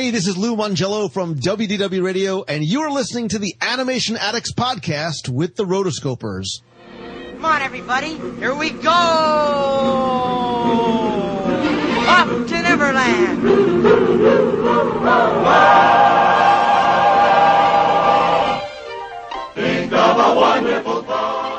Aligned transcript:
Hey, 0.00 0.10
this 0.10 0.26
is 0.26 0.38
Lou 0.38 0.56
Mongello 0.56 1.12
from 1.12 1.34
WDW 1.34 2.02
Radio, 2.02 2.42
and 2.42 2.64
you're 2.64 2.90
listening 2.90 3.28
to 3.28 3.38
the 3.38 3.54
Animation 3.60 4.16
Addicts 4.16 4.50
podcast 4.54 5.28
with 5.28 5.56
the 5.56 5.64
Rotoscopers. 5.64 6.62
Come 7.34 7.44
on, 7.44 7.60
everybody. 7.60 8.16
Here 8.38 8.54
we 8.54 8.70
go. 8.70 8.90
Up 12.08 12.28
to 12.48 12.62
Neverland. 12.62 13.42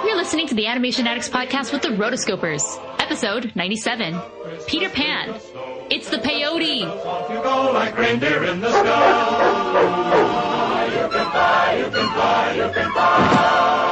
You're 0.04 0.18
listening 0.18 0.48
to 0.48 0.55
the 0.55 0.66
Animation 0.66 1.05
Addicts 1.05 1.30
podcast 1.30 1.71
with 1.71 1.84
the 1.84 1.89
Rotoscopers, 1.89 2.64
episode 3.00 3.52
97. 3.55 4.20
Peter 4.66 4.89
Pan. 4.89 5.39
It's 5.94 6.10
the 6.10 6.20
peyote. 6.20 6.80
You 6.80 7.44
go 7.44 7.71
like 7.73 7.98
reindeer 7.98 8.46
in 8.46 8.62
the 8.62 8.71
sky. 8.71 9.82
You 10.86 11.09
can 11.09 11.31
fly, 11.31 11.76
you 11.76 11.84
can 11.84 12.14
fly, 12.14 12.54
you 12.55 12.70
can 12.73 12.91
fly. 12.94 13.91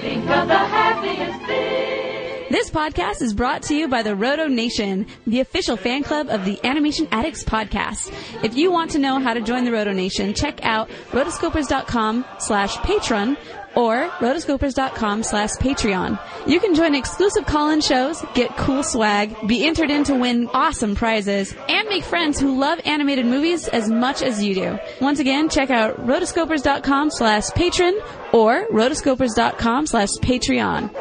Think 0.00 0.28
of 0.28 0.48
the 0.48 0.58
happiest 0.58 1.46
thing. 1.46 2.46
This 2.50 2.68
podcast 2.68 3.22
is 3.22 3.32
brought 3.32 3.62
to 3.64 3.76
you 3.76 3.86
by 3.86 4.02
the 4.02 4.16
Roto 4.16 4.48
Nation, 4.48 5.06
the 5.24 5.38
official 5.38 5.76
fan 5.76 6.02
club 6.02 6.28
of 6.28 6.44
the 6.44 6.58
Animation 6.64 7.06
Addicts 7.12 7.44
podcast. 7.44 8.12
If 8.42 8.56
you 8.56 8.72
want 8.72 8.90
to 8.92 8.98
know 8.98 9.20
how 9.20 9.34
to 9.34 9.40
join 9.40 9.64
the 9.64 9.70
Roto 9.70 9.92
Nation, 9.92 10.34
check 10.34 10.64
out 10.64 10.88
rotoscopers.com 11.12 12.24
slash 12.38 12.76
patron 12.78 13.36
or 13.76 14.08
rotoscopers.com 14.20 15.22
slash 15.22 15.50
patreon. 15.60 16.18
You 16.46 16.60
can 16.60 16.74
join 16.74 16.94
exclusive 16.94 17.46
call-in 17.46 17.80
shows, 17.80 18.24
get 18.34 18.56
cool 18.56 18.82
swag, 18.82 19.34
be 19.46 19.66
entered 19.66 19.90
in 19.90 20.04
to 20.04 20.14
win 20.14 20.48
awesome 20.48 20.94
prizes, 20.94 21.54
and 21.68 21.88
make 21.88 22.04
friends 22.04 22.38
who 22.40 22.58
love 22.58 22.80
animated 22.84 23.26
movies 23.26 23.68
as 23.68 23.88
much 23.88 24.22
as 24.22 24.42
you 24.42 24.54
do. 24.54 24.78
Once 25.00 25.18
again, 25.20 25.48
check 25.48 25.70
out 25.70 26.06
rotoscopers.com 26.06 27.10
slash 27.10 27.50
patron 27.50 27.98
or 28.32 28.66
rotoscopers.com 28.68 29.86
slash 29.86 30.10
patreon. 30.22 30.94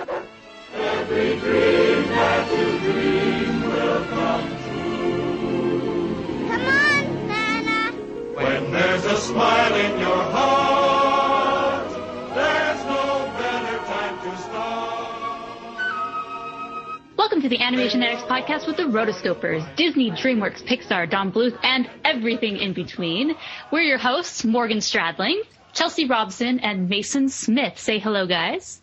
Every 0.76 1.40
dream 1.40 2.08
that 2.08 2.52
you 2.52 2.80
dream 2.80 3.62
will 3.64 4.06
come 4.06 4.50
Come 6.48 6.66
on, 6.66 7.28
Nana. 7.28 7.92
When 8.36 8.72
there's 8.72 9.06
a 9.06 9.18
smile 9.18 9.76
in 9.76 10.00
your 10.00 10.24
heart, 10.32 10.73
Welcome 17.34 17.50
to 17.50 17.58
the 17.58 17.64
Animation 17.64 18.04
Addicts 18.04 18.26
podcast 18.26 18.68
with 18.68 18.78
the 18.78 18.84
Rotoscopers, 18.84 19.76
Disney, 19.76 20.12
DreamWorks, 20.12 20.64
Pixar, 20.68 21.10
Don 21.10 21.32
Bluth, 21.32 21.58
and 21.64 21.90
everything 22.06 22.58
in 22.58 22.74
between. 22.74 23.36
We're 23.72 23.82
your 23.82 23.98
hosts, 23.98 24.46
Morgan 24.46 24.78
Stradling, 24.78 25.42
Chelsea 25.74 26.06
Robson, 26.06 26.60
and 26.60 26.90
Mason 26.90 27.30
Smith. 27.30 27.80
Say 27.80 27.98
hello, 27.98 28.28
guys. 28.28 28.80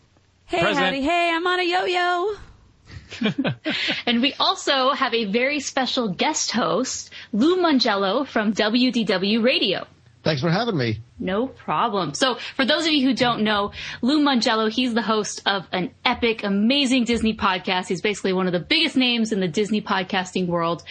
Hey, 0.47 0.63
Present. 0.63 0.85
howdy, 0.85 1.01
hey, 1.01 1.31
I'm 1.33 1.47
on 1.47 1.61
a 1.61 1.63
yo-yo. 1.63 3.53
And 4.07 4.21
we 4.21 4.35
also 4.41 4.91
have 4.95 5.15
a 5.15 5.27
very 5.27 5.61
special 5.61 6.09
guest 6.09 6.51
host, 6.51 7.11
Lou 7.33 7.59
Mongello 7.59 8.27
from 8.27 8.53
WDW 8.53 9.45
Radio. 9.45 9.87
Thanks 10.25 10.43
for 10.43 10.51
having 10.51 10.77
me. 10.77 10.99
No 11.21 11.49
problem. 11.49 12.15
So, 12.15 12.37
for 12.57 12.65
those 12.65 12.87
of 12.87 12.93
you 12.93 13.07
who 13.07 13.15
don't 13.15 13.43
know, 13.43 13.73
Lou 14.01 14.21
Mongello, 14.21 14.71
he's 14.71 14.95
the 14.95 15.03
host 15.03 15.43
of 15.45 15.67
an 15.71 15.91
epic, 16.03 16.43
amazing 16.45 17.05
Disney 17.05 17.35
podcast. 17.35 17.89
He's 17.89 18.01
basically 18.01 18.33
one 18.33 18.47
of 18.47 18.55
the 18.55 18.59
biggest 18.59 18.97
names 18.97 19.31
in 19.31 19.39
the 19.41 19.47
Disney 19.47 19.83
podcasting 19.83 20.47
world. 20.47 20.83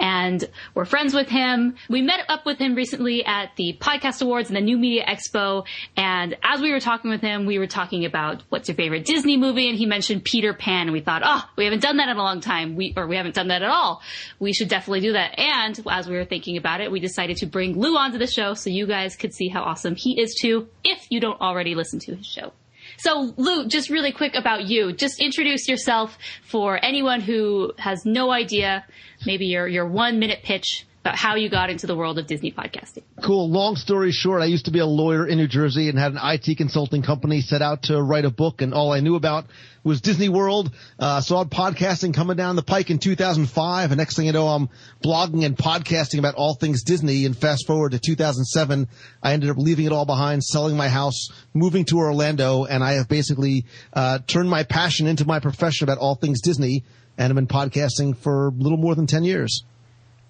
And 0.00 0.44
we're 0.74 0.86
friends 0.86 1.14
with 1.14 1.28
him. 1.28 1.76
We 1.88 2.02
met 2.02 2.24
up 2.28 2.44
with 2.44 2.58
him 2.58 2.74
recently 2.74 3.24
at 3.24 3.54
the 3.54 3.76
Podcast 3.80 4.22
Awards 4.22 4.48
and 4.48 4.56
the 4.56 4.60
New 4.60 4.76
Media 4.76 5.06
Expo. 5.06 5.64
And 5.96 6.36
as 6.42 6.60
we 6.60 6.72
were 6.72 6.80
talking 6.80 7.08
with 7.08 7.20
him, 7.20 7.46
we 7.46 7.60
were 7.60 7.68
talking 7.68 8.04
about 8.04 8.42
what's 8.48 8.68
your 8.68 8.74
favorite 8.74 9.04
Disney 9.04 9.36
movie? 9.36 9.68
And 9.68 9.78
he 9.78 9.86
mentioned 9.86 10.24
Peter 10.24 10.52
Pan. 10.52 10.88
And 10.88 10.92
we 10.92 11.00
thought, 11.00 11.22
oh, 11.24 11.48
we 11.54 11.62
haven't 11.62 11.82
done 11.82 11.98
that 11.98 12.08
in 12.08 12.16
a 12.16 12.22
long 12.22 12.40
time. 12.40 12.74
We, 12.74 12.92
or 12.96 13.06
we 13.06 13.16
haven't 13.16 13.36
done 13.36 13.48
that 13.48 13.62
at 13.62 13.70
all. 13.70 14.02
We 14.40 14.52
should 14.52 14.68
definitely 14.68 15.02
do 15.02 15.12
that. 15.12 15.38
And 15.38 15.80
as 15.88 16.08
we 16.08 16.16
were 16.16 16.24
thinking 16.24 16.56
about 16.56 16.80
it, 16.80 16.90
we 16.90 16.98
decided 16.98 17.36
to 17.36 17.46
bring 17.46 17.78
Lou 17.78 17.96
onto 17.96 18.18
the 18.18 18.26
show 18.26 18.54
so 18.54 18.68
you 18.68 18.88
guys 18.88 19.14
could 19.14 19.32
see 19.32 19.46
how 19.46 19.62
awesome 19.62 19.75
he 19.84 20.20
is 20.20 20.34
too, 20.34 20.68
if 20.84 21.06
you 21.10 21.20
don't 21.20 21.40
already 21.40 21.74
listen 21.74 21.98
to 22.00 22.14
his 22.14 22.26
show. 22.26 22.52
So, 22.98 23.34
Lou, 23.36 23.66
just 23.66 23.90
really 23.90 24.12
quick 24.12 24.34
about 24.34 24.64
you. 24.64 24.92
Just 24.92 25.20
introduce 25.20 25.68
yourself 25.68 26.16
for 26.42 26.82
anyone 26.82 27.20
who 27.20 27.72
has 27.78 28.04
no 28.06 28.30
idea, 28.30 28.84
maybe 29.26 29.46
your, 29.46 29.66
your 29.66 29.86
one 29.86 30.18
minute 30.18 30.40
pitch 30.42 30.86
about 31.06 31.16
how 31.16 31.36
you 31.36 31.48
got 31.48 31.70
into 31.70 31.86
the 31.86 31.94
world 31.94 32.18
of 32.18 32.26
Disney 32.26 32.50
podcasting. 32.50 33.04
Cool. 33.22 33.48
Long 33.48 33.76
story 33.76 34.10
short, 34.10 34.42
I 34.42 34.46
used 34.46 34.64
to 34.64 34.72
be 34.72 34.80
a 34.80 34.86
lawyer 34.86 35.24
in 35.24 35.38
New 35.38 35.46
Jersey 35.46 35.88
and 35.88 35.96
had 35.96 36.10
an 36.12 36.18
IT 36.20 36.56
consulting 36.56 37.02
company 37.02 37.42
set 37.42 37.62
out 37.62 37.84
to 37.84 38.02
write 38.02 38.24
a 38.24 38.30
book 38.30 38.60
and 38.60 38.74
all 38.74 38.90
I 38.90 38.98
knew 38.98 39.14
about 39.14 39.46
was 39.84 40.00
Disney 40.00 40.28
World. 40.28 40.74
Uh, 40.98 41.20
saw 41.20 41.44
podcasting 41.44 42.12
coming 42.12 42.36
down 42.36 42.56
the 42.56 42.64
pike 42.64 42.90
in 42.90 42.98
2005 42.98 43.92
and 43.92 43.98
next 43.98 44.16
thing 44.16 44.26
you 44.26 44.32
know, 44.32 44.48
I'm 44.48 44.68
blogging 45.00 45.44
and 45.44 45.56
podcasting 45.56 46.18
about 46.18 46.34
all 46.34 46.54
things 46.54 46.82
Disney 46.82 47.24
and 47.24 47.38
fast 47.38 47.68
forward 47.68 47.92
to 47.92 48.00
2007, 48.00 48.88
I 49.22 49.32
ended 49.32 49.50
up 49.50 49.58
leaving 49.58 49.86
it 49.86 49.92
all 49.92 50.06
behind, 50.06 50.42
selling 50.42 50.76
my 50.76 50.88
house, 50.88 51.28
moving 51.54 51.84
to 51.84 51.98
Orlando 51.98 52.64
and 52.64 52.82
I 52.82 52.94
have 52.94 53.08
basically, 53.08 53.64
uh, 53.92 54.18
turned 54.26 54.50
my 54.50 54.64
passion 54.64 55.06
into 55.06 55.24
my 55.24 55.38
profession 55.38 55.84
about 55.84 55.98
all 55.98 56.16
things 56.16 56.40
Disney 56.42 56.82
and 57.16 57.30
I've 57.30 57.36
been 57.36 57.46
podcasting 57.46 58.16
for 58.16 58.48
a 58.48 58.50
little 58.50 58.76
more 58.76 58.96
than 58.96 59.06
10 59.06 59.22
years. 59.22 59.64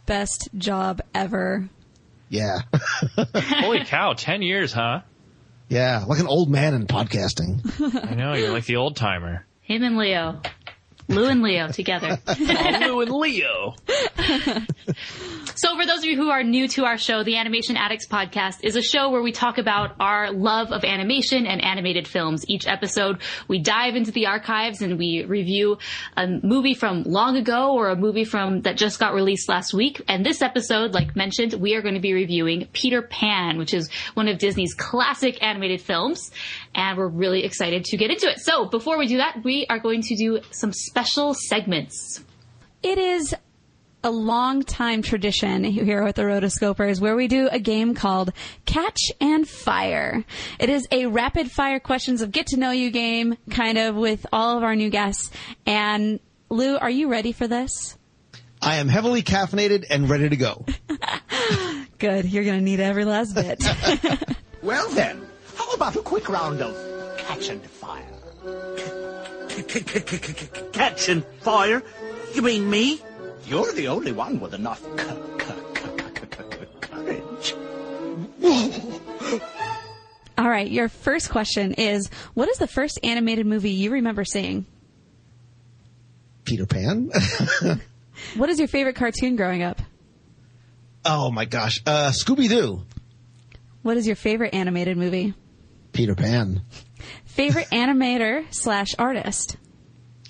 Best 0.07 0.49
job 0.57 1.01
ever. 1.15 1.69
Yeah. 2.29 2.61
Holy 3.35 3.85
cow, 3.85 4.15
10 4.15 4.43
years, 4.43 4.73
huh? 4.73 5.01
yeah. 5.69 6.05
Like 6.07 6.21
an 6.21 6.27
old 6.29 6.49
man 6.49 6.75
in 6.75 6.87
podcasting. 6.87 8.09
I 8.09 8.15
know, 8.15 8.35
you're 8.35 8.53
like 8.53 8.67
the 8.67 8.77
old 8.77 8.97
timer. 8.97 9.45
Him 9.63 9.83
and 9.83 9.97
Leo. 9.97 10.41
Lou 11.09 11.27
and 11.29 11.43
Leo 11.43 11.69
together. 11.69 12.19
Lou 12.39 13.01
and 13.01 13.11
Leo. 13.13 13.75
So 15.57 15.75
for 15.75 15.87
those 15.87 16.01
of 16.01 16.05
you 16.05 16.17
who 16.17 16.29
are 16.29 16.43
new 16.43 16.69
to 16.69 16.85
our 16.85 16.99
show, 16.99 17.23
the 17.23 17.39
Animation 17.39 17.79
Addicts 17.79 18.07
podcast 18.07 18.59
is 18.63 18.77
a 18.77 18.83
show 18.83 19.09
where 19.09 19.23
we 19.23 19.33
talk 19.33 19.57
about 19.57 19.97
our 19.99 20.31
love 20.31 20.71
of 20.71 20.85
animation 20.85 21.47
and 21.47 21.65
animated 21.65 22.07
films. 22.07 22.45
Each 22.47 22.67
episode, 22.67 23.23
we 23.49 23.59
dive 23.59 23.97
into 23.97 24.11
the 24.11 24.27
archives 24.27 24.83
and 24.83 24.99
we 24.99 25.25
review 25.25 25.79
a 26.15 26.27
movie 26.27 26.75
from 26.75 27.05
long 27.05 27.39
ago 27.39 27.73
or 27.73 27.89
a 27.89 27.97
movie 27.97 28.25
from 28.25 28.61
that 28.63 28.77
just 28.77 28.99
got 28.99 29.15
released 29.15 29.49
last 29.49 29.73
week. 29.73 30.03
And 30.09 30.27
this 30.27 30.43
episode, 30.43 30.93
like 30.93 31.17
mentioned, 31.17 31.55
we 31.55 31.75
are 31.75 31.81
going 31.81 31.95
to 31.95 32.01
be 32.01 32.13
reviewing 32.13 32.69
Peter 32.75 33.01
Pan, 33.01 33.57
which 33.57 33.73
is 33.73 33.89
one 34.13 34.29
of 34.29 34.37
Disney's 34.37 34.75
classic 34.75 35.43
animated 35.43 35.81
films. 35.81 36.31
And 36.77 36.97
we're 36.99 37.09
really 37.09 37.43
excited 37.45 37.85
to 37.87 37.97
get 37.97 38.11
into 38.11 38.31
it. 38.31 38.39
So 38.39 38.67
before 38.67 38.99
we 38.99 39.07
do 39.07 39.17
that, 39.17 39.43
we 39.43 39.67
are 39.69 39.79
going 39.79 40.03
to 40.03 40.15
do 40.15 40.41
some 40.51 40.73
special 40.73 41.35
segments. 41.35 42.23
It 42.83 42.99
is 42.99 43.35
a 44.05 44.11
long 44.11 44.63
time 44.63 45.03
tradition 45.03 45.65
here 45.65 46.05
with 46.05 46.17
the 46.17 46.23
Rotoscopers 46.23 47.01
where 47.01 47.17
we 47.17 47.27
do 47.27 47.49
a 47.51 47.59
game 47.59 47.95
called 47.95 48.31
Catch 48.67 49.11
and 49.21 49.49
Fire. 49.49 50.25
It 50.61 50.69
is 50.69 50.87
a 50.93 51.07
rapid 51.07 51.51
fire 51.51 51.81
questions 51.81 52.21
of 52.21 52.31
get 52.31 52.49
to 52.49 52.59
know 52.59 52.71
you 52.71 52.91
game, 52.91 53.37
kind 53.51 53.79
of 53.79 53.97
with 53.97 54.27
all 54.33 54.59
of 54.59 54.63
our 54.63 54.77
new 54.77 54.91
guests. 54.91 55.31
And 55.65 56.21
Lou, 56.51 56.77
are 56.77 56.91
you 56.91 57.09
ready 57.09 57.33
for 57.33 57.49
this? 57.49 57.97
I 58.61 58.77
am 58.77 58.89
heavily 58.89 59.23
caffeinated 59.23 59.87
and 59.91 60.09
ready 60.09 60.29
to 60.29 60.37
go. 60.37 60.67
Good. 61.99 62.27
You're 62.27 62.45
going 62.45 62.59
to 62.59 62.65
need 62.65 62.81
every 62.81 63.07
last 63.07 63.35
bit. 63.35 63.65
Well 64.63 64.89
then, 64.91 65.25
how 65.67 65.73
about 65.75 65.97
a 65.97 66.03
quick 66.03 66.29
round 66.29 66.61
of 66.63 66.75
catch 67.19 67.49
and 67.49 67.61
fire? 67.63 68.05
Catch 70.73 71.09
and 71.09 71.25
fire? 71.41 71.83
You 72.35 72.43
mean 72.43 72.69
me? 72.71 73.01
You're 73.47 73.73
the 73.73 73.89
only 73.89 74.13
one 74.13 74.41
with 74.41 74.55
enough 74.55 74.83
courage. 74.97 75.17
all 80.39 80.49
right. 80.49 80.71
Your 80.71 80.89
first 80.89 81.31
question 81.31 81.75
is, 81.75 82.11
what 82.35 82.49
is 82.49 82.59
the 82.59 82.67
first 82.67 82.99
animated 83.03 83.47
movie 83.47 83.71
you 83.71 83.91
remember 83.91 84.25
seeing? 84.25 84.67
Peter 86.45 86.67
Pan? 86.67 87.11
What 88.35 88.49
is 88.49 88.59
your 88.59 88.67
favorite 88.69 88.97
cartoon 88.97 89.37
growing 89.37 89.63
up? 89.63 89.81
oh 91.05 91.31
my 91.31 91.45
gosh. 91.45 91.83
Uh, 91.87 92.11
Scooby 92.11 92.49
Doo. 92.49 92.83
What 93.83 93.99
is 93.99 94.07
your 94.07 94.17
favorite 94.17 94.55
animated 94.55 94.97
movie? 94.97 95.35
Peter 95.97 96.15
Pan. 96.15 96.61
Favorite 97.25 97.69
animator 97.71 98.45
slash 98.51 98.89
artist? 98.99 99.57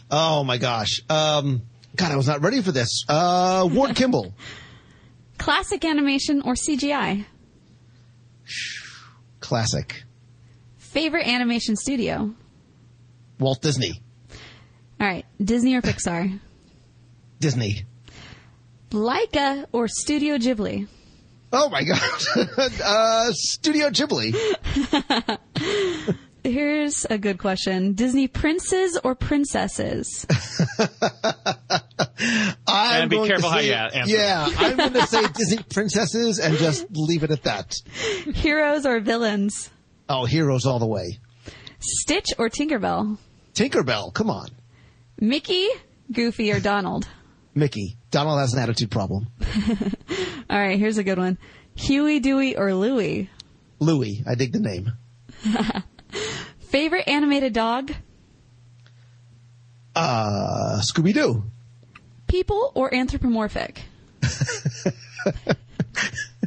Oh 0.09 0.45
my 0.45 0.59
gosh. 0.59 1.03
Um, 1.11 1.63
God, 1.97 2.13
I 2.13 2.17
was 2.17 2.29
not 2.29 2.41
ready 2.41 2.63
for 2.63 2.71
this. 2.71 3.05
Uh, 3.09 3.69
Ward 3.73 3.97
Kimball. 3.97 4.33
Classic 5.39 5.85
animation 5.85 6.43
or 6.43 6.55
CGI? 6.55 7.25
Classic. 9.41 10.05
Favorite 10.79 11.27
animation 11.27 11.75
studio? 11.75 12.33
Walt 13.41 13.61
Disney. 13.61 14.01
All 15.01 15.07
right, 15.07 15.27
Disney 15.43 15.75
or 15.75 15.83
Pixar? 15.83 16.39
Disney. 17.41 17.85
Laika 18.91 19.67
or 19.73 19.89
Studio 19.89 20.39
Ghibli? 20.39 20.87
Oh 21.58 21.70
my 21.70 21.82
god. 21.85 22.00
uh, 22.85 23.32
Studio 23.32 23.88
Ghibli. 23.88 24.35
Here's 26.44 27.06
a 27.06 27.17
good 27.19 27.38
question. 27.38 27.94
Disney 27.94 28.29
princes 28.29 28.99
or 29.03 29.14
princesses? 29.14 30.26
I'm 32.69 33.03
And 33.03 33.11
be 33.11 33.17
going 33.17 33.29
to 33.29 33.35
careful 33.35 33.50
how 33.50 33.58
say- 33.58 33.69
you 33.69 33.73
answer. 33.75 34.14
Yeah, 34.14 34.49
I'm 34.58 34.76
going 34.76 34.93
to 34.93 35.06
say 35.06 35.26
Disney 35.35 35.62
princesses 35.70 36.38
and 36.38 36.56
just 36.58 36.87
leave 36.93 37.25
it 37.25 37.31
at 37.31 37.43
that. 37.44 37.75
Heroes 38.35 38.85
or 38.87 39.00
villains? 39.00 39.70
Oh, 40.08 40.25
heroes 40.25 40.67
all 40.67 40.79
the 40.79 40.87
way. 40.87 41.19
Stitch 41.81 42.29
or 42.38 42.49
Tinkerbell? 42.49 43.19
Tinkerbell, 43.55 44.12
come 44.14 44.31
on. 44.31 44.49
Mickey, 45.19 45.67
Goofy, 46.12 46.53
or 46.53 46.61
Donald? 46.61 47.08
Mickey. 47.55 47.97
Donald 48.17 48.41
has 48.41 48.55
an 48.55 48.61
attitude 48.61 48.91
problem. 48.91 49.27
All 50.49 50.59
right, 50.59 50.79
here's 50.79 50.97
a 50.97 51.05
good 51.05 51.19
one. 51.19 51.37
Huey, 51.75 52.19
Dewey, 52.19 52.57
or 52.57 52.73
Louie? 52.73 53.29
Louie, 53.79 54.25
I 54.27 54.35
dig 54.37 54.55
the 54.55 54.59
name. 54.59 54.93
Favorite 56.61 57.07
animated 57.09 57.53
dog? 57.53 57.93
Uh, 59.95 60.81
Scooby 60.81 61.13
Doo. 61.13 61.45
People 62.27 62.73
or 62.75 62.95
anthropomorphic? 62.95 63.83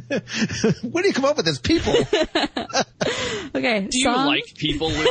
Where 0.08 1.02
do 1.04 1.08
you 1.08 1.14
come 1.14 1.24
up 1.24 1.36
with 1.36 1.46
this? 1.46 1.60
People. 1.60 1.94
Okay, 3.54 3.86
Do 3.88 3.96
you 3.96 4.02
song, 4.02 4.26
like 4.26 4.42
people, 4.56 4.90
Lou? 4.90 5.06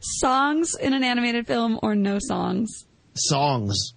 Songs 0.00 0.74
in 0.80 0.92
an 0.92 1.04
animated 1.04 1.46
film 1.46 1.78
or 1.82 1.94
no 1.94 2.18
songs? 2.20 2.86
Songs. 3.14 3.94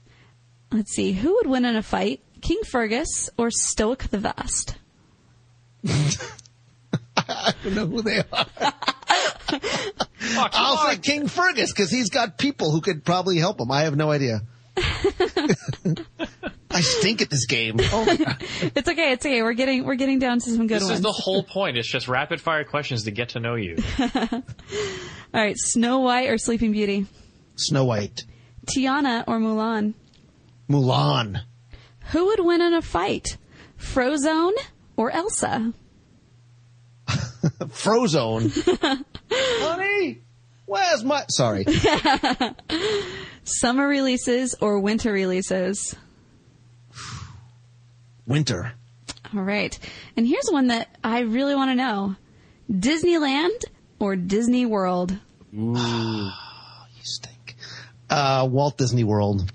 Let's 0.72 0.92
see, 0.94 1.14
who 1.14 1.34
would 1.36 1.48
win 1.48 1.66
in 1.66 1.76
a 1.76 1.84
fight? 1.84 2.22
King 2.42 2.62
Fergus 2.64 3.30
or 3.38 3.50
Stoic 3.52 4.10
the 4.10 4.20
Vast? 4.20 4.76
I 7.18 7.54
don't 7.64 7.76
know 7.76 7.86
who 7.86 8.02
they 8.02 8.20
are. 8.32 8.46
I'll 10.38 10.90
say 10.90 10.98
King 10.98 11.28
Fergus 11.28 11.72
because 11.72 11.90
he's 11.90 12.10
got 12.10 12.38
people 12.38 12.72
who 12.72 12.82
could 12.82 13.04
probably 13.04 13.38
help 13.38 13.60
him. 13.60 13.72
I 13.72 13.82
have 13.84 13.96
no 13.96 14.12
idea. 14.12 14.42
I 16.72 16.82
stink 16.82 17.22
at 17.22 17.30
this 17.30 17.46
game. 17.46 17.78
Oh. 17.92 18.06
It's 18.08 18.88
okay, 18.88 19.12
it's 19.14 19.26
okay. 19.26 19.42
We're 19.42 19.54
getting 19.54 19.86
we're 19.86 19.96
getting 19.96 20.20
down 20.20 20.40
to 20.40 20.50
some 20.50 20.68
good 20.68 20.76
This 20.78 20.84
ones. 20.84 20.96
is 20.96 21.02
the 21.02 21.12
whole 21.12 21.44
point. 21.44 21.78
It's 21.78 21.88
just 21.90 22.08
rapid 22.08 22.40
fire 22.42 22.64
questions 22.64 23.04
to 23.06 23.12
get 23.12 23.30
to 23.30 23.40
know 23.40 23.56
you. 23.56 23.78
All 24.00 24.44
right, 25.34 25.56
Snow 25.58 26.00
White 26.00 26.30
or 26.30 26.38
Sleeping 26.38 26.72
Beauty? 26.72 27.06
Snow 27.56 27.86
White. 27.86 28.22
Tiana 28.68 29.24
or 29.28 29.40
Mulan? 29.40 29.94
Mulan. 30.70 31.42
Who 32.12 32.26
would 32.28 32.40
win 32.46 32.62
in 32.62 32.74
a 32.74 32.82
fight? 32.82 33.38
Frozone 33.80 34.54
or 34.96 35.10
Elsa? 35.12 35.74
Frozone. 37.08 38.52
Honey, 39.32 40.22
where's 40.66 41.04
my? 41.04 41.24
Sorry. 41.30 41.66
Summer 43.44 43.88
releases 43.88 44.56
or 44.62 44.80
winter 44.80 45.12
releases? 45.12 45.96
Winter. 48.30 48.72
All 49.36 49.42
right. 49.42 49.78
And 50.16 50.26
here's 50.26 50.48
one 50.50 50.68
that 50.68 50.88
I 51.04 51.22
really 51.22 51.56
want 51.56 51.72
to 51.72 51.76
know. 51.76 52.16
Disneyland 52.72 53.66
or 54.00 54.16
Disney 54.16 54.66
World? 54.66 55.18
You 55.52 57.04
stink. 57.06 57.56
Uh, 58.10 58.48
Walt 58.50 58.78
Disney 58.78 59.04
World. 59.04 59.52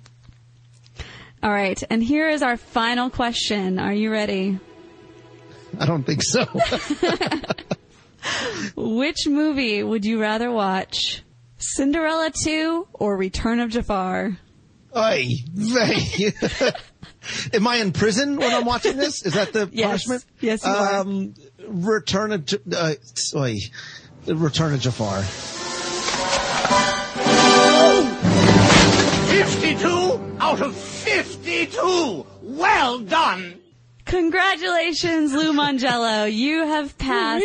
All 1.42 1.50
right. 1.50 1.80
And 1.90 2.02
here 2.02 2.28
is 2.28 2.42
our 2.42 2.56
final 2.56 3.10
question. 3.10 3.78
Are 3.78 3.92
you 3.92 4.10
ready? 4.10 4.58
I 5.78 5.86
don't 5.86 6.04
think 6.04 6.22
so. 6.22 6.44
Which 8.76 9.26
movie 9.28 9.82
would 9.82 10.04
you 10.06 10.20
rather 10.20 10.50
watch? 10.50 11.22
Cinderella 11.58 12.30
2 12.30 12.88
or 12.94 13.16
Return 13.16 13.60
of 13.60 13.70
Jafar? 13.70 14.38
Oy 14.96 15.28
vey. 15.52 16.32
Am 17.52 17.66
I 17.66 17.76
in 17.76 17.92
prison 17.92 18.36
when 18.36 18.52
I'm 18.54 18.64
watching 18.64 18.96
this? 18.96 19.24
Is 19.24 19.34
that 19.34 19.52
the 19.52 19.68
Yes. 19.72 19.86
punishment? 20.06 20.24
Yes, 20.40 20.64
you 20.64 20.70
are. 20.70 20.96
um, 20.96 21.34
Return 21.68 22.32
of 22.32 22.44
J- 22.46 22.58
uh, 22.76 22.94
oy. 23.36 23.58
Return 24.26 24.74
of 24.74 24.80
Jafar. 24.80 25.22
52 29.30 30.36
out 30.40 30.60
of 30.60 30.76
52! 30.76 32.26
Well 32.42 32.98
done! 33.00 33.60
Congratulations, 34.04 35.32
Lou 35.32 35.52
Mongello. 35.52 36.32
You 36.32 36.66
have 36.66 36.96
passed 36.98 37.42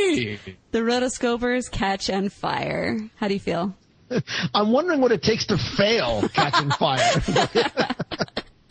the 0.72 0.80
rotoscopers 0.80 1.72
catch 1.72 2.10
and 2.10 2.32
fire. 2.32 3.00
How 3.16 3.28
do 3.28 3.34
you 3.34 3.40
feel? 3.40 3.76
I'm 4.54 4.72
wondering 4.72 5.02
what 5.02 5.12
it 5.12 5.24
takes 5.24 5.46
to 5.48 5.58
fail 5.58 6.28
catching 6.34 6.70
fire. 6.72 7.00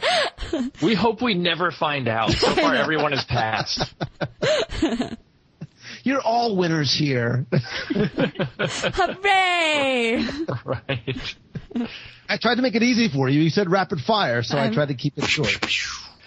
We 0.82 0.94
hope 0.94 1.20
we 1.20 1.34
never 1.34 1.70
find 1.70 2.08
out. 2.08 2.32
So 2.32 2.50
far, 2.54 2.74
everyone 2.74 3.12
has 3.12 3.22
passed. 3.24 3.92
You're 6.04 6.22
all 6.22 6.56
winners 6.56 6.94
here. 6.94 7.44
Hooray! 8.58 10.24
Right. 10.64 11.36
I 12.28 12.36
tried 12.38 12.54
to 12.56 12.62
make 12.62 12.74
it 12.74 12.82
easy 12.82 13.08
for 13.08 13.28
you. 13.28 13.40
You 13.42 13.50
said 13.50 13.70
rapid 13.70 14.00
fire, 14.00 14.42
so 14.42 14.56
I 14.56 14.62
I'm- 14.64 14.72
tried 14.72 14.88
to 14.88 14.94
keep 14.94 15.18
it 15.18 15.26
short. 15.26 15.54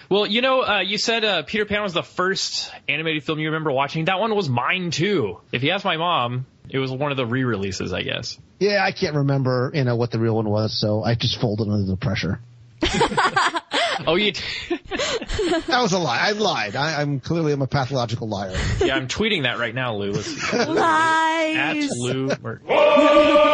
Well, 0.10 0.26
you 0.28 0.42
know, 0.42 0.62
uh, 0.62 0.80
you 0.82 0.98
said 0.98 1.24
uh, 1.24 1.44
Peter 1.44 1.66
Pan 1.66 1.82
was 1.84 1.94
the 1.94 2.04
first 2.04 2.70
animated 2.90 3.24
film 3.24 3.40
you 3.40 3.48
remember 3.48 3.72
watching. 3.72 4.06
That 4.06 4.20
one 4.20 4.36
was 4.36 4.50
mine 4.50 4.92
too. 4.92 5.40
If 5.54 5.64
you 5.64 5.72
ask 5.72 5.86
my 5.86 5.96
mom, 5.96 6.46
it 6.70 6.80
was 6.80 6.92
one 6.92 7.12
of 7.12 7.18
the 7.18 7.26
re-releases, 7.26 7.94
I 7.94 8.02
guess. 8.02 8.38
Yeah, 8.60 8.84
I 8.86 8.92
can't 8.92 9.16
remember, 9.16 9.72
you 9.74 9.86
know, 9.86 9.96
what 9.96 10.12
the 10.12 10.20
real 10.20 10.36
one 10.36 10.50
was, 10.50 10.78
so 10.80 11.02
I 11.02 11.16
just 11.16 11.40
folded 11.40 11.70
under 11.70 11.86
the 11.90 11.96
pressure. 11.98 12.40
Oh, 14.08 14.16
you? 14.16 14.34
That 15.68 15.80
was 15.82 15.94
a 15.94 16.00
lie. 16.00 16.20
I 16.20 16.32
lied. 16.32 16.76
I, 16.76 17.02
I'm 17.02 17.20
clearly 17.20 17.54
I'm 17.54 17.62
a 17.62 17.68
pathological 17.68 18.28
liar. 18.28 18.54
yeah, 18.82 18.96
I'm 18.96 19.08
tweeting 19.08 19.44
that 19.44 19.58
right 19.60 19.74
now, 19.76 19.96
Lou. 19.96 20.12
Let's 20.12 20.28
see. 20.28 20.58
At 20.58 20.70
Lies! 20.70 21.90
Lou. 21.98 22.30
Mer- 22.42 22.62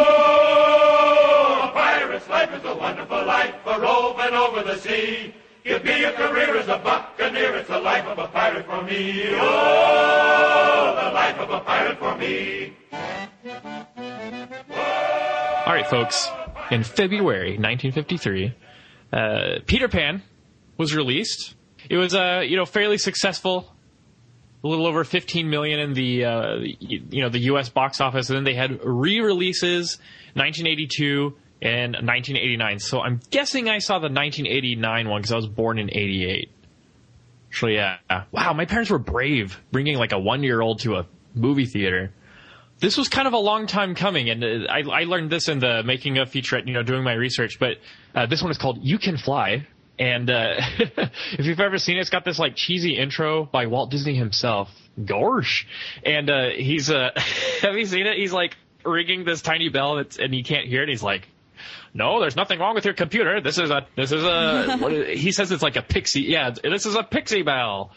Oh, 0.00 1.60
a 1.64 1.72
pirate's 1.72 2.28
life 2.28 2.52
is 2.54 2.64
a 2.64 2.74
wonderful 2.76 3.24
life, 3.24 3.54
a 3.66 3.80
roving 3.80 4.34
over 4.34 4.62
the 4.62 4.76
sea. 4.78 5.34
Give 5.64 5.84
me 5.84 6.04
a 6.04 6.12
career 6.12 6.56
as 6.56 6.68
a 6.68 6.78
buccaneer, 6.78 7.54
it's 7.56 7.68
the 7.68 7.78
life 7.78 8.04
of 8.06 8.18
a 8.18 8.28
pirate 8.28 8.64
for 8.66 8.82
me. 8.82 9.24
Oh, 9.32 11.00
the 11.04 11.10
life 11.12 11.38
of 11.38 11.50
a 11.50 11.60
pirate 11.60 11.98
for 11.98 12.16
me. 12.16 12.72
All 15.66 15.74
right, 15.74 15.86
folks. 15.86 16.28
In 16.70 16.82
February 16.84 17.58
1953, 17.58 18.54
uh, 19.12 19.58
Peter 19.66 19.88
Pan 19.88 20.22
was 20.78 20.94
released. 20.94 21.54
It 21.90 21.96
was, 21.96 22.14
uh, 22.14 22.42
you 22.46 22.56
know, 22.56 22.64
fairly 22.64 22.96
successful. 22.96 23.74
A 24.64 24.66
little 24.66 24.86
over 24.86 25.04
15 25.04 25.48
million 25.48 25.78
in 25.78 25.92
the, 25.92 26.24
uh, 26.24 26.56
you 26.80 27.22
know, 27.22 27.28
the 27.28 27.38
U.S. 27.40 27.68
box 27.68 28.00
office, 28.00 28.28
and 28.28 28.36
then 28.36 28.44
they 28.44 28.54
had 28.54 28.80
re-releases 28.82 29.98
1982 30.34 31.36
and 31.62 31.92
1989. 31.92 32.78
So 32.80 33.00
I'm 33.00 33.20
guessing 33.30 33.68
I 33.68 33.78
saw 33.78 33.98
the 33.98 34.08
1989 34.08 35.08
one 35.08 35.20
because 35.20 35.32
I 35.32 35.36
was 35.36 35.46
born 35.46 35.78
in 35.78 35.90
88. 35.90 36.50
So 37.52 37.68
yeah, 37.68 37.98
wow, 38.32 38.52
my 38.52 38.64
parents 38.64 38.90
were 38.90 38.98
brave 38.98 39.60
bringing 39.70 39.96
like 39.96 40.12
a 40.12 40.18
one-year-old 40.18 40.80
to 40.80 40.96
a 40.96 41.06
movie 41.34 41.66
theater 41.66 42.12
this 42.80 42.96
was 42.96 43.08
kind 43.08 43.26
of 43.26 43.34
a 43.34 43.38
long 43.38 43.66
time 43.66 43.94
coming, 43.94 44.30
and 44.30 44.44
uh, 44.44 44.70
I, 44.70 44.80
I 44.80 45.04
learned 45.04 45.30
this 45.30 45.48
in 45.48 45.58
the 45.58 45.82
making 45.82 46.18
of 46.18 46.30
featurette, 46.30 46.66
you 46.66 46.72
know, 46.72 46.82
doing 46.82 47.02
my 47.02 47.14
research. 47.14 47.58
But 47.58 47.78
uh, 48.14 48.26
this 48.26 48.42
one 48.42 48.50
is 48.50 48.58
called 48.58 48.78
"You 48.82 48.98
Can 48.98 49.16
Fly," 49.16 49.66
and 49.98 50.30
uh, 50.30 50.54
if 51.32 51.46
you've 51.46 51.60
ever 51.60 51.78
seen 51.78 51.96
it, 51.96 52.00
it's 52.00 52.10
got 52.10 52.24
this 52.24 52.38
like 52.38 52.56
cheesy 52.56 52.96
intro 52.96 53.44
by 53.44 53.66
Walt 53.66 53.90
Disney 53.90 54.14
himself. 54.14 54.70
Gorsh, 54.98 55.64
and 56.04 56.28
uh, 56.28 56.48
he's 56.56 56.90
uh, 56.90 57.10
have 57.62 57.76
you 57.76 57.86
seen 57.86 58.06
it? 58.06 58.16
He's 58.16 58.32
like 58.32 58.56
ringing 58.84 59.24
this 59.24 59.42
tiny 59.42 59.68
bell, 59.68 59.96
that's, 59.96 60.18
and 60.18 60.34
he 60.34 60.42
can't 60.42 60.66
hear 60.66 60.82
it. 60.82 60.88
He's 60.88 61.02
like. 61.02 61.28
No, 61.94 62.20
there's 62.20 62.36
nothing 62.36 62.60
wrong 62.60 62.74
with 62.74 62.84
your 62.84 62.94
computer. 62.94 63.40
This 63.40 63.58
is 63.58 63.70
a, 63.70 63.86
this 63.96 64.12
is 64.12 64.22
a, 64.22 64.78
is, 64.88 65.20
he 65.20 65.32
says 65.32 65.50
it's 65.50 65.62
like 65.62 65.76
a 65.76 65.82
pixie. 65.82 66.20
Yeah, 66.20 66.50
this 66.50 66.84
is 66.84 66.94
a 66.94 67.02
pixie 67.02 67.42
bell 67.42 67.92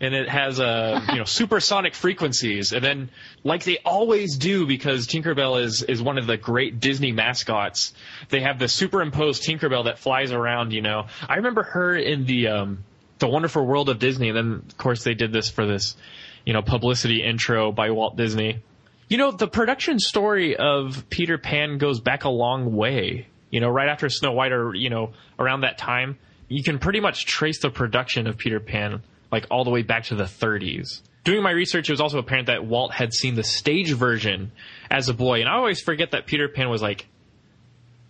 and 0.00 0.14
it 0.14 0.28
has 0.28 0.60
uh, 0.60 1.04
you 1.08 1.16
know 1.16 1.24
supersonic 1.24 1.94
frequencies. 1.94 2.72
And 2.72 2.84
then 2.84 3.10
like 3.44 3.64
they 3.64 3.78
always 3.84 4.36
do 4.36 4.66
because 4.66 5.06
Tinkerbell 5.06 5.62
is 5.62 5.82
is 5.82 6.00
one 6.02 6.18
of 6.18 6.26
the 6.26 6.36
great 6.36 6.80
Disney 6.80 7.12
mascots 7.12 7.92
they 8.28 8.40
have 8.40 8.58
the 8.58 8.68
superimposed 8.68 9.42
Tinkerbell 9.42 9.84
that 9.84 9.98
flies 9.98 10.32
around 10.32 10.72
you 10.72 10.82
know. 10.82 11.06
I 11.28 11.36
remember 11.36 11.62
her 11.62 11.96
in 11.96 12.24
the 12.26 12.48
um 12.48 12.84
the 13.18 13.28
wonderful 13.28 13.66
world 13.66 13.88
of 13.88 13.98
Disney 13.98 14.28
and 14.28 14.36
then 14.36 14.62
of 14.68 14.78
course 14.78 15.02
they 15.02 15.14
did 15.14 15.32
this 15.32 15.50
for 15.50 15.66
this 15.66 15.96
you 16.44 16.52
know 16.52 16.62
publicity 16.62 17.22
intro 17.22 17.72
by 17.72 17.90
Walt 17.90 18.16
Disney. 18.16 18.62
You 19.08 19.18
know 19.18 19.32
the 19.32 19.48
production 19.48 19.98
story 19.98 20.56
of 20.56 21.06
Peter 21.10 21.38
Pan 21.38 21.78
goes 21.78 22.00
back 22.00 22.24
a 22.24 22.30
long 22.30 22.76
way. 22.76 23.26
You 23.50 23.60
know, 23.60 23.70
right 23.70 23.88
after 23.88 24.10
Snow 24.10 24.32
White 24.32 24.52
or, 24.52 24.74
you 24.74 24.90
know, 24.90 25.14
around 25.38 25.62
that 25.62 25.78
time, 25.78 26.18
you 26.48 26.62
can 26.62 26.78
pretty 26.78 27.00
much 27.00 27.24
trace 27.24 27.60
the 27.60 27.70
production 27.70 28.26
of 28.26 28.36
Peter 28.36 28.60
Pan 28.60 29.02
like 29.30 29.46
all 29.50 29.64
the 29.64 29.70
way 29.70 29.82
back 29.82 30.04
to 30.04 30.14
the 30.14 30.24
30s. 30.24 31.02
Doing 31.24 31.42
my 31.42 31.50
research, 31.50 31.88
it 31.88 31.92
was 31.92 32.00
also 32.00 32.18
apparent 32.18 32.46
that 32.46 32.64
Walt 32.64 32.92
had 32.92 33.12
seen 33.12 33.34
the 33.34 33.42
stage 33.42 33.92
version 33.92 34.52
as 34.90 35.08
a 35.08 35.14
boy, 35.14 35.40
and 35.40 35.48
I 35.48 35.54
always 35.54 35.80
forget 35.80 36.12
that 36.12 36.26
Peter 36.26 36.48
Pan 36.48 36.70
was 36.70 36.80
like 36.80 37.06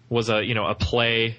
was 0.09 0.31
a 0.31 0.45
you 0.45 0.55
know 0.55 0.67
a 0.67 0.75
play, 0.75 1.39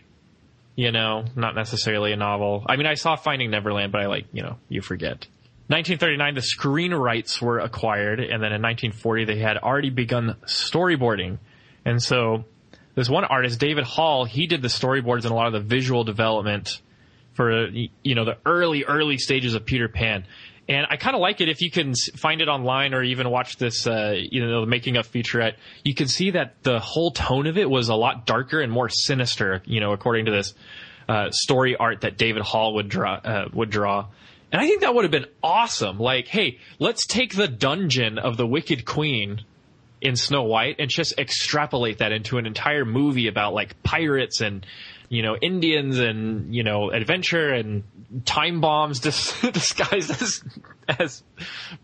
you 0.76 0.92
know, 0.92 1.26
not 1.36 1.56
necessarily 1.56 2.12
a 2.12 2.18
novel. 2.18 2.66
I 2.68 2.76
mean, 2.76 2.86
I 2.86 2.96
saw 2.96 3.16
Finding 3.16 3.52
Neverland, 3.52 3.92
but 3.92 4.02
I 4.02 4.08
like 4.08 4.26
you 4.34 4.44
know 4.44 4.58
you 4.68 4.82
forget. 4.82 5.28
1939, 5.68 6.34
the 6.34 6.42
screen 6.42 6.94
rights 6.94 7.40
were 7.42 7.60
acquired, 7.60 8.20
and 8.20 8.42
then 8.44 8.52
in 8.52 8.62
1940 8.62 9.26
they 9.26 9.38
had 9.38 9.56
already 9.58 9.92
begun 9.92 10.36
storyboarding, 10.48 11.38
and 11.86 12.02
so 12.02 12.44
this 12.96 13.10
one 13.10 13.24
artist, 13.24 13.60
David 13.60 13.86
Hall, 13.86 14.26
he 14.26 14.48
did 14.48 14.62
the 14.62 14.68
storyboards 14.68 15.24
and 15.24 15.32
a 15.32 15.34
lot 15.34 15.48
of 15.48 15.54
the 15.54 15.62
visual 15.62 16.04
development 16.04 16.82
for 17.40 17.70
you 17.70 18.16
know 18.16 18.26
the 18.26 18.36
early 18.46 18.84
early 18.84 19.18
stages 19.18 19.54
of 19.54 19.66
Peter 19.66 19.88
Pan. 19.88 20.26
And 20.68 20.86
I 20.90 20.98
kind 20.98 21.16
of 21.16 21.22
like 21.22 21.40
it 21.40 21.48
if 21.48 21.62
you 21.62 21.72
can 21.72 21.94
find 22.18 22.42
it 22.42 22.50
online 22.50 22.94
or 22.94 23.02
even 23.02 23.30
watch 23.30 23.56
this, 23.56 23.88
uh, 23.88 24.14
you 24.20 24.46
know, 24.46 24.60
the 24.60 24.68
making 24.68 24.98
of 24.98 25.10
featurette. 25.10 25.54
You 25.86 25.96
can 25.96 26.10
see 26.10 26.32
that 26.32 26.62
the 26.64 26.80
whole 26.80 27.12
tone 27.12 27.48
of 27.48 27.58
it 27.58 27.70
was 27.70 27.88
a 27.88 27.96
lot 27.96 28.26
darker 28.26 28.60
and 28.60 28.70
more 28.70 28.90
sinister, 28.90 29.64
you 29.66 29.80
know, 29.80 29.94
according 29.94 30.26
to 30.26 30.32
this 30.32 30.54
uh, 31.08 31.32
story 31.32 31.78
art 31.78 32.02
that 32.02 32.18
David 32.18 32.44
Hall 32.44 32.74
would 32.74 32.90
draw. 32.90 33.14
Uh, 33.14 33.48
would 33.54 33.70
draw. 33.70 34.08
And 34.52 34.62
I 34.62 34.68
think 34.68 34.82
that 34.82 34.94
would 34.94 35.06
have 35.06 35.12
been 35.12 35.28
awesome. 35.42 35.98
Like, 35.98 36.28
hey, 36.28 36.58
let's 36.78 37.08
take 37.08 37.38
the 37.38 37.48
dungeon 37.48 38.20
of 38.20 38.36
the 38.36 38.46
Wicked 38.46 38.84
Queen 38.84 39.46
in 40.02 40.18
Snow 40.18 40.44
White 40.44 40.76
and 40.80 40.90
just 40.90 41.18
extrapolate 41.18 42.00
that 42.00 42.12
into 42.12 42.38
an 42.38 42.46
entire 42.46 42.84
movie 42.84 43.28
about 43.28 43.54
like 43.54 43.82
pirates 43.82 44.42
and 44.42 44.66
you 45.10 45.24
know 45.24 45.36
Indians 45.36 46.00
and 46.00 46.56
you 46.56 46.64
know 46.64 46.92
adventure 46.92 47.50
and 47.50 47.84
time 48.26 48.62
bombs 48.62 49.00
dis- 49.00 49.40
disguised 49.52 50.12
as 50.12 50.44
as 50.88 51.24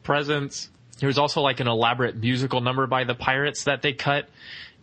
presents. 0.03 0.70
There 1.00 1.08
was 1.08 1.17
also 1.17 1.41
like 1.41 1.60
an 1.60 1.67
elaborate 1.67 2.15
musical 2.15 2.62
number 2.62 2.88
by 2.88 3.03
the 3.03 3.15
pirates 3.15 3.65
that 3.65 3.82
they 3.82 3.91
cut. 3.91 4.29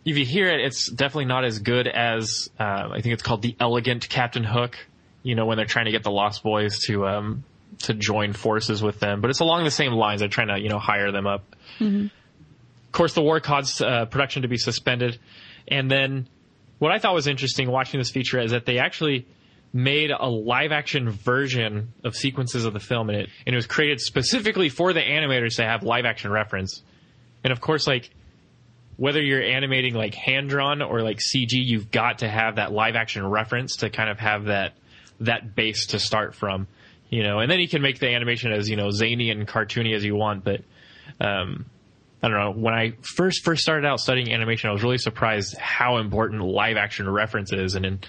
If 0.05 0.17
you 0.17 0.25
hear 0.25 0.47
it, 0.49 0.59
it's 0.59 0.87
definitely 0.87 1.25
not 1.25 1.45
as 1.45 1.59
good 1.59 1.87
as 1.87 2.49
uh, 2.59 2.89
I 2.91 3.01
think 3.01 3.13
it's 3.13 3.23
called 3.23 3.41
the 3.41 3.55
Elegant 3.59 4.07
Captain 4.09 4.43
Hook. 4.43 4.77
You 5.23 5.35
know 5.35 5.45
when 5.45 5.57
they're 5.57 5.65
trying 5.65 5.85
to 5.85 5.91
get 5.91 6.03
the 6.03 6.11
Lost 6.11 6.43
Boys 6.43 6.79
to 6.87 7.07
um, 7.07 7.45
to 7.83 7.93
join 7.93 8.33
forces 8.33 8.83
with 8.83 8.99
them, 8.99 9.21
but 9.21 9.29
it's 9.29 9.39
along 9.39 9.63
the 9.63 9.71
same 9.71 9.93
lines. 9.93 10.19
They're 10.19 10.29
trying 10.29 10.49
to 10.49 10.59
you 10.59 10.69
know 10.69 10.79
hire 10.79 11.11
them 11.11 11.25
up. 11.25 11.55
Mm-hmm. 11.79 12.05
Of 12.05 12.91
course, 12.91 13.13
the 13.13 13.21
war 13.21 13.39
caused 13.39 13.81
uh, 13.81 14.05
production 14.05 14.41
to 14.41 14.49
be 14.49 14.57
suspended, 14.57 15.17
and 15.67 15.89
then 15.89 16.27
what 16.83 16.91
I 16.91 16.99
thought 16.99 17.13
was 17.13 17.27
interesting 17.27 17.71
watching 17.71 18.01
this 18.01 18.11
feature 18.11 18.41
is 18.41 18.51
that 18.51 18.65
they 18.65 18.77
actually 18.77 19.25
made 19.71 20.11
a 20.11 20.27
live 20.27 20.73
action 20.73 21.09
version 21.09 21.93
of 22.03 22.13
sequences 22.13 22.65
of 22.65 22.73
the 22.73 22.79
film 22.81 23.09
in 23.09 23.15
it, 23.15 23.29
and 23.47 23.53
it 23.53 23.55
was 23.55 23.67
created 23.67 24.01
specifically 24.01 24.67
for 24.67 24.91
the 24.91 24.99
animators 24.99 25.55
to 25.55 25.63
have 25.63 25.83
live 25.83 26.03
action 26.03 26.29
reference. 26.29 26.83
And 27.41 27.53
of 27.53 27.61
course, 27.61 27.87
like 27.87 28.09
whether 28.97 29.21
you're 29.21 29.41
animating 29.41 29.93
like 29.93 30.13
hand 30.13 30.49
drawn 30.49 30.81
or 30.81 31.01
like 31.01 31.19
CG, 31.19 31.51
you've 31.53 31.89
got 31.89 32.19
to 32.19 32.27
have 32.27 32.57
that 32.57 32.73
live 32.73 32.97
action 32.97 33.25
reference 33.25 33.77
to 33.77 33.89
kind 33.89 34.09
of 34.09 34.19
have 34.19 34.45
that 34.45 34.73
that 35.21 35.55
base 35.55 35.87
to 35.87 35.99
start 35.99 36.35
from, 36.35 36.67
you 37.09 37.23
know. 37.23 37.39
And 37.39 37.49
then 37.49 37.61
you 37.61 37.69
can 37.69 37.81
make 37.81 37.99
the 37.99 38.09
animation 38.09 38.51
as 38.51 38.69
you 38.69 38.75
know 38.75 38.91
zany 38.91 39.29
and 39.29 39.47
cartoony 39.47 39.95
as 39.95 40.03
you 40.03 40.15
want, 40.15 40.43
but 40.43 40.59
um, 41.21 41.65
I 42.23 42.29
don't 42.29 42.39
know. 42.39 42.51
When 42.51 42.73
I 42.73 42.93
first 43.01 43.43
first 43.43 43.61
started 43.61 43.85
out 43.85 43.99
studying 43.99 44.31
animation, 44.33 44.69
I 44.69 44.73
was 44.73 44.81
really 44.81 44.97
surprised 44.97 45.57
how 45.57 45.97
important 45.97 46.41
live 46.41 46.77
action 46.77 47.09
reference 47.09 47.51
is. 47.51 47.75
And 47.75 47.85
in 47.85 47.99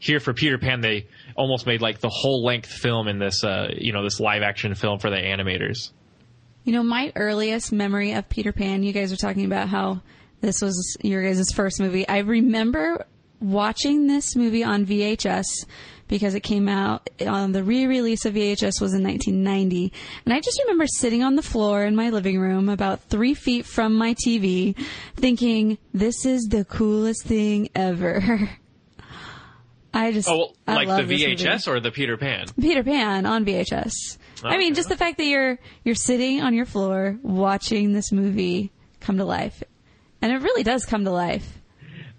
here 0.00 0.20
for 0.20 0.32
Peter 0.32 0.56
Pan, 0.56 0.80
they 0.80 1.06
almost 1.36 1.66
made 1.66 1.82
like 1.82 2.00
the 2.00 2.08
whole 2.08 2.42
length 2.42 2.70
film 2.70 3.08
in 3.08 3.18
this, 3.18 3.44
uh, 3.44 3.68
you 3.76 3.92
know, 3.92 4.02
this 4.02 4.20
live 4.20 4.42
action 4.42 4.74
film 4.74 4.98
for 4.98 5.10
the 5.10 5.16
animators. 5.16 5.90
You 6.64 6.72
know, 6.72 6.82
my 6.82 7.12
earliest 7.14 7.70
memory 7.70 8.12
of 8.12 8.26
Peter 8.30 8.52
Pan, 8.52 8.82
you 8.82 8.94
guys 8.94 9.10
were 9.10 9.18
talking 9.18 9.44
about 9.44 9.68
how 9.68 10.00
this 10.40 10.62
was 10.62 10.96
your 11.02 11.22
guys' 11.22 11.52
first 11.54 11.78
movie. 11.78 12.08
I 12.08 12.18
remember 12.18 13.06
watching 13.38 14.06
this 14.06 14.34
movie 14.34 14.64
on 14.64 14.86
VHS 14.86 15.66
because 16.08 16.34
it 16.34 16.40
came 16.40 16.68
out 16.68 17.08
on 17.26 17.52
the 17.52 17.62
re-release 17.62 18.24
of 18.24 18.34
VHS 18.34 18.80
was 18.80 18.94
in 18.94 19.02
1990. 19.04 19.92
And 20.24 20.34
I 20.34 20.40
just 20.40 20.60
remember 20.64 20.86
sitting 20.86 21.22
on 21.22 21.36
the 21.36 21.42
floor 21.42 21.84
in 21.84 21.94
my 21.94 22.10
living 22.10 22.38
room 22.40 22.68
about 22.68 23.00
three 23.02 23.34
feet 23.34 23.66
from 23.66 23.94
my 23.94 24.14
TV 24.14 24.74
thinking, 25.16 25.78
this 25.94 26.24
is 26.24 26.44
the 26.50 26.64
coolest 26.64 27.24
thing 27.24 27.68
ever. 27.74 28.50
I 29.94 30.12
just, 30.12 30.28
Oh, 30.28 30.52
like 30.66 30.86
the. 30.88 31.02
VHS 31.14 31.66
or 31.66 31.80
the 31.80 31.90
Peter 31.90 32.16
Pan? 32.16 32.46
Peter 32.60 32.82
Pan 32.84 33.24
on 33.26 33.44
VHS. 33.44 34.18
I 34.44 34.58
mean, 34.58 34.74
just 34.74 34.88
the 34.88 34.96
fact 34.96 35.16
that 35.18 35.24
you're 35.24 35.58
you're 35.82 35.94
sitting 35.96 36.40
on 36.42 36.54
your 36.54 36.66
floor 36.66 37.18
watching 37.22 37.92
this 37.92 38.12
movie 38.12 38.70
come 39.00 39.16
to 39.16 39.24
life, 39.24 39.62
and 40.22 40.30
it 40.30 40.42
really 40.42 40.62
does 40.62 40.84
come 40.84 41.04
to 41.04 41.10
life. 41.10 41.57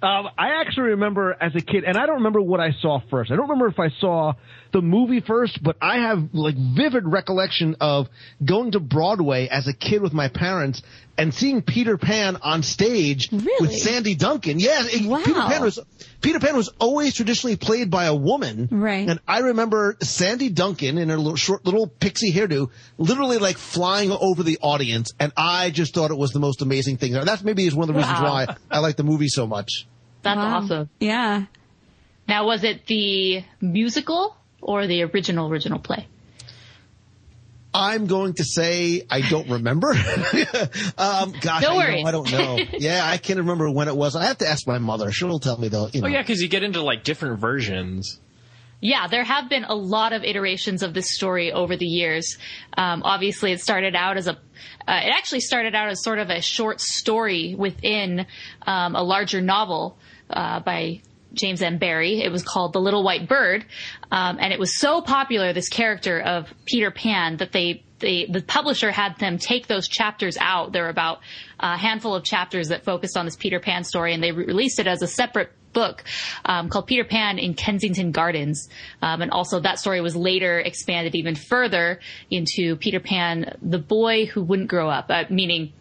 Um, 0.02 0.30
I 0.38 0.62
actually 0.62 0.92
remember 0.92 1.36
as 1.42 1.54
a 1.56 1.60
kid, 1.62 1.84
and 1.84 1.98
I 1.98 2.06
don't 2.06 2.16
remember 2.18 2.40
what 2.42 2.62
I 2.62 2.72
saw 2.82 3.02
first. 3.10 3.32
I 3.32 3.36
don't 3.36 3.50
remember 3.50 3.68
if 3.68 3.80
I 3.80 3.90
saw 4.00 4.32
the 4.72 4.82
movie 4.82 5.20
first, 5.20 5.62
but 5.62 5.76
I 5.82 5.98
have 5.98 6.30
like 6.32 6.56
vivid 6.56 7.04
recollection 7.06 7.76
of 7.82 8.08
going 8.44 8.72
to 8.72 8.80
Broadway 8.80 9.50
as 9.50 9.68
a 9.68 9.74
kid 9.74 10.02
with 10.02 10.14
my 10.14 10.30
parents 10.30 10.84
and 11.18 11.34
seeing 11.34 11.62
Peter 11.62 11.98
Pan 11.98 12.38
on 12.42 12.64
stage 12.64 13.30
Really? 13.32 13.48
with 13.60 13.74
Sandy 13.76 14.16
Duncan. 14.16 14.58
Yeah, 14.60 14.84
it- 14.86 15.06
Wow. 15.06 15.18
Peter 15.26 15.42
Pan 15.42 15.62
was 15.64 15.80
Peter 16.22 16.40
Pan 16.40 16.56
was 16.56 16.70
always 16.80 17.14
traditionally 17.16 17.58
played 17.58 17.90
by 17.92 18.06
a 18.06 18.16
woman, 18.16 18.70
Right. 18.72 19.10
And 19.10 19.20
I 19.28 19.40
remember 19.40 19.98
Sandy 20.02 20.50
Duncan 20.50 20.98
in 20.98 21.10
her 21.10 21.18
little 21.18 21.36
short 21.36 21.66
little 21.66 21.88
pixie 21.88 22.32
hairdo, 22.32 22.70
literally 22.98 23.38
like 23.38 23.58
flying 23.58 24.12
over 24.12 24.44
the 24.44 24.60
audience, 24.62 25.12
and 25.20 25.34
I 25.36 25.72
just 25.72 25.94
thought 25.94 26.12
it 26.12 26.18
was 26.18 26.32
the 26.32 26.40
most 26.40 26.62
amazing 26.62 26.98
thing. 26.98 27.12
That's 27.12 27.44
maybe 27.44 27.66
is 27.68 27.76
one 27.76 27.90
of 27.90 27.96
the 27.96 28.00
reasons 28.00 28.20
Wow. 28.22 28.46
why 28.46 28.56
I 28.72 28.80
like 28.80 28.96
the 28.96 29.04
movie 29.04 29.28
so 29.28 29.46
much. 29.46 29.88
That's 30.22 30.38
Wow. 30.38 30.58
awesome. 30.58 30.90
Yeah. 31.00 31.46
Now, 32.28 32.46
was 32.46 32.64
it 32.64 32.86
the 32.86 33.44
musical 33.62 34.36
or 34.62 34.86
the 34.88 35.04
original 35.04 35.50
original 35.50 35.80
play? 35.80 36.08
I'm 37.74 38.08
going 38.08 38.34
to 38.34 38.44
say 38.44 39.04
I 39.10 39.22
don't 39.22 39.50
remember. 39.50 39.90
um, 40.98 41.34
gosh, 41.40 41.62
No 41.62 41.78
I, 41.78 41.96
you 41.96 42.04
know. 42.04 42.08
I 42.08 42.12
don't 42.12 42.32
know. 42.32 42.58
yeah, 42.80 43.02
I 43.06 43.18
can't 43.18 43.40
remember 43.40 43.70
when 43.70 43.88
it 43.88 43.96
was. 43.96 44.16
I 44.16 44.26
have 44.26 44.40
to 44.40 44.48
ask 44.48 44.66
my 44.68 44.80
mother. 44.80 45.12
She'll 45.12 45.40
tell 45.40 45.58
me 45.58 45.68
though. 45.68 45.88
You 45.92 46.02
know. 46.02 46.08
Oh 46.08 46.10
yeah, 46.10 46.22
because 46.22 46.42
you 46.42 46.48
get 46.48 46.64
into 46.64 46.82
like 46.82 47.04
different 47.04 47.40
versions. 47.40 48.20
Yeah, 48.82 49.08
there 49.08 49.24
have 49.24 49.50
been 49.50 49.66
a 49.66 49.76
lot 49.76 50.14
of 50.14 50.24
iterations 50.24 50.84
of 50.84 50.94
this 50.94 51.14
story 51.14 51.52
over 51.52 51.76
the 51.76 51.86
years. 51.86 52.38
Um, 52.78 53.04
obviously, 53.04 53.52
it 53.52 53.60
started 53.60 53.94
out 53.94 54.18
as 54.18 54.28
a, 54.28 54.32
uh, 54.32 55.02
it 55.04 55.14
actually 55.14 55.42
started 55.42 55.76
out 55.76 55.90
as 55.90 56.02
sort 56.02 56.18
of 56.18 56.30
a 56.30 56.42
short 56.42 56.80
story 56.80 57.56
within 57.56 58.26
um, 58.66 58.96
a 58.96 59.04
larger 59.04 59.42
novel 59.42 59.98
uh, 60.30 60.60
by 60.60 61.02
James 61.34 61.62
M. 61.62 61.78
Barrie. 61.78 62.22
It 62.22 62.32
was 62.32 62.44
called 62.44 62.74
The 62.74 62.82
Little 62.82 63.04
White 63.04 63.28
Bird, 63.28 63.66
um, 64.12 64.38
and 64.40 64.52
it 64.52 64.60
was 64.60 64.80
so 64.80 65.02
popular, 65.02 65.54
this 65.54 65.70
character 65.70 66.20
of 66.20 66.54
Peter 66.66 66.92
Pan, 66.92 67.38
that 67.38 67.52
they. 67.52 67.84
They, 68.00 68.28
the 68.32 68.42
publisher 68.42 68.92
had 68.92 69.20
them 69.20 69.38
take 69.38 69.68
those 69.68 69.90
chapters 69.90 70.38
out. 70.40 70.72
There 70.72 70.84
were 70.84 70.90
about 70.90 71.20
a 71.60 71.76
handful 71.76 72.16
of 72.16 72.24
chapters 72.24 72.70
that 72.70 72.86
focused 72.86 73.18
on 73.18 73.26
this 73.26 73.36
Peter 73.36 73.60
Pan 73.60 73.84
story, 73.84 74.14
and 74.14 74.24
they 74.24 74.32
re- 74.32 74.46
released 74.46 74.80
it 74.80 74.88
as 74.88 75.02
a 75.02 75.08
separate 75.08 75.52
book 75.74 76.06
um, 76.46 76.70
called 76.70 76.88
Peter 76.88 77.04
Pan 77.04 77.40
in 77.40 77.56
Kensington 77.56 78.14
Gardens. 78.14 78.70
Um, 79.02 79.22
and 79.22 79.32
also 79.32 79.60
that 79.60 79.80
story 79.80 80.00
was 80.00 80.16
later 80.16 80.60
expanded 80.60 81.14
even 81.14 81.36
further 81.36 82.00
into 82.32 82.78
Peter 82.78 83.02
Pan, 83.02 83.58
the 83.62 83.80
boy 83.80 84.28
who 84.28 84.44
wouldn't 84.44 84.70
grow 84.70 84.90
up, 84.90 85.08
uh, 85.10 85.26
meaning 85.30 85.74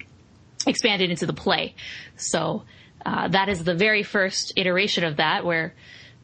expanded 0.67 1.11
into 1.11 1.25
the 1.25 1.33
play. 1.33 1.77
So 2.17 2.65
uh, 3.09 3.29
that 3.29 3.49
is 3.49 3.65
the 3.65 3.75
very 3.75 4.03
first 4.03 4.53
iteration 4.57 5.03
of 5.03 5.17
that 5.17 5.43
where, 5.43 5.73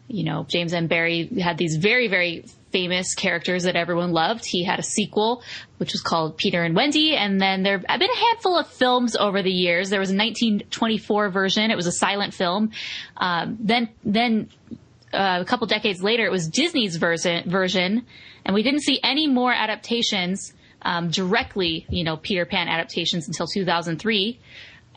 you 0.07 0.23
know, 0.23 0.45
James 0.47 0.75
M. 0.75 0.87
Barrie 0.87 1.26
had 1.41 1.57
these 1.57 1.76
very, 1.76 2.09
very 2.09 2.45
famous 2.73 3.14
characters 3.14 3.62
that 3.62 3.75
everyone 3.75 4.12
loved. 4.12 4.45
He 4.45 4.64
had 4.64 4.79
a 4.79 4.83
sequel, 4.83 5.43
which 5.79 5.93
was 5.93 6.03
called 6.03 6.37
Peter 6.37 6.62
and 6.62 6.76
Wendy, 6.76 7.17
and 7.17 7.41
then 7.41 7.62
there 7.62 7.83
have 7.88 8.00
been 8.00 8.11
a 8.11 8.17
handful 8.26 8.59
of 8.59 8.67
films 8.67 9.17
over 9.17 9.43
the 9.43 9.50
years. 9.50 9.88
There 9.88 10.00
was 10.00 10.11
a 10.11 10.17
1924 10.17 11.31
version. 11.31 11.71
It 11.71 11.76
was 11.76 11.87
a 11.87 11.93
silent 11.93 12.35
film. 12.35 12.73
Um, 13.17 13.57
then, 13.61 13.88
then 14.05 14.50
uh, 15.14 15.38
a 15.41 15.45
couple 15.47 15.67
decades 15.67 16.03
later, 16.03 16.26
it 16.26 16.33
was 16.33 16.49
Disney's 16.49 16.97
version, 16.97 17.49
version, 17.49 18.05
and 18.45 18.55
we 18.55 18.62
didn't 18.62 18.83
see 18.83 19.00
any 19.03 19.26
more 19.26 19.55
adaptations 19.55 20.53
um, 20.83 21.09
directly, 21.09 21.87
you 21.88 22.05
know, 22.05 22.19
Peter 22.19 22.45
Pan 22.45 22.69
adaptations 22.69 23.26
until 23.26 23.47
2003. 23.47 24.38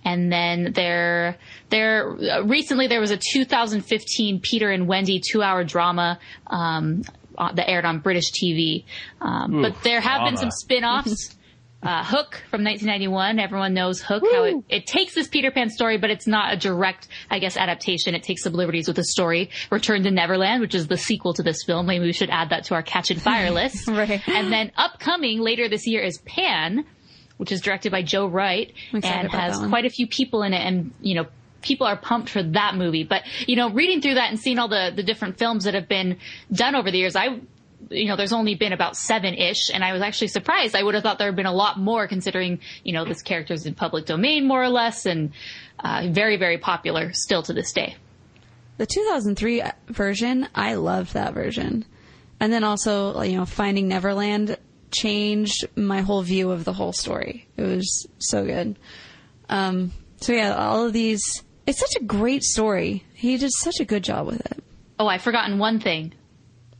And 0.04 0.32
then 0.32 0.74
there, 0.74 1.38
there 1.70 2.12
uh, 2.12 2.44
recently 2.44 2.88
there 2.88 3.00
was 3.00 3.12
a 3.12 3.18
2015 3.18 4.40
Peter 4.42 4.70
and 4.72 4.88
Wendy 4.88 5.20
two-hour 5.20 5.64
drama 5.64 6.20
um, 6.48 7.04
uh, 7.38 7.52
that 7.54 7.70
aired 7.70 7.86
on 7.86 8.00
British 8.00 8.32
TV. 8.32 8.86
Um, 9.22 9.62
but 9.62 9.84
there 9.84 10.02
have 10.02 10.26
been 10.26 10.38
some 10.38 10.52
spin-offs. 10.52 11.36
Uh, 11.84 12.04
Hook 12.04 12.42
from 12.50 12.64
1991. 12.64 13.38
Everyone 13.38 13.76
knows 13.76 14.02
Hook. 14.02 14.24
How 14.34 14.44
it, 14.46 14.56
it 14.68 14.88
takes 14.88 15.14
this 15.14 15.28
Peter 15.28 15.52
Pan 15.52 15.70
story, 15.70 16.00
but 16.00 16.10
it's 16.10 16.26
not 16.26 16.52
a 16.52 16.58
direct, 16.58 17.08
I 17.30 17.38
guess, 17.38 17.56
adaptation. 17.56 18.16
It 18.16 18.24
takes 18.24 18.42
some 18.42 18.54
liberties 18.54 18.88
with 18.88 18.96
the 18.96 19.04
story. 19.04 19.52
Return 19.70 20.02
to 20.04 20.12
Neverland, 20.12 20.60
which 20.60 20.74
is 20.74 20.88
the 20.88 20.98
sequel 20.98 21.36
to 21.36 21.44
this 21.44 21.64
film. 21.64 21.86
Maybe 21.86 22.06
we 22.06 22.14
should 22.14 22.32
add 22.32 22.50
that 22.50 22.64
to 22.66 22.74
our 22.74 22.82
Catch 22.82 23.12
and 23.12 23.22
Fire 23.22 23.52
list. 23.52 23.88
Right. 23.88 24.28
And 24.28 24.52
then 24.52 24.72
upcoming 24.76 25.40
later 25.40 25.70
this 25.70 25.86
year 25.86 26.02
is 26.02 26.18
Pan, 26.26 26.84
which 27.38 27.52
is 27.52 27.62
directed 27.62 27.92
by 27.92 28.02
Joe 28.02 28.28
Wright 28.28 28.74
and 28.92 29.32
has 29.32 29.58
quite 29.58 29.86
a 29.86 29.90
few 29.90 30.08
people 30.08 30.44
in 30.44 30.54
it. 30.54 30.60
And 30.60 30.92
you 31.02 31.16
know, 31.16 31.28
people 31.62 31.88
are 31.88 31.98
pumped 31.98 32.30
for 32.30 32.44
that 32.44 32.76
movie. 32.76 33.04
But 33.04 33.24
you 33.48 33.56
know, 33.56 33.70
reading 33.70 34.02
through 34.02 34.16
that 34.16 34.30
and 34.30 34.40
seeing 34.40 34.60
all 34.60 34.68
the 34.68 34.92
the 34.96 35.04
different 35.04 35.38
films 35.38 35.64
that 35.66 35.74
have 35.74 35.88
been 35.88 36.18
done 36.52 36.76
over 36.76 36.92
the 36.92 36.98
years, 36.98 37.16
I. 37.16 37.40
You 37.92 38.08
know, 38.08 38.16
there's 38.16 38.34
only 38.34 38.56
been 38.56 38.74
about 38.74 38.98
seven-ish, 38.98 39.70
and 39.72 39.84
I 39.84 39.94
was 39.94 40.02
actually 40.02 40.30
surprised. 40.30 40.76
I 40.76 40.82
would 40.82 40.96
have 40.96 41.04
thought 41.04 41.20
there 41.20 41.28
had 41.28 41.36
been 41.36 41.46
a 41.46 41.54
lot 41.54 41.80
more, 41.80 42.08
considering 42.08 42.60
you 42.84 42.92
know 42.92 43.06
this 43.06 43.22
character's 43.22 43.68
in 43.68 43.76
public 43.76 44.08
domain 44.08 44.48
more 44.48 44.62
or 44.62 44.68
less, 44.70 45.06
and 45.06 45.32
uh, 45.80 46.08
very, 46.10 46.38
very 46.38 46.58
popular 46.58 47.14
still 47.14 47.44
to 47.44 47.54
this 47.54 47.72
day. 47.72 47.96
The 48.78 48.86
2003 48.86 49.64
version, 49.88 50.48
I 50.54 50.76
loved 50.76 51.14
that 51.14 51.34
version. 51.34 51.86
And 52.40 52.54
then 52.54 52.64
also, 52.64 53.22
you 53.22 53.38
know, 53.38 53.46
Finding 53.46 53.88
Neverland 53.88 54.58
changed 54.92 55.68
my 55.76 56.02
whole 56.02 56.22
view 56.22 56.52
of 56.52 56.64
the 56.64 56.74
whole 56.74 56.94
story. 56.94 57.48
It 57.58 57.64
was 57.64 58.08
so 58.20 58.46
good. 58.46 58.78
Um, 59.50 59.92
so 60.22 60.34
yeah, 60.34 60.56
all 60.56 60.86
of 60.86 60.94
these, 60.94 61.22
it's 61.66 61.80
such 61.80 61.96
a 62.00 62.04
great 62.04 62.44
story. 62.44 63.04
He 63.14 63.38
did 63.38 63.52
such 63.52 63.80
a 63.80 63.86
good 63.86 64.04
job 64.04 64.28
with 64.28 64.40
it. 64.46 64.64
Oh, 65.00 65.08
I've 65.08 65.22
forgotten 65.22 65.60
one 65.60 65.80
thing. 65.80 66.14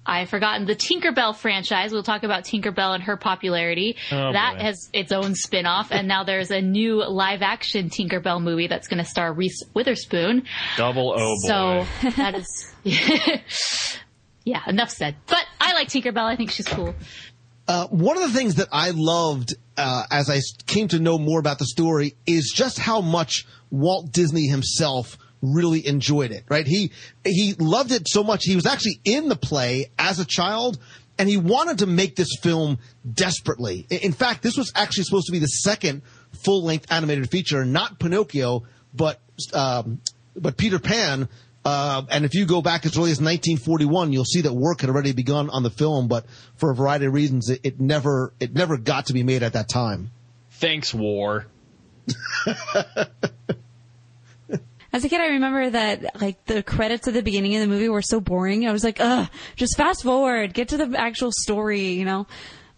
I've 0.08 0.30
forgotten 0.30 0.66
the 0.66 0.76
Tinkerbell 0.76 1.36
franchise. 1.36 1.92
We'll 1.92 2.02
talk 2.02 2.24
about 2.24 2.46
Tinkerbell 2.46 2.96
and 2.96 3.04
her 3.04 3.18
popularity. 3.18 3.98
Oh, 4.10 4.32
that 4.32 4.56
boy. 4.56 4.64
has 4.64 4.90
its 4.94 5.12
own 5.12 5.36
spin-off, 5.36 5.92
and 5.92 6.08
now 6.08 6.24
there's 6.24 6.50
a 6.50 6.62
new 6.62 7.06
live-action 7.06 7.90
Tinkerbell 7.90 8.42
movie 8.42 8.68
that's 8.68 8.88
going 8.88 9.04
to 9.04 9.10
star 9.10 9.34
Reese 9.34 9.64
Witherspoon. 9.74 10.44
Double 10.78 11.12
O 11.12 11.36
boy. 11.42 11.48
So 11.48 12.10
that 12.16 12.36
is, 12.36 12.74
yeah. 14.46 14.62
Enough 14.66 14.92
said. 14.92 15.18
But 15.28 15.44
I 15.60 15.74
like 15.74 15.90
Tinkerbell. 15.90 16.24
I 16.24 16.38
think 16.38 16.52
she's 16.52 16.68
cool. 16.70 16.96
Uh, 17.68 17.88
one 17.88 18.16
of 18.16 18.24
the 18.24 18.38
things 18.38 18.56
that 18.56 18.70
I 18.72 18.92
loved 18.92 19.56
uh, 19.76 20.04
as 20.10 20.30
I 20.30 20.40
came 20.66 20.88
to 20.90 21.00
know 21.00 21.18
more 21.18 21.40
about 21.40 21.60
the 21.60 21.66
story 21.66 22.16
is 22.26 22.52
just 22.56 22.80
how 22.80 23.02
much 23.02 23.46
Walt 23.70 24.12
Disney 24.12 24.48
himself 24.48 25.18
really 25.42 25.86
enjoyed 25.86 26.32
it. 26.32 26.46
Right? 26.50 26.66
He 26.66 26.92
he 27.26 27.54
loved 27.60 27.92
it 27.92 28.08
so 28.08 28.24
much. 28.24 28.44
He 28.44 28.56
was 28.56 28.66
actually 28.66 29.00
in 29.04 29.30
the 29.30 29.36
play 29.36 29.92
as 30.00 30.20
a 30.20 30.26
child, 30.26 30.80
and 31.18 31.28
he 31.28 31.38
wanted 31.38 31.80
to 31.80 31.86
make 31.86 32.16
this 32.16 32.38
film 32.42 32.80
desperately. 33.12 33.86
In 33.90 34.14
fact, 34.14 34.44
this 34.44 34.58
was 34.58 34.72
actually 34.76 35.04
supposed 35.04 35.28
to 35.28 35.32
be 35.32 35.40
the 35.40 35.48
second 35.48 36.04
full 36.32 36.64
length 36.64 36.92
animated 36.92 37.30
feature, 37.30 37.66
not 37.66 38.00
Pinocchio, 38.00 38.64
but 38.94 39.20
um, 39.54 40.02
but 40.36 40.58
Peter 40.58 40.80
Pan. 40.80 41.28
Uh, 41.68 42.06
and 42.10 42.24
if 42.24 42.34
you 42.34 42.46
go 42.46 42.62
back 42.62 42.86
as 42.86 42.98
early 42.98 43.12
as 43.12 43.20
1941, 43.20 44.14
you'll 44.14 44.24
see 44.24 44.40
that 44.40 44.54
work 44.54 44.80
had 44.80 44.90
already 44.90 45.12
begun 45.12 45.50
on 45.50 45.64
the 45.64 45.70
film, 45.70 46.08
but 46.08 46.26
for 46.56 46.72
a 46.72 46.76
variety 46.76 47.08
of 47.08 47.14
reasons, 47.14 47.50
it, 47.50 47.60
it 47.62 47.78
never 47.78 48.32
it 48.40 48.54
never 48.54 48.78
got 48.78 49.08
to 49.08 49.14
be 49.14 49.22
made 49.22 49.44
at 49.44 49.52
that 49.52 49.68
time. 49.68 50.12
Thanks, 50.50 50.94
war. 50.94 51.48
As 54.94 55.04
a 55.04 55.10
kid, 55.10 55.20
I 55.20 55.28
remember 55.32 55.70
that 55.72 56.22
like 56.22 56.46
the 56.46 56.64
credits 56.64 57.06
at 57.10 57.14
the 57.14 57.22
beginning 57.22 57.54
of 57.56 57.62
the 57.62 57.68
movie 57.68 57.90
were 57.90 58.02
so 58.02 58.22
boring. 58.22 58.66
I 58.66 58.72
was 58.72 58.86
like, 58.86 59.02
ugh, 59.02 59.28
just 59.58 59.76
fast 59.76 60.04
forward, 60.04 60.54
get 60.54 60.70
to 60.70 60.78
the 60.78 60.98
actual 60.98 61.34
story, 61.34 61.90
you 61.90 62.06
know. 62.06 62.28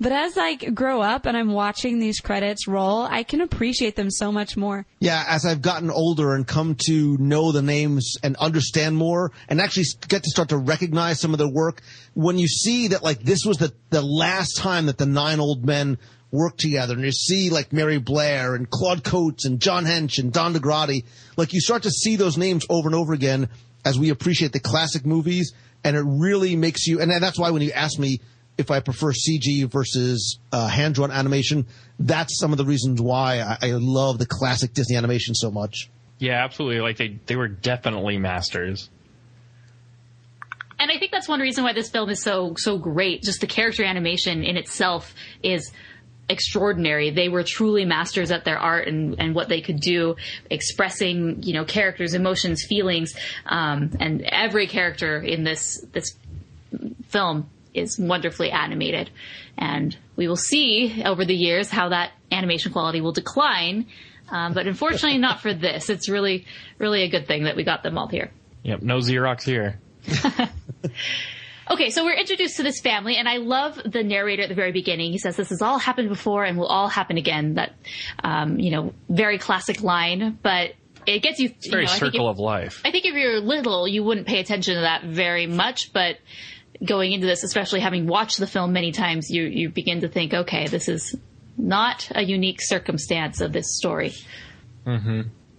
But 0.01 0.13
as 0.13 0.38
I 0.38 0.56
grow 0.56 1.01
up 1.01 1.25
and 1.25 1.36
I'm 1.36 1.51
watching 1.51 2.00
these 2.00 2.22
credits 2.22 2.68
roll, 2.70 3.01
I 3.01 3.24
can 3.24 3.41
appreciate 3.41 3.98
them 3.98 4.10
so 4.10 4.32
much 4.32 4.56
more. 4.56 4.86
Yeah, 5.00 5.25
as 5.27 5.46
I've 5.46 5.62
gotten 5.62 5.91
older 5.91 6.36
and 6.36 6.48
come 6.48 6.75
to 6.88 7.18
know 7.18 7.51
the 7.51 7.62
names 7.62 8.15
and 8.24 8.38
understand 8.38 8.96
more 8.96 9.34
and 9.50 9.60
actually 9.60 9.86
get 10.08 10.24
to 10.24 10.29
start 10.29 10.50
to 10.50 10.58
recognize 10.58 11.20
some 11.20 11.34
of 11.34 11.38
their 11.38 11.50
work, 11.50 11.82
when 12.13 12.38
you 12.38 12.48
see 12.48 12.88
that 12.89 13.03
like 13.03 13.24
this 13.24 13.44
was 13.46 13.58
the, 13.58 13.74
the 13.89 14.01
last 14.01 14.58
time 14.58 14.86
that 14.86 14.98
the 14.98 15.06
nine 15.06 15.41
old 15.41 15.65
men 15.65 15.98
worked 16.32 16.60
together 16.60 16.94
and 16.94 17.03
you 17.03 17.12
see 17.12 17.50
like 17.50 17.74
Mary 17.74 17.97
Blair 17.97 18.56
and 18.56 18.69
Claude 18.69 19.04
Coats 19.04 19.45
and 19.45 19.60
John 19.60 19.84
Hench 19.84 20.17
and 20.17 20.32
Don 20.32 20.54
DaGradi, 20.54 21.04
like 21.36 21.52
you 21.54 21.60
start 21.60 21.84
to 21.84 21.91
see 21.91 22.15
those 22.15 22.38
names 22.38 22.65
over 22.69 22.88
and 22.88 22.95
over 22.95 23.12
again 23.12 23.50
as 23.84 24.00
we 24.00 24.10
appreciate 24.10 24.54
the 24.54 24.60
classic 24.62 25.06
movies 25.06 25.54
and 25.84 25.95
it 25.95 26.04
really 26.06 26.56
makes 26.56 26.88
you, 26.88 27.02
and 27.02 27.12
that's 27.12 27.39
why 27.39 27.52
when 27.52 27.62
you 27.62 27.71
ask 27.71 27.97
me 27.97 28.19
if 28.60 28.69
I 28.69 28.82
prefer 28.82 29.13
CG 29.13 29.65
versus 29.72 30.38
uh, 30.52 30.67
hand-drawn 30.67 31.12
animation, 31.12 31.65
that's 31.98 32.38
some 32.38 32.52
of 32.52 32.58
the 32.58 32.65
reasons 32.65 33.02
why 33.02 33.39
I, 33.39 33.69
I 33.69 33.72
love 33.72 34.19
the 34.19 34.26
classic 34.26 34.74
Disney 34.74 34.98
animation 34.98 35.34
so 35.34 35.50
much. 35.50 35.89
Yeah, 36.19 36.43
absolutely. 36.43 36.82
Like 36.82 36.98
they, 36.98 37.19
they 37.26 37.38
were 37.38 37.48
definitely 37.48 38.17
masters. 38.17 38.89
And 40.78 40.91
I 40.91 40.98
think 41.00 41.12
that's 41.12 41.28
one 41.28 41.39
reason 41.39 41.63
why 41.63 41.72
this 41.72 41.89
film 41.89 42.10
is 42.10 42.22
so 42.22 42.54
so 42.58 42.78
great. 42.78 43.24
Just 43.24 43.41
the 43.41 43.48
character 43.48 43.84
animation 43.84 44.43
in 44.43 44.56
itself 44.56 45.13
is 45.43 45.72
extraordinary. 46.30 47.10
They 47.10 47.28
were 47.28 47.43
truly 47.43 47.84
masters 47.84 48.32
at 48.32 48.45
their 48.45 48.58
art 48.58 48.88
and, 48.88 49.19
and 49.19 49.36
what 49.36 49.50
they 49.50 49.60
could 49.60 49.82
do, 49.82 50.15
expressing 50.50 51.43
you 51.43 51.54
know 51.54 51.65
characters, 51.65 52.13
emotions, 52.13 52.63
feelings, 52.63 53.13
um, 53.45 53.91
and 54.00 54.22
every 54.22 54.67
character 54.67 55.22
in 55.22 55.43
this 55.43 55.86
this 55.93 56.15
film 57.08 57.50
is 57.73 57.97
wonderfully 57.99 58.51
animated. 58.51 59.10
And 59.58 59.95
we 60.15 60.27
will 60.27 60.36
see 60.36 61.03
over 61.03 61.25
the 61.25 61.36
years 61.36 61.69
how 61.69 61.89
that 61.89 62.12
animation 62.32 62.71
quality 62.71 63.01
will 63.01 63.12
decline. 63.12 63.88
Um, 64.29 64.53
but 64.53 64.67
unfortunately, 64.67 65.17
not 65.17 65.41
for 65.41 65.53
this. 65.53 65.89
It's 65.89 66.08
really, 66.10 66.45
really 66.77 67.03
a 67.03 67.10
good 67.10 67.27
thing 67.27 67.43
that 67.45 67.55
we 67.55 67.63
got 67.63 67.84
them 67.84 67.97
all 67.97 68.08
here. 68.08 68.32
Yep, 68.63 68.82
no 68.82 68.97
Xerox 68.97 69.43
here. 69.43 69.79
Okay, 71.71 71.91
so 71.91 72.03
we're 72.03 72.17
introduced 72.17 72.58
to 72.58 72.63
this 72.63 72.82
family, 72.82 73.15
and 73.17 73.29
I 73.29 73.38
love 73.38 73.79
the 73.86 74.01
narrator 74.01 74.41
at 74.41 74.49
the 74.49 74.55
very 74.55 74.71
beginning. 74.71 75.12
He 75.12 75.19
says, 75.19 75.36
"This 75.36 75.49
has 75.49 75.62
all 75.62 75.77
happened 75.77 76.10
before, 76.10 76.43
and 76.43 76.58
will 76.58 76.65
all 76.65 76.88
happen 76.88 77.17
again." 77.17 77.53
That, 77.55 77.73
um, 78.23 78.60
you 78.60 78.71
know, 78.71 78.93
very 79.08 79.38
classic 79.38 79.84
line, 79.84 80.39
but 80.41 80.71
it 81.05 81.19
gets 81.21 81.38
you. 81.39 81.49
you 81.62 81.69
Very 81.71 81.86
know, 81.86 81.91
I 81.91 81.99
think 81.99 82.13
circle 82.13 82.27
if- 82.27 82.34
of 82.34 82.39
life. 82.39 82.82
I 82.84 82.89
think 82.89 83.05
if 83.05 83.13
you're 83.13 83.39
little, 83.39 83.88
you 83.88 84.03
wouldn't 84.03 84.25
pay 84.25 84.39
attention 84.39 84.73
to 84.75 84.82
that 84.82 85.03
very 85.03 85.45
much, 85.45 85.93
but 85.93 86.17
going 86.84 87.12
into 87.12 87.28
this, 87.28 87.44
especially 87.44 87.80
having 87.80 88.08
watched 88.08 88.39
the 88.39 88.48
film 88.48 88.74
many 88.74 88.92
times, 88.92 89.30
you 89.30 89.44
you 89.44 89.70
begin 89.70 90.02
to 90.02 90.08
think, 90.08 90.34
okay, 90.34 90.68
this 90.68 90.88
is 90.88 91.15
not 91.58 92.10
a 92.15 92.24
unique 92.24 92.62
circumstance 92.62 93.42
of 93.42 93.52
this 93.52 93.76
story. 93.78 94.13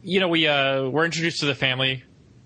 You 0.03 0.21
know, 0.21 0.29
we 0.29 0.47
uh, 0.47 0.89
we're 0.89 1.05
introduced 1.05 1.41
to 1.41 1.47
the 1.47 1.55
family. 1.55 2.05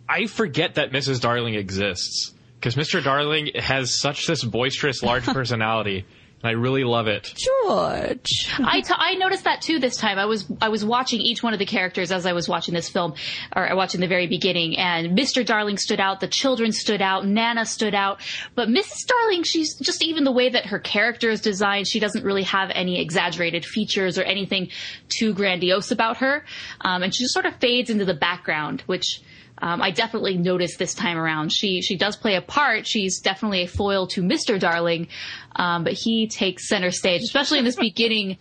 I 0.08 0.26
forget 0.26 0.74
that 0.74 0.90
Mrs. 0.90 1.20
Darling 1.20 1.54
exists 1.54 2.34
because 2.58 2.74
Mr. 2.74 3.02
Darling 3.02 3.50
has 3.54 3.98
such 3.98 4.26
this 4.26 4.42
boisterous, 4.42 5.02
large 5.02 5.24
personality, 5.38 5.98
and 5.98 6.06
I 6.44 6.50
really 6.50 6.84
love 6.84 7.06
it. 7.06 7.32
George. 7.34 8.52
I, 8.58 8.82
t- 8.82 8.94
I 8.94 9.14
noticed 9.14 9.44
that 9.44 9.62
too 9.62 9.78
this 9.78 9.96
time. 9.96 10.18
I 10.18 10.26
was 10.26 10.44
I 10.60 10.68
was 10.68 10.84
watching 10.84 11.22
each 11.22 11.42
one 11.42 11.54
of 11.54 11.58
the 11.58 11.64
characters 11.64 12.12
as 12.12 12.26
I 12.26 12.34
was 12.34 12.48
watching 12.48 12.74
this 12.74 12.88
film, 12.88 13.14
or 13.56 13.74
watching 13.74 14.02
the 14.02 14.06
very 14.06 14.26
beginning, 14.26 14.78
and 14.78 15.16
Mr. 15.16 15.44
Darling 15.44 15.78
stood 15.78 16.00
out, 16.00 16.20
the 16.20 16.28
children 16.28 16.70
stood 16.72 17.00
out, 17.00 17.26
Nana 17.26 17.64
stood 17.64 17.94
out, 17.94 18.20
but 18.54 18.68
Mrs. 18.68 19.06
Darling, 19.06 19.42
she's 19.42 19.74
just 19.78 20.02
even 20.02 20.24
the 20.24 20.32
way 20.32 20.50
that 20.50 20.66
her 20.66 20.78
character 20.78 21.30
is 21.30 21.40
designed, 21.40 21.88
she 21.88 21.98
doesn't 21.98 22.24
really 22.24 22.42
have 22.42 22.70
any 22.74 23.00
exaggerated 23.00 23.64
features 23.64 24.18
or 24.18 24.22
anything 24.22 24.68
too 25.08 25.32
grandiose 25.32 25.90
about 25.90 26.18
her, 26.18 26.44
um, 26.82 27.02
and 27.02 27.14
she 27.14 27.24
just 27.24 27.32
sort 27.32 27.46
of 27.46 27.56
fades 27.56 27.88
into 27.88 28.04
the 28.04 28.14
background, 28.14 28.82
which. 28.82 29.22
Um, 29.64 29.80
I 29.80 29.92
definitely 29.92 30.36
noticed 30.36 30.78
this 30.78 30.92
time 30.92 31.16
around. 31.16 31.50
She 31.50 31.80
she 31.80 31.96
does 31.96 32.16
play 32.16 32.34
a 32.34 32.42
part. 32.42 32.86
She's 32.86 33.20
definitely 33.20 33.62
a 33.62 33.66
foil 33.66 34.06
to 34.08 34.20
Mr. 34.20 34.60
Darling, 34.60 35.08
um, 35.56 35.84
but 35.84 35.94
he 35.94 36.26
takes 36.26 36.68
center 36.68 36.90
stage, 36.90 37.22
especially 37.22 37.60
in 37.60 37.64
this 37.64 37.76
beginning 37.80 38.36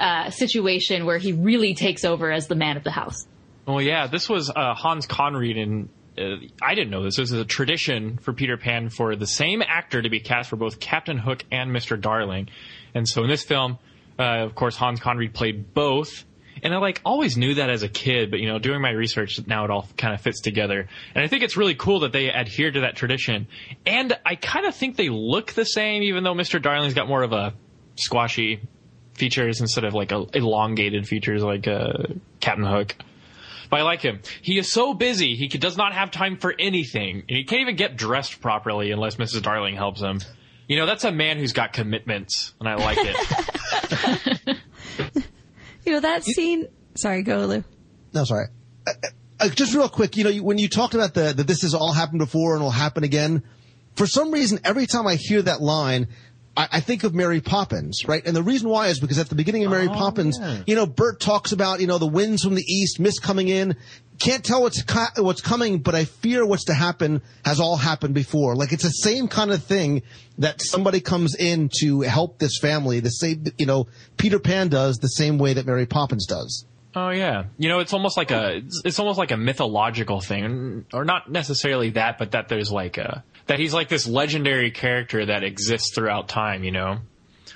uh, 0.00 0.30
situation 0.30 1.06
where 1.06 1.18
he 1.18 1.32
really 1.32 1.74
takes 1.74 2.04
over 2.04 2.32
as 2.32 2.48
the 2.48 2.56
man 2.56 2.76
of 2.76 2.82
the 2.82 2.90
house. 2.90 3.24
Well, 3.68 3.80
yeah, 3.80 4.08
this 4.08 4.28
was 4.28 4.50
uh, 4.50 4.74
Hans 4.74 5.06
Conried, 5.06 5.58
and 5.58 5.90
uh, 6.18 6.44
I 6.60 6.74
didn't 6.74 6.90
know 6.90 7.04
this. 7.04 7.18
This 7.18 7.30
is 7.30 7.38
a 7.38 7.44
tradition 7.44 8.18
for 8.18 8.32
Peter 8.32 8.56
Pan 8.56 8.88
for 8.90 9.14
the 9.14 9.28
same 9.28 9.62
actor 9.62 10.02
to 10.02 10.10
be 10.10 10.18
cast 10.18 10.50
for 10.50 10.56
both 10.56 10.80
Captain 10.80 11.18
Hook 11.18 11.44
and 11.52 11.70
Mr. 11.70 12.00
Darling. 12.00 12.48
And 12.96 13.06
so 13.08 13.22
in 13.22 13.28
this 13.28 13.44
film, 13.44 13.78
uh, 14.18 14.44
of 14.44 14.56
course, 14.56 14.74
Hans 14.74 14.98
Conried 14.98 15.34
played 15.34 15.72
both. 15.72 16.24
And 16.62 16.74
I 16.74 16.78
like 16.78 17.00
always 17.04 17.36
knew 17.36 17.54
that 17.54 17.70
as 17.70 17.82
a 17.82 17.88
kid, 17.88 18.30
but 18.30 18.40
you 18.40 18.46
know, 18.46 18.58
doing 18.58 18.80
my 18.80 18.90
research 18.90 19.40
now 19.46 19.64
it 19.64 19.70
all 19.70 19.88
kind 19.96 20.14
of 20.14 20.20
fits 20.20 20.40
together. 20.40 20.88
And 21.14 21.24
I 21.24 21.28
think 21.28 21.42
it's 21.42 21.56
really 21.56 21.74
cool 21.74 22.00
that 22.00 22.12
they 22.12 22.30
adhere 22.30 22.70
to 22.70 22.80
that 22.80 22.96
tradition. 22.96 23.48
And 23.86 24.16
I 24.24 24.34
kind 24.36 24.66
of 24.66 24.74
think 24.74 24.96
they 24.96 25.08
look 25.08 25.52
the 25.52 25.64
same, 25.64 26.02
even 26.02 26.24
though 26.24 26.34
Mr. 26.34 26.60
Darling's 26.60 26.94
got 26.94 27.08
more 27.08 27.22
of 27.22 27.32
a 27.32 27.54
squashy 27.96 28.60
features 29.14 29.60
instead 29.60 29.84
of 29.84 29.94
like 29.94 30.12
a 30.12 30.26
elongated 30.34 31.06
features 31.06 31.42
like 31.42 31.66
uh, 31.66 31.92
Captain 32.40 32.64
Hook. 32.66 32.96
But 33.70 33.80
I 33.80 33.82
like 33.82 34.00
him. 34.00 34.20
He 34.40 34.58
is 34.58 34.72
so 34.72 34.94
busy, 34.94 35.34
he 35.34 35.48
does 35.48 35.76
not 35.76 35.92
have 35.92 36.10
time 36.10 36.38
for 36.38 36.54
anything. 36.58 37.24
And 37.28 37.36
he 37.36 37.44
can't 37.44 37.60
even 37.60 37.76
get 37.76 37.96
dressed 37.96 38.40
properly 38.40 38.92
unless 38.92 39.16
Mrs. 39.16 39.42
Darling 39.42 39.76
helps 39.76 40.00
him. 40.00 40.20
You 40.68 40.76
know, 40.78 40.86
that's 40.86 41.04
a 41.04 41.12
man 41.12 41.38
who's 41.38 41.52
got 41.52 41.72
commitments, 41.72 42.52
and 42.60 42.68
I 42.68 42.74
like 42.74 42.98
it. 43.00 44.58
You 45.88 45.94
know 45.94 46.00
that 46.00 46.22
scene. 46.22 46.66
Sorry, 46.96 47.22
go 47.22 47.46
Lou. 47.46 47.64
No, 48.12 48.24
sorry. 48.24 48.48
Uh, 48.86 48.92
uh, 49.40 49.48
just 49.48 49.72
real 49.74 49.88
quick, 49.88 50.18
you 50.18 50.24
know, 50.24 50.28
you- 50.28 50.44
when 50.44 50.58
you 50.58 50.68
talked 50.68 50.92
about 50.92 51.14
the 51.14 51.32
that 51.32 51.46
this 51.46 51.62
has 51.62 51.72
all 51.72 51.94
happened 51.94 52.18
before 52.18 52.52
and 52.54 52.62
will 52.62 52.70
happen 52.70 53.04
again, 53.04 53.42
for 53.96 54.06
some 54.06 54.30
reason, 54.30 54.60
every 54.64 54.86
time 54.86 55.06
I 55.06 55.14
hear 55.14 55.40
that 55.40 55.62
line, 55.62 56.08
I, 56.54 56.68
I 56.72 56.80
think 56.80 57.04
of 57.04 57.14
Mary 57.14 57.40
Poppins, 57.40 58.02
right? 58.06 58.22
And 58.26 58.36
the 58.36 58.42
reason 58.42 58.68
why 58.68 58.88
is 58.88 59.00
because 59.00 59.18
at 59.18 59.30
the 59.30 59.34
beginning 59.34 59.64
of 59.64 59.70
Mary 59.70 59.88
Poppins, 59.88 60.38
you 60.66 60.74
know, 60.74 60.84
Bert 60.84 61.20
talks 61.20 61.52
about 61.52 61.80
you 61.80 61.86
know 61.86 61.96
the 61.96 62.06
winds 62.06 62.42
from 62.44 62.54
the 62.54 62.64
east, 62.68 63.00
mist 63.00 63.22
coming 63.22 63.48
in. 63.48 63.74
Can't 64.18 64.44
tell 64.44 64.62
what's 64.62 64.82
co- 64.82 65.22
what's 65.22 65.40
coming, 65.40 65.78
but 65.78 65.94
I 65.94 66.04
fear 66.04 66.44
what's 66.44 66.64
to 66.64 66.74
happen 66.74 67.22
has 67.44 67.60
all 67.60 67.76
happened 67.76 68.14
before. 68.14 68.56
Like 68.56 68.72
it's 68.72 68.82
the 68.82 68.90
same 68.90 69.28
kind 69.28 69.52
of 69.52 69.62
thing 69.62 70.02
that 70.38 70.60
somebody 70.60 71.00
comes 71.00 71.36
in 71.36 71.70
to 71.80 72.00
help 72.00 72.38
this 72.38 72.58
family. 72.58 73.00
The 73.00 73.10
same, 73.10 73.44
you 73.58 73.66
know, 73.66 73.86
Peter 74.16 74.40
Pan 74.40 74.68
does 74.68 74.96
the 74.96 75.08
same 75.08 75.38
way 75.38 75.52
that 75.54 75.66
Mary 75.66 75.86
Poppins 75.86 76.26
does. 76.26 76.66
Oh 76.96 77.10
yeah, 77.10 77.44
you 77.58 77.68
know 77.68 77.78
it's 77.78 77.92
almost 77.92 78.16
like 78.16 78.32
a 78.32 78.56
it's, 78.56 78.82
it's 78.84 78.98
almost 78.98 79.18
like 79.18 79.30
a 79.30 79.36
mythological 79.36 80.20
thing, 80.20 80.86
or 80.92 81.04
not 81.04 81.30
necessarily 81.30 81.90
that, 81.90 82.18
but 82.18 82.32
that 82.32 82.48
there's 82.48 82.72
like 82.72 82.98
a 82.98 83.22
that 83.46 83.58
he's 83.60 83.72
like 83.74 83.88
this 83.88 84.08
legendary 84.08 84.70
character 84.72 85.26
that 85.26 85.44
exists 85.44 85.94
throughout 85.94 86.28
time. 86.28 86.64
You 86.64 86.72
know, 86.72 86.98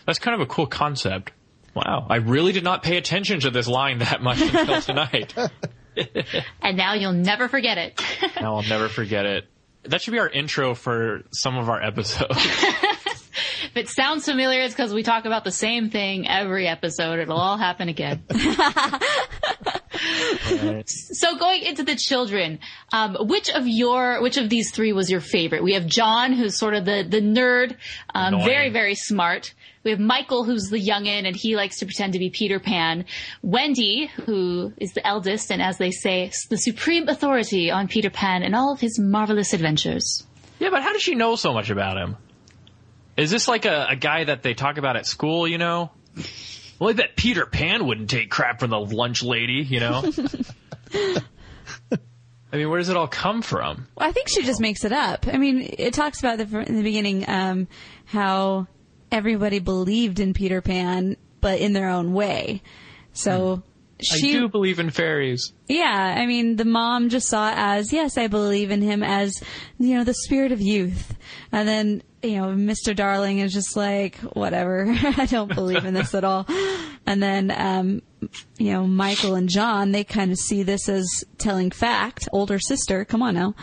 that's 0.07 0.21
kind 0.21 0.35
of 0.35 0.43
a 0.43 0.47
cool 0.47 0.67
concept. 0.67 1.33
Wow, 1.75 2.07
I 2.09 2.17
really 2.17 2.53
did 2.53 2.63
not 2.63 2.83
pay 2.83 2.99
attention 2.99 3.41
to 3.41 3.51
this 3.51 3.67
line 3.67 3.99
that 3.99 4.23
much 4.23 4.41
until 4.41 4.81
tonight. 4.81 5.35
And 6.63 6.77
now 6.77 6.95
you'll 6.95 7.13
never 7.13 7.49
forget 7.49 7.79
it. 7.79 8.01
now 8.41 8.57
I'll 8.57 8.63
never 8.63 8.89
forget 8.89 9.27
it. 9.27 9.49
That 9.85 10.01
should 10.01 10.13
be 10.13 10.21
our 10.21 10.29
intro 10.29 10.75
for 10.75 11.23
some 11.33 11.59
of 11.59 11.69
our 11.69 11.83
episodes. 11.83 12.31
if 12.37 13.73
it 13.77 13.89
sounds 13.89 14.25
familiar, 14.25 14.63
it's 14.63 14.75
because 14.75 14.95
we 14.95 15.03
talk 15.03 15.25
about 15.25 15.43
the 15.45 15.51
same 15.51 15.91
thing 15.91 16.29
every 16.29 16.69
episode. 16.69 17.19
It'll 17.19 17.37
all 17.37 17.57
happen 17.57 17.89
again. 17.89 18.23
So 20.87 21.37
going 21.37 21.63
into 21.63 21.83
the 21.83 21.95
children, 21.97 22.59
um, 22.93 23.17
which 23.21 23.51
of 23.51 23.67
your 23.69 24.21
which 24.23 24.37
of 24.37 24.49
these 24.49 24.73
three 24.73 24.93
was 24.93 25.11
your 25.11 25.21
favorite? 25.21 25.63
We 25.63 25.75
have 25.75 25.87
John, 25.87 26.33
who's 26.33 26.59
sort 26.59 26.75
of 26.75 26.85
the 26.85 27.05
the 27.09 27.21
nerd, 27.21 27.77
um, 28.15 28.43
very 28.45 28.71
very 28.71 28.95
smart. 28.95 29.55
We 29.85 29.91
have 29.91 30.01
Michael, 30.01 30.45
who's 30.45 30.69
the 30.71 30.79
youngin, 30.81 31.27
and 31.27 31.35
he 31.35 31.57
likes 31.57 31.79
to 31.81 31.87
pretend 31.87 32.13
to 32.13 32.21
be 32.21 32.31
Peter 32.31 32.61
Pan. 32.61 33.05
Wendy, 33.43 34.07
who 34.27 34.73
is 34.77 34.93
the 34.93 35.05
eldest, 35.05 35.51
and 35.51 35.61
as 35.61 35.79
they 35.79 35.91
say, 35.91 36.31
the 36.51 36.57
supreme 36.57 37.09
authority 37.09 37.71
on 37.71 37.89
Peter 37.89 38.11
Pan 38.11 38.43
and 38.45 38.55
all 38.55 38.73
of 38.73 38.81
his 38.81 38.99
marvelous 39.01 39.53
adventures. 39.53 40.25
yeah, 40.61 40.71
but 40.71 40.83
how 40.83 40.93
does 40.93 41.03
she 41.03 41.17
know 41.17 41.35
so 41.35 41.53
much 41.53 41.71
about 41.71 41.97
him? 41.97 42.17
Is 43.17 43.31
this 43.31 43.49
like 43.49 43.65
a, 43.65 43.87
a 43.91 43.97
guy 43.97 44.25
that 44.25 44.43
they 44.43 44.55
talk 44.55 44.79
about 44.79 44.97
at 44.97 45.05
school? 45.05 45.49
You 45.49 45.59
know, 45.59 45.91
well, 46.83 46.91
I 46.91 46.95
bet 46.95 47.15
Peter 47.15 47.47
Pan 47.47 47.87
wouldn't 47.87 48.11
take 48.11 48.29
crap 48.29 48.59
from 48.59 48.71
the 48.71 48.81
lunch 48.81 49.23
lady. 49.23 49.63
You 49.63 49.79
know. 49.79 50.03
I 52.53 52.57
mean, 52.57 52.69
where 52.69 52.81
does 52.81 52.89
it 52.89 52.97
all 52.97 53.07
come 53.07 53.41
from? 53.41 53.87
Well, 53.97 54.09
I 54.09 54.11
think 54.11 54.29
she 54.29 54.43
just 54.43 54.61
makes 54.61 54.85
it 54.85 54.91
up. 54.93 55.29
I 55.29 55.39
mean, 55.39 55.75
it 55.79 55.95
talks 55.95 56.19
about 56.19 56.39
the, 56.39 56.59
in 56.59 56.77
the 56.77 56.83
beginning 56.83 57.25
um, 57.29 57.69
how 58.07 58.67
everybody 59.13 59.61
believed 59.61 60.19
in 60.19 60.35
Peter 60.35 60.61
Pan, 60.61 61.17
but 61.41 61.61
in 61.61 61.73
their 61.73 61.89
own 61.89 62.15
way. 62.15 62.63
So 63.13 63.63
she, 64.05 64.31
I 64.31 64.41
do 64.41 64.49
believe 64.49 64.79
in 64.79 64.91
fairies. 64.91 65.53
yeah, 65.69 66.15
I 66.19 66.27
mean, 66.27 66.57
the 66.57 66.65
mom 66.65 67.09
just 67.09 67.29
saw 67.29 67.51
it 67.51 67.55
as 67.57 67.93
yes, 67.93 68.17
I 68.19 68.27
believe 68.27 68.71
in 68.71 68.83
him 68.83 69.03
as 69.03 69.43
you 69.79 69.97
know 69.97 70.05
the 70.05 70.15
spirit 70.15 70.53
of 70.53 70.61
youth, 70.61 71.17
and 71.51 71.69
then 71.69 72.03
you 72.23 72.37
know 72.37 72.47
Mr. 72.49 72.95
Darling 72.95 73.39
is 73.39 73.53
just 73.53 73.77
like 73.77 74.17
whatever, 74.19 74.87
I 75.03 75.27
don't 75.27 75.55
believe 75.55 75.85
in 75.85 75.95
this 75.95 76.15
at 76.15 76.25
all, 76.25 76.47
and 77.07 77.23
then 77.23 77.51
um, 77.51 78.03
you 78.59 78.73
know 78.73 78.87
Michael 78.87 79.35
and 79.35 79.49
John 79.49 79.93
they 79.93 80.05
kind 80.05 80.31
of 80.33 80.39
see 80.39 80.63
this 80.63 80.89
as 80.89 81.07
telling 81.39 81.71
fact. 81.71 82.29
Older 82.33 82.59
sister, 82.59 83.05
come 83.05 83.23
on 83.23 83.35
now. 83.35 83.55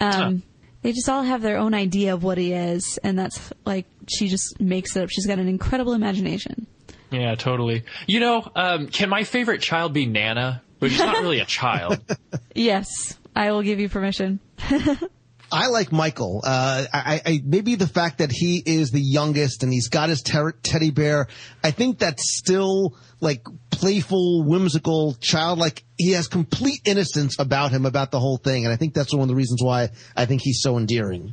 Um, 0.00 0.42
They 0.82 0.90
just 0.92 1.08
all 1.08 1.22
have 1.22 1.42
their 1.42 1.58
own 1.58 1.74
idea 1.74 2.12
of 2.12 2.24
what 2.24 2.38
he 2.38 2.52
is, 2.52 2.98
and 3.04 3.16
that's 3.16 3.52
like 3.64 3.86
she 4.08 4.26
just 4.28 4.60
makes 4.60 4.96
it 4.96 5.02
up. 5.04 5.10
She's 5.10 5.26
got 5.26 5.38
an 5.38 5.46
incredible 5.46 5.92
imagination. 5.92 6.66
Yeah, 7.12 7.34
totally. 7.34 7.84
You 8.06 8.20
know, 8.20 8.50
um, 8.56 8.88
can 8.88 9.08
my 9.08 9.24
favorite 9.24 9.60
child 9.60 9.92
be 9.92 10.06
Nana? 10.06 10.62
But 10.80 10.90
she's 10.90 10.98
not 10.98 11.20
really 11.20 11.40
a 11.40 11.44
child. 11.44 12.00
Yes, 12.54 13.16
I 13.34 13.50
will 13.52 13.62
give 13.62 13.80
you 13.80 13.88
permission. 13.88 14.38
I 15.52 15.68
like 15.68 15.90
Michael. 15.90 16.42
Uh, 16.44 16.84
I, 16.92 17.20
I 17.24 17.42
maybe 17.44 17.76
the 17.76 17.86
fact 17.86 18.18
that 18.18 18.30
he 18.30 18.62
is 18.64 18.90
the 18.90 19.00
youngest 19.00 19.62
and 19.62 19.72
he's 19.72 19.88
got 19.88 20.10
his 20.10 20.22
ter- 20.22 20.52
teddy 20.52 20.90
bear. 20.90 21.28
I 21.64 21.70
think 21.70 21.98
that's 21.98 22.36
still 22.36 22.96
like 23.20 23.46
playful, 23.70 24.44
whimsical, 24.44 25.14
childlike. 25.20 25.82
He 25.96 26.12
has 26.12 26.28
complete 26.28 26.80
innocence 26.84 27.38
about 27.38 27.70
him, 27.70 27.86
about 27.86 28.10
the 28.10 28.20
whole 28.20 28.36
thing, 28.38 28.64
and 28.64 28.72
I 28.72 28.76
think 28.76 28.92
that's 28.92 29.14
one 29.14 29.22
of 29.22 29.28
the 29.28 29.34
reasons 29.34 29.62
why 29.62 29.90
I 30.16 30.26
think 30.26 30.42
he's 30.42 30.60
so 30.60 30.76
endearing. 30.76 31.32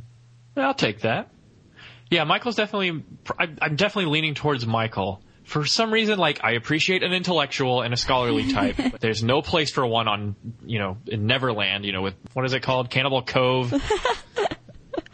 I'll 0.56 0.74
take 0.74 1.00
that. 1.00 1.30
Yeah, 2.10 2.24
Michael's 2.24 2.56
definitely. 2.56 3.04
I'm 3.38 3.56
I'm 3.60 3.76
definitely 3.76 4.10
leaning 4.10 4.34
towards 4.34 4.66
Michael. 4.66 5.22
For 5.50 5.64
some 5.66 5.92
reason, 5.92 6.16
like 6.16 6.44
I 6.44 6.52
appreciate 6.52 7.02
an 7.02 7.12
intellectual 7.12 7.82
and 7.82 7.92
a 7.92 7.96
scholarly 7.96 8.52
type. 8.52 8.76
but 8.76 9.00
There's 9.00 9.24
no 9.24 9.42
place 9.42 9.72
for 9.72 9.84
one 9.84 10.06
on, 10.06 10.36
you 10.64 10.78
know, 10.78 10.98
in 11.08 11.26
Neverland. 11.26 11.84
You 11.84 11.92
know, 11.92 12.02
with 12.02 12.14
what 12.34 12.44
is 12.44 12.52
it 12.52 12.62
called, 12.62 12.88
Cannibal 12.88 13.22
Cove, 13.22 13.72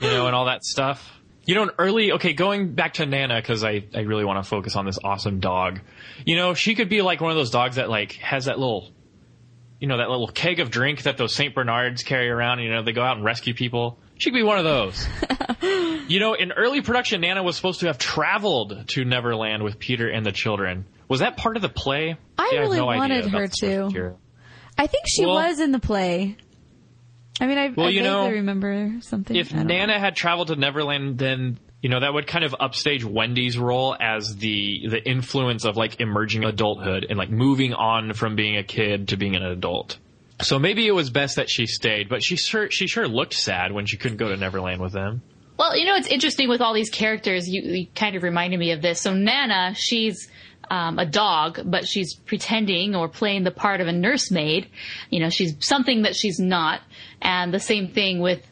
you 0.00 0.10
know, 0.10 0.26
and 0.26 0.36
all 0.36 0.44
that 0.44 0.62
stuff. 0.62 1.10
You 1.46 1.54
know, 1.54 1.62
an 1.62 1.70
early 1.78 2.12
okay, 2.12 2.34
going 2.34 2.74
back 2.74 2.94
to 2.94 3.06
Nana 3.06 3.40
because 3.40 3.64
I 3.64 3.84
I 3.94 4.00
really 4.00 4.26
want 4.26 4.44
to 4.44 4.46
focus 4.46 4.76
on 4.76 4.84
this 4.84 4.98
awesome 5.02 5.40
dog. 5.40 5.80
You 6.26 6.36
know, 6.36 6.52
she 6.52 6.74
could 6.74 6.90
be 6.90 7.00
like 7.00 7.22
one 7.22 7.30
of 7.30 7.36
those 7.38 7.50
dogs 7.50 7.76
that 7.76 7.88
like 7.88 8.12
has 8.16 8.44
that 8.44 8.58
little 8.58 8.92
you 9.80 9.88
know, 9.88 9.96
that 9.96 10.10
little 10.10 10.28
keg 10.28 10.60
of 10.60 10.70
drink 10.70 11.04
that 11.04 11.16
those 11.16 11.34
St. 11.34 11.54
Bernards 11.54 12.02
carry 12.02 12.28
around, 12.28 12.60
you 12.60 12.70
know, 12.70 12.82
they 12.82 12.92
go 12.92 13.02
out 13.02 13.16
and 13.16 13.24
rescue 13.24 13.54
people. 13.54 13.98
She 14.18 14.30
could 14.30 14.36
be 14.36 14.42
one 14.42 14.58
of 14.58 14.64
those. 14.64 15.06
you 16.08 16.20
know, 16.20 16.34
in 16.34 16.52
early 16.52 16.80
production, 16.80 17.20
Nana 17.20 17.42
was 17.42 17.56
supposed 17.56 17.80
to 17.80 17.86
have 17.86 17.98
traveled 17.98 18.88
to 18.88 19.04
Neverland 19.04 19.62
with 19.62 19.78
Peter 19.78 20.08
and 20.08 20.24
the 20.24 20.32
children. 20.32 20.86
Was 21.08 21.20
that 21.20 21.36
part 21.36 21.56
of 21.56 21.62
the 21.62 21.68
play? 21.68 22.16
I 22.38 22.48
See, 22.50 22.58
really 22.58 22.78
no 22.78 22.86
wanted 22.86 23.26
her 23.26 23.46
to. 23.60 24.16
I 24.78 24.86
think 24.86 25.04
she 25.06 25.24
Well- 25.26 25.34
was 25.36 25.60
in 25.60 25.72
the 25.72 25.78
play. 25.78 26.36
I 27.38 27.46
mean, 27.46 27.58
I, 27.58 27.68
Well, 27.68 27.86
I 27.86 27.90
you 27.90 28.00
vaguely 28.02 28.10
know, 28.10 28.30
remember 28.30 28.92
something. 29.00 29.36
If 29.36 29.52
I 29.52 29.56
don't 29.58 29.66
know. 29.66 29.74
Nana 29.74 29.98
had 30.00 30.16
traveled 30.16 30.48
to 30.48 30.56
Neverland, 30.56 31.18
then 31.18 31.58
you 31.82 31.90
know 31.90 32.00
that 32.00 32.14
would 32.14 32.26
kind 32.26 32.44
of 32.44 32.54
upstage 32.58 33.04
Wendy's 33.04 33.58
role 33.58 33.94
as 34.00 34.36
the 34.36 34.88
the 34.88 35.06
influence 35.06 35.66
of 35.66 35.76
like 35.76 36.00
emerging 36.00 36.44
adulthood 36.44 37.04
and 37.08 37.18
like 37.18 37.30
moving 37.30 37.74
on 37.74 38.14
from 38.14 38.36
being 38.36 38.56
a 38.56 38.62
kid 38.64 39.08
to 39.08 39.18
being 39.18 39.36
an 39.36 39.42
adult. 39.42 39.98
So 40.42 40.58
maybe 40.58 40.86
it 40.86 40.92
was 40.92 41.10
best 41.10 41.36
that 41.36 41.48
she 41.48 41.66
stayed, 41.66 42.08
but 42.08 42.22
she 42.22 42.36
sure 42.36 42.70
she 42.70 42.86
sure 42.86 43.08
looked 43.08 43.34
sad 43.34 43.72
when 43.72 43.86
she 43.86 43.96
couldn't 43.96 44.18
go 44.18 44.28
to 44.28 44.36
Neverland 44.36 44.80
with 44.80 44.92
them. 44.92 45.22
Well, 45.58 45.76
you 45.76 45.86
know, 45.86 45.96
it's 45.96 46.08
interesting 46.08 46.48
with 46.48 46.60
all 46.60 46.74
these 46.74 46.90
characters. 46.90 47.48
You, 47.48 47.62
you 47.62 47.86
kind 47.94 48.14
of 48.14 48.22
reminded 48.22 48.60
me 48.60 48.72
of 48.72 48.82
this. 48.82 49.00
So 49.00 49.14
Nana, 49.14 49.74
she's 49.74 50.28
um, 50.70 50.98
a 50.98 51.06
dog, 51.06 51.60
but 51.64 51.88
she's 51.88 52.14
pretending 52.14 52.94
or 52.94 53.08
playing 53.08 53.44
the 53.44 53.50
part 53.50 53.80
of 53.80 53.86
a 53.86 53.92
nursemaid. 53.92 54.68
You 55.08 55.20
know, 55.20 55.30
she's 55.30 55.54
something 55.60 56.02
that 56.02 56.14
she's 56.14 56.38
not. 56.38 56.82
And 57.22 57.54
the 57.54 57.60
same 57.60 57.88
thing 57.88 58.20
with 58.20 58.46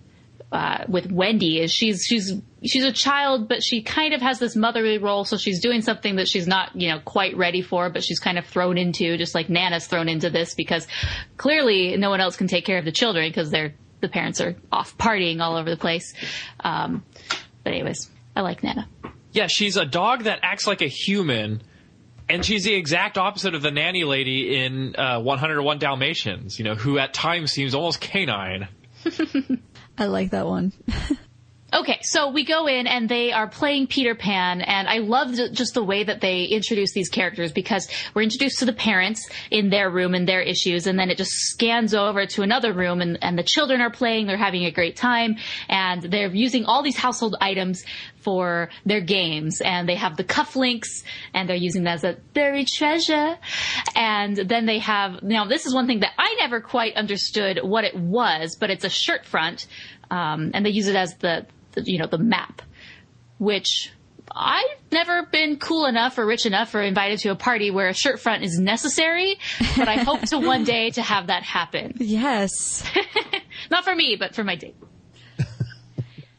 uh, 0.53 0.85
with 0.89 1.11
Wendy 1.11 1.61
is 1.61 1.73
she's 1.73 2.05
she's 2.05 2.33
she's 2.65 2.85
a 2.85 2.93
child, 2.93 3.49
but 3.49 3.63
she 3.63 3.83
kind 3.83 4.15
of 4.15 4.21
has 4.21 4.39
this 4.39 4.55
motherly 4.55 4.99
role. 4.99 5.25
So 5.25 5.37
she's 5.37 5.61
doing 5.61 5.83
something 5.83 6.17
that 6.17 6.29
she's 6.29 6.47
not 6.47 6.75
you 6.75 6.89
know 6.89 7.01
quite 7.01 7.37
ready 7.37 7.63
for, 7.63 7.91
but 7.91 8.05
she's 8.05 8.21
kind 8.21 8.39
of 8.39 8.47
thrown 8.47 8.79
into, 8.79 9.17
just 9.17 9.35
like 9.35 9.49
Nana's 9.49 9.87
thrown 9.87 10.09
into 10.09 10.31
this 10.31 10.55
because 10.55 10.87
clearly 11.37 11.97
no 11.97 12.11
one 12.11 12.21
else 12.21 12.37
can 12.37 12.47
take 12.47 12.65
care 12.65 12.79
of 12.79 12.85
the 12.85 12.93
children 12.93 13.29
because 13.29 13.51
they're 13.51 13.75
the 14.01 14.09
parents 14.09 14.41
are 14.41 14.55
off 14.71 14.97
partying 14.97 15.41
all 15.41 15.57
over 15.57 15.71
the 15.71 15.77
place. 15.77 16.15
Um, 16.61 17.05
but 17.65 17.73
anyways, 17.73 18.11
I 18.37 18.43
like 18.43 18.63
Nana. 18.63 18.89
Yeah, 19.33 19.49
she's 19.49 19.77
a 19.77 19.85
dog 19.85 20.25
that 20.25 20.41
acts 20.43 20.67
like 20.67 20.83
a 20.83 20.87
human, 20.87 21.63
and 22.29 22.45
she's 22.45 22.63
the 22.65 22.75
exact 22.75 23.19
opposite 23.19 23.55
of 23.55 23.63
the 23.63 23.73
nanny 23.73 24.05
lady 24.05 24.57
in 24.57 24.95
uh, 24.95 25.21
101 25.21 25.79
Dalmatians. 25.79 26.59
You 26.59 26.65
know, 26.65 26.75
who 26.77 26.99
at 26.99 27.13
times 27.13 27.51
seems 27.51 27.75
almost 27.75 28.01
canine. 28.01 28.69
I 29.97 30.07
like 30.07 30.31
that 30.31 30.47
one. 30.47 30.73
Okay, 31.75 31.99
so 32.03 32.31
we 32.31 32.45
go 32.45 32.69
in 32.69 32.87
and 32.87 33.09
they 33.09 33.33
are 33.33 33.49
playing 33.49 33.89
Peter 33.89 34.15
Pan, 34.15 34.61
and 34.61 34.87
I 34.87 34.99
love 34.99 35.35
just 35.35 35.75
the 35.75 35.83
way 35.83 36.05
that 36.05 36.21
they 36.21 36.45
introduce 36.45 36.93
these 36.93 37.09
characters 37.09 37.51
because 37.51 37.89
we're 38.15 38.23
introduced 38.23 38.61
to 38.61 38.65
the 38.65 38.73
parents 38.73 39.29
in 39.51 39.71
their 39.71 39.91
room 39.91 40.15
and 40.15 40.29
their 40.29 40.41
issues, 40.41 40.87
and 40.87 40.97
then 40.97 41.11
it 41.11 41.19
just 41.19 41.33
scans 41.33 41.93
over 41.93 42.27
to 42.27 42.43
another 42.43 42.73
room, 42.73 43.01
and, 43.01 43.19
and 43.23 43.37
the 43.37 43.43
children 43.43 43.81
are 43.81 43.91
playing, 43.91 44.29
they're 44.29 44.37
having 44.37 44.67
a 44.67 44.71
great 44.71 44.95
time, 44.95 45.35
and 45.69 46.01
they're 46.03 46.33
using 46.33 46.65
all 46.65 46.85
these 46.85 46.97
household 46.97 47.35
items 47.41 47.83
for 48.19 48.71
their 48.87 49.01
games, 49.01 49.61
and 49.61 49.89
they 49.89 49.97
have 49.97 50.17
the 50.17 50.23
cufflinks, 50.23 51.03
and 51.35 51.49
they're 51.49 51.57
using 51.57 51.83
that 51.83 51.95
as 51.95 52.05
a 52.05 52.17
buried 52.35 52.69
treasure, 52.69 53.37
and 53.97 54.37
then 54.37 54.65
they 54.67 54.79
have, 54.79 55.25
now 55.25 55.45
this 55.45 55.67
is 55.67 55.75
one 55.75 55.89
thing 55.89 56.01
that 56.01 56.13
I 56.19 56.37
never 56.39 56.61
quite 56.61 56.95
understood 56.95 57.59
what 57.65 57.83
it 57.83 57.97
was, 57.97 58.55
but 58.55 58.71
it's 58.71 58.85
a 58.85 58.89
shirt 58.89 59.27
front, 59.27 59.67
um, 60.11 60.53
and 60.55 60.65
they 60.65 60.71
use 60.71 60.87
it 60.87 60.95
as 60.95 61.17
the, 61.17 61.47
the 61.64 61.64
you 61.83 61.99
know 61.99 62.07
the 62.07 62.19
map 62.19 62.63
which 63.39 63.91
I've 64.31 64.65
never 64.91 65.27
been 65.27 65.59
cool 65.59 65.87
enough 65.87 66.19
or 66.19 66.27
rich 66.27 66.47
enough 66.47 66.75
or 66.75 66.83
invited 66.83 67.21
to 67.21 67.31
a 67.31 67.35
party 67.37 67.71
where 67.71 67.89
a 67.89 67.95
shirt 67.95 68.21
front 68.21 68.43
is 68.43 68.59
necessary, 68.59 69.39
but 69.77 69.89
I 69.89 69.97
hope 69.97 70.23
to 70.23 70.39
one 70.39 70.65
day 70.65 70.91
to 70.91 71.03
have 71.03 71.29
that 71.29 71.43
happen. 71.43 71.95
Yes. 72.05 72.89
Not 73.71 73.85
for 73.85 73.95
me, 73.95 74.17
but 74.19 74.35
for 74.35 74.45
my 74.45 74.57
date. 74.57 74.77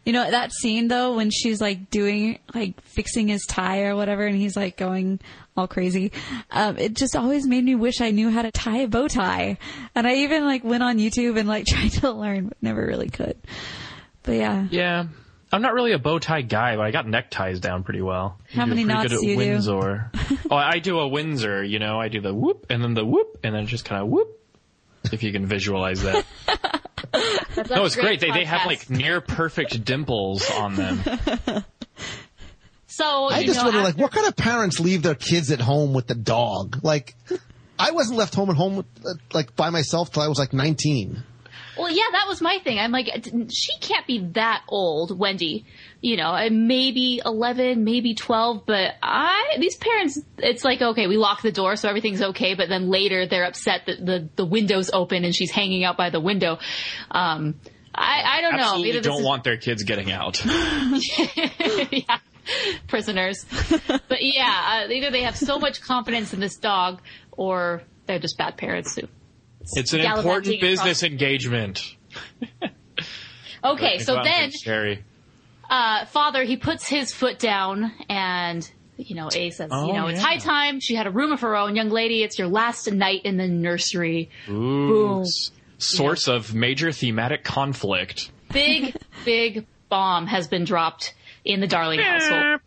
You 0.06 0.14
know, 0.14 0.30
that 0.30 0.52
scene 0.54 0.88
though, 0.88 1.16
when 1.16 1.32
she's 1.32 1.60
like 1.60 1.90
doing, 1.90 2.40
like 2.54 2.80
fixing 2.82 3.28
his 3.28 3.46
tie 3.46 3.84
or 3.84 3.96
whatever, 3.96 4.26
and 4.26 4.36
he's 4.36 4.56
like 4.56 4.78
going 4.78 5.20
all 5.58 5.68
crazy, 5.68 6.12
um, 6.52 6.78
it 6.78 6.94
just 6.94 7.16
always 7.16 7.48
made 7.48 7.64
me 7.64 7.74
wish 7.76 8.02
I 8.02 8.12
knew 8.12 8.30
how 8.30 8.44
to 8.44 8.52
tie 8.52 8.82
a 8.82 8.88
bow 8.88 9.08
tie. 9.08 9.58
And 9.96 10.06
I 10.06 10.18
even 10.18 10.46
like 10.46 10.64
went 10.64 10.84
on 10.84 10.98
YouTube 10.98 11.40
and 11.40 11.48
like 11.48 11.66
tried 11.68 11.92
to 11.94 12.12
learn, 12.12 12.50
but 12.50 12.58
never 12.62 12.86
really 12.86 13.10
could. 13.10 13.38
But 14.24 14.34
yeah. 14.34 14.68
Yeah. 14.70 15.06
I'm 15.52 15.62
not 15.62 15.74
really 15.74 15.94
a 15.94 16.00
bow 16.00 16.20
tie 16.20 16.42
guy, 16.42 16.76
but 16.76 16.86
I 16.86 16.92
got 16.92 17.08
neckties 17.08 17.60
down 17.60 17.84
pretty 17.84 18.02
well. 18.02 18.38
How 18.52 18.64
I 18.64 18.66
do 18.66 18.70
many 18.72 18.84
pretty 18.84 18.98
knots 18.98 19.14
good 19.14 19.20
do 19.22 19.28
you 19.28 19.34
do? 19.34 19.38
Windsor. 19.38 20.12
oh, 20.52 20.56
I 20.56 20.80
do 20.80 21.00
a 21.00 21.08
Windsor, 21.08 21.64
you 21.64 21.80
know, 21.80 22.00
I 22.00 22.10
do 22.10 22.20
the 22.20 22.34
whoop 22.34 22.66
and 22.70 22.84
then 22.84 22.94
the 22.94 23.06
whoop 23.06 23.40
and 23.44 23.56
then 23.56 23.68
just 23.68 23.86
kind 23.86 24.02
of 24.02 24.10
whoop. 24.10 24.42
If 25.12 25.22
you 25.22 25.32
can 25.32 25.46
visualize 25.46 26.02
that. 26.02 26.26
no, 27.70 27.86
it's 27.86 27.96
great. 27.96 28.20
They, 28.20 28.32
they 28.32 28.44
have 28.44 28.66
like 28.66 28.90
near 28.90 29.22
perfect 29.22 29.86
dimples 29.86 30.50
on 30.50 30.76
them. 30.76 31.00
So 32.96 33.26
I 33.26 33.40
you 33.40 33.48
just 33.48 33.60
know, 33.60 33.66
wonder, 33.66 33.82
like, 33.82 33.98
what 33.98 34.14
kind 34.14 34.26
of 34.26 34.38
parents 34.38 34.80
leave 34.80 35.02
their 35.02 35.16
kids 35.16 35.52
at 35.52 35.60
home 35.60 35.94
with 35.94 36.08
the 36.08 36.16
dog? 36.16 36.80
Like, 36.82 37.14
I 37.78 37.92
wasn't 37.92 38.18
left 38.18 38.34
home 38.34 38.50
at 38.50 38.56
home 38.56 38.78
with, 38.78 38.86
uh, 39.06 39.16
like 39.34 39.54
by 39.54 39.70
myself 39.70 40.14
till 40.14 40.24
I 40.24 40.30
was 40.30 40.40
like 40.40 40.54
19. 40.54 41.22
Well, 41.78 41.90
yeah, 41.90 42.04
that 42.12 42.26
was 42.28 42.42
my 42.42 42.60
thing. 42.64 42.80
I'm 42.80 42.92
like, 42.92 43.08
she 43.52 43.78
can't 43.80 44.08
be 44.08 44.28
that 44.34 44.64
old, 44.68 45.18
Wendy. 45.18 45.66
You 46.02 46.18
know, 46.18 46.38
maybe 46.52 47.22
11, 47.26 47.84
maybe 47.84 48.14
12, 48.14 48.66
but 48.66 48.94
I, 49.02 49.58
these 49.60 49.76
parents, 49.76 50.20
it's 50.38 50.64
like, 50.64 50.82
okay, 50.82 51.08
we 51.08 51.18
lock 51.18 51.42
the 51.42 51.52
door 51.52 51.76
so 51.76 51.90
everything's 51.90 52.22
okay, 52.22 52.54
but 52.54 52.70
then 52.70 52.90
later 52.90 53.26
they're 53.28 53.46
upset 53.46 53.88
that 53.88 54.06
the, 54.06 54.30
the 54.36 54.46
window's 54.46 54.92
open 54.92 55.26
and 55.26 55.36
she's 55.36 55.52
hanging 55.52 55.84
out 55.84 55.98
by 55.98 56.12
the 56.12 56.20
window. 56.20 56.60
Um, 57.10 57.56
I, 57.94 58.38
I 58.38 58.42
don't 58.42 58.56
know. 58.56 58.64
Absolutely 58.64 58.90
Either 58.90 59.02
don't 59.02 59.20
is- 59.22 59.26
want 59.26 59.44
their 59.44 59.58
kids 59.58 59.84
getting 59.84 60.12
out. 60.12 60.44
yeah, 60.46 62.20
prisoners. 62.88 63.46
but 63.88 64.22
yeah, 64.22 64.84
uh, 64.86 64.92
either 64.92 65.12
they 65.12 65.24
have 65.24 65.38
so 65.38 65.58
much 65.60 65.82
confidence 65.82 66.34
in 66.34 66.40
this 66.40 66.58
dog 66.58 67.02
or 67.32 67.82
they're 68.06 68.20
just 68.20 68.38
bad 68.38 68.58
parents 68.58 68.96
who. 68.96 69.08
It's 69.74 69.94
an 69.94 70.02
important 70.02 70.56
across- 70.56 70.62
business 70.70 71.04
engagement. 71.04 71.96
Okay, 73.64 73.98
so 73.98 74.22
then 74.24 74.52
Scary. 74.52 75.04
uh, 75.68 76.06
father, 76.06 76.44
he 76.44 76.56
puts 76.56 76.88
his 76.88 77.12
foot 77.12 77.40
down 77.40 77.92
and, 78.08 78.70
you 78.96 79.16
know, 79.16 79.28
A 79.34 79.50
says, 79.50 79.70
Oh, 79.74 79.88
you 79.88 79.94
know, 79.94 80.06
it's 80.06 80.20
yeah. 80.20 80.26
high 80.26 80.38
time. 80.38 80.80
She 80.80 80.94
had 80.94 81.08
a 81.08 81.10
room 81.10 81.32
of 81.32 81.42
her 81.42 81.56
own. 81.56 81.76
Young 81.76 81.90
lady, 81.90 82.22
it's 82.22 82.38
your 82.38 82.48
last 82.48 82.92
night 82.92 83.22
in 83.26 83.38
the 83.38 83.48
nursery. 83.48 84.30
Ooh, 84.48 84.52
Boom. 84.88 85.24
source 85.80 86.28
of 86.28 86.54
major 86.54 86.92
thematic 86.92 87.44
conflict. 87.44 88.30
Big, 88.52 88.96
big 89.26 89.66
bomb 89.90 90.28
has 90.28 90.48
been 90.48 90.64
dropped 90.66 91.16
in 91.44 91.60
the 91.60 91.68
Darling 91.68 92.00
household. 92.02 92.62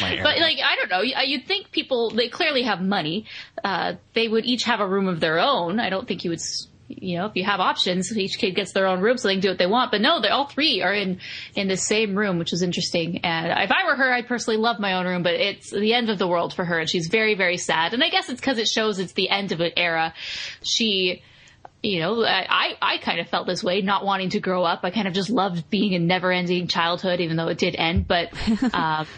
But 0.00 0.38
like, 0.38 0.58
I 0.64 0.76
don't 0.76 0.90
know. 0.90 1.00
You- 1.02 1.14
You'd 1.24 1.46
think 1.46 1.70
people, 1.70 2.10
they 2.10 2.28
clearly 2.28 2.62
have 2.62 2.80
money. 2.80 3.26
Uh, 3.62 3.94
they 4.14 4.26
would 4.28 4.44
each 4.44 4.64
have 4.64 4.80
a 4.80 4.86
room 4.88 5.06
of 5.08 5.20
their 5.20 5.38
own. 5.38 5.78
I 5.80 5.90
don't 5.90 6.08
think 6.08 6.24
you 6.24 6.30
would, 6.30 6.40
you 6.88 7.18
know, 7.18 7.26
if 7.26 7.36
you 7.36 7.44
have 7.44 7.60
options, 7.60 8.16
each 8.16 8.38
kid 8.38 8.56
gets 8.56 8.72
their 8.72 8.86
own 8.86 9.00
room 9.00 9.16
so 9.16 9.28
they 9.28 9.34
can 9.34 9.40
do 9.42 9.48
what 9.50 9.58
they 9.58 9.66
want. 9.66 9.90
But 9.92 10.00
no, 10.00 10.20
they 10.20 10.28
all 10.28 10.46
three 10.46 10.82
are 10.82 10.92
in, 10.94 11.20
in 11.54 11.68
the 11.68 11.76
same 11.76 12.16
room, 12.16 12.38
which 12.38 12.52
is 12.52 12.62
interesting. 12.62 13.18
And 13.24 13.46
if 13.62 13.70
I 13.70 13.84
were 13.86 13.94
her, 13.96 14.12
I'd 14.12 14.26
personally 14.26 14.56
love 14.58 14.80
my 14.80 14.94
own 14.94 15.06
room, 15.06 15.22
but 15.22 15.34
it's 15.34 15.70
the 15.70 15.94
end 15.94 16.10
of 16.10 16.18
the 16.18 16.26
world 16.26 16.52
for 16.54 16.64
her 16.64 16.80
and 16.80 16.88
she's 16.90 17.06
very, 17.08 17.34
very 17.36 17.56
sad. 17.58 17.94
And 17.94 18.02
I 18.02 18.08
guess 18.08 18.28
it's 18.28 18.40
because 18.40 18.58
it 18.58 18.66
shows 18.66 18.98
it's 18.98 19.12
the 19.12 19.28
end 19.30 19.52
of 19.52 19.60
an 19.60 19.72
era. 19.76 20.14
She, 20.62 21.22
you 21.82 22.00
know, 22.00 22.24
I, 22.24 22.74
I 22.82 22.98
kind 22.98 23.20
of 23.20 23.28
felt 23.28 23.46
this 23.46 23.62
way, 23.62 23.82
not 23.82 24.04
wanting 24.04 24.30
to 24.30 24.40
grow 24.40 24.64
up. 24.64 24.80
I 24.82 24.90
kind 24.90 25.06
of 25.06 25.14
just 25.14 25.30
loved 25.30 25.70
being 25.70 25.94
a 25.94 25.98
never 25.98 26.32
ending 26.32 26.66
childhood, 26.66 27.20
even 27.20 27.36
though 27.36 27.48
it 27.48 27.58
did 27.58 27.76
end. 27.76 28.08
But, 28.08 28.28
uh, 28.74 29.04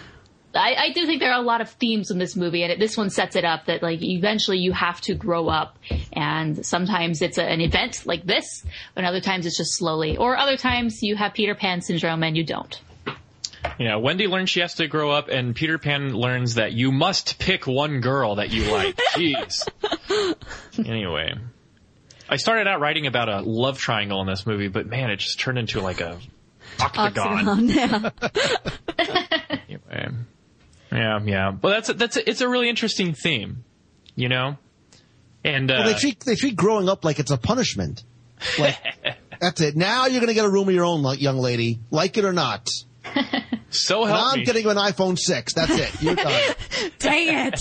I, 0.55 0.75
I 0.75 0.93
do 0.93 1.07
think 1.07 1.21
there 1.21 1.33
are 1.33 1.41
a 1.41 1.45
lot 1.45 1.61
of 1.61 1.71
themes 1.71 2.11
in 2.11 2.19
this 2.19 2.37
movie, 2.37 2.63
and 2.63 2.73
it, 2.73 2.79
this 2.79 2.97
one 2.97 3.11
sets 3.11 3.37
it 3.37 3.45
up 3.45 3.67
that 3.67 3.83
like 3.83 4.03
eventually 4.03 4.59
you 4.59 4.73
have 4.73 5.01
to 5.03 5.15
grow 5.15 5.49
up, 5.49 5.79
and 6.13 6.65
sometimes 6.65 7.23
it's 7.23 7.39
a, 7.39 7.45
an 7.45 7.61
event 7.61 8.07
like 8.07 8.25
this, 8.25 8.65
and 8.97 9.07
other 9.07 9.21
times 9.21 9.47
it's 9.47 9.57
just 9.57 9.77
slowly, 9.77 10.17
or 10.17 10.37
other 10.37 10.57
times 10.57 11.03
you 11.03 11.17
have 11.17 11.35
Peter 11.35 11.55
Pan 11.55 11.81
syndrome 11.81 12.23
and 12.23 12.37
you 12.37 12.45
don't. 12.45 12.81
Yeah, 13.79 13.97
Wendy 13.97 14.27
learns 14.27 14.51
she 14.51 14.61
has 14.61 14.75
to 14.75 14.87
grow 14.87 15.11
up, 15.11 15.29
and 15.29 15.55
Peter 15.55 15.79
Pan 15.79 16.15
learns 16.15 16.55
that 16.55 16.73
you 16.73 16.93
must 16.93 17.39
pick 17.39 17.67
one 17.67 18.01
girl 18.01 18.37
that 18.37 18.51
you 18.51 18.71
like. 18.71 18.97
Jeez. 19.15 19.67
anyway, 20.79 21.35
I 22.29 22.37
started 22.37 22.67
out 22.67 22.81
writing 22.81 23.07
about 23.07 23.29
a 23.29 23.41
love 23.41 23.79
triangle 23.79 24.21
in 24.21 24.27
this 24.27 24.47
movie, 24.47 24.69
but 24.69 24.87
man, 24.87 25.11
it 25.11 25.17
just 25.17 25.41
turned 25.41 25.59
into 25.59 25.81
like 25.81 26.01
a 26.01 26.19
octagon. 26.81 27.49
Oxygen, 27.49 27.69
yeah. 27.69 28.11
Anyway. 30.93 31.05
Yeah, 31.05 31.21
yeah, 31.25 31.57
Well, 31.61 31.73
that's 31.73 31.89
a, 31.89 31.95
that's 31.95 32.17
a, 32.17 32.29
it's 32.29 32.41
a 32.41 32.49
really 32.49 32.69
interesting 32.69 33.15
theme, 33.15 33.65
you 34.15 34.29
know. 34.29 34.59
And 35.45 35.71
uh, 35.71 35.75
Well, 35.79 35.93
they 35.93 35.99
treat 35.99 36.21
they 36.21 36.37
treat 36.37 36.55
growing 36.55 36.89
up 36.89 37.05
like 37.05 37.19
it's 37.19 37.31
a 37.31 37.37
punishment. 37.37 38.05
Like 38.59 38.79
that's 39.41 39.61
it. 39.61 39.77
Now 39.77 40.07
you're 40.07 40.21
going 40.21 40.29
to 40.29 40.35
get 40.35 40.45
a 40.45 40.51
room 40.51 40.69
of 40.69 40.75
your 40.75 40.85
own, 40.85 41.05
young 41.19 41.39
lady, 41.39 41.81
like 41.91 42.17
it 42.19 42.25
or 42.25 42.33
not. 42.33 42.69
so 43.71 44.03
And 44.03 44.13
help 44.13 44.35
I'm 44.35 44.45
getting 44.45 44.65
you 44.65 44.71
an 44.71 44.77
iPhone 44.77 45.19
six. 45.19 45.55
That's 45.55 45.73
it. 45.73 46.03
You're 46.03 46.15
done. 46.15 46.55
Dang 46.99 47.53
it. 47.53 47.61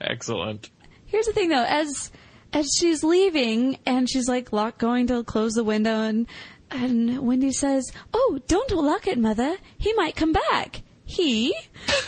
Excellent. 0.00 0.70
Here's 1.06 1.26
the 1.26 1.32
thing 1.32 1.48
though, 1.48 1.64
as 1.64 2.10
as 2.52 2.70
she's 2.78 3.04
leaving 3.04 3.78
and 3.84 4.08
she's 4.08 4.28
like 4.28 4.52
lock 4.52 4.78
going 4.78 5.06
to 5.08 5.22
close 5.24 5.52
the 5.52 5.64
window 5.64 6.02
and 6.02 6.26
and 6.70 7.26
Wendy 7.26 7.50
says, 7.50 7.90
"Oh, 8.14 8.38
don't 8.46 8.70
lock 8.70 9.08
it, 9.08 9.18
mother. 9.18 9.56
He 9.76 9.92
might 9.94 10.14
come 10.14 10.32
back." 10.32 10.82
He, 11.10 11.52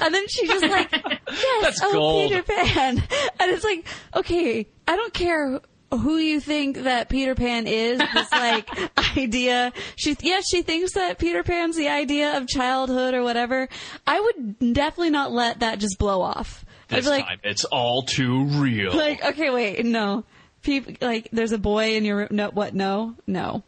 and 0.01 0.15
then 0.15 0.29
she 0.29 0.47
just 0.47 0.65
like, 0.65 0.93
"Yes, 1.29 1.63
That's 1.63 1.81
oh 1.83 1.93
gold. 1.93 2.29
Peter 2.31 2.43
Pan," 2.45 2.99
and 3.41 3.51
it's 3.51 3.65
like, 3.65 3.85
okay, 4.15 4.69
I 4.87 4.95
don't 4.97 5.13
care 5.13 5.61
who 5.91 6.17
you 6.19 6.39
think 6.41 6.85
that 6.85 7.09
Peter 7.09 7.35
Pan 7.35 7.67
is. 7.67 7.99
This 7.99 8.31
like 8.31 8.69
idea, 9.17 9.73
she 9.97 10.17
yeah, 10.21 10.41
she 10.49 10.63
thinks 10.63 10.93
that 10.93 11.19
Peter 11.19 11.43
Pan's 11.43 11.77
the 11.77 11.89
idea 11.89 12.37
of 12.37 12.47
childhood 12.47 13.15
or 13.15 13.23
whatever. 13.25 13.69
I 14.07 14.21
would 14.21 14.73
definitely 14.73 15.11
not 15.11 15.33
let 15.33 15.61
that 15.61 15.81
just 15.81 15.99
blow 15.99 16.23
off. 16.23 16.65
I'd 16.89 16.99
This 16.99 17.07
be 17.07 17.11
like, 17.11 17.27
time, 17.27 17.41
it's 17.43 17.65
all 17.65 18.03
too 18.03 18.45
real. 18.45 18.95
like, 18.95 19.25
okay, 19.25 19.51
wait, 19.51 19.85
no. 19.85 20.25
People, 20.63 20.95
like, 21.01 21.29
there's 21.33 21.51
a 21.51 21.59
boy 21.59 21.97
in 21.97 22.05
your 22.05 22.19
room. 22.19 22.29
No, 22.31 22.51
what? 22.51 22.73
No, 22.73 23.17
no. 23.27 23.65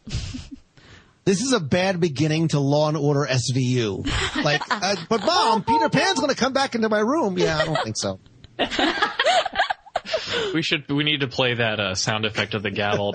This 1.24 1.40
is 1.40 1.52
a 1.52 1.60
bad 1.60 2.00
beginning 2.00 2.48
to 2.48 2.60
Law 2.60 2.88
and 2.88 2.96
Order 2.96 3.26
SVU. 3.30 4.08
Like, 4.44 4.60
uh, 4.68 4.96
but 5.08 5.24
mom, 5.24 5.62
Peter 5.64 5.88
Pan's 5.88 6.18
going 6.18 6.28
to 6.28 6.36
come 6.36 6.52
back 6.52 6.74
into 6.74 6.90
my 6.90 6.98
room. 6.98 7.38
Yeah, 7.38 7.56
I 7.56 7.64
don't 7.64 7.82
think 7.82 7.96
so. 7.96 8.20
We 10.52 10.62
should. 10.62 10.90
We 10.90 11.02
need 11.04 11.20
to 11.20 11.28
play 11.28 11.54
that 11.54 11.80
uh, 11.80 11.94
sound 11.94 12.24
effect 12.24 12.54
of 12.54 12.62
the 12.62 12.70
gavel. 12.70 13.14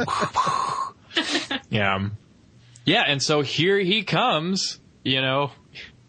yeah, 1.69 2.09
yeah. 2.85 3.03
And 3.07 3.21
so 3.21 3.41
here 3.41 3.77
he 3.79 4.03
comes. 4.03 4.79
You 5.03 5.21
know, 5.21 5.51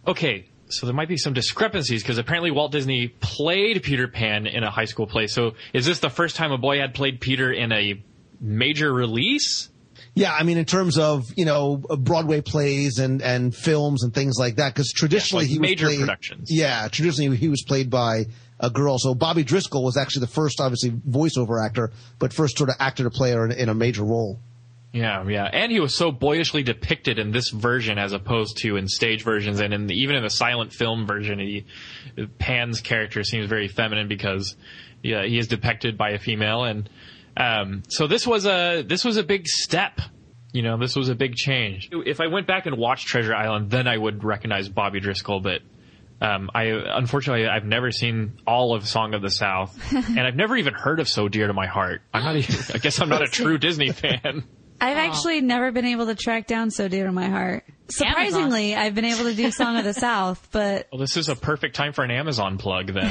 okay. 0.07 0.49
So 0.69 0.87
there 0.87 0.95
might 0.95 1.09
be 1.09 1.17
some 1.17 1.33
discrepancies 1.33 2.03
because 2.03 2.19
apparently 2.19 2.51
Walt 2.51 2.73
Disney 2.73 3.09
played 3.09 3.83
Peter 3.83 4.09
Pan 4.09 4.47
in 4.47 4.63
a 4.63 4.71
high 4.71 4.85
school 4.85 5.07
play. 5.07 5.27
So 5.27 5.55
is 5.73 5.85
this 5.87 5.99
the 5.99 6.11
first 6.11 6.37
time 6.37 6.53
a 6.53 6.59
boy 6.59 6.79
had 6.79 6.95
played 6.95 7.21
Peter 7.21 7.53
in 7.53 7.73
a 7.73 8.03
major 8.41 8.93
release? 8.93 9.69
Yeah, 10.14 10.33
I 10.33 10.42
mean, 10.42 10.59
in 10.59 10.64
terms 10.64 10.99
of 10.99 11.27
you 11.37 11.44
know 11.44 11.77
Broadway 11.77 12.40
plays 12.40 12.99
and 12.99 13.23
and 13.23 13.55
films 13.55 14.03
and 14.03 14.12
things 14.12 14.37
like 14.38 14.57
that, 14.57 14.75
because 14.75 14.92
traditionally 14.92 15.44
like 15.44 15.51
he 15.51 15.59
was 15.59 15.68
major 15.68 15.87
played, 15.87 16.01
productions. 16.01 16.49
Yeah, 16.51 16.88
traditionally 16.88 17.37
he 17.37 17.49
was 17.49 17.62
played 17.62 17.90
by 17.90 18.27
a 18.59 18.70
girl. 18.70 18.99
So 18.99 19.14
Bobby 19.14 19.44
Driscoll 19.44 19.85
was 19.85 19.96
actually 19.96 20.20
the 20.20 20.33
first, 20.33 20.61
obviously, 20.61 20.90
voiceover 20.90 21.64
actor, 21.64 21.92
but 22.18 22.33
first 22.33 22.59
sort 22.59 22.70
of 22.70 22.77
actor 22.79 23.05
to 23.05 23.11
play 23.11 23.33
her 23.33 23.44
in, 23.44 23.53
in 23.53 23.68
a 23.68 23.75
major 23.75 24.05
role. 24.05 24.38
Yeah, 24.92 25.25
yeah, 25.29 25.44
and 25.44 25.70
he 25.70 25.79
was 25.79 25.96
so 25.96 26.11
boyishly 26.11 26.64
depicted 26.64 27.20
in 27.20 27.31
this 27.31 27.51
version 27.51 27.96
as 27.96 28.12
opposed 28.12 28.57
to 28.59 28.77
in 28.77 28.88
stage 28.88 29.23
versions, 29.23 29.61
and 29.61 29.73
in 29.73 29.87
the, 29.87 29.94
even 29.94 30.16
in 30.16 30.25
the 30.25 30.31
silent 30.31 30.73
film 30.73 31.07
version, 31.07 31.38
he 31.38 31.64
Pan's 32.38 32.81
character 32.81 33.23
seems 33.23 33.46
very 33.46 33.68
feminine 33.68 34.09
because 34.09 34.57
yeah, 35.03 35.25
he 35.25 35.38
is 35.38 35.46
depicted 35.46 35.96
by 35.96 36.11
a 36.11 36.18
female, 36.18 36.64
and 36.64 36.90
um, 37.37 37.83
so 37.88 38.07
this 38.07 38.27
was 38.27 38.47
a 38.47 38.83
this 38.83 39.05
was 39.05 39.16
a 39.16 39.23
big 39.23 39.47
step. 39.47 40.01
You 40.53 40.62
know, 40.62 40.77
this 40.79 40.97
was 40.97 41.09
a 41.09 41.14
big 41.14 41.37
change. 41.37 41.90
If 41.93 42.21
I 42.21 42.27
went 42.27 42.47
back 42.49 42.66
and 42.66 42.77
watched 42.77 43.07
Treasure 43.07 43.35
Island, 43.35 43.71
then 43.71 43.87
I 43.87 43.97
would 43.97 44.25
recognize 44.25 44.69
Bobby 44.69 44.99
Driscoll, 44.99 45.40
but 45.40 45.61
um, 46.21 46.51
I 46.55 46.64
unfortunately 46.64 47.47
I've 47.47 47.64
never 47.64 47.90
seen 47.93 48.33
all 48.47 48.75
of 48.75 48.87
Song 48.88 49.14
of 49.14 49.23
the 49.23 49.31
South, 49.31 49.79
and 49.95 50.21
I've 50.21 50.35
never 50.37 50.57
even 50.57 50.75
heard 50.75 50.99
of 51.01 51.09
So 51.09 51.29
Dear 51.29 51.47
to 51.47 51.53
My 51.53 51.66
Heart. 51.66 52.03
I'm 52.12 52.25
not. 52.25 52.37
Even, 52.37 52.57
I 52.75 52.79
guess 52.79 53.01
I'm 53.01 53.09
not 53.09 53.23
a 53.23 53.29
true 53.31 53.59
Disney 53.59 53.93
fan. 53.93 54.45
I've 54.83 54.97
actually 54.97 55.43
never 55.43 55.73
been 55.73 55.85
able 55.85 56.07
to 56.07 56.14
track 56.14 56.47
down 56.47 56.71
So 56.71 56.88
Dear 56.88 57.05
to 57.07 57.12
My 57.12 57.29
Heart. 57.29 57.64
Surprisingly, 57.90 58.75
I've 58.75 58.95
been 58.95 59.05
able 59.05 59.25
to 59.25 59.35
do 59.35 59.51
Song 59.51 59.77
of 59.77 59.85
the 59.85 59.93
South, 60.09 60.49
but 60.53 60.88
Well, 60.90 61.01
this 61.01 61.16
is 61.16 61.29
a 61.29 61.37
perfect 61.37 61.77
time 61.77 61.93
for 61.93 62.03
an 62.03 62.11
Amazon 62.11 62.57
plug 62.57 62.87
then. 62.93 63.11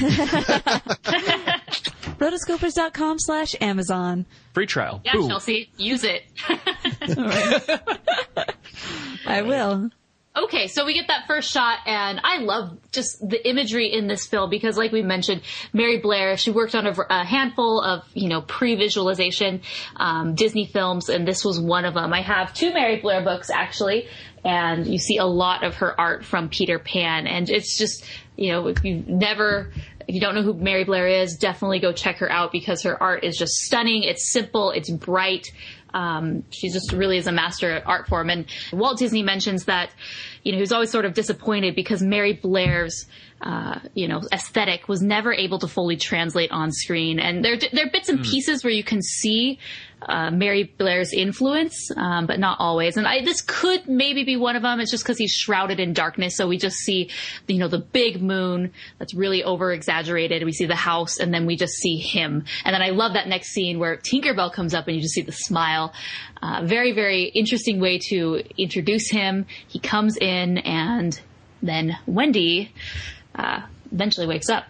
rotoscopers.com 2.20 3.20
slash 3.20 3.56
Amazon. 3.60 4.26
Free 4.54 4.66
trial. 4.66 5.02
Yeah, 5.04 5.14
Boom. 5.14 5.30
Chelsea, 5.30 5.72
use 5.78 6.04
it. 6.04 6.24
I 9.26 9.42
will. 9.42 9.90
Okay, 10.36 10.68
so 10.68 10.86
we 10.86 10.94
get 10.94 11.08
that 11.08 11.26
first 11.28 11.52
shot, 11.52 11.80
and 11.86 12.22
I 12.24 12.38
love 12.38 12.78
just 12.92 13.20
the 13.28 13.50
imagery 13.50 13.92
in 13.92 14.08
this 14.08 14.28
film 14.28 14.50
because, 14.50 14.78
like 14.78 14.92
we 14.92 15.02
mentioned, 15.02 15.42
Mary 15.74 15.98
Blair, 15.98 16.38
she 16.38 16.52
worked 16.52 16.76
on 16.76 16.86
a, 16.86 16.96
a 17.10 17.26
handful 17.26 17.82
of, 17.82 18.04
you 18.14 18.30
know, 18.30 18.42
pre-visualization 18.42 19.62
um, 19.96 20.36
Disney 20.36 20.66
films, 20.66 21.10
and 21.10 21.28
this 21.28 21.44
was 21.44 21.60
one 21.60 21.84
of 21.84 21.96
them. 21.96 22.14
I 22.14 22.22
have 22.22 22.54
two 22.54 22.72
Mary 22.72 23.02
Blair 23.02 23.24
books, 23.24 23.50
actually, 23.50 24.08
and 24.46 24.86
you 24.86 25.00
see 25.00 25.18
a 25.18 25.26
lot 25.26 25.64
of 25.64 25.76
her 25.76 26.00
art 26.00 26.24
from 26.24 26.48
Peter 26.48 26.80
Pan, 26.80 27.26
and 27.26 27.50
it's 27.50 27.78
just, 27.78 28.06
you 28.38 28.52
know, 28.52 28.68
if 28.68 28.84
you've 28.84 29.08
never 29.08 29.72
if 30.10 30.16
you 30.16 30.22
don't 30.22 30.34
know 30.34 30.42
who 30.42 30.56
Mary 30.56 30.86
Blair 30.86 31.08
is, 31.08 31.38
definitely 31.38 31.80
go 31.80 31.94
check 31.94 32.18
her 32.18 32.32
out 32.32 32.52
because 32.52 32.82
her 32.82 33.02
art 33.02 33.24
is 33.24 33.38
just 33.38 33.54
stunning. 33.54 34.02
It's 34.02 34.32
simple. 34.32 34.72
It's 34.72 34.90
bright. 34.90 35.46
Um, 35.94 36.44
she 36.50 36.70
just 36.70 36.94
really 36.94 37.18
is 37.18 37.28
a 37.28 37.32
master 37.32 37.70
at 37.70 37.86
art 37.86 38.08
form. 38.08 38.32
And 38.32 38.48
Walt 38.74 38.98
Disney 38.98 39.22
mentions 39.22 39.66
that, 39.66 39.92
you 40.44 40.52
know, 40.52 40.58
he 40.58 40.62
was 40.62 40.72
always 40.72 40.90
sort 40.90 41.06
of 41.06 41.14
disappointed 41.14 41.76
because 41.76 42.02
Mary 42.02 42.34
Blair's, 42.34 43.06
uh, 43.44 43.82
you 43.94 44.08
know, 44.08 44.22
aesthetic 44.34 44.88
was 44.88 45.00
never 45.00 45.32
able 45.32 45.60
to 45.60 45.68
fully 45.68 45.96
translate 45.96 46.52
on 46.52 46.72
screen. 46.72 47.20
And 47.20 47.46
there, 47.46 47.58
there 47.72 47.86
are 47.86 47.92
bits 47.92 48.10
and 48.10 48.24
pieces 48.24 48.64
where 48.64 48.74
you 48.74 48.84
can 48.84 49.04
see, 49.04 49.60
uh, 50.02 50.32
Mary 50.32 50.64
Blair's 50.64 51.14
influence, 51.14 51.92
um, 51.96 52.26
but 52.26 52.40
not 52.40 52.58
always. 52.60 52.98
And 52.98 53.08
I, 53.08 53.24
this 53.24 53.42
could 53.42 53.88
maybe 53.88 54.24
be 54.24 54.38
one 54.38 54.56
of 54.56 54.62
them. 54.62 54.80
It's 54.80 54.92
just 54.92 55.04
because 55.04 55.18
he's 55.18 55.32
shrouded 55.32 55.80
in 55.80 55.94
darkness, 55.94 56.38
so 56.38 56.48
we 56.48 56.58
just 56.58 56.78
see, 56.78 57.10
you 57.48 57.58
know, 57.58 57.68
the 57.68 57.80
big 57.80 58.22
moon 58.22 58.72
that's 58.98 59.14
really 59.14 59.44
over 59.44 59.72
exaggerated. 59.72 60.44
We 60.44 60.54
see 60.54 60.66
the 60.66 60.76
house, 60.76 61.20
and 61.20 61.34
then 61.34 61.46
we 61.46 61.56
just 61.56 61.74
see 61.74 61.98
him. 61.98 62.46
And 62.64 62.74
then 62.74 62.82
I 62.82 62.90
love 62.90 63.14
that 63.14 63.28
next 63.28 63.50
scene 63.50 63.80
where 63.80 63.98
Tinkerbell 63.98 64.54
comes 64.54 64.74
up, 64.74 64.88
and 64.88 64.96
you 64.96 65.02
just 65.02 65.14
see 65.14 65.22
the 65.22 65.32
smile. 65.32 65.94
Uh, 66.42 66.62
very, 66.64 66.94
very 66.94 67.24
interesting 67.24 67.80
way 67.80 68.00
to 68.10 68.42
introduce 68.58 69.10
him. 69.10 69.46
He 69.68 69.80
comes 69.80 70.18
in, 70.18 70.60
and 70.60 71.20
then 71.62 71.98
Wendy 72.06 72.74
uh, 73.36 73.62
eventually 73.92 74.28
wakes 74.28 74.50
up. 74.50 74.66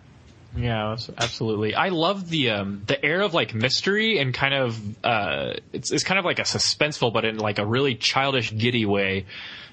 Yeah, 0.59 0.97
absolutely. 1.17 1.73
I 1.73 1.89
love 1.89 2.29
the 2.29 2.51
um, 2.51 2.83
the 2.85 3.03
air 3.03 3.21
of 3.21 3.33
like 3.33 3.53
mystery 3.53 4.19
and 4.19 4.33
kind 4.33 4.53
of 4.53 5.05
uh, 5.05 5.53
it's 5.71 5.91
it's 5.91 6.03
kind 6.03 6.19
of 6.19 6.25
like 6.25 6.39
a 6.39 6.43
suspenseful, 6.43 7.13
but 7.13 7.23
in 7.23 7.37
like 7.37 7.59
a 7.59 7.65
really 7.65 7.95
childish, 7.95 8.55
giddy 8.55 8.85
way. 8.85 9.25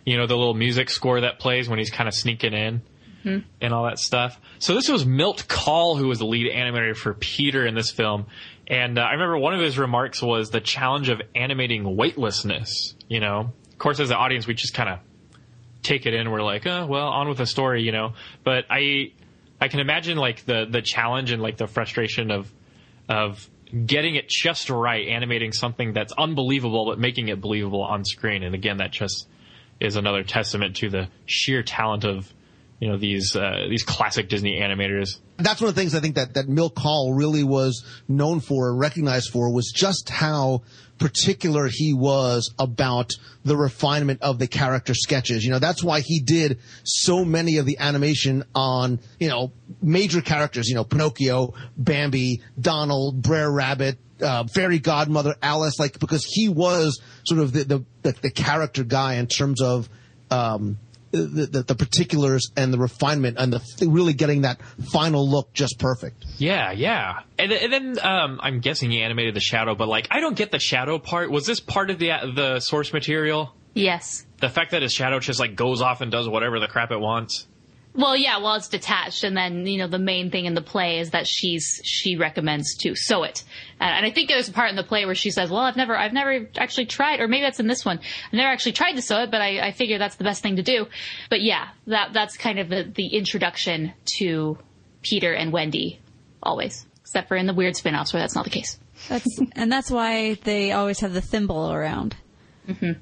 You 0.05 0.16
know, 0.16 0.27
the 0.29 0.37
little 0.37 0.55
music 0.55 0.88
score 0.90 1.22
that 1.22 1.40
plays 1.40 1.68
when 1.68 1.81
he's 1.81 1.90
kind 1.90 2.09
of 2.09 2.14
sneaking 2.14 2.53
in 2.53 2.83
and 3.61 3.75
all 3.75 3.85
that 3.85 3.99
stuff. 3.99 4.40
So 4.61 4.75
this 4.75 4.88
was 4.88 5.05
Milt 5.05 5.49
Kahl 5.49 5.96
who 5.96 6.07
was 6.07 6.20
the 6.20 6.27
lead 6.27 6.53
animator 6.53 6.94
for 6.96 7.12
Peter 7.14 7.66
in 7.66 7.75
this 7.75 7.90
film, 7.90 8.27
and 8.68 8.99
uh, 8.99 9.03
I 9.03 9.12
remember 9.12 9.38
one 9.38 9.55
of 9.55 9.61
his 9.61 9.79
remarks 9.79 10.22
was 10.22 10.51
the 10.51 10.61
challenge 10.61 11.09
of 11.09 11.20
animating 11.35 11.96
weightlessness. 11.96 12.94
You 13.09 13.18
know, 13.18 13.53
of 13.72 13.79
course, 13.79 13.99
as 13.99 14.11
an 14.11 14.16
audience, 14.16 14.46
we 14.46 14.55
just 14.55 14.75
kind 14.75 14.90
of 14.90 14.99
take 15.83 16.07
it 16.07 16.14
in. 16.14 16.31
We're 16.31 16.42
like, 16.42 16.66
oh, 16.66 16.87
well, 16.87 17.09
on 17.09 17.29
with 17.29 17.38
the 17.38 17.46
story, 17.46 17.83
you 17.83 17.92
know. 17.92 18.14
But 18.44 18.66
I, 18.70 19.12
I 19.61 19.69
can 19.69 19.81
imagine 19.81 20.19
like 20.19 20.45
the 20.45 20.66
the 20.69 20.83
challenge 20.83 21.31
and 21.31 21.42
like 21.42 21.57
the 21.57 21.66
frustration 21.66 22.31
of 22.31 22.53
of 23.09 23.49
getting 23.85 24.14
it 24.14 24.29
just 24.29 24.71
right, 24.71 25.09
animating 25.09 25.53
something 25.53 25.92
that's 25.92 26.12
unbelievable 26.12 26.87
but 26.87 26.99
making 26.99 27.29
it 27.29 27.40
believable 27.40 27.83
on 27.83 28.05
screen. 28.05 28.42
And 28.42 28.55
again, 28.55 28.79
that 28.79 28.92
just 28.92 29.29
is 29.81 29.97
another 29.97 30.23
testament 30.23 30.77
to 30.77 30.88
the 30.88 31.09
sheer 31.27 31.62
talent 31.62 32.05
of 32.05 32.33
you 32.81 32.89
know 32.89 32.97
these 32.97 33.35
uh, 33.35 33.67
these 33.69 33.83
classic 33.83 34.29
Disney 34.29 34.61
animators. 34.61 35.19
That's 35.39 35.61
one 35.61 35.69
of 35.69 35.75
the 35.75 35.81
things 35.81 35.95
I 35.95 36.01
think 36.01 36.15
that, 36.17 36.35
that 36.35 36.49
Milt 36.49 36.75
Kahl 36.75 37.12
really 37.12 37.45
was 37.45 37.85
known 38.09 38.41
for 38.41 38.71
and 38.71 38.79
recognized 38.79 39.31
for 39.31 39.53
was 39.53 39.73
just 39.75 40.09
how 40.09 40.62
particular 40.99 41.69
he 41.71 41.93
was 41.93 42.55
about 42.59 43.12
the 43.45 43.57
refinement 43.57 44.23
of 44.23 44.39
the 44.39 44.47
character 44.47 44.95
sketches. 44.95 45.45
You 45.45 45.51
know, 45.51 45.59
that's 45.59 45.85
why 45.85 46.01
he 46.01 46.21
did 46.21 46.59
so 46.85 47.25
many 47.25 47.59
of 47.59 47.67
the 47.67 47.79
animation 47.79 48.45
on, 48.55 49.01
you 49.21 49.29
know, 49.29 49.53
major 49.83 50.21
characters, 50.21 50.69
you 50.69 50.75
know, 50.75 50.85
Pinocchio, 50.85 51.55
Bambi, 51.77 52.41
Donald, 52.59 53.23
Brer 53.23 53.51
Rabbit, 53.51 53.99
uh, 54.23 54.45
Fairy 54.45 54.79
Godmother, 54.79 55.37
Alice, 55.43 55.79
like, 55.79 55.99
because 55.99 56.25
he 56.25 56.49
was 56.49 57.01
sort 57.25 57.41
of 57.41 57.53
the, 57.53 57.65
the, 57.65 57.85
the, 58.03 58.12
the 58.23 58.31
character 58.31 58.85
guy 58.85 59.15
in 59.15 59.27
terms 59.27 59.61
of, 59.61 59.89
um, 60.31 60.79
the, 61.24 61.46
the, 61.46 61.62
the 61.62 61.74
particulars 61.74 62.50
and 62.57 62.72
the 62.72 62.79
refinement 62.79 63.37
and 63.38 63.52
the 63.52 63.88
really 63.88 64.12
getting 64.12 64.42
that 64.42 64.61
final 64.92 65.29
look 65.29 65.52
just 65.52 65.79
perfect. 65.79 66.24
Yeah, 66.38 66.72
yeah. 66.72 67.20
And, 67.38 67.52
and 67.52 67.72
then 67.72 67.98
um, 68.05 68.40
I'm 68.42 68.61
guessing 68.61 68.90
he 68.90 69.02
animated 69.02 69.35
the 69.35 69.40
shadow, 69.40 69.74
but 69.74 69.88
like 69.88 70.09
I 70.11 70.20
don't 70.20 70.37
get 70.37 70.50
the 70.50 70.59
shadow 70.59 70.98
part. 70.98 71.31
Was 71.31 71.46
this 71.46 71.61
part 71.61 71.90
of 71.90 71.98
the 71.98 72.11
the 72.35 72.61
source 72.61 72.92
material? 72.92 73.55
Yes. 73.74 74.24
The 74.40 74.48
fact 74.48 74.70
that 74.70 74.83
his 74.83 74.92
shadow 74.92 75.20
just 75.20 75.38
like 75.40 75.55
goes 75.55 75.83
off 75.83 76.00
and 76.00 76.11
does 76.11 76.29
whatever 76.29 76.61
the 76.61 76.68
crap 76.68 76.90
it 76.90 77.00
wants. 77.00 77.46
Well, 77.97 78.15
yeah, 78.15 78.39
well, 78.39 78.55
it's 78.57 78.69
detached, 78.69 79.25
and 79.25 79.35
then 79.35 79.67
you 79.67 79.79
know 79.79 79.89
the 79.89 79.99
main 79.99 80.31
thing 80.31 80.45
in 80.45 80.55
the 80.55 80.61
play 80.61 80.99
is 80.99 81.11
that 81.11 81.27
she's 81.27 81.81
she 81.83 82.17
recommends 82.17 82.77
to 82.79 82.95
sew 82.95 83.23
it, 83.23 83.43
and, 83.81 83.91
and 83.91 84.07
I 84.07 84.11
think 84.11 84.29
there's 84.29 84.49
a 84.49 84.53
part 84.53 84.69
in 84.69 84.77
the 84.77 84.85
play 84.85 85.07
where 85.07 85.15
she 85.15 85.31
says, 85.31 85.51
"Well, 85.51 85.61
I've 85.61 85.77
never, 85.77 85.97
I've 85.97 86.13
never 86.13 86.47
actually 86.59 86.87
tried, 86.87 87.21
or 87.21 87.29
maybe 87.29 87.43
that's 87.43 87.59
in 87.59 87.69
this 87.69 87.85
one. 87.85 87.99
I've 87.99 88.33
never 88.35 88.49
actually 88.49 88.73
tried 88.73 88.93
to 88.93 89.03
sew 89.03 89.23
it, 89.23 89.31
but 89.31 89.41
I, 89.41 89.69
I 89.69 89.73
figure 89.73 89.99
that's 89.99 90.17
the 90.17 90.25
best 90.25 90.43
thing 90.43 90.57
to 90.57 90.63
do." 90.63 90.89
But 91.31 91.41
yeah, 91.41 91.69
that 91.87 92.13
that's 92.13 92.37
kind 92.37 92.59
of 92.59 92.69
the 92.69 92.83
the 92.83 93.07
introduction 93.07 93.95
to 94.19 94.59
Peter 95.03 95.33
and 95.33 95.51
Wendy, 95.51 95.99
always, 96.43 96.87
except 97.01 97.29
for 97.29 97.37
in 97.37 97.47
the 97.47 97.55
weird 97.55 97.77
spin-offs 97.77 98.13
where 98.13 98.21
that's 98.21 98.35
not 98.35 98.45
the 98.45 98.51
case. 98.51 98.79
That's 99.09 99.41
and 99.53 99.73
that's 99.73 99.91
why 99.91 100.35
they 100.35 100.73
always 100.73 101.01
have 101.01 101.15
the 101.15 101.23
thimble 101.23 101.73
around. 101.73 102.15
Mm-hmm. 102.69 102.93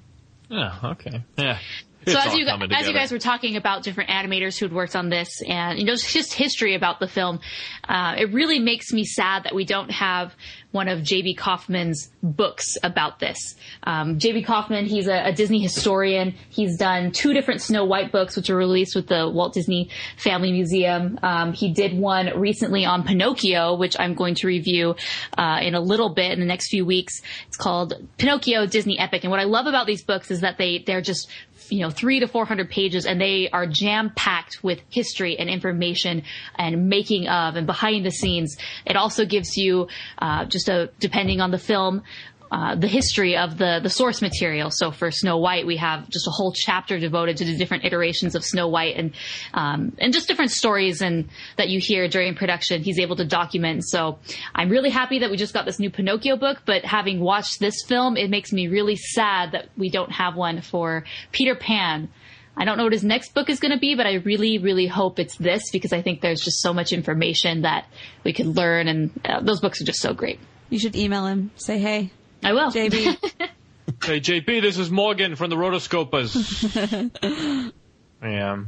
Oh, 0.51 0.81
okay. 0.93 1.25
Yeah. 1.37 1.59
So 2.07 2.19
as 2.19 2.35
you 2.35 2.47
as 2.47 2.87
you 2.88 2.95
guys 2.95 3.12
were 3.12 3.19
talking 3.19 3.57
about 3.57 3.83
different 3.83 4.11
animators 4.11 4.59
who'd 4.59 4.73
worked 4.73 4.97
on 4.97 5.09
this, 5.09 5.43
and 5.43 5.79
you 5.79 5.85
know 5.85 5.97
just 5.97 6.33
history 6.33 6.75
about 6.75 7.01
the 7.01 7.09
film, 7.09 7.40
uh, 7.88 8.14
it 8.19 8.33
really 8.33 8.59
makes 8.59 8.93
me 8.93 9.05
sad 9.05 9.45
that 9.45 9.55
we 9.55 9.64
don't 9.64 9.90
have 9.90 10.35
one 10.75 10.88
of 10.88 11.05
J.B. 11.05 11.37
Kaufman's 11.37 12.11
books 12.21 12.77
about 12.83 13.21
this. 13.21 13.55
Um, 13.85 14.19
J.B. 14.19 14.43
Kaufman, 14.43 14.87
he's 14.87 15.07
a, 15.07 15.29
a 15.29 15.33
Disney 15.33 15.61
historian. 15.61 16.35
He's 16.51 16.77
done 16.77 17.12
two 17.12 17.33
different 17.33 17.62
Snow 17.62 17.85
White 17.85 18.11
books, 18.11 18.37
which 18.37 18.51
were 18.51 18.57
released 18.57 18.97
with 18.97 19.07
the 19.07 19.29
Walt 19.29 19.55
Disney 19.55 19.88
Family 20.17 20.51
Museum. 20.51 21.21
Um, 21.23 21.53
he 21.53 21.73
did 21.73 21.97
one 21.97 22.40
recently 22.40 22.85
on 22.85 23.05
Pinocchio, 23.05 23.77
which 23.77 23.95
I'm 24.01 24.14
going 24.14 24.35
to 24.37 24.49
review 24.49 24.97
uh, 25.38 25.61
in 25.62 25.77
a 25.77 25.81
little 25.81 26.12
bit 26.12 26.33
in 26.33 26.40
the 26.40 26.47
next 26.47 26.71
few 26.71 26.85
weeks. 26.85 27.23
It's 27.47 27.57
called 27.57 27.95
Pinocchio 28.19 28.67
Disney 28.67 28.99
Epic, 28.99 29.23
and 29.23 29.31
what 29.31 29.38
I 29.38 29.45
love 29.45 29.67
about 29.67 29.87
these 29.87 30.03
books 30.03 30.33
is 30.33 30.40
that 30.40 30.59
they 30.59 30.83
they're 30.85 31.01
just 31.01 31.31
you 31.70 31.81
know, 31.81 31.90
three 31.90 32.20
to 32.20 32.29
400 32.29 32.70
pages 32.70 33.07
and 33.07 33.20
they 33.20 33.48
are 33.50 33.66
jam 33.66 34.12
packed 34.14 34.62
with 34.62 34.81
history 34.90 35.38
and 35.38 35.48
information 35.48 36.22
and 36.57 36.88
making 36.88 37.29
of 37.29 37.57
and 37.57 37.66
behind 37.66 38.05
the 38.05 38.11
scenes. 38.11 38.57
It 38.87 38.96
also 38.96 39.24
gives 39.24 39.57
you, 39.57 39.88
uh, 40.18 40.44
just 40.46 40.68
a, 40.68 40.90
depending 41.00 41.40
on 41.40 41.50
the 41.50 41.59
film, 41.59 42.03
uh, 42.51 42.75
the 42.77 42.87
history 42.87 43.37
of 43.37 43.59
the, 43.59 43.81
the 43.83 43.91
source 43.91 44.23
material. 44.23 44.71
So 44.71 44.91
for 44.91 45.11
Snow 45.11 45.39
White, 45.39 45.67
we 45.67 45.77
have 45.79 46.09
just 46.09 46.27
a 46.27 46.31
whole 46.31 46.53
chapter 46.53 46.99
devoted 46.99 47.39
to 47.39 47.45
the 47.45 47.57
different 47.57 47.85
iterations 47.85 48.35
of 48.35 48.45
Snow 48.45 48.69
White 48.69 48.97
and, 48.97 49.13
um, 49.55 49.97
and 49.99 50.13
just 50.13 50.29
different 50.29 50.51
stories 50.51 51.03
and 51.03 51.29
that 51.57 51.69
you 51.69 51.81
hear 51.81 52.07
during 52.07 52.35
production. 52.35 52.83
He's 52.83 52.99
able 52.99 53.17
to 53.17 53.25
document. 53.25 53.85
So 53.85 54.19
I'm 54.55 54.69
really 54.69 54.91
happy 54.91 55.21
that 55.21 55.31
we 55.31 55.37
just 55.37 55.55
got 55.55 55.65
this 55.65 55.79
new 55.79 55.91
Pinocchio 55.91 56.37
book, 56.37 56.63
but 56.65 56.85
having 56.85 57.21
watched 57.21 57.61
this 57.61 57.83
film, 57.83 58.17
it 58.17 58.31
makes 58.31 58.53
me 58.53 58.69
really 58.69 58.97
sad 58.97 59.53
that 59.53 59.69
we 59.77 59.91
don't 59.91 60.13
have 60.13 60.37
one 60.37 60.61
for 60.61 61.05
Peter 61.33 61.55
Pan. 61.55 62.09
I 62.57 62.65
don't 62.65 62.79
know 62.79 62.85
what 62.85 62.93
his 62.93 63.05
next 63.05 63.35
book 63.35 63.51
is 63.51 63.59
going 63.59 63.73
to 63.73 63.79
be, 63.79 63.97
but 63.97 64.07
I 64.07 64.15
really, 64.15 64.59
really 64.59 64.87
hope 64.87 65.19
it's 65.19 65.37
this 65.37 65.71
because 65.73 65.93
I 65.93 66.03
think 66.03 66.21
there's 66.21 66.41
just 66.41 66.61
so 66.61 66.73
much 66.73 66.93
information 66.93 67.63
that 67.63 67.87
we 68.23 68.33
could 68.33 68.47
learn, 68.47 68.87
and 68.87 69.11
uh, 69.25 69.41
those 69.41 69.61
books 69.61 69.81
are 69.81 69.85
just 69.85 70.01
so 70.01 70.15
great. 70.15 70.39
You 70.71 70.79
should 70.79 70.95
email 70.95 71.27
him. 71.27 71.51
Say 71.57 71.79
hey, 71.79 72.13
I 72.45 72.53
will. 72.53 72.71
JB. 72.71 73.49
Hey 74.03 74.21
JB, 74.21 74.61
this 74.61 74.79
is 74.79 74.90
Morgan 74.90 75.35
from 75.35 75.49
the 75.49 75.57
Rotoscopers. 75.57 77.73
yeah. 78.23 78.65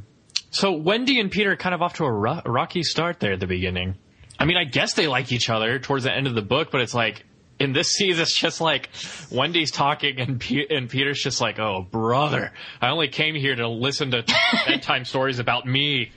So 0.51 0.73
Wendy 0.73 1.21
and 1.21 1.31
Peter 1.31 1.53
are 1.53 1.57
kind 1.57 1.75
of 1.75 1.83
off 1.83 1.95
to 1.95 2.05
a, 2.05 2.13
ro- 2.13 2.41
rocky 2.47 2.83
start 2.83 3.21
there 3.21 3.33
at 3.33 3.41
the 3.41 3.47
beginning. 3.47 3.97
I 4.39 4.47
mean, 4.47 4.57
I 4.57 4.65
guess 4.65 4.95
they 4.95 5.09
like 5.09 5.33
each 5.33 5.51
other 5.51 5.79
towards 5.79 6.05
the 6.05 6.13
end 6.13 6.27
of 6.27 6.35
the 6.35 6.43
book, 6.43 6.71
but 6.71 6.81
it's 6.81 6.95
like 6.95 7.25
in 7.59 7.73
this 7.73 7.93
scene, 7.93 8.19
it's 8.19 8.39
just 8.39 8.61
like 8.63 8.89
Wendy's 9.31 9.71
talking 9.71 10.19
and 10.21 10.41
Pe- 10.41 10.67
and 10.71 10.89
Peter's 10.89 11.23
just 11.23 11.41
like, 11.41 11.59
"Oh, 11.59 11.87
brother, 11.91 12.53
I 12.81 12.89
only 12.89 13.09
came 13.09 13.35
here 13.35 13.57
to 13.57 13.69
listen 13.69 14.13
to 14.13 14.25
bedtime 14.67 15.05
stories 15.05 15.39
about 15.39 15.67
me." 15.67 16.13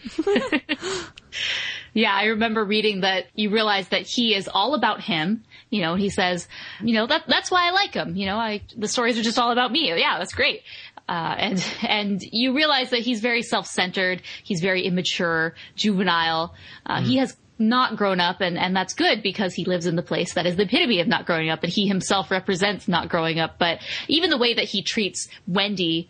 Yeah, 1.94 2.14
I 2.14 2.26
remember 2.26 2.64
reading 2.64 3.02
that 3.02 3.26
you 3.34 3.50
realize 3.50 3.88
that 3.90 4.04
he 4.04 4.36
is 4.36 4.48
all 4.48 4.76
about 4.76 5.02
him. 5.02 5.44
You 5.70 5.82
know, 5.84 5.96
he 5.96 6.10
says, 6.10 6.48
you 6.82 6.96
know, 6.96 7.06
that 7.08 7.26
that's 7.28 7.52
why 7.52 7.68
I 7.68 7.72
like 7.72 7.94
him. 7.94 8.16
You 8.16 8.26
know, 8.26 8.38
I 8.38 8.62
the 8.76 8.88
stories 8.88 9.18
are 9.20 9.24
just 9.24 9.38
all 9.38 9.52
about 9.52 9.72
me. 9.72 9.90
Yeah, 9.90 10.18
that's 10.18 10.34
great. 10.34 10.64
Uh, 11.08 11.36
and 11.38 11.66
and 11.88 12.22
you 12.32 12.56
realize 12.56 12.90
that 12.90 13.00
he's 13.02 13.20
very 13.22 13.42
self-centered. 13.44 14.22
He's 14.44 14.62
very 14.62 14.84
immature, 14.86 15.54
juvenile. 15.76 16.56
Uh, 16.86 17.02
He 17.02 17.18
has 17.18 17.36
not 17.60 17.98
grown 17.98 18.20
up, 18.20 18.42
and 18.42 18.58
and 18.58 18.76
that's 18.76 18.94
good 18.94 19.22
because 19.22 19.54
he 19.54 19.66
lives 19.66 19.86
in 19.86 19.96
the 19.96 20.02
place 20.02 20.34
that 20.36 20.46
is 20.46 20.56
the 20.56 20.64
epitome 20.64 21.02
of 21.02 21.08
not 21.08 21.26
growing 21.26 21.50
up, 21.50 21.62
and 21.64 21.72
he 21.72 21.88
himself 21.88 22.32
represents 22.32 22.88
not 22.88 23.10
growing 23.10 23.40
up. 23.40 23.60
But 23.60 23.82
even 24.08 24.30
the 24.30 24.38
way 24.38 24.54
that 24.56 24.66
he 24.66 24.82
treats 24.82 25.28
Wendy 25.48 26.10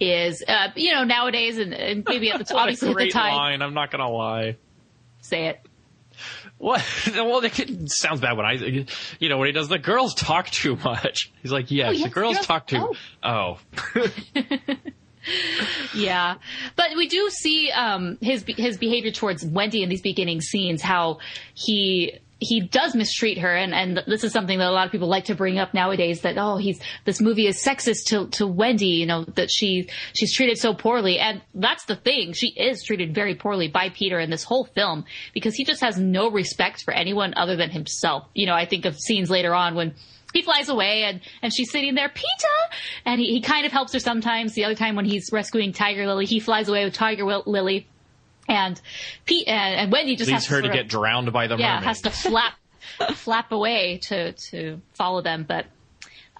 is, 0.00 0.42
uh, 0.48 0.68
you 0.76 0.92
know, 0.94 1.04
nowadays 1.04 1.58
and, 1.58 1.74
and 1.74 2.04
maybe 2.08 2.30
at 2.30 2.38
the 2.44 2.44
What 2.54 2.62
obviously 2.62 2.88
a 2.88 2.92
at 2.92 2.96
the 2.98 3.10
time, 3.10 3.34
line. 3.34 3.62
I'm 3.62 3.74
not 3.74 3.90
gonna 3.90 4.10
lie. 4.10 4.56
say 5.20 5.46
it. 5.48 5.60
What? 6.58 6.84
Well, 7.14 7.40
it 7.44 7.90
sounds 7.90 8.20
bad 8.20 8.36
when 8.36 8.44
I, 8.46 8.86
you 9.20 9.28
know, 9.28 9.38
when 9.38 9.46
he 9.46 9.52
does 9.52 9.68
the 9.68 9.78
girls 9.78 10.14
talk 10.14 10.50
too 10.50 10.76
much. 10.76 11.30
He's 11.42 11.52
like, 11.52 11.70
yes, 11.70 11.88
Oh, 11.88 11.92
yes, 11.92 12.02
the 12.04 12.10
girls 12.10 12.34
girls- 12.36 12.46
talk 12.46 12.66
too. 12.66 12.94
Oh. 13.22 13.58
Yeah, 15.94 16.36
but 16.74 16.96
we 16.96 17.06
do 17.06 17.28
see 17.28 17.70
um, 17.70 18.16
his 18.22 18.44
his 18.46 18.78
behavior 18.78 19.10
towards 19.10 19.44
Wendy 19.44 19.82
in 19.82 19.90
these 19.90 20.00
beginning 20.00 20.40
scenes. 20.40 20.80
How 20.80 21.18
he 21.54 22.18
he 22.40 22.60
does 22.60 22.94
mistreat 22.94 23.38
her, 23.38 23.54
and 23.54 23.74
and 23.74 24.02
this 24.06 24.22
is 24.22 24.32
something 24.32 24.58
that 24.58 24.68
a 24.68 24.70
lot 24.70 24.86
of 24.86 24.92
people 24.92 25.08
like 25.08 25.24
to 25.24 25.34
bring 25.34 25.58
up 25.58 25.74
nowadays. 25.74 26.20
That 26.20 26.38
oh, 26.38 26.56
he's 26.56 26.80
this 27.04 27.20
movie 27.20 27.46
is 27.46 27.62
sexist 27.62 28.04
to 28.06 28.28
to 28.38 28.46
Wendy. 28.46 28.86
You 28.86 29.06
know 29.06 29.24
that 29.24 29.50
she 29.50 29.88
she's 30.12 30.34
treated 30.34 30.58
so 30.58 30.74
poorly, 30.74 31.18
and 31.18 31.42
that's 31.54 31.84
the 31.86 31.96
thing. 31.96 32.32
She 32.32 32.48
is 32.48 32.84
treated 32.84 33.14
very 33.14 33.34
poorly 33.34 33.68
by 33.68 33.90
Peter 33.90 34.20
in 34.20 34.30
this 34.30 34.44
whole 34.44 34.64
film 34.64 35.04
because 35.34 35.54
he 35.54 35.64
just 35.64 35.80
has 35.80 35.98
no 35.98 36.30
respect 36.30 36.84
for 36.84 36.94
anyone 36.94 37.34
other 37.36 37.56
than 37.56 37.70
himself. 37.70 38.28
You 38.34 38.46
know, 38.46 38.54
I 38.54 38.66
think 38.66 38.84
of 38.84 38.96
scenes 38.96 39.30
later 39.30 39.54
on 39.54 39.74
when 39.74 39.94
he 40.32 40.42
flies 40.42 40.68
away 40.68 41.04
and, 41.04 41.20
and 41.42 41.54
she's 41.54 41.70
sitting 41.70 41.94
there, 41.94 42.08
Peter! 42.08 42.26
And 43.06 43.20
he, 43.20 43.32
he 43.32 43.40
kind 43.40 43.64
of 43.64 43.72
helps 43.72 43.94
her 43.94 43.98
sometimes. 43.98 44.52
The 44.52 44.64
other 44.64 44.74
time 44.74 44.94
when 44.94 45.06
he's 45.06 45.30
rescuing 45.32 45.72
Tiger 45.72 46.06
Lily, 46.06 46.26
he 46.26 46.38
flies 46.38 46.68
away 46.68 46.84
with 46.84 46.94
Tiger 46.94 47.24
Lily. 47.24 47.88
And 48.48 48.80
Pete, 49.26 49.46
and, 49.46 49.74
and 49.76 49.92
Wendy 49.92 50.16
just 50.16 50.28
Leaves 50.30 50.44
has 50.44 50.50
her 50.50 50.62
to 50.62 50.68
sort 50.68 50.74
of- 50.76 50.82
get 50.82 50.88
drowned 50.88 51.32
by 51.32 51.46
the 51.48 51.56
yeah, 51.58 51.74
mermaid. 51.74 51.84
has 51.84 52.00
to 52.02 52.10
flap, 52.10 52.54
flap 53.14 53.52
away 53.52 53.98
to, 54.04 54.32
to 54.50 54.80
follow 54.94 55.20
them. 55.22 55.44
But, 55.46 55.66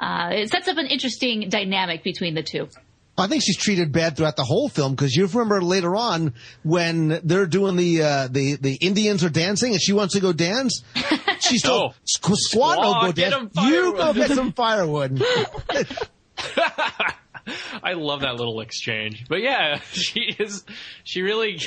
uh, 0.00 0.30
it 0.32 0.50
sets 0.50 0.68
up 0.68 0.78
an 0.78 0.86
interesting 0.86 1.48
dynamic 1.50 2.02
between 2.02 2.34
the 2.34 2.42
two. 2.42 2.68
I 3.20 3.26
think 3.26 3.42
she's 3.42 3.56
treated 3.56 3.90
bad 3.90 4.16
throughout 4.16 4.36
the 4.36 4.44
whole 4.44 4.68
film 4.68 4.92
because 4.94 5.12
you 5.16 5.26
remember 5.26 5.60
later 5.60 5.96
on 5.96 6.34
when 6.62 7.18
they're 7.24 7.46
doing 7.46 7.74
the 7.74 8.00
uh, 8.04 8.28
the 8.30 8.54
the 8.54 8.74
Indians 8.76 9.24
are 9.24 9.28
dancing 9.28 9.72
and 9.72 9.82
she 9.82 9.92
wants 9.92 10.14
to 10.14 10.20
go 10.20 10.32
dance. 10.32 10.84
She's 11.40 11.62
told 11.62 11.92
Oh. 11.92 11.94
"Squ- 12.06 12.36
Squad 12.36 12.78
will 12.78 12.94
Squaw, 12.94 13.02
go 13.06 13.12
get 13.12 13.30
dance. 13.32 13.50
'em 13.58 13.66
You 13.66 13.92
go 13.94 14.12
get 14.14 14.30
some 14.30 14.52
firewood. 14.52 15.18
I 17.82 17.94
love 17.94 18.20
that 18.20 18.36
little 18.36 18.60
exchange. 18.60 19.26
But 19.28 19.42
yeah, 19.42 19.80
she 19.92 20.34
is, 20.38 20.64
she 21.04 21.22
really, 21.22 21.58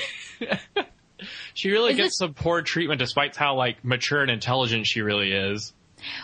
she 1.54 1.72
really 1.72 1.92
Is 1.92 1.98
gets 1.98 2.08
this- 2.10 2.18
some 2.18 2.34
poor 2.34 2.62
treatment 2.62 3.00
despite 3.00 3.36
how 3.36 3.56
like 3.56 3.84
mature 3.84 4.22
and 4.22 4.32
intelligent 4.32 4.88
she 4.88 5.02
really 5.02 5.32
is. 5.32 5.74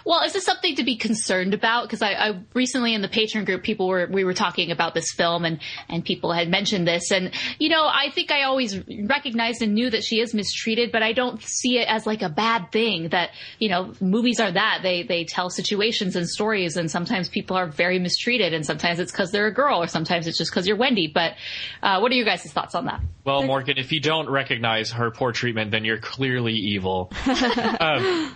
Well, 0.05 0.23
is 0.23 0.33
this 0.33 0.45
something 0.45 0.75
to 0.75 0.83
be 0.83 0.95
concerned 0.95 1.53
about? 1.53 1.83
Because 1.83 2.01
I, 2.01 2.13
I 2.13 2.39
recently 2.53 2.93
in 2.93 3.01
the 3.01 3.07
patron 3.07 3.45
group, 3.45 3.63
people 3.63 3.87
were 3.87 4.07
we 4.11 4.23
were 4.23 4.33
talking 4.33 4.71
about 4.71 4.93
this 4.93 5.11
film, 5.11 5.45
and 5.45 5.59
and 5.89 6.03
people 6.03 6.31
had 6.31 6.49
mentioned 6.49 6.87
this, 6.87 7.11
and 7.11 7.31
you 7.59 7.69
know, 7.69 7.85
I 7.85 8.11
think 8.13 8.31
I 8.31 8.43
always 8.43 8.77
recognized 8.87 9.61
and 9.61 9.73
knew 9.73 9.89
that 9.89 10.03
she 10.03 10.19
is 10.19 10.33
mistreated, 10.33 10.91
but 10.91 11.03
I 11.03 11.13
don't 11.13 11.41
see 11.41 11.79
it 11.79 11.87
as 11.87 12.05
like 12.05 12.21
a 12.21 12.29
bad 12.29 12.71
thing. 12.71 13.09
That 13.09 13.31
you 13.59 13.69
know, 13.69 13.93
movies 14.01 14.39
are 14.39 14.51
that 14.51 14.79
they 14.83 15.03
they 15.03 15.25
tell 15.25 15.49
situations 15.49 16.15
and 16.15 16.27
stories, 16.27 16.77
and 16.77 16.89
sometimes 16.89 17.29
people 17.29 17.55
are 17.57 17.67
very 17.67 17.99
mistreated, 17.99 18.53
and 18.53 18.65
sometimes 18.65 18.99
it's 18.99 19.11
because 19.11 19.31
they're 19.31 19.47
a 19.47 19.53
girl, 19.53 19.81
or 19.81 19.87
sometimes 19.87 20.27
it's 20.27 20.37
just 20.37 20.51
because 20.51 20.67
you're 20.67 20.77
Wendy. 20.77 21.07
But 21.07 21.33
uh, 21.81 21.99
what 21.99 22.11
are 22.11 22.15
your 22.15 22.25
guys' 22.25 22.51
thoughts 22.51 22.75
on 22.75 22.85
that? 22.85 23.01
Well, 23.23 23.43
Morgan, 23.43 23.77
if 23.77 23.91
you 23.91 23.99
don't 23.99 24.29
recognize 24.29 24.91
her 24.91 25.11
poor 25.11 25.31
treatment, 25.31 25.71
then 25.71 25.85
you're 25.85 25.99
clearly 25.99 26.53
evil. 26.53 27.11
um, 27.79 28.35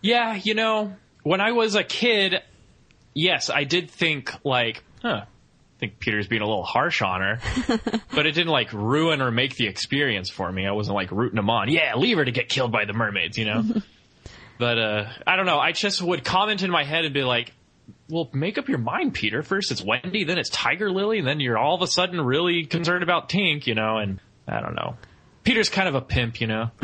yeah, 0.00 0.34
you 0.34 0.54
know, 0.54 0.94
when 1.22 1.40
I 1.40 1.52
was 1.52 1.74
a 1.74 1.84
kid, 1.84 2.42
yes, 3.14 3.50
I 3.50 3.64
did 3.64 3.90
think 3.90 4.32
like, 4.44 4.82
huh, 5.02 5.22
I 5.24 5.78
think 5.78 5.98
Peter's 5.98 6.28
being 6.28 6.42
a 6.42 6.46
little 6.46 6.64
harsh 6.64 7.02
on 7.02 7.20
her, 7.20 7.38
but 8.14 8.26
it 8.26 8.32
didn't 8.32 8.52
like 8.52 8.72
ruin 8.72 9.20
or 9.22 9.30
make 9.30 9.56
the 9.56 9.66
experience 9.66 10.30
for 10.30 10.50
me. 10.50 10.66
I 10.66 10.72
wasn't 10.72 10.94
like 10.96 11.10
rooting 11.10 11.38
him 11.38 11.50
on. 11.50 11.70
Yeah, 11.70 11.96
leave 11.96 12.18
her 12.18 12.24
to 12.24 12.32
get 12.32 12.48
killed 12.48 12.72
by 12.72 12.84
the 12.84 12.92
mermaids, 12.92 13.38
you 13.38 13.46
know. 13.46 13.64
but 14.58 14.78
uh, 14.78 15.10
I 15.26 15.36
don't 15.36 15.46
know. 15.46 15.58
I 15.58 15.72
just 15.72 16.02
would 16.02 16.24
comment 16.24 16.62
in 16.62 16.70
my 16.70 16.84
head 16.84 17.04
and 17.04 17.14
be 17.14 17.22
like. 17.22 17.52
Well, 18.08 18.28
make 18.32 18.58
up 18.58 18.68
your 18.68 18.78
mind, 18.78 19.14
Peter. 19.14 19.42
First 19.44 19.70
it's 19.70 19.82
Wendy, 19.84 20.24
then 20.24 20.36
it's 20.36 20.50
Tiger 20.50 20.90
Lily, 20.90 21.20
and 21.20 21.26
then 21.26 21.38
you're 21.38 21.56
all 21.56 21.76
of 21.76 21.82
a 21.82 21.86
sudden 21.86 22.20
really 22.20 22.64
concerned 22.64 23.04
about 23.04 23.28
Tink, 23.28 23.68
you 23.68 23.76
know, 23.76 23.98
and 23.98 24.20
I 24.48 24.60
don't 24.60 24.74
know. 24.74 24.96
Peter's 25.50 25.68
kind 25.68 25.88
of 25.88 25.96
a 25.96 26.00
pimp, 26.00 26.40
you 26.40 26.46
know, 26.46 26.70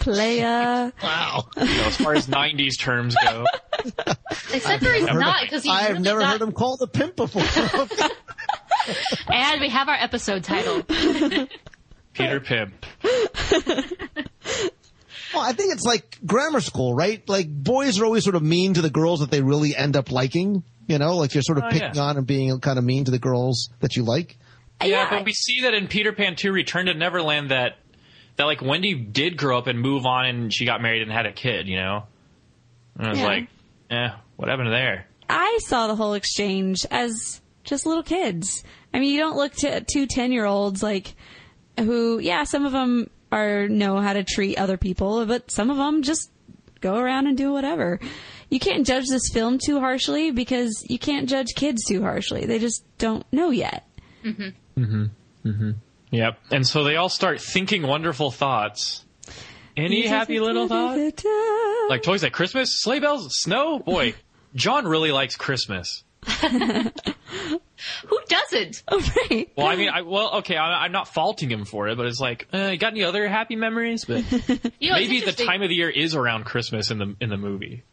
Playa. 0.00 0.92
wow. 1.02 1.44
you 1.58 1.64
know 1.64 1.84
as 1.84 1.96
far 1.98 2.14
as 2.14 2.26
90s 2.26 2.78
terms 2.80 3.14
go. 3.22 3.44
Except 4.54 4.82
for 4.82 4.92
he's 4.92 5.04
not, 5.04 5.42
because 5.42 5.62
he's 5.62 5.70
I've 5.70 5.90
really 5.90 6.00
never 6.02 6.20
not- 6.20 6.32
heard 6.32 6.40
him 6.40 6.52
called 6.52 6.80
a 6.80 6.86
pimp 6.86 7.16
before. 7.16 7.42
And 9.28 9.60
we 9.60 9.68
have 9.68 9.88
our 9.88 9.96
episode 9.96 10.42
title. 10.44 10.82
Peter 12.14 12.40
Pimp. 12.40 12.86
Well, 15.34 15.42
I 15.44 15.52
think 15.52 15.74
it's 15.74 15.84
like 15.84 16.18
grammar 16.24 16.60
school, 16.60 16.94
right? 16.94 17.28
Like 17.28 17.48
boys 17.50 18.00
are 18.00 18.04
always 18.06 18.24
sort 18.24 18.36
of 18.36 18.42
mean 18.42 18.74
to 18.74 18.82
the 18.82 18.88
girls 18.90 19.20
that 19.20 19.30
they 19.30 19.42
really 19.42 19.76
end 19.76 19.96
up 19.96 20.10
liking. 20.12 20.62
You 20.86 20.98
know, 20.98 21.16
like 21.16 21.34
you're 21.34 21.42
sort 21.42 21.58
of 21.58 21.64
Oh, 21.64 21.70
picking 21.70 21.94
yeah. 21.96 22.00
on 22.02 22.16
and 22.16 22.26
being 22.26 22.58
kind 22.60 22.78
of 22.78 22.84
mean 22.84 23.04
to 23.04 23.10
the 23.10 23.18
girls 23.18 23.68
that 23.80 23.96
you 23.96 24.04
like. 24.04 24.38
Yeah, 24.84 25.08
but 25.10 25.24
we 25.24 25.32
see 25.32 25.62
that 25.62 25.74
in 25.74 25.88
Peter 25.88 26.12
Pan 26.12 26.36
2 26.36 26.52
Return 26.52 26.86
to 26.86 26.94
Neverland 26.94 27.50
that 27.50 27.78
that 28.36 28.44
like 28.44 28.60
Wendy 28.60 28.94
did 28.94 29.36
grow 29.38 29.56
up 29.56 29.66
and 29.66 29.80
move 29.80 30.04
on 30.04 30.26
and 30.26 30.52
she 30.52 30.66
got 30.66 30.82
married 30.82 31.00
and 31.02 31.10
had 31.10 31.24
a 31.24 31.32
kid, 31.32 31.66
you 31.68 31.76
know? 31.76 32.04
And 32.98 33.06
I 33.06 33.10
was 33.10 33.18
Yeah. 33.18 33.24
like, 33.24 33.48
eh, 33.90 34.08
what 34.36 34.48
happened 34.50 34.70
there? 34.72 35.06
I 35.30 35.58
saw 35.62 35.86
the 35.86 35.96
whole 35.96 36.12
exchange 36.12 36.84
as 36.90 37.40
just 37.64 37.86
little 37.86 38.02
kids. 38.02 38.62
I 38.92 38.98
mean, 39.00 39.12
you 39.14 39.18
don't 39.18 39.36
look 39.36 39.54
to 39.56 39.80
two 39.80 40.06
10 40.06 40.32
year 40.32 40.44
olds 40.44 40.82
like 40.82 41.14
who, 41.78 42.18
yeah, 42.18 42.44
some 42.44 42.66
of 42.66 42.72
them 42.72 43.08
are 43.32 43.68
know 43.68 44.00
how 44.00 44.12
to 44.12 44.22
treat 44.22 44.56
other 44.58 44.76
people, 44.76 45.24
but 45.24 45.50
some 45.50 45.70
of 45.70 45.78
them 45.78 46.02
just 46.02 46.30
go 46.82 46.96
around 46.96 47.26
and 47.26 47.36
do 47.38 47.52
whatever. 47.52 47.98
You 48.50 48.60
can't 48.60 48.86
judge 48.86 49.06
this 49.08 49.30
film 49.32 49.58
too 49.58 49.80
harshly 49.80 50.30
because 50.30 50.84
you 50.88 50.98
can't 50.98 51.28
judge 51.28 51.54
kids 51.56 51.84
too 51.86 52.02
harshly. 52.02 52.44
They 52.44 52.58
just 52.58 52.84
don't 52.98 53.24
know 53.32 53.50
yet. 53.50 53.88
Yep. 56.10 56.38
And 56.50 56.66
so 56.66 56.84
they 56.84 56.96
all 56.96 57.08
start 57.08 57.40
thinking 57.40 57.82
wonderful 57.82 58.30
thoughts. 58.30 59.04
Any 59.76 60.06
happy 60.06 60.40
little 60.40 60.68
thoughts? 60.68 61.24
Like 61.90 62.02
toys 62.02 62.24
at 62.24 62.32
Christmas? 62.32 62.80
Sleigh 62.80 63.00
bells? 63.00 63.36
Snow? 63.38 63.78
Boy, 63.78 64.14
John 64.54 64.86
really 64.86 65.12
likes 65.12 65.36
Christmas. 65.36 66.02
Who 68.06 68.18
doesn't? 68.28 68.82
Oh, 68.88 69.00
right. 69.30 69.50
Well, 69.56 69.66
I 69.66 69.76
mean, 69.76 69.88
I, 69.90 70.02
well, 70.02 70.36
okay, 70.38 70.56
I, 70.56 70.84
I'm 70.84 70.92
not 70.92 71.08
faulting 71.08 71.50
him 71.50 71.64
for 71.64 71.88
it, 71.88 71.96
but 71.96 72.06
it's 72.06 72.20
like, 72.20 72.48
uh, 72.52 72.68
you 72.72 72.78
got 72.78 72.92
any 72.92 73.04
other 73.04 73.28
happy 73.28 73.56
memories? 73.56 74.04
But 74.04 74.24
You 74.80 74.90
know, 74.90 74.96
maybe 74.96 75.20
the 75.20 75.32
time 75.32 75.62
of 75.62 75.68
the 75.68 75.74
year 75.74 75.90
is 75.90 76.14
around 76.14 76.44
Christmas 76.44 76.90
in 76.90 76.98
the 76.98 77.16
in 77.20 77.28
the 77.30 77.36
movie. 77.36 77.84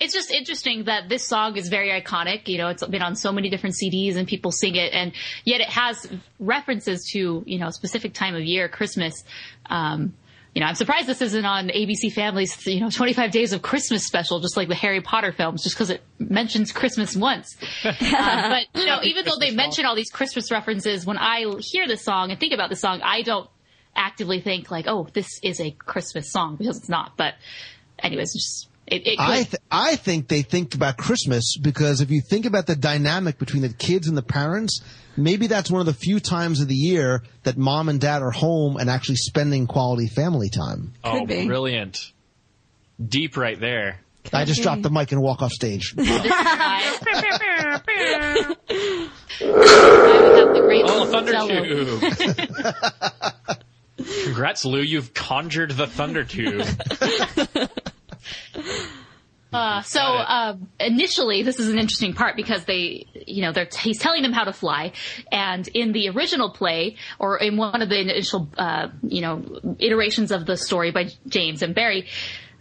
It's 0.00 0.14
just 0.14 0.30
interesting 0.30 0.84
that 0.84 1.08
this 1.08 1.26
song 1.26 1.56
is 1.56 1.68
very 1.68 1.88
iconic. 1.90 2.46
You 2.48 2.58
know, 2.58 2.68
it's 2.68 2.86
been 2.86 3.02
on 3.02 3.16
so 3.16 3.32
many 3.32 3.50
different 3.50 3.74
CDs 3.74 4.16
and 4.16 4.28
people 4.28 4.52
sing 4.52 4.76
it, 4.76 4.92
and 4.92 5.12
yet 5.44 5.60
it 5.60 5.68
has 5.68 6.06
references 6.38 7.08
to 7.12 7.42
you 7.46 7.58
know 7.58 7.68
a 7.68 7.72
specific 7.72 8.14
time 8.14 8.34
of 8.34 8.42
year, 8.42 8.68
Christmas. 8.68 9.24
Um, 9.66 10.14
you 10.54 10.60
know, 10.60 10.66
I'm 10.66 10.76
surprised 10.76 11.06
this 11.06 11.20
isn't 11.20 11.44
on 11.44 11.68
ABC 11.68 12.12
Family's 12.12 12.66
you 12.66 12.80
know 12.80 12.90
25 12.90 13.30
Days 13.30 13.52
of 13.52 13.62
Christmas 13.62 14.06
special, 14.06 14.40
just 14.40 14.56
like 14.56 14.68
the 14.68 14.74
Harry 14.74 15.00
Potter 15.00 15.32
films, 15.32 15.62
just 15.62 15.76
because 15.76 15.90
it 15.90 16.02
mentions 16.18 16.72
Christmas 16.72 17.16
once. 17.16 17.56
Uh, 17.84 18.48
but 18.48 18.80
you 18.80 18.86
know, 18.86 19.00
even 19.02 19.24
though 19.24 19.36
they 19.38 19.50
mention 19.50 19.84
all 19.84 19.94
these 19.94 20.10
Christmas 20.10 20.50
references, 20.50 21.06
when 21.06 21.18
I 21.18 21.44
hear 21.60 21.86
this 21.86 22.04
song 22.04 22.30
and 22.30 22.40
think 22.40 22.52
about 22.52 22.70
the 22.70 22.76
song, 22.76 23.00
I 23.02 23.22
don't 23.22 23.48
actively 23.94 24.40
think 24.40 24.70
like, 24.70 24.86
oh, 24.88 25.08
this 25.12 25.28
is 25.42 25.60
a 25.60 25.70
Christmas 25.70 26.30
song 26.30 26.56
because 26.56 26.78
it's 26.78 26.88
not. 26.88 27.16
But 27.16 27.34
anyways, 27.98 28.32
just 28.32 28.68
it, 28.90 29.06
it. 29.06 29.20
I 29.20 29.42
th- 29.42 29.56
I 29.70 29.96
think 29.96 30.28
they 30.28 30.42
think 30.42 30.74
about 30.74 30.96
Christmas 30.96 31.56
because 31.60 32.00
if 32.00 32.10
you 32.10 32.20
think 32.20 32.46
about 32.46 32.66
the 32.66 32.76
dynamic 32.76 33.38
between 33.38 33.62
the 33.62 33.72
kids 33.72 34.08
and 34.08 34.16
the 34.16 34.22
parents, 34.22 34.82
maybe 35.16 35.46
that's 35.46 35.70
one 35.70 35.80
of 35.80 35.86
the 35.86 35.94
few 35.94 36.20
times 36.20 36.60
of 36.60 36.68
the 36.68 36.74
year 36.74 37.22
that 37.44 37.56
mom 37.56 37.88
and 37.88 38.00
dad 38.00 38.22
are 38.22 38.30
home 38.30 38.76
and 38.76 38.90
actually 38.90 39.16
spending 39.16 39.66
quality 39.66 40.08
family 40.08 40.48
time. 40.48 40.94
oh, 41.04 41.26
be. 41.26 41.46
brilliant! 41.46 42.12
Deep 43.04 43.36
right 43.36 43.58
there. 43.58 44.00
I 44.32 44.44
just 44.44 44.62
dropped 44.62 44.82
the 44.82 44.90
mic 44.90 45.12
and 45.12 45.22
walk 45.22 45.42
off 45.42 45.52
stage. 45.52 45.94
Oh, 50.90 51.06
Thunder 51.06 51.32
Zello. 51.32 51.58
Tube! 52.18 53.58
Congrats, 54.24 54.64
Lou! 54.64 54.80
You've 54.80 55.14
conjured 55.14 55.72
the 55.72 55.86
Thunder 55.86 56.24
Tube. 56.24 56.66
Uh, 59.50 59.80
so 59.80 60.00
um, 60.02 60.68
initially, 60.78 61.42
this 61.42 61.58
is 61.58 61.70
an 61.70 61.78
interesting 61.78 62.12
part 62.12 62.36
because 62.36 62.66
they 62.66 63.06
you 63.26 63.42
know, 63.42 63.52
they're, 63.52 63.68
he's 63.80 63.98
telling 63.98 64.22
them 64.22 64.32
how 64.32 64.44
to 64.44 64.52
fly. 64.52 64.92
And 65.30 65.66
in 65.68 65.92
the 65.92 66.08
original 66.08 66.50
play, 66.50 66.96
or 67.18 67.38
in 67.38 67.56
one 67.56 67.82
of 67.82 67.88
the 67.88 68.00
initial, 68.00 68.48
uh, 68.56 68.88
you 69.02 69.20
know, 69.20 69.76
iterations 69.78 70.32
of 70.32 70.46
the 70.46 70.56
story 70.56 70.90
by 70.90 71.10
James 71.26 71.62
M. 71.62 71.72
Barrie, 71.72 72.06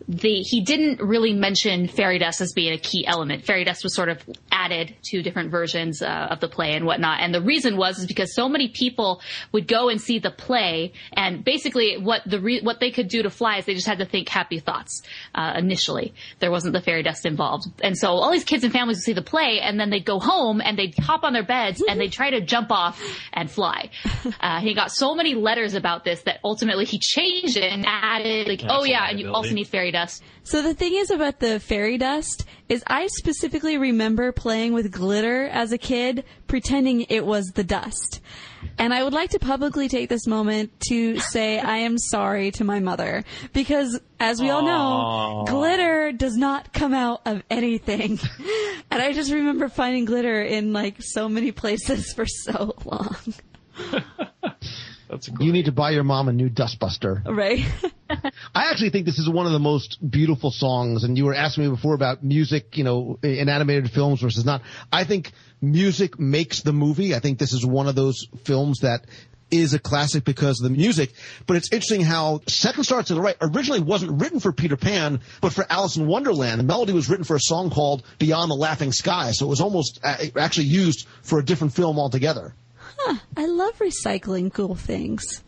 the 0.08 0.42
he 0.42 0.62
didn't 0.62 1.02
really 1.02 1.34
mention 1.34 1.88
fairy 1.88 2.18
dust 2.18 2.40
as 2.40 2.54
being 2.54 2.74
a 2.74 2.78
key 2.78 3.06
element. 3.06 3.44
Fairy 3.46 3.66
dust 3.66 3.84
was 3.84 3.94
sort 3.94 4.08
of 4.08 4.24
added 4.52 4.96
to 5.04 5.22
different 5.22 5.52
versions 5.52 6.02
uh, 6.02 6.28
of 6.30 6.40
the 6.40 6.48
play 6.48 6.74
and 6.76 6.86
whatnot. 6.86 7.20
And 7.20 7.34
the 7.34 7.42
reason 7.42 7.76
was 7.76 8.00
is 8.00 8.06
because 8.06 8.34
so 8.34 8.48
many 8.48 8.70
people 8.70 9.22
would 9.52 9.68
go 9.68 9.90
and 9.90 10.00
see 10.00 10.20
the 10.20 10.32
play, 10.32 10.94
and 11.12 11.44
basically 11.44 11.98
what 11.98 12.22
the 12.26 12.40
re- 12.40 12.62
what 12.62 12.80
they 12.80 12.92
could 12.92 13.10
do 13.10 13.24
to 13.24 13.30
fly 13.30 13.58
is 13.58 13.66
they 13.66 13.74
just 13.74 13.88
had 13.88 14.00
to 14.00 14.06
think 14.06 14.30
happy 14.30 14.60
thoughts 14.60 15.02
uh, 15.36 15.54
initially. 15.58 16.14
There 16.40 16.52
wasn't 16.52 16.74
the 16.74 16.82
fairy 16.82 17.04
dust 17.04 17.26
involved, 17.26 17.66
and 17.84 17.98
so 17.98 18.10
all 18.10 18.32
these 18.32 18.46
kids 18.46 18.64
and 18.64 18.72
families 18.72 18.98
would 18.98 19.04
see 19.04 19.14
the 19.14 19.22
play, 19.22 19.60
and 19.62 19.78
then 19.78 19.90
they'd 19.90 20.06
go 20.06 20.20
home 20.20 20.62
and 20.62 20.78
they'd 20.78 20.98
hop 20.98 21.24
on 21.24 21.34
their 21.34 21.46
beds 21.46 21.84
and 21.88 22.00
they'd 22.00 22.14
try 22.14 22.30
to 22.30 22.40
jump 22.42 22.72
off 22.72 23.02
and 23.34 23.52
fly. 23.52 23.90
Uh, 24.42 24.60
he 24.60 24.74
got 24.74 24.92
so 24.92 25.16
many 25.16 25.34
letters 25.34 25.74
about 25.74 26.04
this 26.04 26.22
that 26.24 26.40
ultimately 26.44 26.86
he 26.86 27.00
changed 27.00 27.58
it 27.58 27.72
and 27.72 27.86
added 27.88 28.48
like, 28.48 28.62
That's 28.62 28.74
oh 28.74 28.84
yeah, 28.84 29.10
and 29.10 29.20
you 29.20 29.32
also 29.32 29.54
need 29.54 29.68
fairy 29.68 29.92
dust. 29.92 29.97
So 30.44 30.62
the 30.62 30.74
thing 30.74 30.94
is 30.96 31.12
about 31.12 31.40
the 31.40 31.60
fairy 31.60 31.98
dust 31.98 32.46
is 32.70 32.84
I 32.88 33.08
specifically 33.08 33.78
remember 33.78 34.32
playing 34.32 34.74
with 34.74 34.92
glitter 34.92 35.46
as 35.46 35.72
a 35.72 35.78
kid, 35.78 36.24
pretending 36.48 37.02
it 37.02 37.26
was 37.26 37.48
the 37.48 37.64
dust. 37.64 38.22
And 38.78 38.94
I 38.94 39.04
would 39.04 39.14
like 39.14 39.32
to 39.32 39.40
publicly 39.40 39.88
take 39.88 40.10
this 40.10 40.28
moment 40.28 40.72
to 40.90 41.20
say 41.20 41.60
I 41.60 41.78
am 41.78 41.98
sorry 41.98 42.52
to 42.52 42.64
my 42.64 42.80
mother 42.80 43.24
because 43.54 44.00
as 44.20 44.42
we 44.42 44.50
all 44.50 44.64
know, 44.64 45.46
glitter 45.48 46.12
does 46.12 46.36
not 46.36 46.74
come 46.74 46.94
out 46.94 47.22
of 47.26 47.44
anything. 47.50 48.20
and 48.92 49.02
I 49.02 49.14
just 49.14 49.32
remember 49.32 49.70
finding 49.70 50.06
glitter 50.06 50.42
in 50.42 50.74
like 50.74 50.96
so 51.00 51.30
many 51.30 51.52
places 51.52 52.14
for 52.16 52.26
so 52.26 52.76
long. 52.86 53.16
That's 55.10 55.28
a 55.28 55.32
You 55.40 55.52
need 55.52 55.66
to 55.66 55.72
buy 55.72 55.92
your 55.92 56.04
mom 56.04 56.28
a 56.28 56.34
new 56.34 56.50
dustbuster. 56.50 57.26
Right? 57.26 57.66
I 58.56 58.70
actually 58.70 58.90
think 58.90 59.06
this 59.06 59.20
is 59.20 59.30
one 59.30 59.46
of 59.46 59.52
the 59.52 59.60
most 59.60 59.98
beautiful 60.10 60.52
songs, 60.52 61.04
and 61.04 61.18
you 61.18 61.26
were 61.26 61.36
asking 61.36 61.66
me 61.66 61.70
before 61.70 61.94
about 61.94 62.24
music, 62.24 62.78
you 62.78 62.84
know, 62.84 63.20
in 63.22 63.50
animated 63.50 63.92
films 63.92 64.22
versus 64.22 64.46
not. 64.46 64.62
I 64.92 65.04
think 65.04 65.32
music 65.62 66.20
makes 66.20 66.62
the 66.62 66.74
movie. 66.74 67.16
I 67.16 67.20
think 67.20 67.40
this 67.40 67.54
is 67.54 67.66
one 67.66 67.88
of 67.88 67.96
those 67.96 68.28
films 68.44 68.80
that 68.80 69.06
is 69.50 69.74
a 69.74 69.80
classic 69.80 70.26
because 70.26 70.60
of 70.60 70.70
the 70.70 70.76
music, 70.76 71.14
but 71.46 71.56
it's 71.56 71.72
interesting 71.72 72.02
how 72.02 72.42
Second 72.48 72.84
Star 72.84 73.02
to 73.02 73.14
the 73.14 73.22
Right 73.22 73.38
originally 73.42 73.80
wasn't 73.80 74.22
written 74.22 74.40
for 74.40 74.52
Peter 74.52 74.76
Pan, 74.76 75.22
but 75.40 75.54
for 75.54 75.66
Alice 75.70 75.96
in 75.96 76.06
Wonderland. 76.06 76.60
The 76.60 76.66
melody 76.66 76.94
was 76.94 77.10
written 77.10 77.24
for 77.24 77.36
a 77.36 77.42
song 77.42 77.70
called 77.70 78.04
Beyond 78.20 78.52
the 78.52 78.56
Laughing 78.56 78.92
Sky, 78.92 79.32
so 79.32 79.46
it 79.46 79.50
was 79.50 79.62
almost 79.62 80.00
uh, 80.04 80.18
actually 80.38 80.66
used 80.66 81.08
for 81.22 81.40
a 81.40 81.46
different 81.46 81.74
film 81.74 81.98
altogether. 81.98 82.54
I 83.36 83.46
love 83.46 83.78
recycling 83.80 84.54
cool 84.54 84.76
things. 84.76 85.44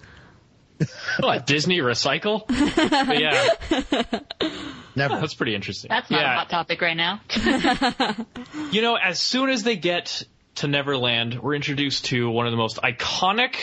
What, 1.19 1.45
Disney 1.45 1.79
recycle? 1.79 2.47
But 3.07 3.19
yeah, 3.19 4.49
Never. 4.95 5.19
that's 5.19 5.33
pretty 5.33 5.53
interesting. 5.53 5.89
That's 5.89 6.09
not 6.09 6.21
yeah. 6.21 6.33
a 6.33 6.37
hot 6.37 6.49
topic 6.49 6.81
right 6.81 6.95
now. 6.95 7.21
You 8.71 8.81
know, 8.83 8.95
as 8.95 9.19
soon 9.19 9.49
as 9.49 9.63
they 9.63 9.75
get 9.77 10.23
to 10.55 10.67
Neverland, 10.67 11.39
we're 11.41 11.55
introduced 11.55 12.05
to 12.05 12.29
one 12.29 12.45
of 12.45 12.51
the 12.51 12.57
most 12.57 12.77
iconic 12.77 13.55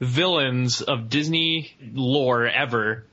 villains 0.00 0.80
of 0.80 1.08
Disney 1.10 1.72
lore 1.92 2.46
ever 2.46 3.04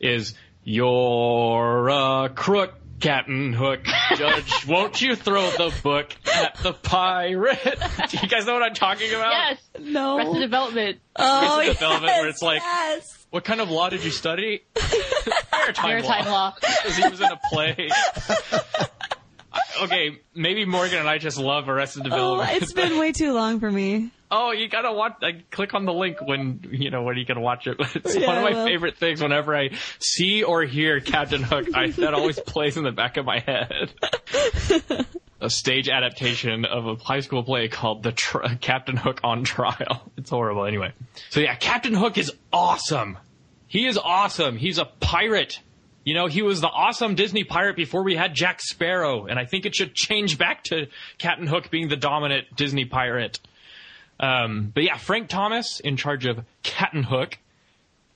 is 0.00 0.34
You're 0.64 1.88
a 1.88 2.30
crook, 2.34 2.74
Captain 3.00 3.52
Hook. 3.52 3.80
Judge, 4.16 4.66
won't 4.66 5.00
you 5.02 5.16
throw 5.16 5.50
the 5.50 5.74
book 5.82 6.14
at 6.26 6.27
the 6.62 6.72
pirate? 6.72 7.78
Do 8.10 8.18
you 8.22 8.28
guys 8.28 8.46
know 8.46 8.54
what 8.54 8.62
I'm 8.62 8.74
talking 8.74 9.10
about? 9.12 9.30
yes. 9.32 9.58
No. 9.80 10.16
Arrested 10.18 10.40
Development. 10.40 10.98
oh, 11.16 11.56
Arrested 11.58 11.74
Development, 11.74 12.12
where 12.12 12.28
it's 12.28 12.42
like- 12.42 12.62
yes. 12.62 13.14
What 13.30 13.44
kind 13.44 13.60
of 13.60 13.68
law 13.70 13.90
did 13.90 14.02
you 14.04 14.10
study? 14.10 14.62
Maritime, 15.52 15.86
Maritime 15.90 16.24
law. 16.26 16.54
Because 16.60 16.96
he 17.02 17.08
was 17.08 17.20
in 17.20 17.26
a 17.30 17.38
play. 17.50 17.90
okay, 19.82 20.18
maybe 20.34 20.64
Morgan 20.64 20.98
and 21.00 21.08
I 21.08 21.18
just 21.18 21.36
love 21.38 21.68
Arrested 21.68 22.00
Oh, 22.00 22.04
Development. 22.10 22.62
it's 22.62 22.72
been 22.72 22.98
way 22.98 23.12
too 23.12 23.32
long 23.34 23.60
for 23.60 23.70
me. 23.70 24.10
Oh, 24.30 24.52
you 24.52 24.68
gotta 24.68 24.92
watch. 24.92 25.14
Like, 25.22 25.50
click 25.50 25.72
on 25.74 25.84
the 25.86 25.92
link 25.92 26.18
when 26.22 26.60
you 26.70 26.90
know 26.90 27.02
when 27.02 27.16
you 27.16 27.24
can 27.26 27.40
watch 27.40 27.66
it. 27.66 27.76
It's 27.96 28.14
Yeah, 28.16 28.26
one 28.26 28.36
of 28.38 28.44
my 28.44 28.50
will. 28.52 28.66
favorite 28.66 28.96
things. 28.98 29.22
Whenever 29.22 29.54
I 29.56 29.70
see 30.00 30.42
or 30.42 30.62
hear 30.64 31.00
Captain 31.00 31.42
Hook, 31.42 31.66
I, 31.74 31.88
that 31.90 32.12
always 32.14 32.38
plays 32.40 32.76
in 32.78 32.84
the 32.84 32.92
back 32.92 33.16
of 33.18 33.24
my 33.26 33.40
head. 33.40 33.92
a 35.40 35.50
stage 35.50 35.88
adaptation 35.88 36.64
of 36.64 36.86
a 36.86 36.94
high 36.96 37.20
school 37.20 37.42
play 37.42 37.68
called 37.68 38.02
"The 38.02 38.12
Captain 38.60 38.96
Hook 38.96 39.20
on 39.22 39.44
Trial." 39.44 40.02
It's 40.16 40.30
horrible. 40.30 40.66
Anyway, 40.66 40.92
so 41.30 41.40
yeah, 41.40 41.54
Captain 41.54 41.94
Hook 41.94 42.18
is 42.18 42.32
awesome. 42.52 43.18
He 43.68 43.86
is 43.86 43.96
awesome. 43.96 44.56
He's 44.56 44.78
a 44.78 44.84
pirate. 44.84 45.60
You 46.04 46.14
know, 46.14 46.26
he 46.26 46.42
was 46.42 46.60
the 46.60 46.68
awesome 46.68 47.14
Disney 47.14 47.44
pirate 47.44 47.76
before 47.76 48.02
we 48.02 48.16
had 48.16 48.34
Jack 48.34 48.60
Sparrow, 48.60 49.26
and 49.26 49.38
I 49.38 49.44
think 49.44 49.66
it 49.66 49.74
should 49.76 49.94
change 49.94 50.38
back 50.38 50.64
to 50.64 50.86
Captain 51.18 51.46
Hook 51.46 51.70
being 51.70 51.88
the 51.88 51.96
dominant 51.96 52.46
Disney 52.56 52.86
pirate. 52.86 53.38
Um, 54.18 54.72
but 54.74 54.82
yeah, 54.82 54.96
Frank 54.96 55.28
Thomas 55.28 55.80
in 55.80 55.96
charge 55.96 56.26
of 56.26 56.40
Captain 56.62 57.02
Hook, 57.02 57.38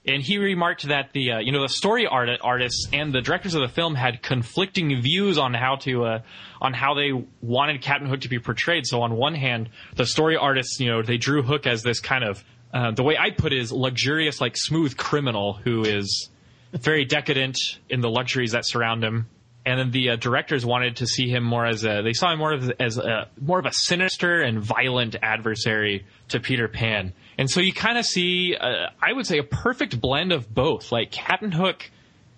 and 0.04 0.22
he 0.22 0.38
remarked 0.38 0.88
that 0.88 1.12
the 1.12 1.32
uh, 1.32 1.38
you 1.38 1.52
know 1.52 1.62
the 1.62 1.68
story 1.68 2.06
art- 2.06 2.40
artists 2.42 2.88
and 2.92 3.12
the 3.12 3.20
directors 3.20 3.54
of 3.54 3.62
the 3.62 3.68
film 3.68 3.94
had 3.94 4.22
conflicting 4.22 5.00
views 5.00 5.38
on 5.38 5.54
how 5.54 5.76
to 5.76 6.04
uh, 6.04 6.18
on 6.60 6.72
how 6.72 6.94
they 6.94 7.12
wanted 7.40 7.82
Captain 7.82 8.08
Hook 8.08 8.22
to 8.22 8.28
be 8.28 8.38
portrayed. 8.38 8.86
So 8.86 9.02
on 9.02 9.14
one 9.14 9.34
hand, 9.34 9.70
the 9.96 10.06
story 10.06 10.36
artists 10.36 10.80
you 10.80 10.88
know 10.90 11.02
they 11.02 11.18
drew 11.18 11.42
Hook 11.42 11.66
as 11.66 11.82
this 11.82 12.00
kind 12.00 12.24
of 12.24 12.44
uh, 12.72 12.90
the 12.92 13.02
way 13.02 13.16
I 13.18 13.30
put 13.30 13.52
it 13.52 13.58
is 13.58 13.70
luxurious, 13.70 14.40
like 14.40 14.56
smooth 14.56 14.96
criminal 14.96 15.54
who 15.54 15.84
is 15.84 16.30
very 16.72 17.04
decadent 17.04 17.58
in 17.88 18.00
the 18.00 18.08
luxuries 18.08 18.52
that 18.52 18.66
surround 18.66 19.04
him. 19.04 19.28
And 19.64 19.78
then 19.78 19.90
the 19.92 20.10
uh, 20.10 20.16
directors 20.16 20.66
wanted 20.66 20.96
to 20.96 21.06
see 21.06 21.28
him 21.28 21.44
more 21.44 21.64
as 21.64 21.84
a, 21.84 22.02
they 22.02 22.14
saw 22.14 22.32
him 22.32 22.38
more 22.38 22.52
of, 22.52 22.72
as 22.80 22.98
a, 22.98 23.28
more 23.40 23.60
of 23.60 23.66
a 23.66 23.72
sinister 23.72 24.40
and 24.40 24.58
violent 24.58 25.14
adversary 25.22 26.04
to 26.28 26.40
Peter 26.40 26.66
Pan. 26.66 27.12
And 27.42 27.50
so 27.50 27.58
you 27.58 27.72
kind 27.72 27.98
of 27.98 28.06
see, 28.06 28.54
uh, 28.54 28.90
I 29.02 29.12
would 29.12 29.26
say, 29.26 29.38
a 29.38 29.42
perfect 29.42 30.00
blend 30.00 30.30
of 30.30 30.54
both. 30.54 30.92
Like 30.92 31.10
Captain 31.10 31.50
Hook 31.50 31.90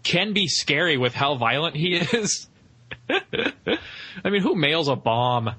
can 0.03 0.33
be 0.33 0.49
scary 0.49 0.97
with 0.97 1.13
how 1.13 1.35
violent 1.35 1.77
he 1.77 1.97
is. 2.13 2.49
I 3.11 4.31
mean, 4.31 4.41
who 4.41 4.55
mails 4.55 4.89
a 4.89 4.97
bomb? 4.97 5.51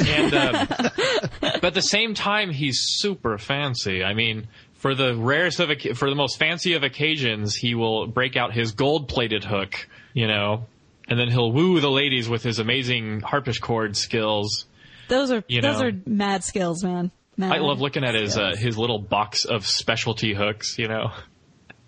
And 0.00 0.34
um, 0.34 0.68
but 1.40 1.64
at 1.64 1.72
the 1.72 1.80
same 1.80 2.12
time, 2.12 2.50
he's 2.50 2.78
super 2.98 3.38
fancy. 3.38 4.04
I 4.04 4.12
mean, 4.12 4.48
for 4.74 4.94
the 4.94 5.16
rarest 5.16 5.60
of 5.60 5.70
for 5.96 6.10
the 6.10 6.14
most 6.14 6.38
fancy 6.38 6.74
of 6.74 6.82
occasions, 6.82 7.54
he 7.54 7.74
will 7.74 8.06
break 8.06 8.36
out 8.36 8.52
his 8.52 8.72
gold-plated 8.72 9.44
hook, 9.44 9.88
you 10.12 10.28
know, 10.28 10.66
and 11.08 11.18
then 11.18 11.30
he'll 11.30 11.52
woo 11.52 11.80
the 11.80 11.90
ladies 11.90 12.28
with 12.28 12.42
his 12.42 12.58
amazing 12.58 13.20
harpsichord 13.20 13.96
skills. 13.96 14.66
Those 15.08 15.30
are 15.30 15.42
those 15.48 15.80
know. 15.80 15.86
are 15.86 15.92
mad 16.04 16.44
skills, 16.44 16.84
man. 16.84 17.10
Mad 17.36 17.52
I 17.52 17.58
love 17.58 17.80
looking 17.80 18.04
at 18.04 18.14
his 18.14 18.36
uh, 18.36 18.54
his 18.56 18.76
little 18.76 18.98
box 18.98 19.44
of 19.44 19.66
specialty 19.66 20.34
hooks, 20.34 20.78
you 20.78 20.88
know. 20.88 21.12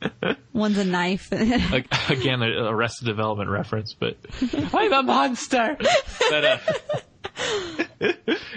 One's 0.52 0.78
a 0.78 0.84
knife. 0.84 1.30
Again, 1.32 2.42
a 2.42 2.68
Arrested 2.68 3.06
Development 3.06 3.50
reference, 3.50 3.94
but 3.94 4.16
I'm 4.74 4.92
a 4.92 5.02
monster. 5.02 5.76
But, 6.30 6.44
uh, 6.44 6.58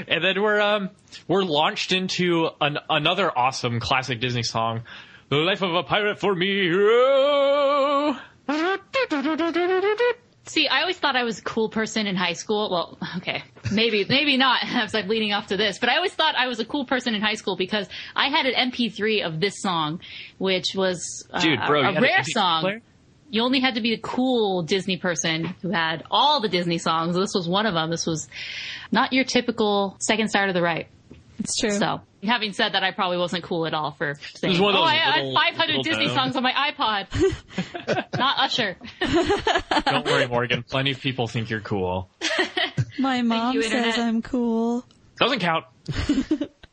and 0.07 0.23
then 0.23 0.41
we're 0.41 0.59
um 0.59 0.89
we're 1.27 1.43
launched 1.43 1.91
into 1.91 2.49
an, 2.61 2.77
another 2.89 3.31
awesome 3.37 3.79
classic 3.79 4.19
Disney 4.19 4.43
song, 4.43 4.83
"The 5.29 5.37
Life 5.37 5.61
of 5.61 5.73
a 5.73 5.83
Pirate 5.83 6.19
for 6.19 6.33
Me." 6.35 6.69
See, 10.47 10.67
I 10.67 10.81
always 10.81 10.97
thought 10.97 11.15
I 11.15 11.23
was 11.23 11.39
a 11.39 11.41
cool 11.41 11.69
person 11.69 12.05
in 12.05 12.15
high 12.15 12.33
school. 12.33 12.69
Well, 12.69 12.97
okay, 13.17 13.43
maybe, 13.71 14.05
maybe 14.07 14.37
not. 14.37 14.63
I 14.63 14.83
was 14.83 14.93
like 14.93 15.07
leading 15.07 15.33
off 15.33 15.47
to 15.47 15.57
this, 15.57 15.79
but 15.79 15.89
I 15.89 15.95
always 15.95 16.13
thought 16.13 16.35
I 16.35 16.47
was 16.47 16.59
a 16.59 16.65
cool 16.65 16.85
person 16.85 17.15
in 17.15 17.21
high 17.21 17.33
school 17.33 17.55
because 17.55 17.87
I 18.15 18.29
had 18.29 18.45
an 18.45 18.71
MP3 18.71 19.25
of 19.25 19.39
this 19.39 19.59
song, 19.59 20.01
which 20.37 20.75
was 20.75 21.27
uh, 21.31 21.39
Dude, 21.41 21.59
bro, 21.65 21.89
you 21.89 21.97
a, 21.97 22.01
rare 22.01 22.23
song. 22.23 22.61
player? 22.61 22.81
You 23.31 23.41
only 23.41 23.59
had 23.59 23.75
to 23.75 23.81
be 23.81 23.93
a 23.93 23.97
cool 23.97 24.61
Disney 24.61 24.97
person 24.97 25.45
who 25.63 25.71
had 25.71 26.03
all 26.11 26.41
the 26.41 26.47
Disney 26.47 26.77
songs. 26.77 27.15
This 27.15 27.33
was 27.33 27.49
one 27.49 27.65
of 27.65 27.73
them. 27.73 27.89
This 27.89 28.05
was 28.05 28.29
not 28.91 29.13
your 29.13 29.23
typical 29.23 29.97
second 29.99 30.29
star 30.29 30.45
to 30.45 30.53
the 30.53 30.61
right. 30.61 30.87
It's 31.39 31.55
true. 31.57 31.71
So, 31.71 32.01
having 32.23 32.53
said 32.53 32.73
that, 32.73 32.83
I 32.83 32.91
probably 32.91 33.17
wasn't 33.17 33.43
cool 33.43 33.65
at 33.65 33.73
all 33.73 33.91
for 33.91 34.15
saying, 34.35 34.53
was 34.53 34.61
one 34.61 34.75
of 34.75 34.81
"Oh, 34.81 34.83
those 34.83 34.91
I 34.91 34.95
had 34.95 35.33
500 35.33 35.83
Disney 35.83 36.07
down. 36.07 36.15
songs 36.15 36.35
on 36.35 36.43
my 36.43 36.51
iPod." 36.51 38.07
not 38.17 38.39
Usher. 38.39 38.77
Don't 39.85 40.05
worry, 40.05 40.27
Morgan. 40.27 40.63
Plenty 40.63 40.91
of 40.91 40.99
people 40.99 41.27
think 41.27 41.49
you're 41.49 41.61
cool. 41.61 42.09
My 42.99 43.21
mom 43.21 43.55
you, 43.55 43.63
says 43.63 43.97
I'm 43.97 44.21
cool. 44.21 44.85
Doesn't 45.19 45.39
count. 45.39 45.65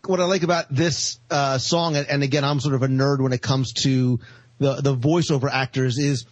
what 0.06 0.20
I 0.20 0.24
like 0.24 0.42
about 0.44 0.66
this 0.70 1.18
uh, 1.30 1.58
song, 1.58 1.96
and, 1.96 2.06
and 2.08 2.22
again, 2.22 2.44
I'm 2.44 2.60
sort 2.60 2.74
of 2.74 2.82
a 2.82 2.88
nerd 2.88 3.20
when 3.20 3.32
it 3.32 3.42
comes 3.42 3.72
to 3.84 4.20
the 4.58 4.76
the 4.76 4.96
voiceover 4.96 5.50
actors, 5.50 5.98
is 5.98 6.26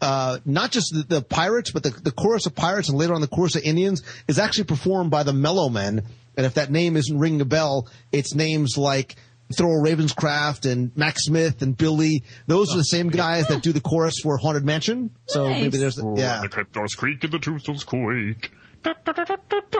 uh, 0.00 0.38
not 0.44 0.70
just 0.70 0.92
the, 0.92 1.02
the 1.02 1.22
pirates, 1.22 1.70
but 1.70 1.82
the, 1.82 1.90
the 1.90 2.10
chorus 2.10 2.46
of 2.46 2.54
pirates 2.54 2.88
and 2.88 2.98
later 2.98 3.14
on 3.14 3.20
the 3.20 3.28
chorus 3.28 3.56
of 3.56 3.62
Indians 3.62 4.02
is 4.28 4.38
actually 4.38 4.64
performed 4.64 5.10
by 5.10 5.22
the 5.22 5.32
Mellomen. 5.32 6.04
And 6.36 6.46
if 6.46 6.54
that 6.54 6.70
name 6.70 6.96
isn't 6.96 7.18
ringing 7.18 7.40
a 7.40 7.44
bell, 7.46 7.88
it's 8.12 8.34
names 8.34 8.76
like 8.76 9.16
Thurl 9.52 9.82
Ravenscroft 9.82 10.70
and 10.70 10.94
Max 10.96 11.24
Smith 11.24 11.62
and 11.62 11.76
Billy. 11.76 12.22
Those 12.46 12.72
are 12.74 12.76
the 12.76 12.84
same 12.84 13.08
oh. 13.08 13.10
guys 13.10 13.48
that 13.48 13.62
do 13.62 13.72
the 13.72 13.80
chorus 13.80 14.14
for 14.22 14.36
Haunted 14.36 14.64
Mansion. 14.64 15.10
So 15.26 15.48
Nice. 15.48 15.62
maybe 15.62 15.78
there's, 15.78 15.98
yeah. 16.16 16.40
The 16.40 16.48
cryptos 16.48 16.96
creak 16.96 17.24
and 17.24 17.32
the 17.32 17.38
tombstones 17.38 17.84
quake. 17.84 18.52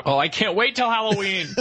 Oh, 0.04 0.18
I 0.18 0.28
can't 0.28 0.57
wait 0.57 0.76
till 0.76 0.90
Halloween. 0.90 1.46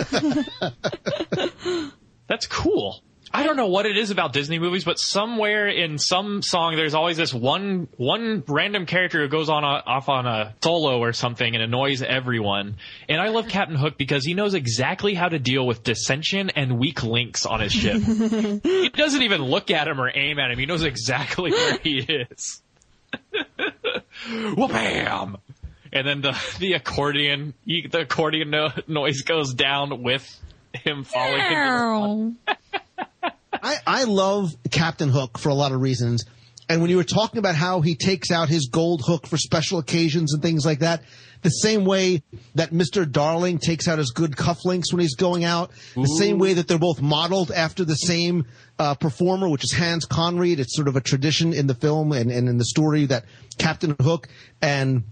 That's 2.28 2.48
cool. 2.48 3.04
I 3.34 3.44
don't 3.44 3.58
know 3.58 3.68
what 3.68 3.86
it 3.86 3.98
is 3.98 4.12
about 4.12 4.34
Disney 4.34 4.60
movies, 4.60 4.84
but 4.84 5.00
somewhere 5.00 5.68
in 5.68 5.98
some 5.98 6.42
song, 6.42 6.76
there's 6.76 6.94
always 6.94 7.18
this 7.18 7.34
one 7.34 7.88
one 7.98 8.44
random 8.48 8.86
character 8.86 9.22
who 9.22 9.28
goes 9.28 9.50
on 9.50 9.64
a, 9.64 9.84
off 9.86 10.10
on 10.10 10.26
a 10.26 10.56
solo 10.64 11.00
or 11.00 11.12
something 11.12 11.54
and 11.54 11.64
annoys 11.64 12.02
everyone. 12.02 12.78
And 13.10 13.20
I 13.20 13.30
love 13.30 13.48
Captain 13.48 13.76
Hook 13.76 13.98
because 13.98 14.24
he 14.24 14.34
knows 14.34 14.54
exactly 14.54 15.16
how 15.16 15.28
to 15.28 15.40
deal 15.40 15.66
with 15.66 15.84
dissension 15.84 16.52
and 16.52 16.78
weak 16.78 17.04
links 17.04 17.46
on 17.46 17.60
his 17.60 17.74
ship. 17.74 18.02
he 18.64 18.90
doesn't 18.90 19.22
even 19.22 19.42
look 19.42 19.72
at 19.72 19.88
him 19.88 20.00
or 20.00 20.10
aim 20.14 20.40
at 20.40 20.52
him. 20.52 20.60
He 20.60 20.66
knows 20.66 20.84
exactly 20.84 21.52
where 21.52 21.78
he 21.80 22.00
is. 22.32 22.62
Wha-bam! 24.56 25.38
And 25.92 26.08
then 26.08 26.22
the 26.22 26.38
the 26.60 26.74
accordion 26.74 27.54
the 27.66 28.02
accordion 28.02 28.50
no, 28.50 28.70
noise 28.88 29.22
goes 29.22 29.54
down 29.54 30.04
with 30.04 30.26
him 30.74 31.04
falling 31.04 31.42
I, 33.64 33.78
I 33.86 34.04
love 34.04 34.56
Captain 34.72 35.10
Hook 35.10 35.38
for 35.38 35.50
a 35.50 35.54
lot 35.54 35.72
of 35.72 35.82
reasons. 35.82 36.26
And 36.68 36.82
when 36.82 36.90
you 36.90 36.98
were 36.98 37.04
talking 37.04 37.38
about 37.38 37.56
how 37.56 37.82
he 37.82 37.96
takes 37.96 38.32
out 38.32 38.50
his 38.50 38.68
gold 38.68 39.04
hook 39.06 39.28
for 39.28 39.38
special 39.38 39.78
occasions 39.78 40.34
and 40.34 40.42
things 40.42 40.66
like 40.66 40.80
that, 40.80 41.04
the 41.44 41.50
same 41.50 41.86
way 41.86 42.24
that 42.56 42.72
Mr. 42.72 43.10
Darling 43.10 43.60
takes 43.60 43.88
out 43.88 44.00
his 44.00 44.10
good 44.10 44.32
cufflinks 44.32 44.92
when 44.92 45.02
he's 45.02 45.16
going 45.16 45.44
out, 45.44 45.70
the 45.94 46.06
same 46.06 46.40
way 46.40 46.54
that 46.54 46.68
they're 46.68 46.80
both 46.80 47.02
modeled 47.02 47.52
after 47.52 47.86
the 47.86 47.96
same 47.96 48.48
uh, 48.80 48.96
performer, 48.96 49.48
which 49.48 49.64
is 49.64 49.72
Hans 49.72 50.06
Conried. 50.06 50.60
It's 50.60 50.76
sort 50.76 50.88
of 50.88 50.96
a 50.96 51.02
tradition 51.02 51.54
in 51.54 51.68
the 51.68 51.76
film 51.76 52.12
and, 52.14 52.32
and 52.32 52.50
in 52.50 52.58
the 52.58 52.66
story 52.66 53.06
that 53.06 53.26
Captain 53.60 53.96
Hook 54.02 54.28
and 54.60 55.04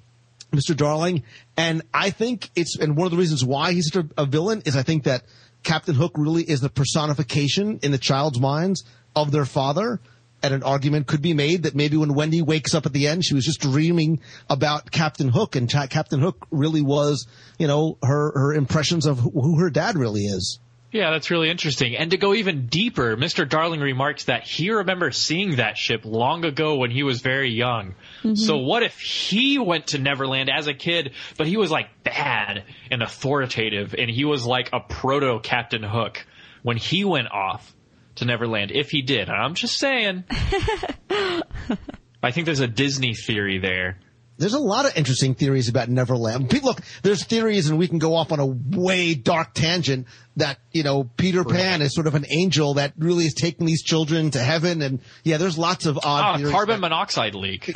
Mr. 0.51 0.75
Darling. 0.75 1.21
And 1.55 1.83
I 1.93 2.09
think 2.09 2.49
it's, 2.55 2.79
and 2.79 2.97
one 2.97 3.05
of 3.05 3.11
the 3.11 3.17
reasons 3.17 3.45
why 3.45 3.73
he's 3.73 3.91
such 3.93 4.05
a, 4.17 4.23
a 4.23 4.25
villain 4.25 4.63
is 4.65 4.75
I 4.75 4.81
think 4.81 5.03
that 5.03 5.23
Captain 5.63 5.95
Hook 5.95 6.13
really 6.15 6.43
is 6.43 6.61
the 6.61 6.69
personification 6.69 7.79
in 7.81 7.91
the 7.91 7.97
child's 7.97 8.39
minds 8.39 8.83
of 9.15 9.31
their 9.31 9.45
father. 9.45 9.99
And 10.41 10.53
an 10.53 10.63
argument 10.63 11.07
could 11.07 11.21
be 11.21 11.33
made 11.33 11.63
that 11.63 11.73
maybe 11.73 11.95
when 11.95 12.13
Wendy 12.13 12.41
wakes 12.41 12.75
up 12.75 12.85
at 12.85 12.91
the 12.91 13.07
end, 13.07 13.23
she 13.23 13.33
was 13.33 13.45
just 13.45 13.61
dreaming 13.61 14.19
about 14.49 14.91
Captain 14.91 15.29
Hook, 15.29 15.55
and 15.55 15.69
Captain 15.69 16.19
Hook 16.19 16.45
really 16.51 16.81
was, 16.81 17.25
you 17.57 17.67
know, 17.67 17.97
her 18.03 18.33
her 18.37 18.53
impressions 18.53 19.05
of 19.05 19.19
who 19.19 19.57
her 19.59 19.69
dad 19.69 19.95
really 19.95 20.25
is. 20.25 20.59
Yeah, 20.93 21.09
that's 21.09 21.31
really 21.31 21.49
interesting. 21.49 21.97
And 21.97 22.11
to 22.11 22.17
go 22.17 22.35
even 22.35 22.67
deeper, 22.67 23.17
Mr. 23.17 23.49
Darling 23.49 23.79
remarks 23.79 24.25
that 24.25 24.43
he 24.43 24.69
remembers 24.69 25.17
seeing 25.17 25.55
that 25.55 25.75
ship 25.75 26.05
long 26.05 26.45
ago 26.45 26.75
when 26.75 26.91
he 26.91 27.01
was 27.01 27.19
very 27.19 27.49
young. 27.49 27.95
Mm-hmm. 28.19 28.35
So 28.35 28.57
what 28.57 28.83
if 28.83 28.99
he 28.99 29.57
went 29.57 29.87
to 29.87 29.97
Neverland 29.97 30.51
as 30.51 30.67
a 30.67 30.73
kid, 30.75 31.13
but 31.35 31.47
he 31.47 31.57
was 31.57 31.71
like 31.71 31.87
bad 32.03 32.65
and 32.91 33.01
authoritative 33.01 33.95
and 33.97 34.07
he 34.07 34.23
was 34.23 34.45
like 34.45 34.69
a 34.71 34.81
proto 34.81 35.39
Captain 35.39 35.81
Hook 35.81 36.23
when 36.61 36.77
he 36.77 37.03
went 37.03 37.31
off 37.31 37.75
to 38.15 38.25
Neverland, 38.25 38.69
if 38.71 38.91
he 38.91 39.01
did. 39.01 39.29
I'm 39.29 39.55
just 39.55 39.79
saying. 39.79 40.25
I 41.09 42.31
think 42.31 42.45
there's 42.45 42.59
a 42.59 42.67
Disney 42.67 43.15
theory 43.15 43.57
there. 43.57 43.97
There's 44.37 44.53
a 44.55 44.59
lot 44.59 44.85
of 44.85 44.97
interesting 44.97 45.35
theories 45.35 45.69
about 45.69 45.89
Neverland. 45.89 46.51
Look, 46.63 46.81
there's 47.03 47.23
theories, 47.23 47.69
and 47.69 47.77
we 47.77 47.87
can 47.87 47.99
go 47.99 48.15
off 48.15 48.31
on 48.31 48.39
a 48.39 48.45
way 48.45 49.13
dark 49.13 49.53
tangent 49.53 50.07
that 50.37 50.57
you 50.71 50.81
know 50.83 51.03
Peter 51.03 51.43
Pan 51.43 51.81
is 51.83 51.93
sort 51.93 52.07
of 52.07 52.15
an 52.15 52.25
angel 52.29 52.73
that 52.75 52.93
really 52.97 53.25
is 53.25 53.33
taking 53.35 53.67
these 53.67 53.83
children 53.83 54.31
to 54.31 54.39
heaven, 54.39 54.81
and 54.81 54.99
yeah, 55.23 55.37
there's 55.37 55.57
lots 55.57 55.85
of 55.85 55.97
odd 55.97 56.03
Ah, 56.23 56.37
theories. 56.37 56.51
carbon 56.51 56.79
monoxide 56.79 57.35
leak. 57.35 57.65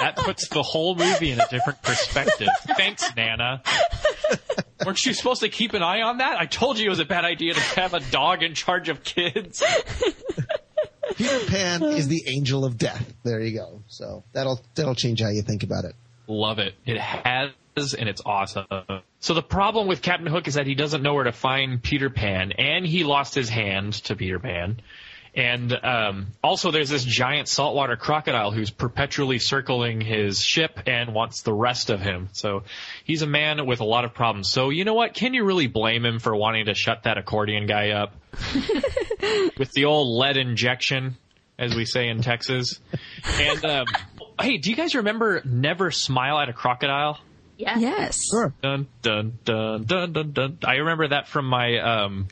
that 0.00 0.14
puts 0.16 0.48
the 0.48 0.62
whole 0.62 0.94
movie 0.96 1.30
in 1.30 1.40
a 1.40 1.46
different 1.48 1.82
perspective. 1.82 2.48
Thanks, 2.76 3.04
Nana. 3.16 3.62
Weren't 4.84 5.04
you 5.06 5.14
supposed 5.14 5.42
to 5.42 5.48
keep 5.48 5.74
an 5.74 5.82
eye 5.82 6.00
on 6.02 6.18
that? 6.18 6.40
I 6.40 6.46
told 6.46 6.78
you 6.78 6.86
it 6.86 6.90
was 6.90 6.98
a 6.98 7.04
bad 7.04 7.24
idea 7.24 7.54
to 7.54 7.60
have 7.60 7.94
a 7.94 8.00
dog 8.00 8.42
in 8.42 8.54
charge 8.54 8.88
of 8.88 9.04
kids. 9.04 9.62
Peter 11.22 11.46
Pan 11.46 11.82
uh. 11.82 11.86
is 11.86 12.08
the 12.08 12.24
angel 12.26 12.64
of 12.64 12.76
death. 12.76 13.12
There 13.22 13.40
you 13.40 13.56
go. 13.56 13.82
So 13.88 14.24
that'll 14.32 14.60
that'll 14.74 14.94
change 14.94 15.20
how 15.20 15.28
you 15.28 15.42
think 15.42 15.62
about 15.62 15.84
it. 15.84 15.94
Love 16.26 16.58
it. 16.58 16.74
It 16.86 16.98
has, 16.98 17.50
and 17.94 18.08
it's 18.08 18.22
awesome. 18.24 18.66
So 19.20 19.34
the 19.34 19.42
problem 19.42 19.86
with 19.86 20.02
Captain 20.02 20.26
Hook 20.26 20.48
is 20.48 20.54
that 20.54 20.66
he 20.66 20.74
doesn't 20.74 21.02
know 21.02 21.14
where 21.14 21.24
to 21.24 21.32
find 21.32 21.82
Peter 21.82 22.10
Pan, 22.10 22.52
and 22.52 22.86
he 22.86 23.04
lost 23.04 23.34
his 23.34 23.48
hand 23.48 23.94
to 24.04 24.16
Peter 24.16 24.38
Pan. 24.38 24.80
And 25.34 25.72
um, 25.82 26.26
also, 26.44 26.70
there's 26.70 26.90
this 26.90 27.04
giant 27.04 27.48
saltwater 27.48 27.96
crocodile 27.96 28.50
who's 28.50 28.70
perpetually 28.70 29.38
circling 29.38 30.02
his 30.02 30.42
ship 30.42 30.80
and 30.86 31.14
wants 31.14 31.40
the 31.40 31.54
rest 31.54 31.88
of 31.88 32.00
him. 32.00 32.28
So 32.32 32.64
he's 33.04 33.22
a 33.22 33.26
man 33.26 33.64
with 33.64 33.80
a 33.80 33.84
lot 33.84 34.04
of 34.04 34.12
problems. 34.12 34.50
So 34.50 34.68
you 34.68 34.84
know 34.84 34.92
what? 34.92 35.14
Can 35.14 35.32
you 35.32 35.44
really 35.44 35.68
blame 35.68 36.04
him 36.04 36.18
for 36.18 36.36
wanting 36.36 36.66
to 36.66 36.74
shut 36.74 37.04
that 37.04 37.16
accordion 37.16 37.66
guy 37.66 37.90
up 37.90 38.14
with 39.58 39.72
the 39.72 39.86
old 39.86 40.18
lead 40.18 40.36
injection, 40.36 41.16
as 41.58 41.74
we 41.74 41.86
say 41.86 42.08
in 42.08 42.20
Texas? 42.20 42.78
And 43.24 43.64
um, 43.64 43.86
hey, 44.38 44.58
do 44.58 44.68
you 44.68 44.76
guys 44.76 44.94
remember 44.94 45.40
"Never 45.46 45.90
Smile 45.90 46.38
at 46.40 46.50
a 46.50 46.52
Crocodile"? 46.52 47.18
Yeah. 47.56 47.78
Yes. 47.78 48.18
Sure. 48.30 48.52
Dun 48.62 48.86
dun 49.02 49.38
dun 49.44 49.84
dun 49.84 50.12
dun 50.12 50.32
dun. 50.32 50.58
I 50.64 50.74
remember 50.76 51.08
that 51.08 51.28
from 51.28 51.46
my 51.46 51.78
um 51.78 52.28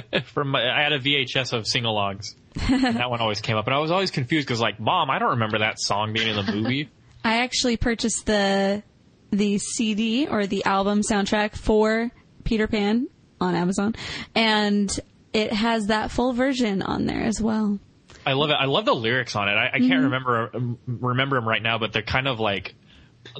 from 0.26 0.48
my 0.48 0.60
I 0.62 0.82
had 0.82 0.92
a 0.92 0.98
VHS 0.98 1.52
of 1.52 1.66
sing-alongs. 1.66 2.34
That 2.54 3.10
one 3.10 3.20
always 3.20 3.40
came 3.40 3.56
up, 3.56 3.66
and 3.66 3.74
I 3.74 3.78
was 3.78 3.90
always 3.90 4.10
confused 4.10 4.46
because 4.46 4.60
like, 4.60 4.78
Mom, 4.78 5.10
I 5.10 5.18
don't 5.18 5.30
remember 5.30 5.60
that 5.60 5.78
song 5.78 6.12
being 6.12 6.28
in 6.28 6.36
the 6.36 6.52
movie. 6.52 6.90
I 7.24 7.38
actually 7.38 7.76
purchased 7.76 8.26
the 8.26 8.82
the 9.30 9.58
CD 9.58 10.26
or 10.26 10.46
the 10.46 10.64
album 10.64 11.00
soundtrack 11.00 11.56
for 11.56 12.10
Peter 12.44 12.66
Pan 12.66 13.08
on 13.40 13.54
Amazon, 13.54 13.94
and 14.34 14.90
it 15.32 15.52
has 15.52 15.86
that 15.86 16.10
full 16.10 16.32
version 16.32 16.82
on 16.82 17.06
there 17.06 17.22
as 17.22 17.40
well. 17.40 17.78
I 18.24 18.34
love 18.34 18.50
it. 18.50 18.54
I 18.54 18.66
love 18.66 18.84
the 18.84 18.94
lyrics 18.94 19.34
on 19.34 19.48
it. 19.48 19.52
I, 19.52 19.70
I 19.74 19.78
can't 19.78 20.04
remember 20.04 20.50
um, 20.54 20.78
remember 20.86 21.36
them 21.36 21.48
right 21.48 21.62
now, 21.62 21.78
but 21.78 21.92
they're 21.92 22.02
kind 22.02 22.28
of 22.28 22.38
like 22.38 22.74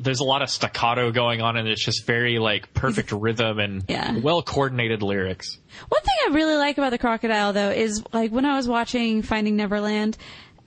there's 0.01 0.21
a 0.21 0.25
lot 0.25 0.43
of 0.43 0.51
staccato 0.51 1.11
going 1.11 1.41
on, 1.43 1.57
and 1.57 1.69
it's 1.69 1.85
just 1.85 2.07
very 2.07 2.39
like 2.39 2.73
perfect 2.75 3.13
rhythm 3.13 3.59
and 3.59 3.85
Yeah. 3.89 4.19
well 4.19 4.43
coordinated 4.43 5.03
lyrics. 5.03 5.59
One 5.89 6.03
thing 6.03 6.15
I 6.31 6.35
really 6.35 6.57
like 6.57 6.79
about 6.79 6.91
the 6.91 6.99
crocodile, 6.99 7.53
though, 7.53 7.71
is 7.71 8.03
like 8.13 8.31
when 8.31 8.45
I 8.45 8.57
was 8.57 8.69
watching 8.69 9.23
Finding 9.23 9.57
Neverland, 9.57 10.17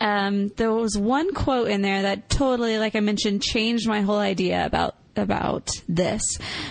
um, 0.01 0.49
there 0.57 0.73
was 0.73 0.97
one 0.97 1.33
quote 1.33 1.69
in 1.69 1.81
there 1.81 2.01
that 2.03 2.29
totally, 2.29 2.77
like 2.77 2.95
I 2.95 2.99
mentioned, 2.99 3.41
changed 3.41 3.87
my 3.87 4.01
whole 4.01 4.19
idea 4.19 4.65
about 4.65 4.95
about 5.17 5.69
this. 5.87 6.21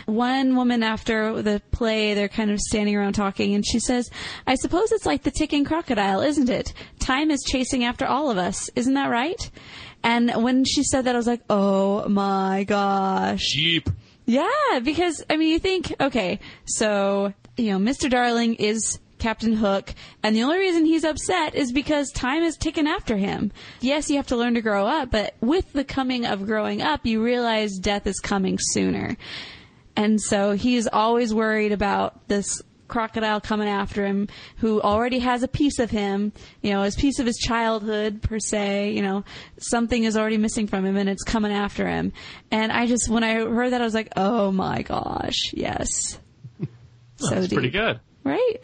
One 0.05 0.55
woman 0.55 0.83
after 0.83 1.41
the 1.41 1.63
play, 1.73 2.13
they're 2.13 2.29
kind 2.29 2.51
of 2.51 2.61
standing 2.61 2.95
around 2.95 3.15
talking, 3.15 3.55
and 3.55 3.65
she 3.67 3.81
says, 3.81 4.11
"I 4.47 4.57
suppose 4.57 4.93
it's 4.93 5.07
like 5.07 5.23
the 5.23 5.31
ticking 5.31 5.65
crocodile, 5.65 6.21
isn't 6.21 6.51
it? 6.51 6.75
Time 6.99 7.31
is 7.31 7.43
chasing 7.43 7.85
after 7.85 8.05
all 8.07 8.31
of 8.31 8.37
us, 8.37 8.69
isn't 8.77 8.93
that 8.93 9.09
right?" 9.09 9.51
And 10.05 10.31
when 10.43 10.65
she 10.67 10.85
said 10.85 11.07
that, 11.07 11.15
I 11.15 11.19
was 11.19 11.27
like, 11.27 11.41
"Oh 11.49 12.07
my 12.09 12.65
gosh!" 12.65 13.41
Jeep. 13.53 13.89
Yeah, 14.27 14.79
because 14.83 15.25
I 15.29 15.37
mean, 15.37 15.49
you 15.49 15.59
think, 15.59 15.93
okay, 15.99 16.39
so 16.67 17.33
you 17.57 17.73
know, 17.73 17.79
Mr. 17.79 18.09
Darling 18.11 18.55
is 18.57 18.99
Captain 19.19 19.55
Hook, 19.55 19.95
and 20.23 20.37
the 20.37 20.43
only 20.43 20.59
reason 20.59 20.85
he's 20.85 21.05
upset 21.05 21.55
is 21.55 21.73
because 21.73 22.11
time 22.11 22.43
is 22.43 22.57
ticking 22.59 22.87
after 22.87 23.17
him. 23.17 23.51
Yes, 23.81 24.11
you 24.11 24.17
have 24.17 24.27
to 24.27 24.37
learn 24.37 24.55
to 24.55 24.61
grow 24.61 24.87
up, 24.87 25.11
but 25.11 25.35
with 25.41 25.73
the 25.73 25.85
coming 25.85 26.27
of 26.27 26.47
growing 26.47 26.83
up, 26.83 27.07
you 27.07 27.23
realize 27.23 27.79
death 27.79 28.07
is 28.07 28.21
coming 28.21 28.59
sooner, 28.61 29.17
and 29.97 30.21
so 30.21 30.53
he's 30.53 30.87
always 30.87 31.33
worried 31.33 31.73
about 31.73 32.29
this 32.29 32.61
crocodile 32.89 33.41
coming 33.41 33.69
after 33.69 34.05
him 34.07 34.29
who 34.59 34.81
already 34.83 35.19
has 35.19 35.43
a 35.43 35.49
piece 35.49 35.79
of 35.79 35.91
him 35.91 36.33
you 36.63 36.71
know 36.73 36.83
his 36.83 36.95
piece 36.95 37.19
of 37.19 37.27
his 37.27 37.37
childhood 37.39 38.21
per 38.23 38.39
se 38.39 38.91
you 38.93 39.03
know 39.03 39.25
something 39.59 40.05
is 40.05 40.17
already 40.17 40.37
missing 40.37 40.67
from 40.67 40.85
him 40.85 40.97
and 40.97 41.09
it's 41.09 41.23
coming 41.25 41.53
after 41.53 41.89
him. 41.89 42.13
And 42.51 42.71
i 42.73 42.87
just 42.87 43.09
when 43.09 43.25
i 43.25 43.35
heard 43.35 43.73
that 43.73 43.81
i 43.81 43.85
was 43.85 43.95
like 43.95 44.13
oh 44.17 44.53
my 44.53 44.83
gosh 44.83 45.53
yes. 45.53 46.19
So 47.17 47.35
That's 47.37 47.49
deep. 47.49 47.57
pretty 47.57 47.71
good. 47.71 48.01
right? 48.25 48.57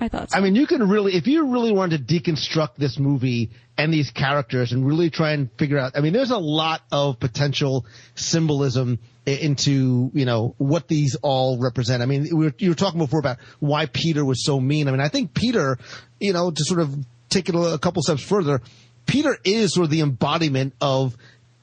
I 0.00 0.08
thought 0.08 0.32
so. 0.32 0.36
I 0.36 0.40
mean, 0.40 0.56
you 0.56 0.66
can 0.66 0.88
really, 0.88 1.14
if 1.14 1.28
you 1.28 1.52
really 1.52 1.70
wanted 1.72 2.08
to 2.08 2.14
deconstruct 2.20 2.74
this 2.76 2.98
movie 2.98 3.50
and 3.78 3.92
these 3.94 4.10
characters 4.10 4.72
and 4.72 4.84
really 4.84 5.08
try 5.08 5.30
and 5.32 5.48
figure 5.56 5.78
out, 5.78 5.92
I 5.96 6.00
mean, 6.00 6.12
there's 6.12 6.32
a 6.32 6.36
lot 6.36 6.82
of 6.90 7.20
potential 7.20 7.86
symbolism 8.16 8.98
i- 9.00 9.13
into, 9.26 10.10
you 10.12 10.24
know, 10.24 10.54
what 10.58 10.88
these 10.88 11.16
all 11.22 11.58
represent. 11.58 12.02
I 12.02 12.06
mean, 12.06 12.24
we 12.24 12.46
were, 12.46 12.54
you 12.58 12.70
were 12.70 12.74
talking 12.74 12.98
before 12.98 13.20
about 13.20 13.38
why 13.58 13.86
Peter 13.86 14.24
was 14.24 14.44
so 14.44 14.60
mean. 14.60 14.88
I 14.88 14.90
mean, 14.90 15.00
I 15.00 15.08
think 15.08 15.34
Peter, 15.34 15.78
you 16.20 16.32
know, 16.32 16.50
to 16.50 16.64
sort 16.64 16.80
of 16.80 16.94
take 17.30 17.48
it 17.48 17.54
a, 17.54 17.74
a 17.74 17.78
couple 17.78 18.02
steps 18.02 18.22
further, 18.22 18.60
Peter 19.06 19.36
is 19.44 19.74
sort 19.74 19.84
of 19.84 19.90
the 19.90 20.00
embodiment 20.00 20.74
of 20.80 21.16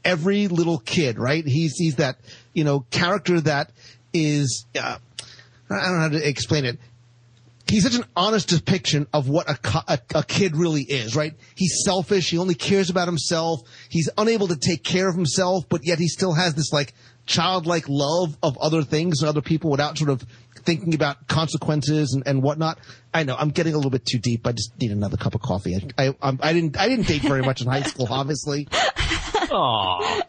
every 0.04 0.48
little 0.48 0.80
kid, 0.80 1.20
right? 1.20 1.46
He's, 1.46 1.76
he's 1.78 1.96
that, 1.98 2.18
you 2.54 2.64
know, 2.64 2.86
character 2.90 3.40
that 3.42 3.72
is, 4.14 4.66
uh, 4.80 4.98
I 5.70 5.76
don't 5.76 5.94
know 5.94 6.00
how 6.00 6.10
to 6.10 6.28
explain 6.28 6.66
it. 6.66 6.80
He's 7.68 7.84
such 7.84 7.96
an 7.96 8.04
honest 8.18 8.50
depiction 8.50 9.08
of 9.14 9.30
what 9.30 9.50
a, 9.50 9.58
a, 9.88 10.00
a 10.16 10.24
kid 10.24 10.58
really 10.58 10.82
is, 10.82 11.16
right? 11.16 11.34
He's 11.56 11.84
selfish. 11.86 12.30
He 12.30 12.38
only 12.38 12.56
cares 12.56 12.90
about 12.90 13.08
himself. 13.08 13.62
He's 13.88 14.10
unable 14.18 14.50
to 14.50 14.58
take 14.58 14.84
care 14.84 15.08
of 15.08 15.16
himself, 15.16 15.70
but 15.70 15.86
yet 15.86 15.98
he 15.98 16.10
still 16.10 16.34
has 16.34 16.54
this 16.54 16.74
like 16.74 16.94
childlike 17.26 17.86
love 17.88 18.38
of 18.44 18.58
other 18.58 18.84
things 18.84 19.22
and 19.22 19.30
other 19.30 19.42
people 19.42 19.70
without 19.72 19.98
sort 19.98 20.10
of 20.10 20.26
thinking 20.56 20.94
about 20.94 21.28
consequences 21.28 22.14
and, 22.14 22.24
and 22.28 22.44
whatnot. 22.44 22.80
I 23.14 23.24
know 23.24 23.36
I'm 23.38 23.50
getting 23.50 23.74
a 23.74 23.78
little 23.78 23.92
bit 23.92 24.06
too 24.06 24.20
deep. 24.20 24.46
I 24.46 24.52
just 24.52 24.80
need 24.80 24.92
another 24.92 25.18
cup 25.18 25.36
of 25.36 25.42
coffee. 25.42 25.76
I, 25.76 26.06
I, 26.08 26.16
I'm- 26.22 26.40
I 26.42 26.54
didn't, 26.54 26.78
I 26.80 26.88
didn't 26.88 27.08
date 27.08 27.22
very 27.24 27.42
much 27.42 27.62
in 27.62 27.68
high 27.68 27.82
school, 27.84 28.08
obviously. 28.10 28.68
Aw. 29.52 30.22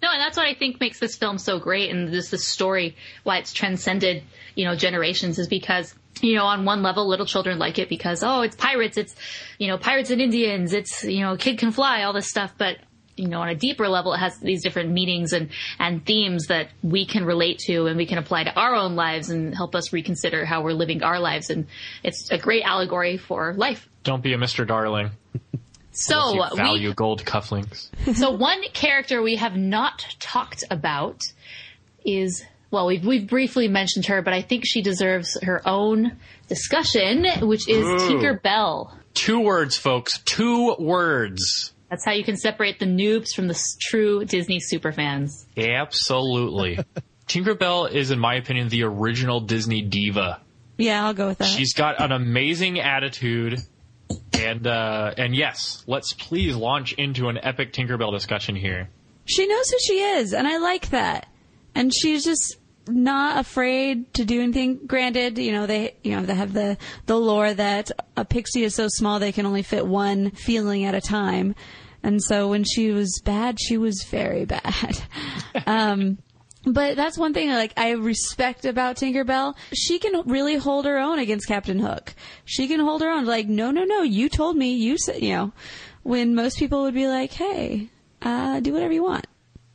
No, 0.00 0.08
and 0.12 0.20
that's 0.20 0.36
what 0.36 0.46
I 0.46 0.54
think 0.54 0.80
makes 0.80 1.00
this 1.00 1.16
film 1.16 1.38
so 1.38 1.58
great 1.58 1.90
and 1.90 2.08
this 2.08 2.30
this 2.30 2.46
story 2.46 2.94
why 3.24 3.38
it's 3.38 3.52
transcended, 3.52 4.22
you 4.54 4.64
know, 4.64 4.76
generations 4.76 5.40
is 5.40 5.48
because 5.48 5.94
you 6.22 6.34
know, 6.34 6.44
on 6.46 6.64
one 6.64 6.82
level, 6.82 7.06
little 7.08 7.26
children 7.26 7.58
like 7.58 7.78
it 7.78 7.88
because, 7.88 8.22
oh, 8.22 8.42
it's 8.42 8.56
pirates, 8.56 8.96
it's, 8.96 9.14
you 9.58 9.68
know, 9.68 9.78
pirates 9.78 10.10
and 10.10 10.20
Indians, 10.20 10.72
it's, 10.72 11.04
you 11.04 11.20
know, 11.20 11.34
a 11.34 11.38
kid 11.38 11.58
can 11.58 11.70
fly, 11.70 12.02
all 12.02 12.12
this 12.12 12.28
stuff. 12.28 12.52
But, 12.58 12.78
you 13.18 13.28
know, 13.28 13.40
on 13.40 13.48
a 13.48 13.54
deeper 13.54 13.88
level, 13.88 14.12
it 14.14 14.18
has 14.18 14.38
these 14.38 14.62
different 14.62 14.90
meanings 14.90 15.32
and, 15.32 15.50
and 15.78 16.04
themes 16.04 16.46
that 16.46 16.68
we 16.82 17.06
can 17.06 17.24
relate 17.24 17.58
to 17.66 17.86
and 17.86 17.96
we 17.96 18.06
can 18.06 18.18
apply 18.18 18.44
to 18.44 18.54
our 18.54 18.74
own 18.74 18.96
lives 18.96 19.30
and 19.30 19.54
help 19.54 19.74
us 19.74 19.92
reconsider 19.92 20.44
how 20.44 20.62
we're 20.62 20.72
living 20.72 21.02
our 21.02 21.20
lives. 21.20 21.50
And 21.50 21.66
it's 22.02 22.30
a 22.30 22.38
great 22.38 22.62
allegory 22.62 23.16
for 23.16 23.54
life. 23.54 23.88
Don't 24.04 24.22
be 24.22 24.32
a 24.32 24.38
Mr. 24.38 24.66
Darling. 24.66 25.10
So 25.92 26.46
value 26.54 26.90
we, 26.90 26.94
gold 26.94 27.24
cufflinks. 27.24 27.88
so 28.14 28.30
one 28.30 28.62
character 28.72 29.20
we 29.20 29.36
have 29.36 29.56
not 29.56 30.06
talked 30.20 30.62
about 30.70 31.22
is 32.04 32.44
well, 32.70 32.86
we've 32.86 33.04
we've 33.04 33.26
briefly 33.26 33.66
mentioned 33.66 34.06
her, 34.06 34.22
but 34.22 34.34
I 34.34 34.42
think 34.42 34.64
she 34.66 34.82
deserves 34.82 35.38
her 35.42 35.66
own 35.66 36.16
discussion, 36.48 37.26
which 37.40 37.68
is 37.68 37.84
Ooh. 37.84 38.08
Tinker 38.08 38.38
Bell. 38.38 38.96
Two 39.14 39.40
words, 39.40 39.76
folks. 39.76 40.18
Two 40.20 40.76
words. 40.78 41.72
That's 41.90 42.04
how 42.04 42.12
you 42.12 42.24
can 42.24 42.36
separate 42.36 42.78
the 42.78 42.86
noobs 42.86 43.34
from 43.34 43.48
the 43.48 43.58
true 43.80 44.24
Disney 44.24 44.60
superfans. 44.60 45.46
Absolutely. 45.56 46.78
Tinkerbell 47.28 47.90
is, 47.90 48.10
in 48.10 48.18
my 48.18 48.34
opinion, 48.34 48.68
the 48.68 48.84
original 48.84 49.40
Disney 49.40 49.82
diva. 49.82 50.40
Yeah, 50.76 51.06
I'll 51.06 51.14
go 51.14 51.28
with 51.28 51.38
that. 51.38 51.44
She's 51.44 51.74
got 51.74 52.00
an 52.00 52.12
amazing 52.12 52.78
attitude. 52.80 53.60
And 54.32 54.66
uh, 54.66 55.12
and 55.18 55.34
yes, 55.34 55.82
let's 55.86 56.12
please 56.14 56.54
launch 56.56 56.92
into 56.94 57.28
an 57.28 57.38
epic 57.42 57.72
Tinkerbell 57.72 58.12
discussion 58.12 58.54
here. 58.56 58.88
she 59.26 59.46
knows 59.46 59.68
who 59.68 59.78
she 59.80 60.00
is, 60.00 60.32
and 60.32 60.46
I 60.46 60.58
like 60.58 60.90
that. 60.90 61.26
And 61.74 61.92
she's 61.94 62.24
just 62.24 62.56
not 62.86 63.38
afraid 63.38 64.14
to 64.14 64.24
do 64.24 64.40
anything. 64.40 64.78
Granted, 64.86 65.36
you 65.38 65.52
know 65.52 65.66
they, 65.66 65.96
you 66.02 66.12
know 66.12 66.22
they 66.24 66.34
have 66.34 66.52
the 66.54 66.78
the 67.06 67.18
lore 67.18 67.52
that 67.52 67.90
a 68.16 68.24
pixie 68.24 68.62
is 68.64 68.74
so 68.74 68.86
small 68.88 69.18
they 69.18 69.32
can 69.32 69.44
only 69.44 69.62
fit 69.62 69.86
one 69.86 70.30
feeling 70.30 70.84
at 70.84 70.94
a 70.94 71.00
time, 71.00 71.54
and 72.02 72.22
so 72.22 72.48
when 72.48 72.64
she 72.64 72.90
was 72.90 73.20
bad, 73.24 73.58
she 73.60 73.76
was 73.76 74.04
very 74.04 74.44
bad. 74.44 74.98
um, 75.66 76.18
but 76.64 76.96
that's 76.96 77.16
one 77.16 77.34
thing 77.34 77.50
like 77.50 77.72
I 77.76 77.92
respect 77.92 78.64
about 78.64 78.96
Tinkerbell. 78.96 79.54
She 79.72 79.98
can 79.98 80.22
really 80.28 80.56
hold 80.56 80.84
her 80.84 80.98
own 80.98 81.18
against 81.18 81.48
Captain 81.48 81.78
Hook. 81.78 82.14
She 82.44 82.68
can 82.68 82.80
hold 82.80 83.00
her 83.02 83.10
own. 83.10 83.24
Like, 83.24 83.48
no, 83.48 83.70
no, 83.70 83.84
no, 83.84 84.02
you 84.02 84.28
told 84.28 84.56
me, 84.56 84.74
you 84.74 84.98
said, 84.98 85.22
you 85.22 85.34
know, 85.34 85.52
when 86.02 86.34
most 86.34 86.58
people 86.58 86.82
would 86.82 86.94
be 86.94 87.06
like, 87.06 87.32
hey, 87.32 87.88
uh, 88.22 88.60
do 88.60 88.72
whatever 88.72 88.92
you 88.92 89.02
want. 89.02 89.26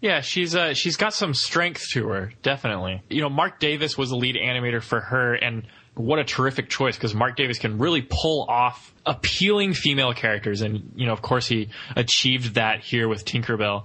Yeah, 0.01 0.19
she's 0.19 0.53
uh, 0.53 0.73
she's 0.73 0.97
got 0.97 1.13
some 1.13 1.33
strength 1.33 1.85
to 1.93 2.09
her, 2.09 2.33
definitely. 2.41 3.01
You 3.09 3.21
know, 3.21 3.29
Marc 3.29 3.59
Davis 3.59 3.97
was 3.97 4.09
the 4.09 4.17
lead 4.17 4.35
animator 4.35 4.83
for 4.83 4.99
her, 4.99 5.33
and 5.33 5.65
what 5.95 6.19
a 6.19 6.23
terrific 6.23 6.69
choice 6.69 6.95
because 6.95 7.13
Marc 7.13 7.35
Davis 7.35 7.59
can 7.59 7.77
really 7.77 8.01
pull 8.01 8.45
off 8.49 8.93
appealing 9.05 9.73
female 9.73 10.13
characters, 10.13 10.61
and 10.61 10.91
you 10.95 11.05
know, 11.05 11.13
of 11.13 11.21
course, 11.21 11.47
he 11.47 11.69
achieved 11.95 12.55
that 12.55 12.81
here 12.81 13.07
with 13.07 13.25
Tinkerbell. 13.25 13.83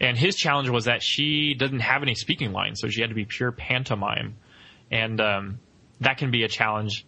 And 0.00 0.16
his 0.16 0.36
challenge 0.36 0.70
was 0.70 0.86
that 0.86 1.02
she 1.02 1.52
doesn't 1.52 1.80
have 1.80 2.02
any 2.02 2.14
speaking 2.14 2.52
lines, 2.52 2.80
so 2.80 2.88
she 2.88 3.02
had 3.02 3.10
to 3.10 3.14
be 3.14 3.26
pure 3.26 3.52
pantomime, 3.52 4.36
and 4.90 5.20
um, 5.20 5.60
that 6.00 6.16
can 6.16 6.30
be 6.30 6.44
a 6.44 6.48
challenge, 6.48 7.04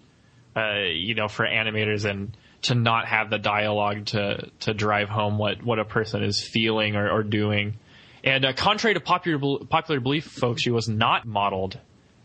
uh, 0.55 0.81
you 0.93 1.15
know, 1.15 1.29
for 1.29 1.47
animators 1.47 2.05
and 2.05 2.37
to 2.63 2.75
not 2.75 3.07
have 3.07 3.31
the 3.31 3.39
dialogue 3.39 4.07
to 4.07 4.51
to 4.61 4.75
drive 4.75 5.09
home 5.09 5.39
what 5.39 5.63
what 5.63 5.79
a 5.79 5.85
person 5.85 6.23
is 6.23 6.47
feeling 6.47 6.97
or, 6.97 7.11
or 7.11 7.23
doing. 7.23 7.79
And 8.23 8.45
uh, 8.45 8.53
contrary 8.53 8.95
to 8.95 9.01
popular 9.01 9.65
popular 9.65 10.01
belief, 10.01 10.27
folks, 10.27 10.63
she 10.63 10.71
was 10.71 10.89
not 10.89 11.27
modeled 11.27 11.79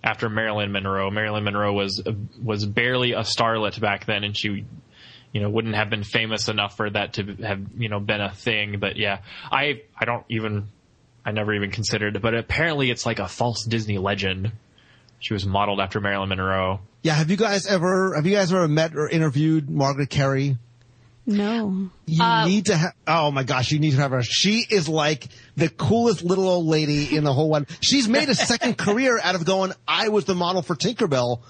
after 0.04 0.30
Marilyn 0.30 0.72
Monroe. 0.72 1.10
Marilyn 1.12 1.44
Monroe 1.44 1.74
was 1.74 2.02
was 2.42 2.66
barely 2.66 3.14
a 3.14 3.22
starlet 3.22 3.80
back 3.80 4.06
then, 4.06 4.24
and 4.24 4.38
she, 4.38 4.66
you 5.32 5.42
know, 5.42 5.50
wouldn't 5.50 5.76
have 5.76 5.90
been 5.90 6.04
famous 6.04 6.48
enough 6.48 6.78
for 6.78 6.90
that 6.90 7.14
to 7.14 7.36
have 7.44 7.62
you 7.78 7.90
know 7.90 8.00
been 8.00 8.22
a 8.22 8.34
thing. 8.34 8.80
But 8.80 8.98
yeah, 8.98 9.20
I 9.52 9.82
I 9.98 10.06
don't 10.06 10.26
even 10.30 10.68
I 11.26 11.32
never 11.32 11.54
even 11.54 11.72
considered. 11.72 12.22
But 12.22 12.36
apparently, 12.36 12.90
it's 12.90 13.06
like 13.06 13.20
a 13.20 13.28
false 13.28 13.66
Disney 13.66 13.98
legend. 13.98 14.52
She 15.20 15.34
was 15.34 15.46
modeled 15.46 15.80
after 15.80 16.00
Marilyn 16.00 16.30
Monroe. 16.30 16.80
Yeah, 17.02 17.14
have 17.14 17.32
you 17.32 17.38
guys 17.38 17.66
ever 17.66 18.16
have 18.16 18.26
you 18.26 18.36
guys 18.36 18.52
ever 18.54 18.68
met 18.68 18.96
or 18.96 19.10
interviewed 19.10 19.70
Margaret 19.70 20.10
Kerry? 20.10 20.58
No. 21.28 21.90
You 22.06 22.46
need 22.46 22.68
to 22.68 22.78
have. 22.78 22.94
Oh 23.06 23.32
my 23.32 23.44
gosh, 23.44 23.70
you 23.72 23.80
need 23.80 23.92
to 23.92 23.98
have 23.98 24.12
her. 24.12 24.24
She 24.24 24.66
is 24.70 24.88
like 24.88 25.28
the 25.58 25.68
coolest 25.68 26.24
little 26.24 26.48
old 26.48 26.66
lady 26.66 27.16
in 27.16 27.26
the 27.26 27.34
whole 27.34 27.50
one. 27.50 27.68
She's 27.82 28.08
made 28.08 28.30
a 28.30 28.36
second 28.36 28.78
career 28.78 29.20
out 29.22 29.36
of 29.36 29.44
going. 29.44 29.74
I 29.86 30.08
was 30.08 30.24
the 30.24 30.36
model 30.36 30.62
for 30.62 30.74
Tinkerbell, 30.74 31.42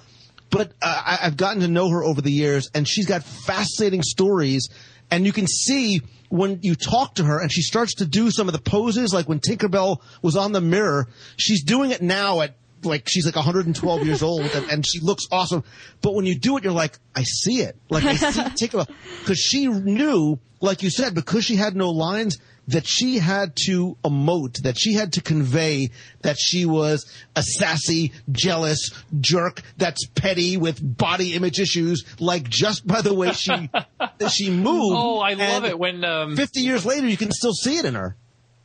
but 0.49 0.71
uh, 0.81 1.01
I, 1.05 1.19
I've 1.21 1.37
gotten 1.37 1.61
to 1.61 1.67
know 1.67 1.89
her 1.89 2.03
over 2.03 2.21
the 2.21 2.31
years, 2.31 2.71
and 2.73 2.87
she's 2.87 3.05
got 3.05 3.23
fascinating 3.23 4.01
stories. 4.01 4.67
And 5.11 5.27
you 5.27 5.31
can 5.31 5.45
see 5.45 6.01
when 6.29 6.59
you 6.63 6.73
talk 6.73 7.15
to 7.15 7.23
her, 7.23 7.39
and 7.39 7.51
she 7.51 7.61
starts 7.61 7.95
to 7.95 8.05
do 8.05 8.31
some 8.31 8.47
of 8.49 8.53
the 8.53 8.59
poses, 8.59 9.13
like 9.13 9.29
when 9.29 9.39
Tinkerbell 9.39 10.01
was 10.23 10.35
on 10.35 10.53
the 10.53 10.59
mirror. 10.59 11.07
She's 11.37 11.63
doing 11.63 11.91
it 11.91 12.01
now 12.01 12.41
at 12.41 12.55
like 12.87 13.07
she's 13.07 13.25
like 13.25 13.35
112 13.35 14.05
years 14.05 14.23
old 14.23 14.41
and, 14.41 14.69
and 14.71 14.85
she 14.85 14.99
looks 14.99 15.25
awesome. 15.31 15.63
But 16.01 16.13
when 16.15 16.25
you 16.25 16.37
do 16.37 16.57
it, 16.57 16.63
you're 16.63 16.73
like, 16.73 16.97
I 17.15 17.23
see 17.23 17.61
it. 17.61 17.77
Like 17.89 18.03
I 18.03 18.15
see 18.15 18.41
Tinkerbell 18.67 18.89
because 19.19 19.39
she 19.39 19.67
knew, 19.67 20.39
like 20.61 20.83
you 20.83 20.89
said, 20.89 21.13
because 21.15 21.45
she 21.45 21.55
had 21.55 21.75
no 21.75 21.89
lines, 21.89 22.37
that 22.67 22.85
she 22.85 23.17
had 23.17 23.55
to 23.55 23.97
emote, 24.03 24.61
that 24.63 24.77
she 24.77 24.93
had 24.93 25.13
to 25.13 25.21
convey 25.21 25.89
that 26.21 26.37
she 26.37 26.65
was 26.65 27.09
a 27.35 27.41
sassy, 27.41 28.11
jealous 28.31 28.91
jerk 29.19 29.61
that's 29.77 30.05
petty 30.07 30.57
with 30.57 30.79
body 30.97 31.33
image 31.33 31.59
issues, 31.59 32.03
like 32.19 32.49
just 32.49 32.85
by 32.85 33.01
the 33.01 33.13
way 33.13 33.31
she 33.31 33.69
she 34.29 34.49
moved. 34.49 34.95
Oh, 34.97 35.19
I 35.19 35.33
love 35.33 35.63
And 35.63 35.65
it 35.65 35.79
when 35.79 36.03
um, 36.03 36.35
50 36.35 36.59
years 36.59 36.85
later, 36.85 37.07
you 37.07 37.17
can 37.17 37.31
still 37.31 37.53
see 37.53 37.77
it 37.77 37.85
in 37.85 37.95
her. 37.95 38.15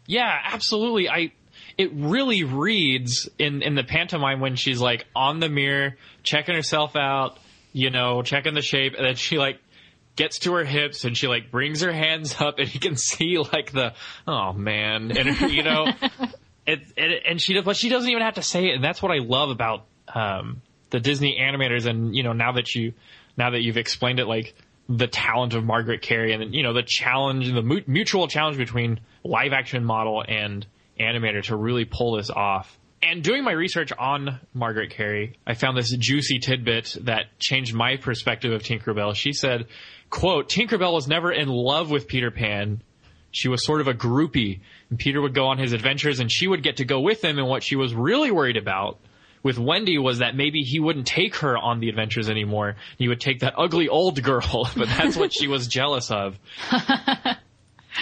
Yeah, 0.07 0.37
absolutely. 0.45 1.09
I 1.09 1.33
it 1.79 1.93
really 1.95 2.45
reads 2.45 3.29
in 3.39 3.63
in 3.63 3.75
the 3.75 3.85
pantomime 3.85 4.41
when 4.41 4.57
she's 4.57 4.81
like 4.81 5.07
on 5.15 5.41
the 5.41 5.49
mirror, 5.49 5.97
checking 6.23 6.55
herself 6.55 6.97
out, 6.97 7.39
you 7.73 7.91
know, 7.91 8.23
checking 8.23 8.55
the 8.55 8.63
shape, 8.63 8.95
and 8.97 9.05
then 9.05 9.15
she 9.17 9.39
like 9.39 9.59
gets 10.17 10.41
to 10.41 10.53
her 10.55 10.65
hips 10.65 11.05
and 11.05 11.17
she 11.17 11.27
like 11.27 11.51
brings 11.51 11.81
her 11.81 11.93
hands 11.93 12.37
up 12.41 12.59
and 12.59 12.73
you 12.73 12.81
can 12.81 12.97
see 12.97 13.39
like 13.39 13.73
the 13.73 13.95
oh 14.27 14.53
man 14.53 15.17
and 15.17 15.53
you 15.53 15.63
know 15.63 15.87
it, 16.67 16.81
it 16.97 17.23
and 17.27 17.41
she 17.41 17.59
but 17.61 17.77
she 17.77 17.89
doesn't 17.89 18.11
even 18.11 18.23
have 18.23 18.35
to 18.35 18.43
say 18.43 18.69
it 18.69 18.75
and 18.75 18.85
that's 18.85 19.03
what 19.03 19.11
I 19.11 19.19
love 19.19 19.51
about 19.51 19.87
um 20.15 20.61
the 20.91 21.01
Disney 21.01 21.39
animators 21.41 21.87
and 21.87 22.15
you 22.15 22.23
know 22.23 22.33
now 22.33 22.53
that 22.53 22.75
you 22.75 22.93
now 23.37 23.51
that 23.51 23.63
you've 23.63 23.79
explained 23.79 24.21
it 24.21 24.27
like 24.27 24.55
the 24.89 25.07
talent 25.07 25.55
of 25.55 25.65
Margaret 25.65 26.03
Kerry 26.03 26.33
and 26.33 26.55
you 26.55 26.63
know 26.63 26.75
the 26.75 26.83
challenge 26.83 27.51
the 27.51 27.63
mutual 27.87 28.29
challenge 28.29 28.59
between 28.59 29.01
live 29.25 29.53
action 29.53 29.85
model 29.85 30.23
and 30.27 30.67
animator 31.03 31.43
to 31.45 31.57
really 31.57 31.85
pull 31.85 32.17
this 32.17 32.31
off. 32.31 32.79
And 33.03 33.25
doing 33.25 33.43
my 33.43 33.53
research 33.53 33.93
on 33.99 34.39
Margaret 34.55 34.91
Kerry, 34.91 35.37
I 35.45 35.55
found 35.55 35.77
this 35.77 35.91
juicy 35.91 36.39
tidbit 36.39 36.97
that 37.03 37.37
changed 37.41 37.75
my 37.75 37.97
perspective 37.97 38.53
of 38.53 38.63
Tinkerbell. 38.63 39.17
She 39.17 39.33
said, 39.33 39.67
quote, 40.09 40.49
Tinkerbell 40.49 40.93
was 40.93 41.09
never 41.09 41.33
in 41.33 41.49
love 41.49 41.91
with 41.91 42.07
Peter 42.07 42.31
Pan. 42.31 42.81
She 43.33 43.49
was 43.49 43.65
sort 43.65 43.81
of 43.81 43.89
a 43.89 43.95
groupie, 43.95 44.61
and 44.89 44.99
Peter 44.99 45.21
would 45.21 45.35
go 45.35 45.47
on 45.47 45.59
his 45.59 45.73
adventures 45.73 46.21
and 46.21 46.31
she 46.31 46.47
would 46.47 46.63
get 46.63 46.77
to 46.77 46.85
go 46.85 47.01
with 47.01 47.25
him. 47.25 47.39
And 47.39 47.49
what 47.49 47.65
she 47.65 47.75
was 47.75 47.93
really 47.93 48.31
worried 48.31 48.57
about 48.57 49.01
with 49.43 49.59
Wendy 49.59 49.99
was 49.99 50.19
that 50.19 50.37
maybe 50.37 50.61
he 50.61 50.79
wouldn't 50.79 51.07
take 51.07 51.37
her 51.37 51.59
on 51.59 51.81
the 51.81 51.89
adventures 51.89 52.31
anymore. 52.31 52.77
He 52.99 53.09
would 53.09 53.21
take 53.21 53.41
that 53.41 53.55
ugly 53.59 53.89
old 53.89 54.23
girl, 54.23 54.71
but 54.77 54.87
that's 54.89 55.17
what 55.17 55.33
she 55.33 55.49
was 55.49 55.67
jealous 55.67 56.11
of. 56.11 56.39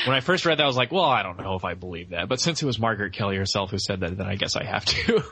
When 0.07 0.16
I 0.16 0.20
first 0.20 0.47
read 0.47 0.59
that, 0.59 0.62
I 0.62 0.66
was 0.66 0.76
like, 0.76 0.93
well, 0.93 1.05
I 1.05 1.22
don't 1.22 1.38
know 1.38 1.55
if 1.55 1.64
I 1.64 1.74
believe 1.74 2.11
that. 2.11 2.28
But 2.28 2.41
since 2.41 2.62
it 2.62 2.66
was 2.66 2.78
Margaret 2.78 3.12
Kerry 3.12 3.36
herself 3.36 3.70
who 3.70 3.78
said 3.78 4.01
that, 4.01 4.16
then 4.16 4.26
I 4.26 4.36
guess 4.36 4.57
I 4.57 4.64
have 4.64 4.84
to. 4.84 5.24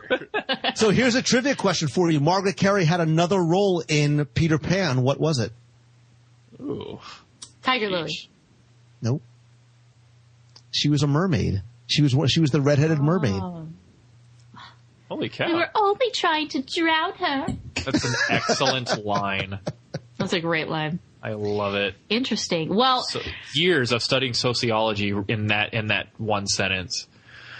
So 0.74 0.90
here's 0.90 1.14
a 1.14 1.22
trivia 1.22 1.54
question 1.54 1.88
for 1.88 2.11
you. 2.11 2.20
Margaret 2.20 2.56
Kerry 2.56 2.84
had 2.84 3.00
another 3.00 3.42
role 3.42 3.82
in 3.88 4.24
Peter 4.26 4.59
Pan. 4.59 5.02
What 5.02 5.20
was 5.20 5.38
it? 5.38 5.52
Ooh. 6.61 6.98
Tiger 7.62 7.88
Lily. 7.88 8.28
Nope. 9.00 9.22
She 10.70 10.88
was 10.88 11.02
a 11.02 11.06
mermaid. 11.06 11.62
She 11.86 12.02
was 12.02 12.14
she 12.30 12.40
was 12.40 12.50
the 12.50 12.61
redheaded 12.61 12.98
mermaid. 12.98 13.40
Oh. 13.40 13.68
Holy 15.09 15.28
cow. 15.28 15.46
We 15.46 15.54
were 15.54 15.70
only 15.74 16.11
trying 16.11 16.48
to 16.48 16.62
drown 16.62 17.14
her. 17.14 17.46
That's 17.74 18.04
an 18.04 18.14
excellent 18.28 19.04
line. 19.04 19.59
That's 20.18 20.34
a 20.34 20.40
great 20.40 20.68
line. 20.68 21.00
I 21.22 21.32
love 21.32 21.74
it. 21.74 21.94
Interesting. 22.08 22.74
Well, 22.74 23.02
So, 23.02 23.20
years 23.54 23.92
of 23.92 24.02
studying 24.02 24.34
sociology 24.34 25.12
in 25.28 25.48
that 25.48 25.74
in 25.74 25.88
that 25.88 26.08
one 26.18 26.46
sentence. 26.46 27.06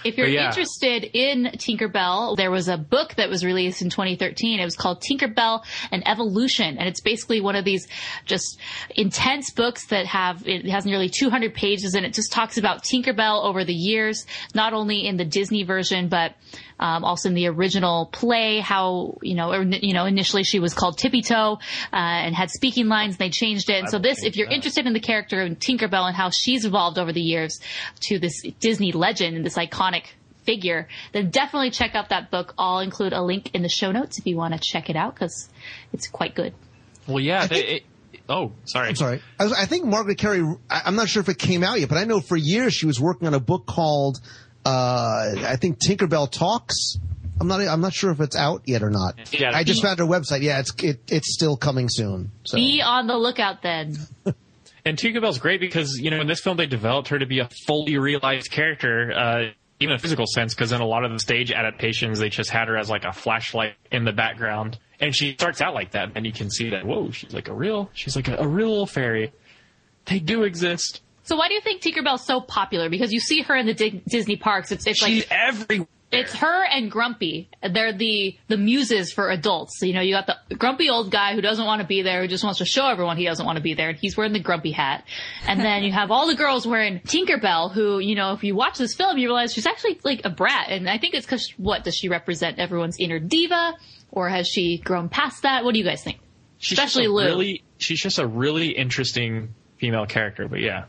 If 0.03 0.17
you're 0.17 0.27
yeah. 0.27 0.47
interested 0.47 1.03
in 1.03 1.51
Tinkerbell, 1.57 2.37
there 2.37 2.51
was 2.51 2.69
a 2.69 2.77
book 2.77 3.15
that 3.15 3.29
was 3.29 3.43
released 3.43 3.81
in 3.81 3.89
2013. 3.89 4.59
It 4.59 4.63
was 4.63 4.77
called 4.77 5.01
Tinkerbell 5.01 5.63
An 5.91 6.03
Evolution, 6.07 6.77
and 6.77 6.87
it's 6.87 7.01
basically 7.01 7.41
one 7.41 7.55
of 7.55 7.65
these 7.65 7.87
just 8.25 8.59
intense 8.95 9.51
books 9.51 9.87
that 9.87 10.05
have 10.05 10.47
it 10.47 10.65
has 10.69 10.85
nearly 10.85 11.09
200 11.09 11.53
pages, 11.53 11.95
and 11.95 12.05
it 12.05 12.13
just 12.13 12.31
talks 12.31 12.57
about 12.57 12.83
Tinkerbell 12.83 13.43
over 13.43 13.65
the 13.65 13.73
years, 13.73 14.25
not 14.55 14.73
only 14.73 15.05
in 15.05 15.17
the 15.17 15.25
Disney 15.25 15.63
version, 15.63 16.07
but 16.07 16.33
um, 16.79 17.03
also 17.03 17.29
in 17.29 17.35
the 17.35 17.47
original 17.47 18.07
play. 18.07 18.59
How 18.59 19.17
you 19.21 19.35
know, 19.35 19.51
or, 19.51 19.63
you 19.63 19.93
know, 19.93 20.05
initially 20.05 20.43
she 20.43 20.59
was 20.59 20.73
called 20.73 20.97
Tippy 20.97 21.21
Toe 21.21 21.59
uh, 21.91 21.95
and 21.95 22.35
had 22.35 22.49
speaking 22.49 22.87
lines, 22.87 23.13
and 23.15 23.19
they 23.19 23.29
changed 23.29 23.69
it. 23.69 23.79
And 23.79 23.89
so 23.89 23.99
this, 23.99 24.23
if 24.23 24.35
you're 24.35 24.49
interested 24.49 24.85
in 24.85 24.93
the 24.93 24.99
character 24.99 25.41
of 25.41 25.51
Tinkerbell 25.59 26.07
and 26.07 26.15
how 26.15 26.29
she's 26.29 26.65
evolved 26.65 26.97
over 26.97 27.11
the 27.13 27.21
years 27.21 27.59
to 28.01 28.19
this 28.19 28.41
Disney 28.59 28.91
legend 28.91 29.35
and 29.35 29.45
this 29.45 29.57
iconic 29.57 30.03
figure, 30.43 30.87
then 31.11 31.29
definitely 31.29 31.69
check 31.69 31.95
out 31.95 32.09
that 32.09 32.31
book. 32.31 32.53
I'll 32.57 32.79
include 32.79 33.13
a 33.13 33.21
link 33.21 33.51
in 33.53 33.61
the 33.61 33.69
show 33.69 33.91
notes 33.91 34.17
if 34.17 34.25
you 34.25 34.35
want 34.35 34.53
to 34.53 34.59
check 34.59 34.89
it 34.89 34.95
out 34.95 35.13
because 35.13 35.49
it's 35.93 36.07
quite 36.07 36.33
good. 36.33 36.53
Well, 37.07 37.19
yeah. 37.19 37.45
they- 37.45 37.65
it- 37.65 37.83
oh, 38.27 38.53
sorry. 38.65 38.89
I'm 38.89 38.95
sorry. 38.95 39.21
I, 39.39 39.43
was, 39.43 39.53
I 39.53 39.65
think 39.65 39.85
Margaret 39.85 40.17
Kerry. 40.17 40.41
I, 40.69 40.81
I'm 40.85 40.95
not 40.95 41.09
sure 41.09 41.21
if 41.21 41.29
it 41.29 41.37
came 41.37 41.63
out 41.63 41.79
yet, 41.79 41.89
but 41.89 41.97
I 41.97 42.05
know 42.05 42.19
for 42.19 42.37
years 42.37 42.73
she 42.73 42.85
was 42.85 42.99
working 42.99 43.27
on 43.27 43.33
a 43.33 43.39
book 43.39 43.65
called, 43.67 44.19
uh, 44.69 45.47
I 45.47 45.55
think 45.55 45.79
Tinkerbell 45.79 46.29
Talks. 46.31 46.97
I'm 47.41 47.47
not. 47.47 47.61
I'm 47.61 47.81
not 47.81 47.93
sure 47.93 48.11
if 48.11 48.19
it's 48.19 48.35
out 48.35 48.63
yet 48.65 48.83
or 48.83 48.89
not. 48.89 49.15
Yeah, 49.31 49.51
I 49.53 49.63
just 49.63 49.81
be- 49.81 49.87
found 49.87 49.99
her 49.99 50.05
website. 50.05 50.41
Yeah, 50.41 50.59
it's 50.59 50.73
it, 50.83 50.99
it's 51.07 51.33
still 51.33 51.55
coming 51.55 51.87
soon. 51.89 52.31
So 52.43 52.57
Be 52.57 52.81
on 52.81 53.07
the 53.07 53.17
lookout 53.17 53.61
then. 53.61 53.97
And 54.85 54.97
Tinkerbell's 54.97 55.39
great 55.39 55.59
because 55.59 55.99
you 55.99 56.09
know 56.09 56.21
in 56.21 56.25
this 56.27 56.39
film 56.39 56.55
they 56.55 56.65
developed 56.65 57.09
her 57.09 57.19
to 57.19 57.25
be 57.25 57.39
a 57.39 57.49
fully 57.67 57.97
realized 57.97 58.49
character, 58.49 59.11
uh, 59.13 59.39
even 59.79 59.91
in 59.91 59.97
a 59.97 59.99
physical 59.99 60.25
sense. 60.25 60.55
Because 60.55 60.71
in 60.71 60.79
a 60.79 60.85
lot 60.85 61.03
of 61.03 61.11
the 61.11 61.19
stage 61.19 61.51
adaptations, 61.51 62.17
they 62.17 62.29
just 62.29 62.49
had 62.49 62.69
her 62.69 62.77
as 62.77 62.89
like 62.89 63.03
a 63.03 63.11
flashlight 63.11 63.75
in 63.91 64.05
the 64.05 64.13
background, 64.13 64.79
and 65.01 65.13
she 65.13 65.33
starts 65.33 65.59
out 65.59 65.73
like 65.73 65.91
that, 65.91 66.13
and 66.15 66.25
you 66.25 66.31
can 66.31 66.49
see 66.49 66.69
that 66.69 66.85
whoa, 66.85 67.11
she's 67.11 67.33
like 67.33 67.49
a 67.49 67.53
real, 67.53 67.89
she's 67.93 68.15
like 68.15 68.29
a, 68.29 68.37
a 68.37 68.47
real 68.47 68.85
fairy. 68.85 69.33
They 70.05 70.19
do 70.19 70.43
exist. 70.43 71.01
So 71.29 71.35
why 71.35 71.47
do 71.47 71.53
you 71.53 71.61
think 71.61 71.83
Tinkerbell's 71.83 72.25
so 72.25 72.41
popular? 72.41 72.89
Because 72.89 73.13
you 73.13 73.19
see 73.19 73.43
her 73.43 73.55
in 73.55 73.67
the 73.67 73.75
Di- 73.75 74.01
Disney 74.07 74.35
parks. 74.35 74.71
It's 74.71 74.87
it's 74.87 74.97
She's 74.97 75.29
like 75.29 75.31
everywhere. 75.31 75.87
it's 76.11 76.33
her 76.33 76.63
and 76.65 76.89
Grumpy. 76.89 77.49
They're 77.61 77.93
the 77.93 78.35
the 78.47 78.57
muses 78.57 79.13
for 79.13 79.29
adults. 79.29 79.77
So, 79.79 79.85
you 79.85 79.93
know, 79.93 80.01
you 80.01 80.11
got 80.11 80.25
the 80.25 80.55
grumpy 80.55 80.89
old 80.89 81.11
guy 81.11 81.35
who 81.35 81.41
doesn't 81.41 81.63
want 81.63 81.83
to 81.83 81.87
be 81.87 82.01
there, 82.01 82.23
who 82.23 82.27
just 82.27 82.43
wants 82.43 82.57
to 82.57 82.65
show 82.65 82.87
everyone 82.87 83.17
he 83.17 83.25
doesn't 83.25 83.45
want 83.45 83.57
to 83.57 83.61
be 83.61 83.75
there, 83.75 83.89
and 83.89 83.99
he's 83.99 84.17
wearing 84.17 84.33
the 84.33 84.39
grumpy 84.39 84.71
hat. 84.71 85.05
And 85.45 85.59
then 85.59 85.83
you 85.83 85.91
have 85.91 86.09
all 86.09 86.25
the 86.25 86.33
girls 86.33 86.65
wearing 86.65 86.99
Tinkerbell, 87.01 87.73
who 87.73 87.99
you 87.99 88.15
know, 88.15 88.33
if 88.33 88.43
you 88.43 88.55
watch 88.55 88.79
this 88.79 88.95
film, 88.95 89.19
you 89.19 89.27
realize 89.27 89.53
she's 89.53 89.67
actually 89.67 89.99
like 90.03 90.21
a 90.23 90.31
brat. 90.31 90.69
And 90.69 90.89
I 90.89 90.97
think 90.97 91.13
it's 91.13 91.27
because 91.27 91.53
what 91.57 91.83
does 91.83 91.93
she 91.95 92.09
represent? 92.09 92.57
Everyone's 92.57 92.97
inner 92.99 93.19
diva, 93.19 93.75
or 94.09 94.29
has 94.29 94.47
she 94.47 94.79
grown 94.79 95.09
past 95.09 95.43
that? 95.43 95.63
What 95.63 95.73
do 95.73 95.79
you 95.79 95.85
guys 95.85 96.03
think? 96.03 96.17
She's 96.57 96.79
Especially 96.79 97.07
Lou. 97.07 97.23
Really, 97.23 97.63
she's 97.77 98.01
just 98.01 98.17
a 98.17 98.25
really 98.25 98.69
interesting 98.69 99.53
female 99.77 100.07
character. 100.07 100.47
But 100.47 100.61
yeah, 100.61 100.85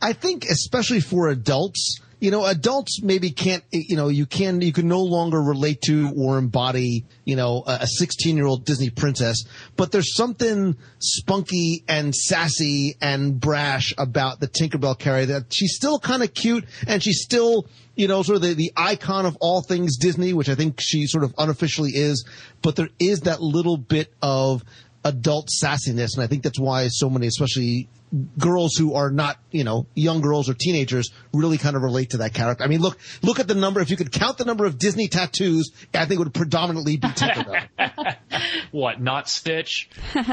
I 0.00 0.12
think 0.12 0.44
especially 0.44 1.00
for 1.00 1.28
adults, 1.28 2.00
you 2.18 2.30
know, 2.30 2.46
adults 2.46 3.02
maybe 3.02 3.30
can't, 3.30 3.62
you 3.70 3.96
know, 3.96 4.08
you 4.08 4.24
can, 4.24 4.60
you 4.62 4.72
can 4.72 4.88
no 4.88 5.02
longer 5.02 5.40
relate 5.40 5.82
to 5.82 6.12
or 6.16 6.38
embody, 6.38 7.04
you 7.24 7.36
know, 7.36 7.62
a 7.66 7.86
16 7.86 8.36
year 8.36 8.46
old 8.46 8.64
Disney 8.64 8.90
princess, 8.90 9.44
but 9.76 9.92
there's 9.92 10.14
something 10.14 10.76
spunky 10.98 11.84
and 11.88 12.14
sassy 12.14 12.96
and 13.02 13.38
brash 13.38 13.92
about 13.98 14.40
the 14.40 14.48
Tinkerbell 14.48 14.98
character 14.98 15.34
that 15.34 15.52
she's 15.52 15.76
still 15.76 15.98
kind 15.98 16.22
of 16.22 16.32
cute 16.32 16.64
and 16.86 17.02
she's 17.02 17.20
still, 17.22 17.68
you 17.96 18.08
know, 18.08 18.22
sort 18.22 18.36
of 18.36 18.42
the, 18.42 18.54
the 18.54 18.72
icon 18.76 19.26
of 19.26 19.36
all 19.40 19.62
things 19.62 19.98
Disney, 19.98 20.32
which 20.32 20.48
I 20.48 20.54
think 20.54 20.80
she 20.80 21.06
sort 21.06 21.24
of 21.24 21.34
unofficially 21.36 21.90
is, 21.90 22.26
but 22.62 22.76
there 22.76 22.88
is 22.98 23.20
that 23.20 23.42
little 23.42 23.76
bit 23.76 24.12
of 24.22 24.64
adult 25.06 25.48
sassiness. 25.48 26.14
And 26.14 26.22
I 26.22 26.26
think 26.26 26.42
that's 26.42 26.58
why 26.58 26.88
so 26.88 27.08
many, 27.08 27.26
especially 27.26 27.88
girls 28.38 28.76
who 28.76 28.94
are 28.94 29.10
not, 29.10 29.38
you 29.50 29.64
know, 29.64 29.86
young 29.94 30.20
girls 30.20 30.48
or 30.48 30.54
teenagers 30.54 31.10
really 31.32 31.58
kind 31.58 31.76
of 31.76 31.82
relate 31.82 32.10
to 32.10 32.18
that 32.18 32.34
character. 32.34 32.64
I 32.64 32.66
mean, 32.66 32.80
look, 32.80 32.98
look 33.22 33.40
at 33.40 33.48
the 33.48 33.54
number. 33.54 33.80
If 33.80 33.90
you 33.90 33.96
could 33.96 34.12
count 34.12 34.38
the 34.38 34.44
number 34.44 34.64
of 34.64 34.78
Disney 34.78 35.08
tattoos, 35.08 35.70
I 35.94 36.06
think 36.06 36.20
it 36.20 36.24
would 36.24 36.34
predominantly 36.34 36.96
be 36.96 37.08
Tinkerbell. 37.08 38.16
what? 38.72 39.00
Not 39.00 39.28
Stitch? 39.28 39.88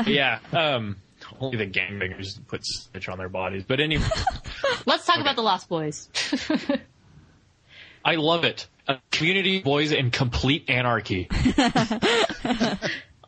yeah. 0.05 0.39
Um, 0.51 0.97
only 1.39 1.57
the 1.57 1.67
gangbangers 1.67 2.39
put 2.47 2.65
Stitch 2.65 3.09
on 3.09 3.17
their 3.17 3.29
bodies. 3.29 3.63
But 3.67 3.79
anyway. 3.79 4.07
Let's 4.85 5.05
talk 5.05 5.19
about 5.19 5.35
the 5.35 5.43
Lost 5.43 5.69
Boys. 5.69 6.09
I 8.05 8.15
love 8.15 8.43
it. 8.43 8.67
A 8.87 8.97
community 9.11 9.59
of 9.59 9.63
boys 9.63 9.93
in 9.93 10.11
complete 10.11 10.69
anarchy. 10.69 11.29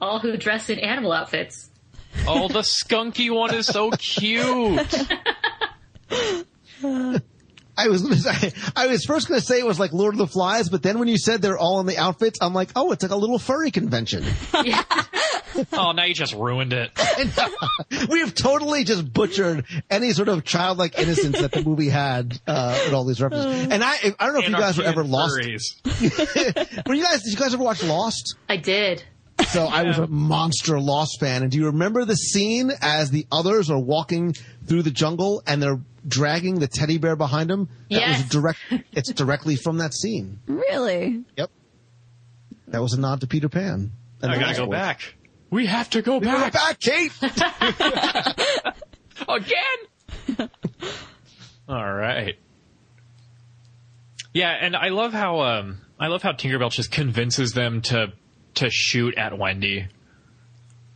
All 0.01 0.19
who 0.19 0.35
dress 0.37 0.69
in 0.69 0.79
animal 0.79 1.11
outfits. 1.11 1.69
Oh, 2.27 2.47
the 2.47 2.61
skunky 2.61 3.29
one 3.33 3.53
is 3.53 3.67
so 3.67 3.91
cute. 3.91 5.05
I 7.77 7.89
was 7.89 8.03
gonna 8.03 8.15
say, 8.15 8.53
I 8.75 8.87
was 8.87 9.03
first 9.05 9.27
gonna 9.27 9.41
say 9.41 9.59
it 9.59 9.65
was 9.65 9.79
like 9.79 9.91
Lord 9.91 10.13
of 10.13 10.17
the 10.17 10.27
Flies, 10.27 10.69
but 10.69 10.81
then 10.81 10.99
when 10.99 11.07
you 11.07 11.17
said 11.17 11.41
they're 11.41 11.57
all 11.57 11.79
in 11.81 11.87
the 11.87 11.97
outfits, 11.97 12.39
I'm 12.41 12.53
like, 12.53 12.69
oh, 12.75 12.91
it's 12.91 13.03
like 13.03 13.11
a 13.11 13.17
little 13.17 13.39
furry 13.39 13.71
convention. 13.71 14.23
Yeah. 14.63 14.83
Oh, 15.71 15.93
now 15.93 16.03
you 16.03 16.13
just 16.13 16.33
ruined 16.33 16.73
it. 16.73 16.91
we 18.09 18.19
have 18.19 18.35
totally 18.35 18.83
just 18.83 19.13
butchered 19.13 19.63
any 19.89 20.11
sort 20.11 20.27
of 20.27 20.43
childlike 20.43 20.99
innocence 20.99 21.39
that 21.39 21.53
the 21.53 21.63
movie 21.63 21.87
had 21.87 22.37
uh, 22.45 22.77
with 22.83 22.93
all 22.93 23.05
these 23.05 23.21
references. 23.21 23.69
And 23.71 23.81
I, 23.81 23.95
I 24.19 24.25
don't 24.25 24.33
know 24.33 24.39
if 24.41 24.49
you 24.49 24.57
guys 24.57 24.77
were 24.77 24.83
ever 24.83 25.05
lost. 25.05 25.37
Furries. 25.37 26.85
Were 26.85 26.93
you 26.93 27.03
guys? 27.03 27.23
Did 27.23 27.31
you 27.31 27.37
guys 27.37 27.53
ever 27.53 27.63
watch 27.63 27.81
Lost? 27.83 28.35
I 28.49 28.57
did. 28.57 29.05
So 29.55 29.65
I 29.67 29.83
was 29.83 29.97
a 29.97 30.07
monster 30.07 30.79
Lost 30.79 31.19
fan. 31.19 31.41
And 31.43 31.51
do 31.51 31.57
you 31.57 31.65
remember 31.67 32.03
the 32.05 32.15
scene 32.15 32.71
as 32.81 33.09
the 33.11 33.25
others 33.31 33.69
are 33.71 33.79
walking 33.79 34.33
through 34.65 34.81
the 34.83 34.91
jungle 34.91 35.41
and 35.47 35.61
they're 35.63 35.79
dragging 36.07 36.59
the 36.59 36.67
teddy 36.67 36.97
bear 36.97 37.15
behind 37.15 37.49
them? 37.49 37.69
That 37.89 37.99
Yes. 37.99 38.21
was 38.23 38.29
direct. 38.31 38.59
It's 38.91 39.11
directly 39.13 39.55
from 39.55 39.77
that 39.77 39.93
scene. 39.93 40.39
Really? 40.45 41.23
Yep. 41.37 41.49
That 42.67 42.81
was 42.81 42.93
a 42.93 42.99
nod 42.99 43.21
to 43.21 43.27
Peter 43.27 43.47
Pan. 43.49 43.91
and 44.21 44.31
I 44.31 44.35
the 44.35 44.41
gotta 44.41 44.55
go 44.57 44.65
Boys. 44.65 44.71
back. 44.73 45.15
We 45.51 45.67
have 45.67 45.89
to 45.91 46.01
go 46.01 46.19
Go 46.19 46.25
back 46.31 46.51
back, 46.53 46.79
Kate. 46.79 47.11
again. 49.29 50.49
All 51.69 51.93
right. 51.93 52.35
Yeah, 54.33 54.51
and 54.59 54.75
I 54.75 54.89
love 54.89 55.13
how 55.13 55.39
um 55.41 55.77
I 55.99 56.07
love 56.07 56.21
how 56.23 56.33
Tinkerbell 56.33 56.71
just 56.71 56.91
convinces 56.91 57.53
them 57.53 57.81
to 57.83 58.11
to 58.55 58.69
shoot 58.69 59.15
at 59.17 59.37
Wendy. 59.37 59.87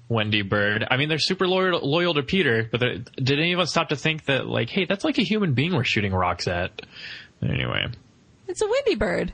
Wendy 0.07 0.41
Bird. 0.41 0.85
I 0.89 0.97
mean, 0.97 1.07
they're 1.07 1.19
super 1.19 1.47
loyal, 1.47 1.79
loyal 1.87 2.15
to 2.15 2.23
Peter, 2.23 2.67
but 2.71 2.79
did 3.15 3.39
anyone 3.39 3.67
stop 3.67 3.89
to 3.89 3.95
think 3.95 4.25
that, 4.25 4.47
like, 4.47 4.69
hey, 4.69 4.85
that's 4.85 5.03
like 5.03 5.19
a 5.19 5.23
human 5.23 5.53
being 5.53 5.75
we're 5.75 5.83
shooting 5.83 6.13
rocks 6.13 6.47
at? 6.47 6.81
Anyway, 7.43 7.85
It's 8.47 8.61
a 8.61 8.67
Wendy 8.67 8.95
bird. 8.95 9.33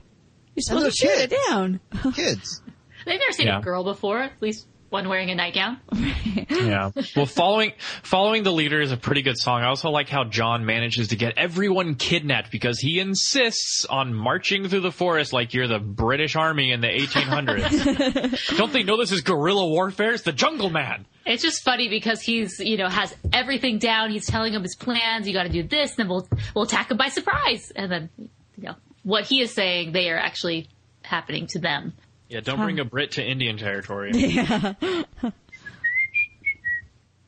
You're 0.54 0.64
supposed 0.64 0.86
to 0.86 0.92
shoot 0.92 1.18
it 1.32 1.34
down. 1.50 1.80
Kids. 2.14 2.62
They've 3.06 3.20
never 3.20 3.32
seen 3.32 3.48
Yeah. 3.48 3.60
a 3.60 3.62
girl 3.62 3.84
before, 3.86 4.20
at 4.20 4.42
least 4.42 4.68
one 4.96 5.10
wearing 5.10 5.30
a 5.30 5.36
nightgown. 5.36 5.78
yeah. 6.50 6.92
Well, 7.18 7.26
following 7.26 7.74
following 8.02 8.44
the 8.44 8.52
leader 8.52 8.80
is 8.80 8.94
a 8.94 8.98
pretty 8.98 9.22
good 9.24 9.38
song. 9.38 9.62
I 9.62 9.66
also 9.66 9.90
like 9.90 10.08
how 10.08 10.24
John 10.24 10.66
manages 10.66 11.10
to 11.10 11.18
get 11.18 11.38
everyone 11.38 11.96
kidnapped 11.96 12.50
because 12.50 12.80
he 12.80 13.02
insists 13.02 13.86
on 13.86 14.14
marching 14.14 14.70
through 14.70 14.80
the 14.80 14.94
forest 14.94 15.34
like 15.34 15.54
you're 15.54 15.68
the 15.68 15.80
British 15.80 16.38
Army 16.38 16.72
in 16.72 16.80
the 16.80 16.88
1800s. 16.88 18.58
Don't 18.58 18.72
they 18.72 18.84
know 18.84 18.96
this 18.96 19.12
is 19.12 19.20
guerrilla 19.20 19.68
warfare? 19.68 20.14
It's 20.14 20.24
the 20.24 20.32
Jungle 20.32 20.70
Man. 20.70 21.06
It's 21.26 21.44
just 21.44 21.64
funny 21.64 21.90
because 21.90 22.22
he's, 22.22 22.60
you 22.60 22.78
know, 22.78 22.88
has 22.88 23.14
everything 23.34 23.80
down. 23.80 24.12
He's 24.12 24.28
telling 24.28 24.54
them 24.54 24.64
his 24.64 24.76
plans. 24.76 25.28
You 25.28 25.34
got 25.34 25.44
to 25.44 25.50
do 25.50 25.64
this, 25.64 25.96
then 25.96 26.08
we'll 26.08 26.28
we'll 26.56 26.64
attack 26.64 26.90
him 26.90 26.98
by 26.98 27.10
surprise. 27.10 27.72
And 27.76 27.92
then, 27.92 28.10
you 28.18 28.64
know, 28.64 28.76
what 29.04 29.26
he 29.26 29.42
is 29.42 29.54
saying, 29.54 29.92
they 29.92 30.10
are 30.10 30.18
actually 30.18 30.70
happening 31.02 31.48
to 31.48 31.60
them. 31.60 31.94
Yeah, 32.30 32.42
don't 32.42 32.60
bring 32.60 32.80
a 32.80 32.86
Brit 32.86 33.12
to 33.12 33.24
Indian 33.24 33.58
territory. 33.58 34.12
Yeah. 34.16 34.74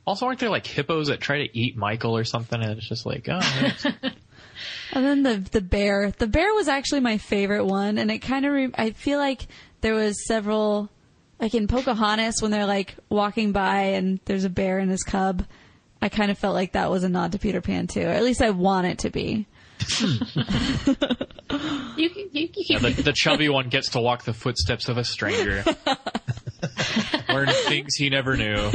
Also, 0.06 0.26
aren't 0.26 0.40
there 0.40 0.50
like 0.50 0.66
hippos 0.66 1.08
that 1.08 1.20
try 1.20 1.46
to 1.46 1.58
eat 1.58 1.76
Michael 1.76 2.16
or 2.16 2.24
something? 2.24 2.62
And 2.62 2.78
it's 2.78 2.88
just 2.88 3.06
like, 3.06 3.28
oh, 3.30 3.42
And 4.94 5.06
then 5.06 5.24
the 5.24 5.38
the 5.52 5.62
bear. 5.62 6.12
The 6.12 6.28
bear 6.28 6.54
was 6.54 6.68
actually 6.70 7.02
my 7.02 7.18
favorite 7.18 7.66
one, 7.66 7.98
and 7.98 8.10
it 8.10 8.20
kind 8.20 8.46
of. 8.46 8.54
Re- 8.54 8.72
I 8.74 8.92
feel 8.92 9.20
like 9.20 9.48
there 9.82 9.94
was 9.94 10.26
several, 10.26 10.90
like 11.42 11.54
in 11.54 11.68
Pocahontas 11.68 12.42
when 12.42 12.52
they're 12.52 12.66
like 12.66 12.96
walking 13.10 13.52
by 13.52 13.80
and 13.82 14.20
there's 14.26 14.46
a 14.46 14.50
bear 14.50 14.80
and 14.80 14.90
his 14.90 15.04
cub. 15.04 15.46
I 16.02 16.10
kind 16.10 16.32
of 16.32 16.38
felt 16.38 16.56
like 16.56 16.72
that 16.72 16.90
was 16.90 17.04
a 17.04 17.10
nod 17.10 17.34
to 17.34 17.40
Peter 17.40 17.60
Pan 17.60 17.88
too, 17.88 18.04
or 18.04 18.10
at 18.12 18.24
least 18.24 18.42
I 18.42 18.52
want 18.52 18.88
it 18.88 19.00
to 19.00 19.10
be. 19.10 19.46
You, 21.98 22.10
you, 22.16 22.30
you, 22.32 22.50
you 22.54 22.80
the, 22.80 22.90
the 22.92 23.14
chubby 23.14 23.50
one 23.50 23.70
gets 23.70 23.90
to 23.92 24.00
walk 24.02 24.24
the 24.24 24.34
footsteps 24.34 24.88
of 24.90 24.98
a 24.98 25.04
stranger. 25.04 25.64
Learned 27.30 27.52
things 27.66 27.96
he 27.96 28.10
never 28.12 28.38
knew. 28.38 28.72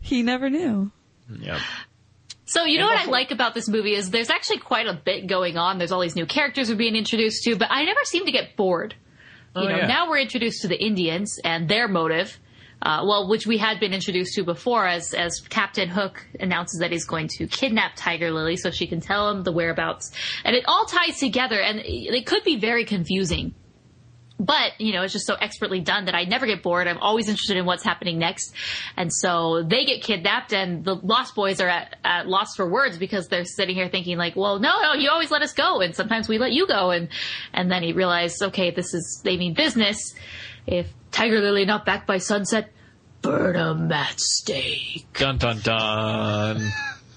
He 0.00 0.22
never 0.22 0.50
knew. 0.50 0.90
Yep. 1.40 1.58
So 2.44 2.64
you 2.64 2.78
know 2.78 2.88
And 2.90 2.98
what 2.98 3.08
I 3.08 3.10
like 3.10 3.30
about 3.30 3.54
this 3.54 3.68
movie 3.68 3.94
is 3.94 4.10
there's 4.10 4.28
actually 4.30 4.58
quite 4.58 4.86
a 4.86 4.92
bit 4.92 5.26
going 5.28 5.56
on. 5.56 5.78
There's 5.78 5.92
all 5.92 6.00
these 6.00 6.16
new 6.16 6.26
characters 6.26 6.68
we're 6.68 6.76
being 6.76 6.96
introduced 6.96 7.44
to, 7.44 7.56
but 7.56 7.68
I 7.70 7.84
never 7.84 8.00
seem 8.04 8.26
to 8.26 8.32
get 8.32 8.56
bored. 8.56 8.94
You 9.56 9.62
Oh, 9.62 9.68
know, 9.68 9.76
yeah. 9.78 9.86
now 9.86 10.10
we're 10.10 10.18
introduced 10.18 10.60
to 10.62 10.68
the 10.68 10.76
Indians 10.78 11.38
and 11.42 11.68
their 11.68 11.88
motive. 11.88 12.38
Uh, 12.80 13.04
well, 13.04 13.28
which 13.28 13.44
we 13.44 13.58
had 13.58 13.80
been 13.80 13.92
introduced 13.92 14.34
to 14.34 14.44
before, 14.44 14.86
as 14.86 15.12
as 15.12 15.40
Captain 15.48 15.88
Hook 15.88 16.24
announces 16.38 16.78
that 16.78 16.92
he's 16.92 17.04
going 17.04 17.26
to 17.26 17.48
kidnap 17.48 17.92
Tiger 17.96 18.30
Lily 18.30 18.56
so 18.56 18.70
she 18.70 18.86
can 18.86 19.00
tell 19.00 19.30
him 19.30 19.42
the 19.42 19.50
whereabouts, 19.50 20.12
and 20.44 20.54
it 20.54 20.64
all 20.68 20.84
ties 20.84 21.18
together, 21.18 21.60
and 21.60 21.80
it 21.84 22.24
could 22.24 22.44
be 22.44 22.56
very 22.56 22.84
confusing. 22.84 23.54
But, 24.40 24.80
you 24.80 24.92
know, 24.92 25.02
it's 25.02 25.12
just 25.12 25.26
so 25.26 25.34
expertly 25.34 25.80
done 25.80 26.04
that 26.04 26.14
I 26.14 26.22
never 26.24 26.46
get 26.46 26.62
bored. 26.62 26.86
I'm 26.86 26.98
always 26.98 27.28
interested 27.28 27.56
in 27.56 27.66
what's 27.66 27.82
happening 27.82 28.18
next. 28.18 28.54
And 28.96 29.12
so 29.12 29.64
they 29.64 29.84
get 29.84 30.02
kidnapped 30.02 30.52
and 30.52 30.84
the 30.84 30.94
Lost 30.94 31.34
Boys 31.34 31.60
are 31.60 31.68
at, 31.68 31.96
at 32.04 32.28
lost 32.28 32.56
for 32.56 32.70
words 32.70 32.98
because 32.98 33.26
they're 33.26 33.44
sitting 33.44 33.74
here 33.74 33.88
thinking 33.88 34.16
like, 34.16 34.36
well, 34.36 34.60
no, 34.60 34.80
no, 34.80 34.94
you 34.94 35.10
always 35.10 35.32
let 35.32 35.42
us 35.42 35.52
go. 35.52 35.80
And 35.80 35.94
sometimes 35.94 36.28
we 36.28 36.38
let 36.38 36.52
you 36.52 36.68
go. 36.68 36.90
And, 36.90 37.08
and 37.52 37.68
then 37.68 37.82
he 37.82 37.92
realized, 37.92 38.40
okay, 38.40 38.70
this 38.70 38.94
is, 38.94 39.20
they 39.24 39.36
mean 39.36 39.54
business. 39.54 40.14
If 40.68 40.92
Tiger 41.10 41.40
Lily 41.40 41.64
not 41.64 41.86
back 41.86 42.06
by 42.06 42.18
sunset, 42.18 42.70
burn 43.22 43.54
burn 43.54 43.56
'em 43.56 43.92
at 43.92 44.20
stake. 44.20 45.06
Dun 45.14 45.38
dun 45.38 45.60
dun. 45.60 46.70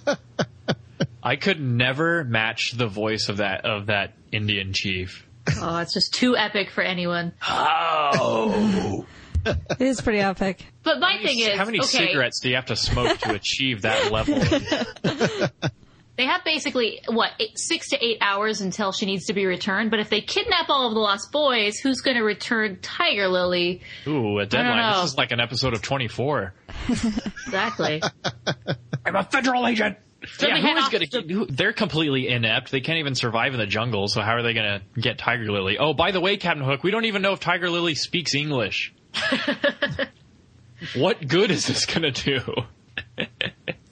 I 1.23 1.35
could 1.35 1.59
never 1.59 2.23
match 2.23 2.71
the 2.71 2.87
voice 2.87 3.27
of 3.27 3.37
that 3.37 3.65
of 3.65 3.87
that 3.87 4.13
Indian 4.31 4.71
chief. 4.71 5.27
Oh, 5.59 5.79
it's 5.79 5.93
just 5.93 6.13
too 6.13 6.37
epic 6.37 6.69
for 6.71 6.81
anyone. 6.81 7.33
Oh. 7.47 9.05
It 9.45 9.81
is 9.81 9.99
pretty 9.99 10.19
epic. 10.19 10.63
But 10.83 10.99
my 10.99 11.17
thing 11.17 11.39
is, 11.39 11.57
How 11.57 11.65
many 11.65 11.79
okay, 11.79 11.87
cigarettes 11.87 12.39
do 12.39 12.49
you 12.49 12.55
have 12.55 12.67
to 12.67 12.75
smoke 12.75 13.17
to 13.19 13.33
achieve 13.33 13.81
that 13.81 14.11
level? 14.11 14.35
Of, 14.39 15.51
They 16.21 16.27
have 16.27 16.43
basically 16.43 17.01
what 17.07 17.31
eight, 17.39 17.57
six 17.57 17.89
to 17.89 17.97
eight 18.05 18.19
hours 18.21 18.61
until 18.61 18.91
she 18.91 19.07
needs 19.07 19.25
to 19.25 19.33
be 19.33 19.47
returned. 19.47 19.89
But 19.89 20.01
if 20.01 20.11
they 20.11 20.21
kidnap 20.21 20.69
all 20.69 20.85
of 20.87 20.93
the 20.93 20.99
lost 20.99 21.31
boys, 21.31 21.79
who's 21.79 22.01
going 22.01 22.15
to 22.15 22.21
return 22.21 22.77
Tiger 22.79 23.27
Lily? 23.27 23.81
ooh, 24.05 24.37
a 24.37 24.45
deadline. 24.45 25.01
This 25.01 25.13
is 25.13 25.17
like 25.17 25.31
an 25.31 25.39
episode 25.39 25.73
of 25.73 25.81
24. 25.81 26.53
Exactly. 26.89 28.03
I'm 29.05 29.15
a 29.15 29.23
federal 29.23 29.65
agent. 29.65 29.97
So 30.37 30.45
yeah, 30.47 30.53
we 30.53 30.61
who 30.61 30.67
head 30.67 30.77
is 30.77 30.83
off 30.83 30.91
gonna? 30.91 31.07
to- 31.07 31.21
who- 31.33 31.45
They're 31.47 31.73
completely 31.73 32.27
inept. 32.27 32.69
They 32.69 32.81
can't 32.81 32.99
even 32.99 33.15
survive 33.15 33.53
in 33.55 33.59
the 33.59 33.65
jungle. 33.65 34.07
So 34.07 34.21
how 34.21 34.33
are 34.35 34.43
they 34.43 34.53
gonna 34.53 34.83
get 34.99 35.17
Tiger 35.17 35.51
Lily? 35.51 35.79
Oh, 35.79 35.95
by 35.95 36.11
the 36.11 36.21
way, 36.21 36.37
Captain 36.37 36.63
Hook, 36.63 36.83
we 36.83 36.91
don't 36.91 37.05
even 37.05 37.23
know 37.23 37.33
if 37.33 37.39
Tiger 37.39 37.67
Lily 37.71 37.95
speaks 37.95 38.35
English. 38.35 38.93
what 40.95 41.27
good 41.27 41.49
is 41.49 41.65
this 41.65 41.87
gonna 41.87 42.11
do? 42.11 42.41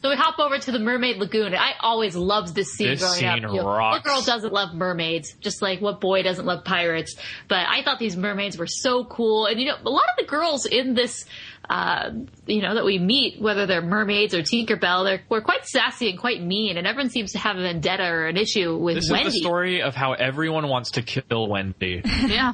so 0.02 0.10
we 0.10 0.16
hop 0.16 0.40
over 0.40 0.58
to 0.58 0.72
the 0.72 0.80
Mermaid 0.80 1.18
Lagoon. 1.18 1.54
I 1.54 1.74
always 1.80 2.16
loved 2.16 2.56
this 2.56 2.74
scene 2.74 2.90
This 2.90 3.00
growing 3.02 3.16
scene 3.20 3.46
up. 3.46 3.52
You 3.54 3.62
know, 3.62 3.66
rocks. 3.68 3.98
what 3.98 4.04
girl 4.04 4.22
doesn't 4.22 4.54
love 4.54 4.74
mermaids? 4.74 5.34
Just 5.42 5.62
like 5.62 5.82
what 5.82 6.00
boy 6.02 6.24
doesn't 6.24 6.46
love 6.46 6.64
pirates? 6.64 7.16
But 7.48 7.66
I 7.68 7.84
thought 7.84 8.00
these 8.00 8.16
mermaids 8.18 8.58
were 8.58 8.68
so 8.68 9.04
cool. 9.06 9.46
And 9.46 9.60
you 9.60 9.66
know, 9.68 9.76
a 9.84 9.90
lot 9.90 10.04
of 10.18 10.26
the 10.26 10.30
girls 10.30 10.66
in 10.66 10.94
this. 10.94 11.26
Uh, 11.72 12.10
you 12.48 12.64
know 12.64 12.74
that 12.74 12.84
we 12.84 12.98
meet, 12.98 13.40
whether 13.40 13.68
they're 13.68 13.84
mermaids 13.84 14.34
or 14.34 14.40
Tinkerbell, 14.42 15.06
they're 15.06 15.22
we're 15.30 15.42
quite 15.42 15.68
sassy 15.68 16.10
and 16.10 16.18
quite 16.18 16.42
mean, 16.42 16.78
and 16.78 16.88
everyone 16.88 17.12
seems 17.12 17.34
to 17.34 17.38
have 17.38 17.58
a 17.58 17.62
vendetta 17.62 18.06
or 18.06 18.26
an 18.26 18.38
issue 18.38 18.76
with 18.76 18.96
This 18.96 19.12
Wendy. 19.12 19.28
is 19.28 19.34
the 19.36 19.40
story 19.42 19.84
of 19.84 19.94
how 19.94 20.14
everyone 20.14 20.68
wants 20.68 20.92
to 20.92 21.04
kill 21.04 21.48
Wendy. 21.48 22.02
Yeah. 22.28 22.54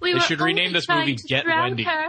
We 0.00 0.14
They 0.14 0.18
should 0.18 0.40
rename 0.40 0.72
this 0.72 0.88
movie 0.88 1.16
Get 1.28 1.46
Wendy. 1.46 1.84
her. 1.84 2.08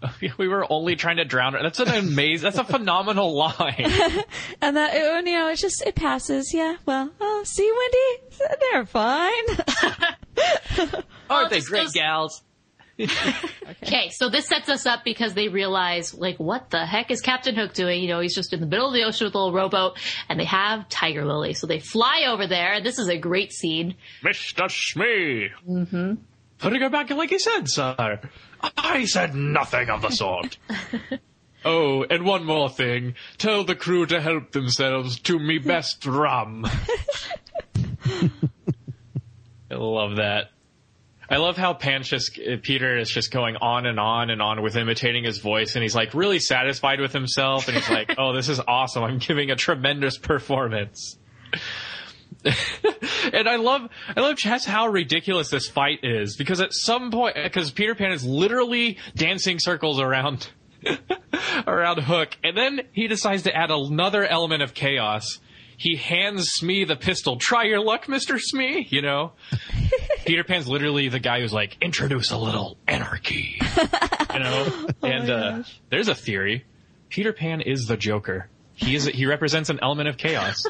we 0.38 0.48
were 0.48 0.66
only 0.70 0.96
trying 0.96 1.16
to 1.16 1.24
drown 1.24 1.54
her. 1.54 1.62
That's 1.62 1.80
an 1.80 1.88
amazing. 1.88 2.44
That's 2.44 2.58
a 2.58 2.64
phenomenal 2.64 3.34
line. 3.34 3.92
And 4.62 4.76
that, 4.76 4.94
you 4.94 5.32
know, 5.32 5.48
it's 5.48 5.60
just, 5.60 5.82
it 5.86 5.94
passes. 5.94 6.52
Yeah. 6.52 6.76
Well, 6.86 7.10
oh, 7.20 7.42
see, 7.44 7.70
Wendy? 7.70 8.56
They're 8.72 8.86
fine. 8.86 9.44
Aren't 11.30 11.50
they 11.50 11.60
great 11.60 11.84
goes- 11.84 11.92
gals? 11.92 12.42
Okay, 12.98 14.08
so 14.10 14.30
this 14.30 14.46
sets 14.46 14.70
us 14.70 14.86
up 14.86 15.04
because 15.04 15.34
they 15.34 15.48
realize, 15.48 16.14
like, 16.14 16.38
what 16.38 16.70
the 16.70 16.86
heck 16.86 17.10
is 17.10 17.20
Captain 17.20 17.54
Hook 17.54 17.74
doing? 17.74 18.00
You 18.00 18.08
know, 18.08 18.20
he's 18.20 18.34
just 18.34 18.54
in 18.54 18.60
the 18.60 18.66
middle 18.66 18.88
of 18.88 18.94
the 18.94 19.04
ocean 19.04 19.26
with 19.26 19.34
a 19.34 19.38
little 19.38 19.52
rowboat, 19.52 19.98
and 20.30 20.40
they 20.40 20.46
have 20.46 20.88
Tiger 20.88 21.26
Lily. 21.26 21.52
So 21.52 21.66
they 21.66 21.78
fly 21.78 22.24
over 22.28 22.46
there, 22.46 22.72
and 22.72 22.86
this 22.86 22.98
is 22.98 23.08
a 23.08 23.18
great 23.18 23.52
scene. 23.52 23.96
Mr. 24.24 24.70
Smee. 24.70 25.50
Mm-hmm. 25.68 26.14
Putting 26.58 26.80
her 26.80 26.88
back 26.88 27.10
like 27.10 27.28
he 27.28 27.38
said, 27.38 27.68
sir. 27.68 28.18
I 28.76 29.04
said 29.04 29.34
nothing 29.34 29.90
of 29.90 30.02
the 30.02 30.10
sort. 30.10 30.58
oh, 31.64 32.04
and 32.04 32.24
one 32.24 32.44
more 32.44 32.68
thing. 32.68 33.14
Tell 33.38 33.64
the 33.64 33.74
crew 33.74 34.06
to 34.06 34.20
help 34.20 34.52
themselves 34.52 35.18
to 35.20 35.38
me 35.38 35.58
best 35.58 36.04
rum. 36.06 36.66
I 39.70 39.74
love 39.74 40.16
that. 40.16 40.50
I 41.28 41.38
love 41.38 41.56
how 41.56 41.74
Pan's 41.74 42.08
just, 42.08 42.38
uh, 42.38 42.56
Peter 42.62 42.96
is 42.96 43.10
just 43.10 43.32
going 43.32 43.56
on 43.56 43.84
and 43.84 43.98
on 43.98 44.30
and 44.30 44.40
on 44.40 44.62
with 44.62 44.76
imitating 44.76 45.24
his 45.24 45.38
voice, 45.38 45.74
and 45.74 45.82
he's 45.82 45.94
like 45.94 46.14
really 46.14 46.38
satisfied 46.38 47.00
with 47.00 47.12
himself, 47.12 47.66
and 47.66 47.76
he's 47.76 47.90
like, 47.90 48.14
"Oh, 48.18 48.32
this 48.32 48.48
is 48.48 48.60
awesome! 48.60 49.02
I'm 49.02 49.18
giving 49.18 49.50
a 49.50 49.56
tremendous 49.56 50.18
performance." 50.18 51.18
and 53.32 53.48
I 53.48 53.56
love, 53.56 53.88
I 54.14 54.20
love 54.20 54.36
just 54.36 54.66
how 54.66 54.88
ridiculous 54.88 55.50
this 55.50 55.68
fight 55.68 56.00
is 56.02 56.36
because 56.36 56.60
at 56.60 56.72
some 56.72 57.10
point, 57.10 57.36
because 57.42 57.70
Peter 57.70 57.94
Pan 57.94 58.12
is 58.12 58.24
literally 58.24 58.98
dancing 59.14 59.58
circles 59.58 60.00
around, 60.00 60.48
around 61.66 62.00
Hook, 62.00 62.36
and 62.44 62.56
then 62.56 62.82
he 62.92 63.08
decides 63.08 63.42
to 63.44 63.54
add 63.54 63.70
another 63.70 64.24
element 64.24 64.62
of 64.62 64.74
chaos. 64.74 65.40
He 65.78 65.96
hands 65.96 66.48
Smee 66.52 66.84
the 66.84 66.96
pistol. 66.96 67.36
Try 67.36 67.64
your 67.64 67.80
luck, 67.80 68.08
Mister 68.08 68.38
Smee. 68.38 68.86
You 68.88 69.02
know, 69.02 69.32
Peter 70.24 70.42
Pan's 70.42 70.66
literally 70.66 71.08
the 71.08 71.18
guy 71.18 71.40
who's 71.40 71.52
like, 71.52 71.76
introduce 71.82 72.30
a 72.30 72.38
little 72.38 72.78
anarchy. 72.88 73.60
You 74.32 74.40
know, 74.40 74.86
and 75.02 75.30
uh, 75.30 75.62
there's 75.90 76.08
a 76.08 76.14
theory. 76.14 76.64
Peter 77.10 77.34
Pan 77.34 77.60
is 77.60 77.84
the 77.86 77.96
Joker. 77.96 78.48
He 78.74 78.94
is. 78.94 79.06
He 79.06 79.26
represents 79.26 79.68
an 79.68 79.78
element 79.82 80.08
of 80.08 80.16
chaos. 80.16 80.62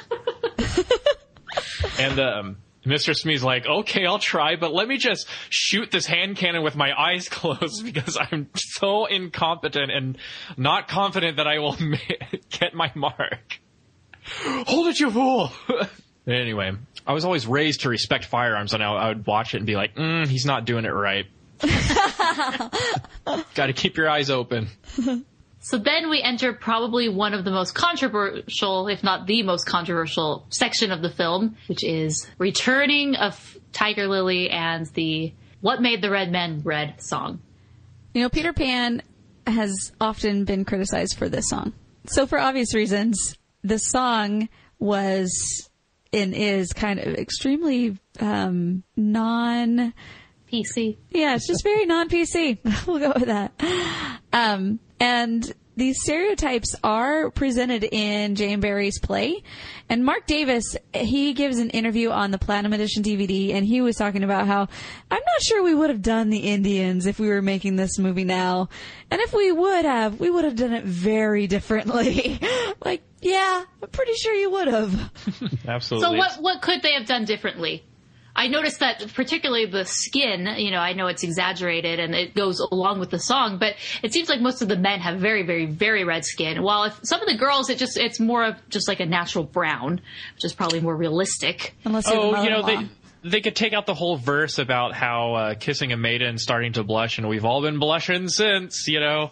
And 1.98 2.18
um, 2.20 2.56
Mr. 2.84 3.14
Smee's 3.14 3.42
like, 3.42 3.66
okay, 3.66 4.06
I'll 4.06 4.18
try, 4.18 4.56
but 4.56 4.72
let 4.72 4.86
me 4.86 4.96
just 4.96 5.26
shoot 5.50 5.90
this 5.90 6.06
hand 6.06 6.36
cannon 6.36 6.62
with 6.62 6.76
my 6.76 6.92
eyes 6.98 7.28
closed 7.30 7.84
because 7.84 8.16
I'm 8.20 8.48
so 8.54 9.06
incompetent 9.06 9.90
and 9.90 10.18
not 10.56 10.88
confident 10.88 11.38
that 11.38 11.46
I 11.46 11.58
will 11.58 11.76
ma- 11.80 11.96
get 12.50 12.74
my 12.74 12.92
mark. 12.94 13.60
Hold 14.66 14.88
it, 14.88 15.00
you 15.00 15.10
fool! 15.10 15.52
anyway, 16.26 16.72
I 17.06 17.12
was 17.12 17.24
always 17.24 17.46
raised 17.46 17.82
to 17.82 17.88
respect 17.88 18.24
firearms, 18.24 18.74
and 18.74 18.82
I, 18.82 18.92
I 18.92 19.08
would 19.08 19.26
watch 19.26 19.54
it 19.54 19.58
and 19.58 19.66
be 19.66 19.76
like, 19.76 19.94
mm, 19.94 20.26
he's 20.26 20.44
not 20.44 20.64
doing 20.64 20.84
it 20.84 20.90
right. 20.90 21.26
Got 23.54 23.66
to 23.66 23.72
keep 23.72 23.96
your 23.96 24.10
eyes 24.10 24.30
open. 24.30 24.68
So 25.66 25.78
then 25.78 26.10
we 26.10 26.22
enter 26.22 26.52
probably 26.52 27.08
one 27.08 27.34
of 27.34 27.44
the 27.44 27.50
most 27.50 27.74
controversial, 27.74 28.86
if 28.86 29.02
not 29.02 29.26
the 29.26 29.42
most 29.42 29.66
controversial 29.66 30.46
section 30.48 30.92
of 30.92 31.02
the 31.02 31.10
film, 31.10 31.56
which 31.66 31.82
is 31.82 32.24
returning 32.38 33.16
of 33.16 33.58
Tiger 33.72 34.06
Lily 34.06 34.48
and 34.48 34.86
the 34.94 35.34
What 35.62 35.82
Made 35.82 36.02
the 36.02 36.10
Red 36.10 36.30
Men 36.30 36.60
Red 36.62 37.02
song. 37.02 37.40
You 38.14 38.22
know, 38.22 38.28
Peter 38.28 38.52
Pan 38.52 39.02
has 39.44 39.90
often 40.00 40.44
been 40.44 40.64
criticized 40.64 41.18
for 41.18 41.28
this 41.28 41.48
song. 41.48 41.72
So 42.06 42.28
for 42.28 42.38
obvious 42.38 42.72
reasons, 42.72 43.36
the 43.64 43.78
song 43.78 44.48
was 44.78 45.68
and 46.12 46.32
is 46.32 46.72
kind 46.74 47.00
of 47.00 47.14
extremely 47.14 47.98
um, 48.20 48.84
non 48.96 49.92
PC. 50.48 50.98
Yeah, 51.10 51.34
it's 51.34 51.48
just 51.48 51.64
very 51.64 51.86
non 51.86 52.08
PC. 52.08 52.60
we'll 52.86 53.00
go 53.00 53.12
with 53.16 53.26
that. 53.26 53.50
Um, 54.32 54.78
and 55.00 55.52
these 55.76 56.00
stereotypes 56.00 56.74
are 56.82 57.30
presented 57.30 57.84
in 57.84 58.34
Jane 58.34 58.60
Barrie's 58.60 58.98
play. 58.98 59.42
And 59.90 60.04
Marc 60.04 60.26
Davis, 60.26 60.74
he 60.94 61.34
gives 61.34 61.58
an 61.58 61.68
interview 61.70 62.10
on 62.10 62.30
the 62.30 62.38
Platinum 62.38 62.72
Edition 62.72 63.02
DVD, 63.02 63.54
and 63.54 63.64
he 63.64 63.82
was 63.82 63.96
talking 63.96 64.24
about 64.24 64.46
how 64.46 64.68
I'm 65.10 65.20
not 65.20 65.42
sure 65.42 65.62
we 65.62 65.74
would 65.74 65.90
have 65.90 66.00
done 66.00 66.30
the 66.30 66.38
Indians 66.38 67.04
if 67.04 67.18
we 67.18 67.28
were 67.28 67.42
making 67.42 67.76
this 67.76 67.98
movie 67.98 68.24
now. 68.24 68.70
And 69.10 69.20
if 69.20 69.34
we 69.34 69.52
would 69.52 69.84
have, 69.84 70.18
we 70.18 70.30
would 70.30 70.44
have 70.44 70.56
done 70.56 70.72
it 70.72 70.84
very 70.84 71.46
differently. 71.46 72.40
like, 72.84 73.02
yeah, 73.20 73.64
I'm 73.82 73.90
pretty 73.90 74.14
sure 74.14 74.34
you 74.34 74.50
would 74.50 74.68
have. 74.68 75.12
Absolutely. 75.68 76.08
So 76.08 76.16
what 76.16 76.40
what 76.40 76.62
could 76.62 76.80
they 76.80 76.94
have 76.94 77.06
done 77.06 77.26
differently? 77.26 77.84
I 78.36 78.48
noticed 78.48 78.80
that 78.80 79.12
particularly 79.14 79.64
the 79.66 79.84
skin, 79.84 80.46
you 80.58 80.70
know, 80.70 80.78
I 80.78 80.92
know 80.92 81.06
it's 81.06 81.22
exaggerated 81.22 81.98
and 81.98 82.14
it 82.14 82.34
goes 82.34 82.60
along 82.60 83.00
with 83.00 83.10
the 83.10 83.18
song, 83.18 83.58
but 83.58 83.74
it 84.02 84.12
seems 84.12 84.28
like 84.28 84.40
most 84.40 84.60
of 84.60 84.68
the 84.68 84.76
men 84.76 85.00
have 85.00 85.18
very, 85.18 85.42
very, 85.42 85.64
very 85.64 86.04
red 86.04 86.24
skin. 86.24 86.62
While 86.62 86.84
if 86.84 87.00
some 87.02 87.20
of 87.22 87.26
the 87.26 87.36
girls, 87.36 87.70
it 87.70 87.78
just, 87.78 87.96
it's 87.96 88.20
more 88.20 88.44
of 88.44 88.56
just 88.68 88.88
like 88.88 89.00
a 89.00 89.06
natural 89.06 89.42
brown, 89.42 90.00
which 90.34 90.44
is 90.44 90.52
probably 90.52 90.80
more 90.80 90.94
realistic. 90.94 91.74
Unless 91.84 92.08
you're 92.08 92.16
Oh, 92.16 92.42
you 92.42 92.50
know, 92.50 92.62
they 92.62 92.88
they 93.24 93.40
could 93.40 93.56
take 93.56 93.72
out 93.72 93.86
the 93.86 93.94
whole 93.94 94.16
verse 94.16 94.58
about 94.58 94.92
how 94.94 95.34
uh, 95.34 95.54
kissing 95.54 95.92
a 95.92 95.96
maiden 95.96 96.38
starting 96.38 96.74
to 96.74 96.84
blush, 96.84 97.18
and 97.18 97.28
we've 97.28 97.44
all 97.44 97.60
been 97.62 97.78
blushing 97.78 98.28
since. 98.28 98.86
You 98.86 99.00
know, 99.00 99.30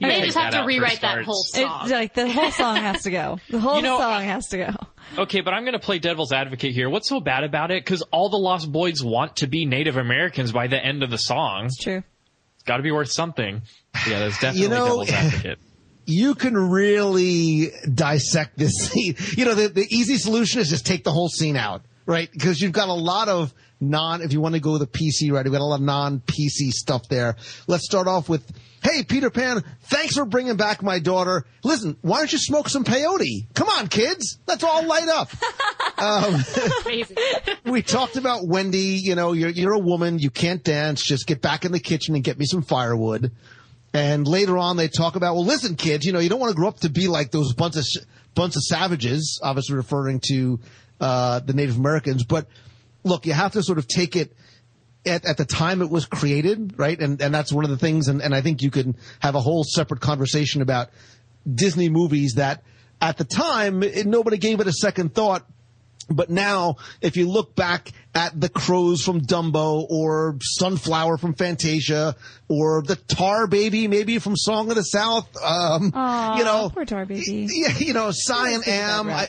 You 0.00 0.08
They 0.08 0.22
just 0.22 0.36
have 0.38 0.52
to 0.54 0.62
rewrite 0.64 1.00
that 1.02 1.24
starts. 1.24 1.26
whole 1.26 1.44
It, 1.54 1.66
song. 1.66 1.88
like 1.90 2.14
the 2.14 2.28
whole 2.30 2.50
song 2.50 2.76
has 2.76 3.02
to 3.02 3.10
go. 3.10 3.38
The 3.50 3.60
whole 3.60 3.76
You 3.76 3.82
know, 3.82 3.98
song 3.98 4.22
has 4.24 4.48
to 4.48 4.56
go. 4.56 4.70
Okay, 5.18 5.40
but 5.42 5.52
I'm 5.52 5.62
going 5.64 5.74
to 5.74 5.78
play 5.78 5.98
devil's 5.98 6.32
advocate 6.32 6.72
here. 6.72 6.88
What's 6.88 7.08
so 7.08 7.20
bad 7.20 7.44
about 7.44 7.70
it? 7.70 7.84
Because 7.84 8.00
all 8.10 8.30
the 8.30 8.38
Lost 8.38 8.70
Boys 8.72 9.04
want 9.04 9.36
to 9.36 9.46
be 9.46 9.66
Native 9.66 9.96
Americans 9.98 10.52
by 10.52 10.68
the 10.68 10.82
end 10.82 11.02
of 11.02 11.10
the 11.10 11.18
song. 11.18 11.66
It's 11.66 11.76
true. 11.76 12.02
It's 12.54 12.64
got 12.64 12.78
to 12.78 12.82
be 12.82 12.90
worth 12.92 13.10
something. 13.10 13.62
Yeah, 14.08 14.20
that's 14.20 14.34
definitely 14.40 14.62
You 14.62 14.68
know- 14.70 14.84
devil's 14.86 15.10
advocate. 15.10 15.58
you 16.06 16.34
can 16.34 16.56
really 16.56 17.70
dissect 17.92 18.56
this 18.56 18.72
scene. 18.72 19.16
You 19.36 19.44
know, 19.44 19.54
the, 19.54 19.68
the 19.68 19.86
easy 19.90 20.16
solution 20.16 20.60
is 20.60 20.68
just 20.70 20.86
take 20.86 21.04
the 21.04 21.12
whole 21.12 21.28
scene 21.28 21.56
out, 21.56 21.82
right? 22.06 22.30
Because 22.32 22.60
you've 22.60 22.72
got 22.72 22.88
a 22.88 22.94
lot 22.94 23.28
of 23.28 23.52
non, 23.80 24.22
if 24.22 24.32
you 24.32 24.40
want 24.40 24.54
to 24.54 24.60
go 24.60 24.72
with 24.72 24.82
a 24.82 24.86
PC, 24.86 25.32
right? 25.32 25.44
We've 25.44 25.52
got 25.52 25.60
a 25.60 25.64
lot 25.64 25.76
of 25.76 25.82
non-PC 25.82 26.70
stuff 26.70 27.08
there. 27.08 27.36
Let's 27.66 27.84
start 27.84 28.06
off 28.06 28.28
with, 28.28 28.44
hey, 28.82 29.02
Peter 29.02 29.30
Pan, 29.30 29.62
thanks 29.82 30.14
for 30.14 30.24
bringing 30.24 30.56
back 30.56 30.82
my 30.82 30.98
daughter. 30.98 31.44
Listen, 31.64 31.96
why 32.02 32.18
don't 32.18 32.32
you 32.32 32.38
smoke 32.38 32.68
some 32.68 32.84
peyote? 32.84 33.52
Come 33.54 33.68
on, 33.68 33.88
kids. 33.88 34.38
Let's 34.46 34.64
all 34.64 34.84
light 34.86 35.08
up. 35.08 35.30
Crazy. 36.82 37.14
we 37.64 37.82
talked 37.82 38.16
about 38.16 38.46
Wendy. 38.46 39.00
You 39.02 39.14
know, 39.14 39.32
you're 39.32 39.50
you're 39.50 39.72
a 39.72 39.78
woman. 39.78 40.18
You 40.18 40.30
can't 40.30 40.62
dance. 40.62 41.06
Just 41.06 41.26
get 41.26 41.42
back 41.42 41.64
in 41.64 41.72
the 41.72 41.80
kitchen 41.80 42.14
and 42.14 42.24
get 42.24 42.38
me 42.38 42.46
some 42.46 42.62
firewood. 42.62 43.32
And 43.92 44.26
later 44.26 44.56
on, 44.56 44.76
they 44.76 44.88
talk 44.88 45.16
about, 45.16 45.34
well, 45.34 45.44
listen, 45.44 45.74
kids. 45.74 46.06
You 46.06 46.12
know, 46.12 46.20
you 46.20 46.28
don't 46.28 46.38
want 46.38 46.50
to 46.50 46.56
grow 46.56 46.68
up 46.68 46.80
to 46.80 46.88
be 46.88 47.08
like 47.08 47.32
those 47.32 47.52
bunch 47.54 47.76
of 47.76 47.84
bunch 48.34 48.56
of 48.56 48.62
savages. 48.62 49.40
Obviously, 49.42 49.74
referring 49.76 50.20
to 50.28 50.60
uh, 51.00 51.40
the 51.40 51.52
Native 51.52 51.76
Americans. 51.76 52.24
But 52.24 52.46
look, 53.04 53.26
you 53.26 53.32
have 53.32 53.52
to 53.52 53.62
sort 53.62 53.78
of 53.78 53.86
take 53.88 54.16
it. 54.16 54.34
At, 55.06 55.24
at 55.24 55.38
the 55.38 55.46
time 55.46 55.80
it 55.80 55.88
was 55.88 56.04
created, 56.04 56.78
right? 56.78 57.00
And 57.00 57.22
and 57.22 57.34
that's 57.34 57.50
one 57.50 57.64
of 57.64 57.70
the 57.70 57.78
things, 57.78 58.08
and, 58.08 58.20
and 58.20 58.34
I 58.34 58.42
think 58.42 58.60
you 58.60 58.70
can 58.70 58.96
have 59.20 59.34
a 59.34 59.40
whole 59.40 59.64
separate 59.64 60.02
conversation 60.02 60.60
about 60.60 60.90
Disney 61.50 61.88
movies 61.88 62.34
that 62.34 62.62
at 63.00 63.16
the 63.16 63.24
time 63.24 63.82
it, 63.82 64.06
nobody 64.06 64.36
gave 64.36 64.60
it 64.60 64.66
a 64.66 64.72
second 64.72 65.14
thought 65.14 65.46
but 66.10 66.28
now, 66.28 66.76
if 67.00 67.16
you 67.16 67.28
look 67.28 67.54
back 67.54 67.92
at 68.14 68.38
the 68.38 68.48
crows 68.48 69.02
from 69.02 69.20
Dumbo 69.20 69.86
or 69.88 70.36
Sunflower 70.40 71.18
from 71.18 71.34
Fantasia 71.34 72.16
or 72.48 72.82
the 72.82 72.96
Tar 72.96 73.46
Baby 73.46 73.86
maybe 73.86 74.18
from 74.18 74.36
Song 74.36 74.70
of 74.70 74.76
the 74.76 74.82
South, 74.82 75.28
um, 75.40 75.92
Aw, 75.94 76.38
you 76.38 76.44
know, 76.44 76.70
poor 76.74 76.84
tar 76.84 77.06
baby. 77.06 77.48
yeah, 77.52 77.78
you 77.78 77.94
know, 77.94 78.10
Cyan 78.10 78.54
Let's 78.54 78.66
get 78.66 78.72
that 78.72 78.98
Am. 78.98 79.10
I, 79.10 79.28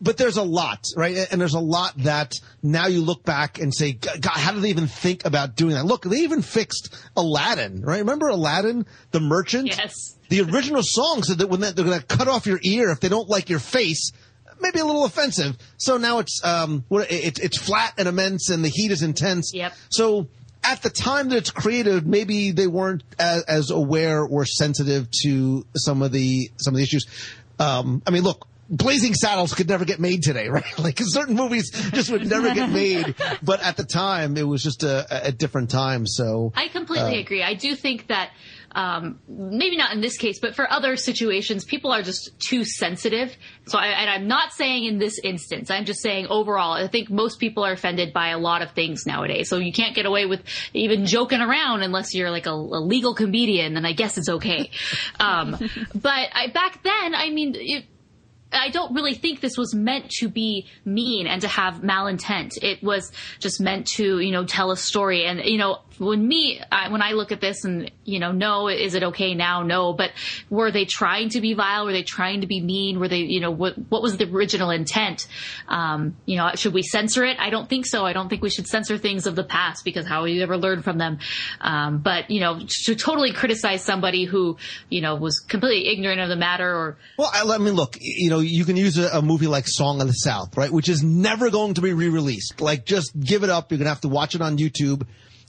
but 0.00 0.16
there's 0.16 0.36
a 0.36 0.42
lot, 0.42 0.84
right? 0.96 1.26
And 1.30 1.40
there's 1.40 1.54
a 1.54 1.60
lot 1.60 1.94
that 1.98 2.32
now 2.62 2.86
you 2.86 3.00
look 3.00 3.24
back 3.24 3.58
and 3.58 3.74
say, 3.74 3.92
God, 3.92 4.20
how 4.24 4.52
did 4.52 4.62
they 4.62 4.70
even 4.70 4.86
think 4.88 5.24
about 5.24 5.56
doing 5.56 5.74
that? 5.74 5.84
Look, 5.86 6.02
they 6.04 6.18
even 6.18 6.42
fixed 6.42 6.94
Aladdin, 7.16 7.80
right? 7.82 7.98
Remember 8.00 8.28
Aladdin, 8.28 8.86
the 9.12 9.20
merchant? 9.20 9.68
Yes. 9.68 9.94
The 10.28 10.42
original 10.42 10.82
song 10.84 11.22
said 11.22 11.38
that 11.38 11.48
when 11.48 11.60
they- 11.60 11.70
they're 11.72 11.84
going 11.84 11.98
to 12.00 12.04
cut 12.06 12.28
off 12.28 12.46
your 12.46 12.60
ear 12.62 12.90
if 12.90 13.00
they 13.00 13.08
don't 13.08 13.28
like 13.28 13.48
your 13.48 13.58
face, 13.58 14.10
maybe 14.60 14.80
a 14.80 14.84
little 14.84 15.04
offensive. 15.04 15.56
So 15.78 15.96
now 15.96 16.18
it's 16.18 16.40
um, 16.44 16.84
what 16.88 17.10
it's 17.10 17.40
it's 17.40 17.58
flat 17.58 17.94
and 17.98 18.08
immense, 18.08 18.50
and 18.50 18.64
the 18.64 18.68
heat 18.68 18.90
is 18.90 19.02
intense. 19.02 19.52
Yep. 19.54 19.72
So 19.90 20.28
at 20.64 20.82
the 20.82 20.90
time 20.90 21.28
that 21.28 21.36
it's 21.36 21.50
created, 21.50 22.06
maybe 22.06 22.50
they 22.50 22.66
weren't 22.66 23.02
as, 23.18 23.42
as 23.44 23.70
aware 23.70 24.22
or 24.24 24.44
sensitive 24.44 25.08
to 25.22 25.64
some 25.76 26.02
of 26.02 26.10
the 26.12 26.50
some 26.56 26.74
of 26.74 26.78
the 26.78 26.82
issues. 26.82 27.06
Um, 27.58 28.02
I 28.06 28.10
mean, 28.10 28.22
look. 28.22 28.46
Blazing 28.68 29.14
Saddles 29.14 29.54
could 29.54 29.68
never 29.68 29.84
get 29.84 30.00
made 30.00 30.22
today, 30.22 30.48
right? 30.50 30.78
Like 30.78 30.98
certain 31.00 31.36
movies 31.36 31.70
just 31.92 32.10
would 32.10 32.26
never 32.28 32.52
get 32.54 32.70
made, 32.70 33.14
but 33.42 33.62
at 33.62 33.76
the 33.76 33.84
time 33.84 34.36
it 34.36 34.46
was 34.46 34.62
just 34.62 34.82
a, 34.82 35.28
a 35.28 35.32
different 35.32 35.70
time. 35.70 36.06
So 36.06 36.52
I 36.54 36.68
completely 36.68 37.16
Uh, 37.16 37.20
agree. 37.20 37.42
I 37.42 37.54
do 37.54 37.74
think 37.74 38.08
that 38.08 38.30
um, 38.72 39.20
maybe 39.26 39.76
not 39.78 39.94
in 39.94 40.02
this 40.02 40.18
case, 40.18 40.38
but 40.38 40.54
for 40.54 40.70
other 40.70 40.96
situations, 40.96 41.64
people 41.64 41.92
are 41.92 42.02
just 42.02 42.38
too 42.38 42.62
sensitive. 42.62 43.34
So, 43.68 43.78
I, 43.78 43.86
and 43.86 44.10
I'm 44.10 44.28
not 44.28 44.52
saying 44.52 44.84
in 44.84 44.98
this 44.98 45.18
instance. 45.18 45.70
I'm 45.70 45.86
just 45.86 46.02
saying 46.02 46.26
overall. 46.28 46.72
I 46.72 46.86
think 46.86 47.08
most 47.08 47.40
people 47.40 47.64
are 47.64 47.72
offended 47.72 48.12
by 48.12 48.28
a 48.28 48.38
lot 48.38 48.60
of 48.60 48.72
things 48.72 49.06
nowadays. 49.06 49.48
So 49.48 49.56
you 49.56 49.72
can't 49.72 49.94
get 49.94 50.04
away 50.04 50.26
with 50.26 50.42
even 50.74 51.06
joking 51.06 51.40
around 51.40 51.84
unless 51.84 52.14
you're 52.14 52.30
like 52.30 52.44
a, 52.44 52.50
a 52.50 52.82
legal 52.82 53.14
comedian. 53.14 53.72
Then 53.72 53.86
I 53.86 53.92
guess 53.92 54.18
it's 54.18 54.28
okay. 54.28 54.70
um, 55.20 55.56
but 55.94 56.28
I, 56.34 56.48
back 56.52 56.82
then, 56.82 57.14
I 57.14 57.30
mean. 57.30 57.54
It, 57.56 57.86
I 58.56 58.70
don't 58.70 58.94
really 58.94 59.14
think 59.14 59.40
this 59.40 59.56
was 59.56 59.74
meant 59.74 60.10
to 60.18 60.28
be 60.28 60.66
mean 60.84 61.26
and 61.26 61.42
to 61.42 61.48
have 61.48 61.82
malintent. 61.82 62.62
It 62.62 62.82
was 62.82 63.12
just 63.38 63.60
meant 63.60 63.86
to, 63.88 64.20
you 64.20 64.32
know, 64.32 64.44
tell 64.44 64.70
a 64.70 64.76
story. 64.76 65.24
And, 65.24 65.40
you 65.44 65.58
know, 65.58 65.80
when 65.98 66.26
me, 66.26 66.60
I, 66.70 66.90
when 66.90 67.02
I 67.02 67.12
look 67.12 67.32
at 67.32 67.40
this 67.40 67.64
and, 67.64 67.90
you 68.04 68.18
know, 68.18 68.32
no, 68.32 68.68
is 68.68 68.94
it 68.94 69.02
okay 69.02 69.34
now? 69.34 69.62
No. 69.62 69.92
But 69.92 70.12
were 70.50 70.70
they 70.70 70.84
trying 70.84 71.30
to 71.30 71.40
be 71.40 71.54
vile? 71.54 71.86
Were 71.86 71.92
they 71.92 72.02
trying 72.02 72.42
to 72.42 72.46
be 72.46 72.60
mean? 72.60 72.98
Were 73.00 73.08
they, 73.08 73.20
you 73.20 73.40
know, 73.40 73.50
what, 73.50 73.74
what 73.88 74.02
was 74.02 74.16
the 74.16 74.24
original 74.30 74.70
intent? 74.70 75.26
Um, 75.68 76.16
you 76.26 76.36
know, 76.36 76.50
should 76.54 76.74
we 76.74 76.82
censor 76.82 77.24
it? 77.24 77.38
I 77.38 77.50
don't 77.50 77.68
think 77.68 77.86
so. 77.86 78.04
I 78.04 78.12
don't 78.12 78.28
think 78.28 78.42
we 78.42 78.50
should 78.50 78.66
censor 78.66 78.98
things 78.98 79.26
of 79.26 79.36
the 79.36 79.44
past 79.44 79.84
because 79.84 80.06
how 80.06 80.20
will 80.20 80.28
you 80.28 80.42
ever 80.42 80.56
learn 80.56 80.82
from 80.82 80.98
them? 80.98 81.18
Um, 81.60 81.98
but, 81.98 82.30
you 82.30 82.40
know, 82.40 82.60
to 82.84 82.94
totally 82.94 83.32
criticize 83.32 83.84
somebody 83.84 84.24
who, 84.24 84.56
you 84.88 85.00
know, 85.00 85.16
was 85.16 85.40
completely 85.40 85.88
ignorant 85.88 86.20
of 86.20 86.28
the 86.28 86.36
matter 86.36 86.68
or, 86.68 86.98
Well, 87.18 87.30
I, 87.32 87.42
I 87.42 87.58
mean, 87.58 87.74
look, 87.74 87.96
you 88.00 88.30
know, 88.30 88.40
you 88.40 88.64
can 88.64 88.76
use 88.76 88.98
a, 88.98 89.18
a 89.18 89.22
movie 89.22 89.46
like 89.46 89.66
Song 89.66 90.00
of 90.00 90.06
the 90.06 90.12
South, 90.12 90.56
right, 90.56 90.70
which 90.70 90.88
is 90.88 91.02
never 91.02 91.50
going 91.50 91.74
to 91.74 91.80
be 91.80 91.92
re-released. 91.92 92.60
Like, 92.60 92.84
just 92.84 93.18
give 93.18 93.44
it 93.44 93.50
up. 93.50 93.70
You're 93.70 93.78
gonna 93.78 93.90
have 93.90 94.00
to 94.02 94.08
watch 94.08 94.34
it 94.34 94.40
on 94.40 94.58
YouTube, 94.58 95.06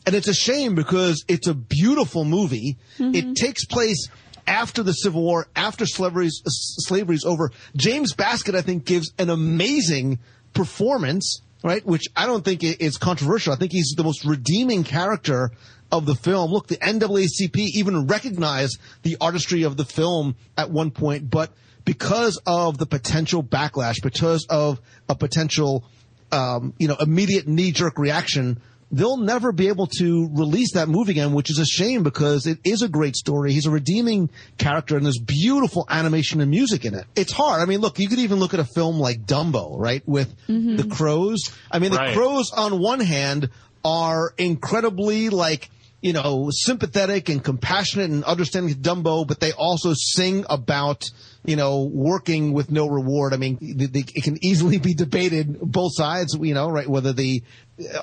and 0.08 0.16
it's 0.16 0.30
a 0.30 0.34
shame 0.34 0.74
because 0.74 1.26
it's 1.28 1.48
a 1.48 1.54
beautiful 1.54 2.24
movie. 2.24 2.78
It 2.98 3.36
takes 3.36 3.66
place 3.66 4.08
after 4.48 4.82
the 4.82 4.94
Civil 4.94 5.22
War, 5.22 5.48
after 5.54 5.86
slavery's 5.86 6.42
slavery's 6.46 7.26
over. 7.26 7.52
James 7.76 8.14
Baskett, 8.14 8.56
I 8.56 8.62
think, 8.62 8.86
gives 8.86 9.12
an 9.20 9.30
amazing 9.30 10.20
performance, 10.54 11.42
right, 11.62 11.86
which 11.86 12.06
I 12.16 12.26
don't 12.26 12.46
think 12.46 12.64
is 12.64 12.98
controversial. 12.98 13.52
I 13.52 13.58
think 13.58 13.74
he's 13.74 13.96
the 13.98 14.06
most 14.06 14.24
redeeming 14.24 14.86
character 14.86 15.52
of 15.92 16.06
the 16.06 16.16
film. 16.16 16.52
Look, 16.52 16.68
the 16.68 16.78
NAACP 16.78 17.58
even 17.58 18.08
recognized 18.08 18.80
the 19.04 19.18
artistry 19.20 19.64
of 19.64 19.76
the 19.76 19.86
film 19.86 20.38
at 20.58 20.72
one 20.72 20.92
point, 20.92 21.30
but 21.30 21.52
because 21.84 22.40
of 22.46 22.78
the 22.78 22.86
potential 22.86 23.44
backlash, 23.44 24.02
because 24.02 24.46
of 24.50 24.80
a 25.10 25.16
potential, 25.16 25.84
um, 26.32 26.74
you 26.78 26.88
know, 26.88 26.96
immediate 26.96 27.46
knee-jerk 27.46 28.00
reaction, 28.00 28.62
they'll 28.92 29.18
never 29.18 29.52
be 29.52 29.68
able 29.68 29.88
to 29.88 30.30
release 30.34 30.74
that 30.74 30.88
movie 30.88 31.12
again, 31.12 31.34
which 31.34 31.50
is 31.50 31.60
a 31.60 31.66
shame 31.66 32.04
because 32.04 32.48
it 32.48 32.60
is 32.64 32.82
a 32.82 32.88
great 32.88 33.16
story. 33.16 33.52
He's 33.52 33.66
a 33.66 33.72
redeeming 33.72 34.30
character 34.58 34.96
and 34.96 35.06
there's 35.06 35.20
beautiful 35.20 35.86
animation 35.90 36.40
and 36.42 36.50
music 36.50 36.86
in 36.86 36.94
it. 36.94 37.06
It's 37.16 37.32
hard. 37.32 37.62
I 37.62 37.66
mean, 37.66 37.80
look, 37.82 38.00
you 38.00 38.08
could 38.08 38.20
even 38.20 38.40
look 38.40 38.54
at 38.54 38.60
a 38.60 38.66
film 38.66 39.00
like 39.00 39.26
Dumbo, 39.26 39.78
right? 39.78 40.04
With 40.08 40.34
mm-hmm. 40.48 40.78
the 40.78 40.88
crows. 40.96 41.52
I 41.70 41.80
mean, 41.80 41.92
the 41.92 42.12
crows 42.14 42.52
on 42.56 42.80
one 42.80 43.02
hand 43.02 43.50
are 43.84 44.34
incredibly 44.38 45.30
like, 45.30 45.70
you 46.00 46.14
know, 46.14 46.50
sympathetic 46.52 47.28
and 47.28 47.44
compassionate 47.44 48.10
and 48.10 48.24
understanding 48.24 48.72
of 48.72 48.78
Dumbo, 48.80 49.28
but 49.28 49.40
they 49.40 49.52
also 49.52 49.94
sing 49.96 50.46
about, 50.50 51.06
you 51.44 51.56
know, 51.56 51.84
working 51.92 52.54
with 52.54 52.72
no 52.72 52.88
reward. 52.88 53.34
I 53.34 53.38
mean, 53.38 53.58
the, 53.60 53.88
the, 53.88 54.06
it 54.14 54.24
can 54.24 54.38
easily 54.46 54.78
be 54.78 54.94
debated 54.94 55.60
both 55.60 55.94
sides, 55.96 56.38
you 56.40 56.54
know, 56.54 56.70
right? 56.70 56.88
Whether 56.88 57.14
the, 57.14 57.42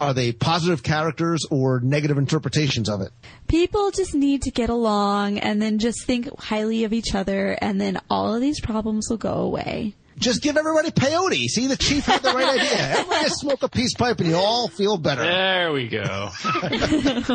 are 0.01 0.15
they 0.15 0.33
positive 0.33 0.83
characters 0.83 1.45
or 1.51 1.81
negative 1.81 2.19
interpretations 2.19 2.89
of 2.89 3.01
it? 3.01 3.11
People 3.49 3.91
just 3.91 4.15
need 4.15 4.43
to 4.43 4.51
get 4.51 4.71
along 4.71 5.39
and 5.39 5.61
then 5.61 5.79
just 5.79 6.05
think 6.05 6.29
highly 6.39 6.85
of 6.85 6.93
each 6.93 7.15
other 7.15 7.59
and 7.61 7.81
then 7.81 8.01
all 8.09 8.35
of 8.35 8.41
these 8.41 8.61
problems 8.61 9.09
will 9.11 9.17
go 9.17 9.35
away. 9.35 9.95
Just 10.19 10.43
give 10.43 10.57
everybody 10.57 10.91
peyote. 10.91 11.47
See, 11.49 11.67
the 11.67 11.77
chief 11.77 12.07
had 12.07 12.23
the 12.23 12.33
right 12.33 12.49
idea. 12.61 12.79
Everybody 12.99 13.25
just 13.25 13.41
smoke 13.41 13.63
a 13.63 13.69
peace 13.69 13.95
pipe 13.95 14.21
and 14.21 14.29
you 14.29 14.37
all 14.37 14.69
feel 14.69 14.97
better. 14.97 15.23
There 15.23 15.73
we 15.73 15.89
go. 15.89 16.31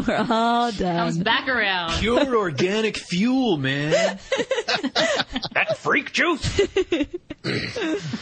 We're 0.07 0.25
all 0.29 0.71
comes 0.71 1.15
done. 1.17 1.23
back 1.23 1.47
around. 1.47 1.99
Pure 1.99 2.35
organic 2.35 2.97
fuel, 2.97 3.57
man. 3.57 3.91
that 5.53 5.77
freak 5.77 6.13
juice. 6.13 6.61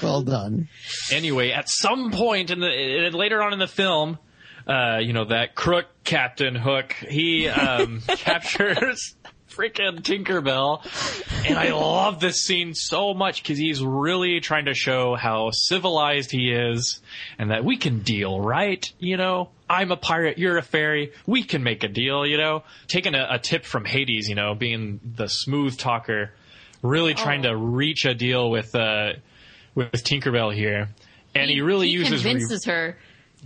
Well 0.02 0.22
done. 0.24 0.70
Anyway, 1.12 1.52
at 1.52 1.70
some 1.70 2.12
point 2.12 2.50
in 2.52 2.60
the 2.60 3.10
uh, 3.14 3.18
later 3.18 3.42
on 3.42 3.54
in 3.54 3.60
the 3.60 3.68
film, 3.68 4.18
uh, 4.68 4.98
you 5.02 5.14
know 5.14 5.26
that 5.26 5.56
crook 5.56 5.86
Captain 6.04 6.56
Hook, 6.56 6.94
he 6.94 7.48
um, 7.48 8.02
captures 8.08 9.16
freaking 9.58 10.02
Tinkerbell, 10.02 10.84
and 11.48 11.58
I 11.58 11.72
love 11.72 12.20
this 12.20 12.44
scene 12.44 12.76
so 12.76 13.14
much 13.14 13.42
because 13.42 13.58
he's 13.58 13.84
really 13.84 14.40
trying 14.40 14.66
to 14.66 14.74
show 14.74 15.16
how 15.16 15.50
civilized 15.52 16.32
he 16.32 16.52
is, 16.52 17.02
and 17.40 17.50
that 17.52 17.66
we 17.66 17.78
can 17.78 18.00
deal, 18.00 18.40
right? 18.40 18.90
You 19.00 19.18
know. 19.18 19.50
I'm 19.70 19.92
a 19.92 19.98
pirate, 19.98 20.38
you're 20.38 20.58
a 20.58 20.62
fairy, 20.62 21.12
we 21.26 21.44
can 21.44 21.62
make 21.62 21.84
a 21.84 21.90
deal, 21.90 22.26
you 22.26 22.38
know? 22.38 22.64
Taking 22.88 23.16
a, 23.16 23.28
a 23.32 23.38
tip 23.38 23.66
from 23.66 23.84
Hades, 23.84 24.30
you 24.30 24.36
know, 24.36 24.56
being 24.56 25.02
the 25.04 25.28
smooth 25.28 25.78
talker, 25.78 26.32
really 26.82 27.14
trying 27.14 27.42
to 27.42 27.54
reach 27.54 28.06
a 28.06 28.14
deal 28.14 28.50
with, 28.50 28.74
uh, 28.74 29.16
with 29.76 29.92
Tinkerbell 29.92 30.56
here. 30.56 30.88
And 31.36 31.52
he, 31.52 31.60
really 31.60 31.88
he 31.88 31.96
uses 31.96 32.24
re- 32.24 32.32
convinces 32.32 32.64
her 32.64 32.96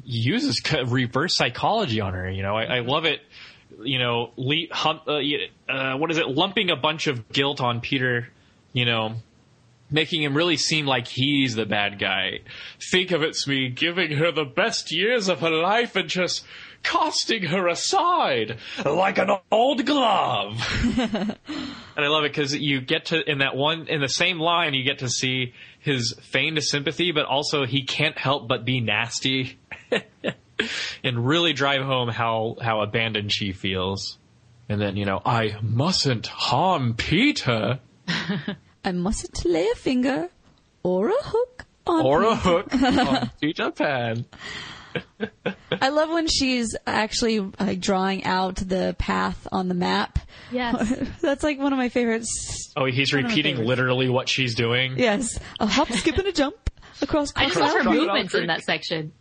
uses 0.06 0.62
reverse 0.86 1.36
psychology 1.36 2.02
on 2.02 2.14
her. 2.14 2.30
You 2.30 2.44
know, 2.44 2.56
I, 2.56 2.78
I 2.78 2.80
love 2.82 3.06
it. 3.06 3.22
You 3.84 4.00
know, 4.00 4.32
le- 4.36 4.68
hum, 4.72 5.02
uh, 5.08 5.20
uh, 5.72 5.98
what 5.98 6.12
is 6.12 6.18
it? 6.18 6.28
Lumping 6.28 6.70
a 6.70 6.76
bunch 6.76 7.08
of 7.08 7.30
guilt 7.30 7.62
on 7.62 7.82
Peter. 7.82 8.30
You 8.74 8.86
know, 8.86 9.16
making 9.92 10.24
him 10.24 10.36
really 10.36 10.58
seem 10.58 10.86
like 10.86 11.08
he's 11.08 11.56
the 11.56 11.66
bad 11.66 12.00
guy. 12.00 12.40
Think 12.92 13.12
of 13.12 13.22
it's 13.22 13.46
me 13.48 13.70
giving 13.70 14.12
her 14.12 14.32
the 14.32 14.46
best 14.46 14.92
years 14.92 15.28
of 15.28 15.42
her 15.42 15.50
life 15.50 15.96
and 15.96 16.10
just 16.10 16.46
casting 16.84 17.44
her 17.44 17.68
aside 17.68 18.58
like 18.84 19.18
an 19.18 19.30
old 19.52 19.86
glove. 19.86 20.60
and 20.98 21.38
I 21.98 22.08
love 22.08 22.24
it 22.24 22.32
because 22.32 22.56
you 22.56 22.82
get 22.82 23.06
to 23.08 23.30
in 23.30 23.40
that 23.40 23.56
one 23.56 23.88
in 23.88 24.02
the 24.02 24.10
same 24.10 24.40
line 24.40 24.74
you 24.74 24.84
get 24.84 25.00
to 25.00 25.10
see 25.10 25.54
his 25.80 26.16
feigned 26.22 26.64
sympathy, 26.64 27.12
but 27.12 27.26
also 27.26 27.66
he 27.66 27.84
can't 27.84 28.18
help 28.18 28.48
but 28.48 28.66
be 28.66 28.80
nasty 28.80 29.60
and 31.04 31.26
really 31.26 31.54
drive 31.54 31.84
home 31.84 32.10
how 32.10 32.58
how 32.62 32.82
abandoned 32.82 33.32
she 33.32 33.52
feels. 33.52 34.18
And 34.70 34.80
then 34.82 34.96
you 34.96 35.06
know 35.06 35.22
I 35.26 35.58
mustn't 35.62 36.28
harm 36.28 36.94
Peter 36.96 37.80
I 38.84 38.92
mustn't 38.92 39.46
lay 39.46 39.68
a 39.70 39.76
finger 39.76 40.30
or 40.84 41.10
a 41.10 41.24
hook 41.24 41.66
on 41.86 42.06
or 42.06 42.24
a 42.24 42.36
hook 42.36 42.74
on 42.84 43.32
Peter 43.40 43.72
Pan. 43.72 44.26
I 45.82 45.90
love 45.90 46.10
when 46.10 46.28
she's 46.28 46.76
actually 46.86 47.40
like 47.40 47.80
drawing 47.80 48.26
out 48.26 48.56
the 48.56 48.96
path 48.98 49.48
on 49.52 49.68
the 49.68 49.74
map. 49.74 50.20
Yes. 50.52 50.94
That's 51.22 51.44
like 51.44 51.60
one 51.60 51.72
of 51.72 51.78
my 51.78 51.90
favorites. 51.90 52.74
Oh, 52.76 52.86
he's 52.86 53.14
One 53.14 53.24
repeating 53.24 53.58
literally 53.58 54.10
what 54.10 54.28
she's 54.28 54.56
doing. 54.56 54.98
Yes, 54.98 55.40
a 55.60 55.66
hop, 55.66 55.90
skip, 55.92 56.18
and 56.18 56.28
a 56.28 56.32
jump 56.34 56.56
across. 57.02 57.32
I 57.36 57.46
just 57.48 57.60
love 57.60 57.74
her 57.74 57.84
movements 57.84 58.34
in 58.34 58.48
that 58.48 58.64
section. 58.64 59.14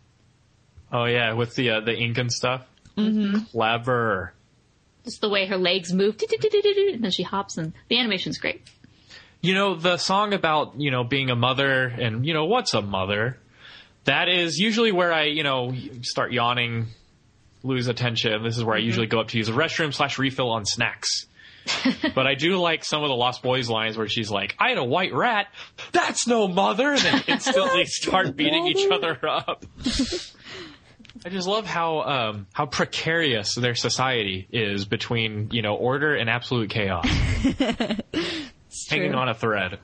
Oh 0.91 1.05
yeah, 1.05 1.33
with 1.33 1.55
the 1.55 1.69
uh, 1.71 1.79
the 1.81 1.95
ink 1.95 2.17
and 2.17 2.31
stuff. 2.31 2.65
Mm-hmm. 2.97 3.45
Clever. 3.51 4.33
Just 5.03 5.21
the 5.21 5.29
way 5.29 5.47
her 5.47 5.57
legs 5.57 5.93
move, 5.93 6.17
and 6.21 7.03
then 7.03 7.11
she 7.11 7.23
hops, 7.23 7.57
and 7.57 7.73
the 7.87 7.97
animation's 7.97 8.37
great. 8.37 8.61
You 9.41 9.55
know 9.55 9.75
the 9.75 9.97
song 9.97 10.33
about 10.33 10.79
you 10.79 10.91
know 10.91 11.03
being 11.03 11.29
a 11.31 11.35
mother 11.35 11.85
and 11.85 12.25
you 12.25 12.33
know 12.33 12.45
what's 12.45 12.73
a 12.73 12.81
mother. 12.81 13.37
That 14.03 14.29
is 14.29 14.59
usually 14.59 14.91
where 14.91 15.11
I 15.11 15.25
you 15.25 15.43
know 15.43 15.73
start 16.03 16.31
yawning, 16.31 16.87
lose 17.63 17.87
attention. 17.87 18.43
This 18.43 18.57
is 18.57 18.63
where 18.63 18.75
I 18.75 18.79
usually 18.79 19.07
go 19.07 19.19
up 19.19 19.29
to 19.29 19.37
use 19.37 19.47
the 19.47 19.53
restroom 19.53 19.93
slash 19.93 20.19
refill 20.19 20.49
on 20.49 20.65
snacks. 20.65 21.25
but 22.15 22.25
I 22.25 22.35
do 22.35 22.57
like 22.57 22.83
some 22.83 23.03
of 23.03 23.09
the 23.09 23.15
Lost 23.15 23.43
Boys 23.43 23.69
lines 23.69 23.97
where 23.97 24.07
she's 24.07 24.29
like, 24.29 24.55
"I 24.59 24.69
had 24.69 24.77
a 24.77 24.83
white 24.83 25.13
rat. 25.13 25.47
That's 25.91 26.27
no 26.27 26.47
mother." 26.47 26.91
And 26.93 27.01
they 27.01 27.33
instantly 27.33 27.85
start 27.87 28.35
beating 28.35 28.67
each 28.67 28.89
other 28.91 29.17
up. 29.27 29.65
I 31.25 31.29
just 31.29 31.47
love 31.47 31.65
how 31.65 32.01
um, 32.01 32.47
how 32.53 32.65
precarious 32.65 33.55
their 33.55 33.75
society 33.75 34.47
is 34.51 34.85
between 34.85 35.49
you 35.51 35.61
know 35.61 35.75
order 35.75 36.15
and 36.15 36.29
absolute 36.29 36.69
chaos, 36.69 37.05
hanging 38.89 39.11
true. 39.11 39.13
on 39.13 39.29
a 39.29 39.33
thread. 39.35 39.79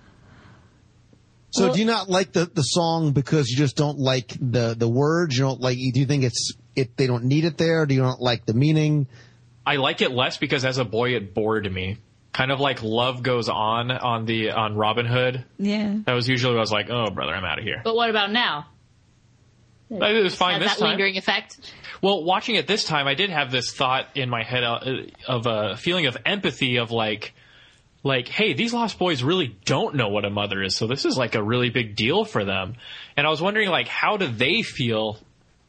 So 1.52 1.66
Well- 1.66 1.74
do 1.74 1.80
you 1.80 1.86
not 1.86 2.10
like 2.10 2.34
the, 2.34 2.46
the 2.46 2.62
song 2.62 3.12
because 3.14 3.50
you 3.50 3.58
just 3.58 3.76
don't 3.76 4.00
like 4.00 4.36
the, 4.40 4.76
the 4.78 4.88
words? 4.88 5.38
You 5.38 5.46
don't 5.46 5.62
like, 5.62 5.78
do 5.78 6.00
you 6.00 6.06
think 6.06 6.24
it's, 6.24 6.54
it, 6.76 6.98
they 6.98 7.08
don't 7.08 7.24
need 7.24 7.46
it 7.46 7.58
there? 7.58 7.86
Do 7.86 7.96
you 7.96 8.02
not 8.02 8.22
like 8.22 8.46
the 8.46 8.54
meaning? 8.54 9.08
I 9.66 9.78
like 9.78 10.02
it 10.02 10.12
less 10.12 10.38
because 10.38 10.66
as 10.66 10.78
a 10.78 10.86
boy 10.86 11.16
it 11.16 11.34
bored 11.34 11.72
me. 11.72 11.98
Kind 12.34 12.52
of 12.52 12.60
like 12.60 12.84
Love 12.84 13.24
Goes 13.24 13.50
On 13.50 13.90
on 13.90 14.26
the 14.26 14.52
on 14.52 14.76
Robin 14.76 15.06
Hood. 15.08 15.46
Yeah. 15.58 15.96
That 16.06 16.14
was 16.14 16.30
usually 16.30 16.52
where 16.54 16.60
I 16.60 16.62
was 16.62 16.72
like, 16.72 16.90
oh 16.92 17.10
brother, 17.10 17.34
I'm 17.34 17.44
out 17.46 17.58
of 17.58 17.64
here. 17.64 17.82
But 17.84 17.96
what 17.96 18.10
about 18.12 18.32
now? 18.32 18.68
But 19.90 20.16
it 20.16 20.24
was 20.24 20.36
fine 20.36 20.60
this 20.60 20.74
that 20.74 20.80
time. 20.80 20.90
lingering 20.90 21.18
effect? 21.18 21.74
Well, 22.02 22.24
watching 22.24 22.56
it 22.56 22.68
this 22.68 22.84
time, 22.84 23.08
I 23.08 23.14
did 23.14 23.30
have 23.30 23.52
this 23.52 23.72
thought 23.72 24.08
in 24.16 24.30
my 24.30 24.44
head 24.44 24.64
uh, 24.64 24.80
of 25.28 25.46
a 25.48 25.78
feeling 25.78 26.06
of 26.08 26.18
empathy 26.26 26.78
of 26.78 26.92
like, 26.92 27.34
like, 28.04 28.28
hey, 28.28 28.54
these 28.54 28.74
lost 28.74 29.00
boys 29.00 29.24
really 29.24 29.58
don't 29.66 29.96
know 29.96 30.10
what 30.10 30.26
a 30.26 30.30
mother 30.30 30.62
is, 30.62 30.76
so 30.76 30.88
this 30.88 31.06
is 31.06 31.18
like 31.18 31.36
a 31.36 31.44
really 31.44 31.70
big 31.70 31.96
deal 31.96 32.26
for 32.26 32.44
them. 32.44 32.76
And 33.16 33.26
I 33.26 33.30
was 33.30 33.42
wondering, 33.42 33.70
like, 33.70 33.88
how 33.88 34.18
do 34.18 34.28
they 34.28 34.62
feel? 34.62 35.20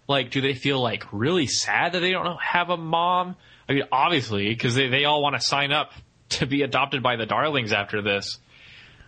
Like, 0.08 0.30
do 0.30 0.40
they 0.40 0.54
feel 0.54 0.80
like 0.80 1.04
really 1.12 1.46
sad 1.46 1.92
that 1.92 2.00
they 2.00 2.12
don't 2.12 2.40
have 2.40 2.70
a 2.70 2.76
mom? 2.76 3.36
I 3.68 3.74
mean, 3.74 3.84
obviously, 3.92 4.48
because 4.48 4.74
they, 4.74 4.88
they 4.88 5.04
all 5.04 5.22
want 5.22 5.36
to 5.36 5.40
sign 5.40 5.70
up 5.70 5.92
to 6.30 6.46
be 6.46 6.62
adopted 6.62 7.02
by 7.02 7.16
the 7.16 7.26
Darlings 7.26 7.72
after 7.72 8.02
this, 8.02 8.38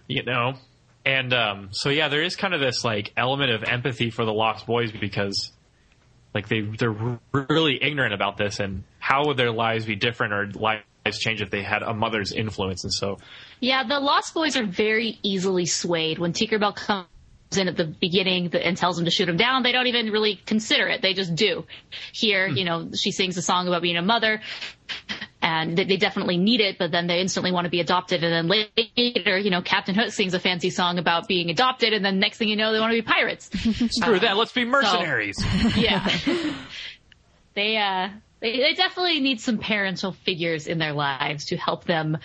you 0.06 0.22
know? 0.24 0.54
And 1.04 1.32
um, 1.32 1.68
so, 1.72 1.88
yeah, 1.88 2.08
there 2.08 2.22
is 2.22 2.36
kind 2.36 2.54
of 2.54 2.60
this 2.60 2.84
like 2.84 3.12
element 3.16 3.50
of 3.50 3.64
empathy 3.64 4.10
for 4.10 4.24
the 4.24 4.32
lost 4.32 4.66
boys 4.66 4.92
because 4.92 5.52
like 6.34 6.48
they 6.48 6.60
they're 6.60 7.18
really 7.32 7.82
ignorant 7.82 8.14
about 8.14 8.36
this 8.36 8.60
and 8.60 8.84
how 8.98 9.26
would 9.26 9.36
their 9.36 9.50
lives 9.50 9.84
be 9.84 9.96
different 9.96 10.32
or 10.32 10.46
lives 10.46 11.18
change 11.18 11.42
if 11.42 11.50
they 11.50 11.62
had 11.62 11.82
a 11.82 11.94
mother's 11.94 12.32
influence 12.32 12.84
and 12.84 12.92
so 12.92 13.18
Yeah, 13.60 13.84
the 13.84 14.00
Lost 14.00 14.34
Boys 14.34 14.56
are 14.56 14.64
very 14.64 15.18
easily 15.22 15.66
swayed. 15.66 16.18
When 16.18 16.32
Tinkerbell 16.32 16.74
comes 16.74 17.06
in 17.56 17.68
at 17.68 17.76
the 17.76 17.84
beginning 17.84 18.54
and 18.54 18.76
tells 18.76 18.96
them 18.96 19.04
to 19.04 19.10
shoot 19.10 19.28
him 19.28 19.36
down, 19.36 19.62
they 19.62 19.72
don't 19.72 19.86
even 19.86 20.10
really 20.10 20.36
consider 20.46 20.86
it. 20.88 21.02
They 21.02 21.14
just 21.14 21.34
do. 21.34 21.66
Here, 22.12 22.46
you 22.46 22.64
know, 22.64 22.90
she 22.94 23.10
sings 23.10 23.36
a 23.36 23.42
song 23.42 23.66
about 23.68 23.82
being 23.82 23.96
a 23.96 24.02
mother, 24.02 24.40
and 25.42 25.76
they, 25.76 25.84
they 25.84 25.96
definitely 25.96 26.36
need 26.36 26.60
it, 26.60 26.78
but 26.78 26.90
then 26.90 27.06
they 27.06 27.20
instantly 27.20 27.52
want 27.52 27.64
to 27.64 27.70
be 27.70 27.80
adopted. 27.80 28.22
And 28.22 28.50
then 28.50 28.64
later, 28.76 29.38
you 29.38 29.50
know, 29.50 29.62
Captain 29.62 29.94
Hook 29.94 30.10
sings 30.10 30.34
a 30.34 30.40
fancy 30.40 30.70
song 30.70 30.98
about 30.98 31.28
being 31.28 31.50
adopted, 31.50 31.92
and 31.92 32.04
then 32.04 32.18
next 32.18 32.38
thing 32.38 32.48
you 32.48 32.56
know, 32.56 32.72
they 32.72 32.80
want 32.80 32.92
to 32.92 32.98
be 32.98 33.02
pirates. 33.02 33.50
screw 33.90 34.18
that 34.18 34.36
let's 34.36 34.52
be 34.52 34.64
mercenaries 34.64 35.36
yeah. 35.76 36.08
they 37.54 37.76
uh 37.76 38.08
they, 38.40 38.58
they 38.58 38.74
definitely 38.74 39.20
need 39.20 39.40
some 39.40 39.58
parental 39.58 40.12
figures 40.12 40.66
in 40.66 40.78
their 40.78 40.92
lives 40.92 41.46
to 41.46 41.56
help 41.56 41.84
them 41.84 42.18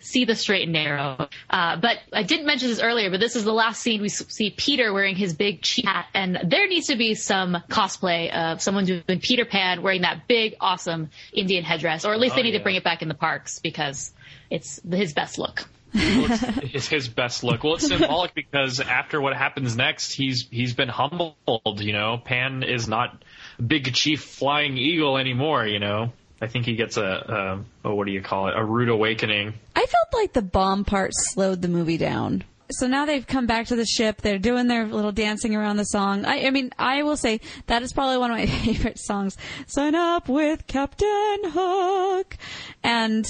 see 0.00 0.24
the 0.24 0.34
straight 0.34 0.64
and 0.64 0.72
narrow. 0.72 1.28
Uh, 1.48 1.76
but 1.76 1.98
I 2.12 2.22
didn't 2.22 2.46
mention 2.46 2.68
this 2.68 2.80
earlier, 2.80 3.10
but 3.10 3.20
this 3.20 3.36
is 3.36 3.44
the 3.44 3.52
last 3.52 3.82
scene 3.82 4.00
we 4.02 4.08
see 4.08 4.50
Peter 4.50 4.92
wearing 4.92 5.16
his 5.16 5.34
big 5.34 5.62
cheap 5.62 5.86
hat, 5.86 6.06
and 6.14 6.38
there 6.44 6.66
needs 6.68 6.88
to 6.88 6.96
be 6.96 7.14
some 7.14 7.56
cosplay 7.68 8.32
of 8.32 8.60
someone 8.60 8.84
doing 8.84 9.20
Peter 9.20 9.44
Pan 9.44 9.82
wearing 9.82 10.02
that 10.02 10.28
big, 10.28 10.54
awesome 10.60 11.10
Indian 11.32 11.64
headdress, 11.64 12.04
or 12.04 12.12
at 12.12 12.20
least 12.20 12.32
Oh, 12.32 12.36
they 12.36 12.42
need 12.42 12.52
yeah. 12.52 12.58
to 12.58 12.62
bring 12.62 12.76
it 12.76 12.84
back 12.84 13.02
in 13.02 13.08
the 13.08 13.14
parks 13.14 13.58
because 13.58 14.12
it's 14.50 14.80
his 14.90 15.12
best 15.12 15.38
look. 15.38 15.68
it's 15.94 16.88
his 16.88 17.06
best 17.06 17.44
look 17.44 17.62
well 17.64 17.74
it's 17.74 17.86
symbolic 17.86 18.34
because 18.34 18.80
after 18.80 19.20
what 19.20 19.36
happens 19.36 19.76
next 19.76 20.12
he's 20.12 20.48
he's 20.50 20.72
been 20.72 20.88
humbled 20.88 21.34
you 21.82 21.92
know 21.92 22.16
pan 22.16 22.62
is 22.62 22.88
not 22.88 23.22
big 23.66 23.92
chief 23.94 24.22
flying 24.22 24.76
eagle 24.76 25.18
anymore 25.18 25.66
you 25.66 25.78
know 25.78 26.12
i 26.40 26.46
think 26.46 26.64
he 26.64 26.74
gets 26.74 26.96
a, 26.96 27.64
a, 27.84 27.88
a 27.88 27.94
what 27.94 28.06
do 28.06 28.12
you 28.12 28.22
call 28.22 28.48
it 28.48 28.54
a 28.56 28.64
rude 28.64 28.88
awakening 28.88 29.52
I 29.74 29.86
felt 29.86 30.08
like 30.12 30.32
the 30.32 30.42
bomb 30.42 30.84
part 30.84 31.10
slowed 31.14 31.62
the 31.62 31.68
movie 31.68 31.96
down. 31.96 32.44
So 32.70 32.86
now 32.86 33.04
they've 33.04 33.26
come 33.26 33.46
back 33.46 33.66
to 33.66 33.76
the 33.76 33.84
ship. 33.84 34.22
They're 34.22 34.38
doing 34.38 34.68
their 34.68 34.86
little 34.86 35.12
dancing 35.12 35.56
around 35.56 35.76
the 35.76 35.84
song. 35.84 36.24
I, 36.24 36.46
I 36.46 36.50
mean, 36.50 36.70
I 36.78 37.02
will 37.02 37.16
say 37.16 37.40
that 37.66 37.82
is 37.82 37.92
probably 37.92 38.18
one 38.18 38.30
of 38.30 38.38
my 38.38 38.46
favorite 38.64 38.98
songs. 38.98 39.36
Sign 39.66 39.94
up 39.94 40.28
with 40.28 40.66
Captain 40.66 41.38
Hook. 41.44 42.36
And 42.82 43.26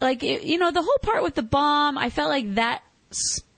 like, 0.00 0.22
it, 0.22 0.42
you 0.42 0.58
know, 0.58 0.70
the 0.70 0.82
whole 0.82 0.98
part 1.02 1.22
with 1.22 1.34
the 1.34 1.42
bomb, 1.42 1.96
I 1.96 2.10
felt 2.10 2.28
like 2.28 2.56
that 2.56 2.82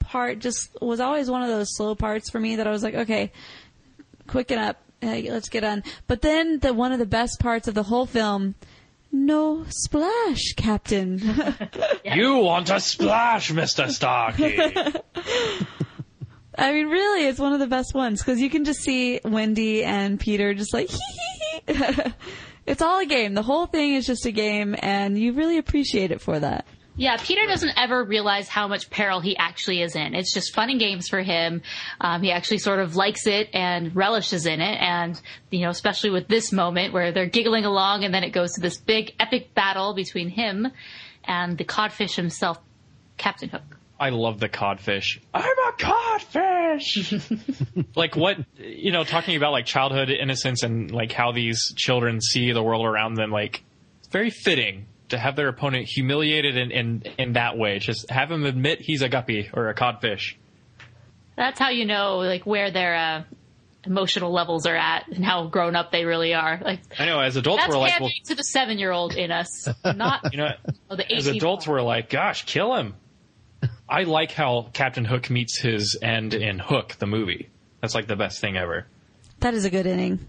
part 0.00 0.38
just 0.40 0.70
was 0.80 1.00
always 1.00 1.30
one 1.30 1.42
of 1.42 1.48
those 1.48 1.74
slow 1.74 1.94
parts 1.94 2.30
for 2.30 2.38
me 2.38 2.56
that 2.56 2.66
I 2.66 2.70
was 2.70 2.82
like, 2.82 2.94
okay, 2.94 3.32
quicken 4.26 4.58
up. 4.58 4.80
Uh, 5.02 5.20
Let's 5.30 5.48
get 5.48 5.64
on. 5.64 5.82
But 6.06 6.22
then 6.22 6.58
the 6.60 6.72
one 6.72 6.92
of 6.92 6.98
the 6.98 7.06
best 7.06 7.38
parts 7.40 7.68
of 7.68 7.74
the 7.74 7.84
whole 7.84 8.06
film, 8.06 8.54
no 9.12 9.64
splash, 9.68 10.54
Captain. 10.56 11.18
you 12.04 12.36
want 12.36 12.68
to 12.68 12.80
splash 12.80 13.50
mr 13.50 13.90
starkey 13.90 14.58
I 16.58 16.72
mean, 16.72 16.86
really, 16.88 17.26
it's 17.26 17.38
one 17.38 17.52
of 17.52 17.60
the 17.60 17.66
best 17.66 17.94
ones 17.94 18.22
because 18.22 18.40
you 18.40 18.48
can 18.48 18.64
just 18.64 18.80
see 18.80 19.20
Wendy 19.24 19.84
and 19.84 20.18
Peter 20.18 20.54
just 20.54 20.72
like, 20.72 20.88
it's 22.66 22.80
all 22.80 23.00
a 23.00 23.06
game. 23.06 23.34
The 23.34 23.42
whole 23.42 23.66
thing 23.66 23.94
is 23.94 24.06
just 24.06 24.24
a 24.24 24.32
game, 24.32 24.74
and 24.78 25.18
you 25.18 25.32
really 25.32 25.58
appreciate 25.58 26.12
it 26.12 26.20
for 26.22 26.40
that. 26.40 26.66
Yeah, 26.98 27.18
Peter 27.18 27.46
doesn't 27.46 27.74
ever 27.76 28.02
realize 28.02 28.48
how 28.48 28.68
much 28.68 28.88
peril 28.88 29.20
he 29.20 29.36
actually 29.36 29.82
is 29.82 29.94
in. 29.94 30.14
It's 30.14 30.32
just 30.32 30.54
fun 30.54 30.70
and 30.70 30.80
games 30.80 31.08
for 31.08 31.20
him. 31.20 31.60
Um, 32.00 32.22
he 32.22 32.32
actually 32.32 32.58
sort 32.58 32.78
of 32.78 32.96
likes 32.96 33.26
it 33.26 33.50
and 33.52 33.94
relishes 33.94 34.46
in 34.46 34.62
it. 34.62 34.80
And, 34.80 35.20
you 35.50 35.60
know, 35.60 35.70
especially 35.70 36.08
with 36.08 36.26
this 36.26 36.52
moment 36.52 36.94
where 36.94 37.12
they're 37.12 37.26
giggling 37.26 37.66
along 37.66 38.04
and 38.04 38.14
then 38.14 38.24
it 38.24 38.30
goes 38.30 38.52
to 38.54 38.62
this 38.62 38.78
big 38.78 39.14
epic 39.20 39.52
battle 39.54 39.94
between 39.94 40.30
him 40.30 40.68
and 41.24 41.58
the 41.58 41.64
codfish 41.64 42.14
himself, 42.14 42.58
Captain 43.18 43.50
Hook. 43.50 43.76
I 44.00 44.10
love 44.10 44.40
the 44.40 44.48
codfish. 44.48 45.20
I'm 45.34 45.44
a 45.44 45.72
codfish. 45.72 47.12
like 47.96 48.16
what 48.16 48.38
you 48.56 48.92
know, 48.92 49.04
talking 49.04 49.36
about 49.36 49.52
like 49.52 49.66
childhood 49.66 50.08
innocence 50.10 50.62
and 50.62 50.90
like 50.90 51.12
how 51.12 51.32
these 51.32 51.74
children 51.76 52.22
see 52.22 52.52
the 52.52 52.62
world 52.62 52.86
around 52.86 53.14
them. 53.14 53.30
Like 53.30 53.62
it's 53.98 54.08
very 54.08 54.30
fitting 54.30 54.86
to 55.08 55.18
have 55.18 55.36
their 55.36 55.48
opponent 55.48 55.86
humiliated 55.86 56.56
in 56.56 56.70
in, 56.70 57.02
in 57.18 57.32
that 57.34 57.56
way. 57.56 57.78
Just 57.78 58.10
have 58.10 58.30
him 58.30 58.44
admit 58.44 58.80
he's 58.80 59.02
a 59.02 59.08
guppy 59.08 59.50
or 59.52 59.68
a 59.68 59.74
codfish. 59.74 60.36
That's 61.36 61.58
how 61.58 61.68
you 61.68 61.84
know, 61.84 62.18
like, 62.18 62.46
where 62.46 62.70
their, 62.70 62.96
uh, 62.96 63.22
emotional 63.86 64.32
levels 64.32 64.66
are 64.66 64.76
at 64.76 65.08
and 65.08 65.24
how 65.24 65.46
grown 65.46 65.76
up 65.76 65.92
they 65.92 66.04
really 66.04 66.34
are. 66.34 66.60
Like 66.62 66.80
I 66.98 67.06
know. 67.06 67.20
As 67.20 67.36
adults, 67.36 67.62
that's 67.62 67.74
we're 67.74 67.80
like, 67.80 67.92
pandering 67.92 68.12
well, 68.22 68.26
to 68.26 68.34
the 68.34 68.44
seven 68.44 68.78
year 68.78 68.90
old 68.90 69.14
in 69.14 69.30
us, 69.30 69.68
not 69.84 70.32
you 70.32 70.38
know, 70.38 70.50
oh, 70.90 70.96
the 70.96 71.10
as 71.12 71.26
adults, 71.26 71.66
we're 71.66 71.82
like, 71.82 72.10
gosh, 72.10 72.44
kill 72.44 72.74
him. 72.74 72.94
I 73.88 74.02
like 74.02 74.32
how 74.32 74.68
Captain 74.72 75.04
Hook 75.04 75.30
meets 75.30 75.56
his 75.56 75.96
end 76.02 76.34
in 76.34 76.58
Hook, 76.58 76.96
the 76.98 77.06
movie. 77.06 77.48
That's 77.80 77.94
like 77.94 78.06
the 78.06 78.16
best 78.16 78.40
thing 78.40 78.56
ever. 78.56 78.86
That 79.40 79.54
is 79.54 79.64
a 79.64 79.70
good 79.70 79.86
inning. 79.86 80.26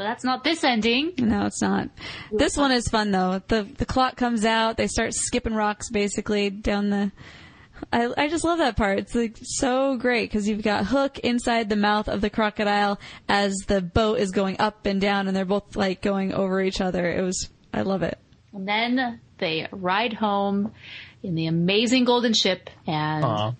But 0.00 0.06
that's 0.06 0.24
not 0.24 0.44
this 0.44 0.64
ending. 0.64 1.12
No, 1.18 1.44
it's 1.44 1.60
not. 1.60 1.90
This 2.32 2.56
one 2.56 2.72
is 2.72 2.88
fun 2.88 3.10
though. 3.10 3.42
The 3.48 3.64
the 3.64 3.84
clock 3.84 4.16
comes 4.16 4.46
out. 4.46 4.78
They 4.78 4.86
start 4.86 5.12
skipping 5.12 5.52
rocks 5.52 5.90
basically 5.90 6.48
down 6.48 6.88
the. 6.88 7.12
I 7.92 8.10
I 8.16 8.28
just 8.28 8.42
love 8.42 8.60
that 8.60 8.78
part. 8.78 8.98
It's 8.98 9.14
like 9.14 9.36
so 9.42 9.98
great 9.98 10.30
because 10.30 10.48
you've 10.48 10.62
got 10.62 10.86
Hook 10.86 11.18
inside 11.18 11.68
the 11.68 11.76
mouth 11.76 12.08
of 12.08 12.22
the 12.22 12.30
crocodile 12.30 12.98
as 13.28 13.54
the 13.66 13.82
boat 13.82 14.20
is 14.20 14.30
going 14.30 14.58
up 14.58 14.86
and 14.86 15.02
down, 15.02 15.28
and 15.28 15.36
they're 15.36 15.44
both 15.44 15.76
like 15.76 16.00
going 16.00 16.32
over 16.32 16.62
each 16.62 16.80
other. 16.80 17.06
It 17.06 17.20
was 17.20 17.50
I 17.74 17.82
love 17.82 18.02
it. 18.02 18.18
And 18.54 18.66
then 18.66 19.20
they 19.36 19.68
ride 19.70 20.14
home 20.14 20.72
in 21.22 21.34
the 21.34 21.44
amazing 21.44 22.06
golden 22.06 22.32
ship 22.32 22.70
and 22.86 23.22
Aw. 23.22 23.52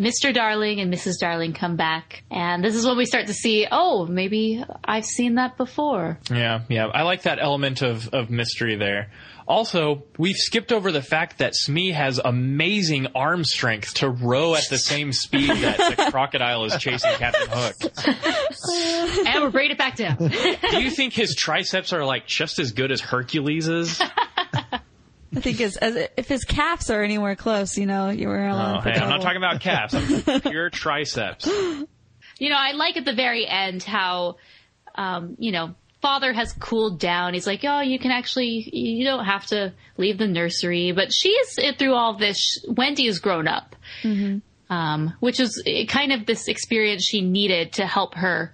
Mr. 0.00 0.32
Darling 0.32 0.80
and 0.80 0.92
Mrs. 0.92 1.18
Darling 1.20 1.52
come 1.52 1.76
back. 1.76 2.24
And 2.30 2.64
this 2.64 2.74
is 2.74 2.86
when 2.86 2.96
we 2.96 3.04
start 3.04 3.26
to 3.26 3.34
see, 3.34 3.66
oh, 3.70 4.06
maybe 4.06 4.64
I've 4.82 5.04
seen 5.04 5.34
that 5.34 5.58
before. 5.58 6.18
Yeah, 6.30 6.62
yeah. 6.70 6.86
I 6.86 7.02
like 7.02 7.22
that 7.22 7.38
element 7.38 7.82
of, 7.82 8.08
of 8.08 8.30
mystery 8.30 8.76
there. 8.76 9.10
Also, 9.46 10.04
we've 10.16 10.36
skipped 10.36 10.72
over 10.72 10.90
the 10.90 11.02
fact 11.02 11.38
that 11.38 11.54
Smee 11.54 11.90
has 11.90 12.18
amazing 12.24 13.08
arm 13.14 13.44
strength 13.44 13.94
to 13.94 14.08
row 14.08 14.54
at 14.54 14.62
the 14.70 14.78
same 14.78 15.12
speed 15.12 15.50
that 15.50 15.96
the 15.96 16.04
crocodile 16.10 16.64
is 16.64 16.76
chasing 16.76 17.10
Captain 17.14 17.48
Hook. 17.50 17.74
and 19.26 19.42
we're 19.42 19.50
bringing 19.50 19.72
it 19.72 19.78
back 19.78 19.96
down. 19.96 20.16
Do 20.18 20.80
you 20.80 20.90
think 20.90 21.12
his 21.12 21.34
triceps 21.34 21.92
are 21.92 22.04
like 22.04 22.26
just 22.26 22.58
as 22.58 22.72
good 22.72 22.90
as 22.90 23.02
Hercules's? 23.02 24.00
I 25.34 25.40
think 25.40 25.60
as, 25.60 25.76
as 25.76 26.08
if 26.16 26.28
his 26.28 26.44
calves 26.44 26.90
are 26.90 27.02
anywhere 27.02 27.36
close, 27.36 27.78
you 27.78 27.86
know, 27.86 28.10
you 28.10 28.28
were 28.28 28.48
Oh, 28.48 28.80
hey, 28.80 28.92
I'm 28.98 29.08
not 29.08 29.22
talking 29.22 29.36
about 29.36 29.60
calves. 29.60 29.94
I'm 29.94 30.40
pure 30.40 30.70
triceps. 30.70 31.46
you 31.46 32.48
know, 32.48 32.56
I 32.56 32.72
like 32.72 32.96
at 32.96 33.04
the 33.04 33.14
very 33.14 33.46
end 33.46 33.82
how, 33.82 34.36
um, 34.96 35.36
you 35.38 35.52
know, 35.52 35.74
father 36.02 36.32
has 36.32 36.52
cooled 36.54 36.98
down. 36.98 37.34
He's 37.34 37.46
like, 37.46 37.60
oh, 37.64 37.80
you 37.80 37.98
can 37.98 38.10
actually, 38.10 38.68
you 38.72 39.04
don't 39.04 39.24
have 39.24 39.46
to 39.46 39.72
leave 39.98 40.18
the 40.18 40.26
nursery. 40.26 40.92
But 40.92 41.12
she's 41.12 41.58
through 41.78 41.94
all 41.94 42.16
this. 42.16 42.64
Wendy 42.66 43.06
has 43.06 43.18
grown 43.20 43.46
up, 43.46 43.76
um, 44.68 45.14
which 45.20 45.38
is 45.40 45.62
eh, 45.66 45.84
kind 45.86 46.12
of 46.12 46.26
this 46.26 46.48
experience 46.48 47.04
she 47.04 47.20
needed 47.20 47.74
to 47.74 47.86
help 47.86 48.14
her. 48.14 48.52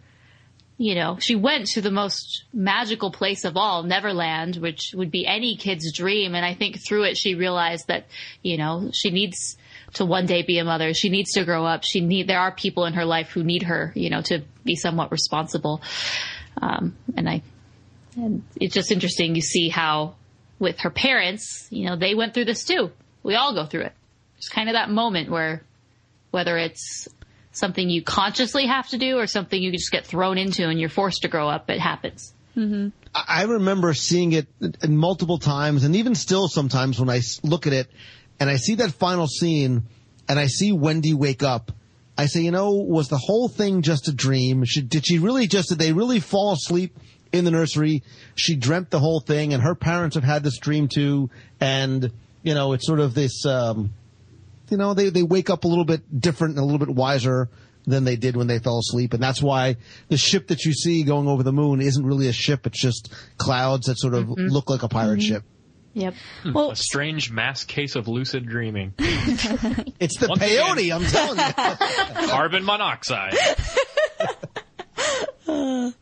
You 0.79 0.95
know, 0.95 1.17
she 1.19 1.37
went 1.37 1.69
to 1.69 1.81
the 1.81 1.91
most 1.91 2.45
magical 2.53 3.11
place 3.11 3.45
of 3.45 3.57
all, 3.57 3.83
Neverland, 3.83 4.57
which 4.57 4.93
would 4.95 5.11
be 5.11 5.27
any 5.27 5.57
kid's 5.57 5.91
dream. 5.91 6.35
And 6.35 6.45
I 6.45 6.53
think 6.53 6.85
through 6.87 7.05
it, 7.05 7.17
she 7.17 7.35
realized 7.35 7.89
that, 7.89 8.07
you 8.43 8.59
know, 8.59 8.91
she 8.93 9.11
needs 9.11 9.57
to 9.95 10.05
one 10.05 10.27
day 10.27 10.43
be 10.43 10.59
a 10.59 10.65
mother. 10.65 10.93
She 10.93 11.09
needs 11.09 11.33
to 11.33 11.45
grow 11.45 11.65
up. 11.65 11.83
She 11.83 12.01
need, 12.01 12.29
there 12.29 12.41
are 12.41 12.53
people 12.53 12.85
in 12.85 12.93
her 12.93 13.07
life 13.07 13.31
who 13.31 13.43
need 13.43 13.63
her, 13.63 13.93
you 13.95 14.11
know, 14.11 14.21
to 14.23 14.43
be 14.65 14.77
somewhat 14.77 15.11
responsible. 15.11 15.81
Um, 16.61 16.95
and 17.17 17.27
I, 17.27 17.43
and 18.17 18.43
it's 18.57 18.75
just 18.75 18.93
interesting. 18.93 19.35
You 19.35 19.43
see 19.43 19.71
how 19.71 20.17
with 20.59 20.81
her 20.81 20.91
parents, 20.91 21.69
you 21.71 21.87
know, 21.87 21.97
they 21.97 22.15
went 22.15 22.35
through 22.35 22.47
this 22.47 22.65
too. 22.65 22.91
We 23.23 23.35
all 23.35 23.55
go 23.55 23.65
through 23.65 23.83
it. 23.83 23.93
It's 24.37 24.49
kind 24.51 24.69
of 24.69 24.75
that 24.75 24.91
moment 24.91 25.31
where 25.31 25.63
whether 26.31 26.59
it's 26.59 27.09
something 27.57 27.89
you 27.89 28.03
consciously 28.03 28.67
have 28.67 28.89
to 28.89 28.99
do 28.99 29.19
or 29.19 29.27
something 29.27 29.61
you 29.61 29.73
just 29.73 29.91
get 29.91 30.07
thrown 30.07 30.39
into 30.39 30.69
and 30.69 30.79
you're 30.79 30.89
forced 30.89 31.23
to 31.23 31.29
grow 31.29 31.49
up, 31.49 31.71
it 31.71 31.81
happens. 31.81 32.33
I 32.59 32.93
I 33.15 33.43
remember 33.45 33.93
seeing 33.95 34.33
it 34.33 34.47
multiple 34.89 35.39
times, 35.39 35.85
and 35.85 35.97
even 35.97 36.15
still 36.15 36.49
sometimes 36.49 36.99
when 37.01 37.11
I 37.11 37.21
look 37.43 37.67
at 37.67 37.73
it 37.73 37.91
and 38.39 38.49
I 38.49 38.57
see 38.57 38.77
that 38.77 38.93
final 38.93 39.27
scene 39.27 39.85
and 40.29 40.39
I 40.39 40.47
see 40.47 40.73
Wendy 40.73 41.15
wake 41.15 41.43
up, 41.43 41.73
I 42.19 42.27
say, 42.27 42.41
you 42.41 42.51
know, 42.51 42.73
was 42.73 43.09
the 43.09 43.19
whole 43.19 43.49
thing 43.49 43.83
just 43.83 44.09
a 44.09 44.13
dream? 44.13 44.65
Did 44.89 45.07
she 45.07 45.19
really 45.19 45.47
just, 45.47 45.69
did 45.69 45.79
they 45.79 45.93
really 45.93 46.21
fall 46.21 46.53
asleep 46.53 46.97
in 47.33 47.45
the 47.45 47.51
nursery? 47.51 48.03
She 48.35 48.57
dreamt 48.57 48.91
the 48.91 49.01
whole 49.01 49.21
thing, 49.21 49.53
and 49.53 49.63
her 49.63 49.75
parents 49.75 50.15
have 50.15 50.25
had 50.25 50.43
this 50.43 50.59
dream 50.59 50.89
too, 50.89 51.31
and, 51.61 52.11
you 52.43 52.55
know, 52.55 52.73
it's 52.73 52.87
sort 52.87 53.01
of 53.01 53.13
this, 53.15 53.45
um, 53.45 53.93
you 54.71 54.77
know, 54.77 54.95
they, 54.95 55.11
they 55.11 55.23
wake 55.23 55.51
up 55.51 55.65
a 55.65 55.69
little 55.69 55.85
bit 55.85 56.21
different 56.21 56.55
and 56.55 56.63
a 56.63 56.65
little 56.65 56.85
bit 56.85 56.95
wiser 56.95 57.49
than 57.87 58.05
they 58.05 58.17
did 58.17 58.37
when 58.37 58.47
they 58.47 58.59
fell 58.59 58.79
asleep. 58.79 59.15
And 59.15 59.23
that's 59.23 59.41
why 59.41 59.77
the 60.09 60.17
ship 60.17 60.49
that 60.49 60.65
you 60.65 60.73
see 60.73 61.05
going 61.05 61.29
over 61.29 61.43
the 61.43 61.53
moon 61.53 61.81
isn't 61.81 62.05
really 62.05 62.29
a 62.29 62.33
ship. 62.33 62.67
It's 62.67 62.81
just 62.81 63.13
clouds 63.39 63.87
that 63.87 63.99
sort 63.99 64.15
of 64.15 64.27
mm-hmm. 64.27 64.49
look 64.49 64.69
like 64.69 64.83
a 64.83 64.89
pirate 64.89 65.21
mm-hmm. 65.21 65.35
ship. 65.35 65.45
Yep. 65.95 66.15
Hmm. 66.43 66.53
Well, 66.53 66.71
A 66.73 66.77
strange 66.77 67.31
mass 67.31 67.65
case 67.65 67.97
of 67.97 68.07
lucid 68.07 68.47
dreaming. 68.47 68.93
It's 69.99 70.19
the 70.19 70.29
Once 70.29 70.43
peyote, 70.43 70.95
I'm 70.95 71.05
telling 71.07 71.39
you. 71.39 72.27
Carbon 72.29 72.65
monoxide. 72.67 73.35
all 75.49 75.93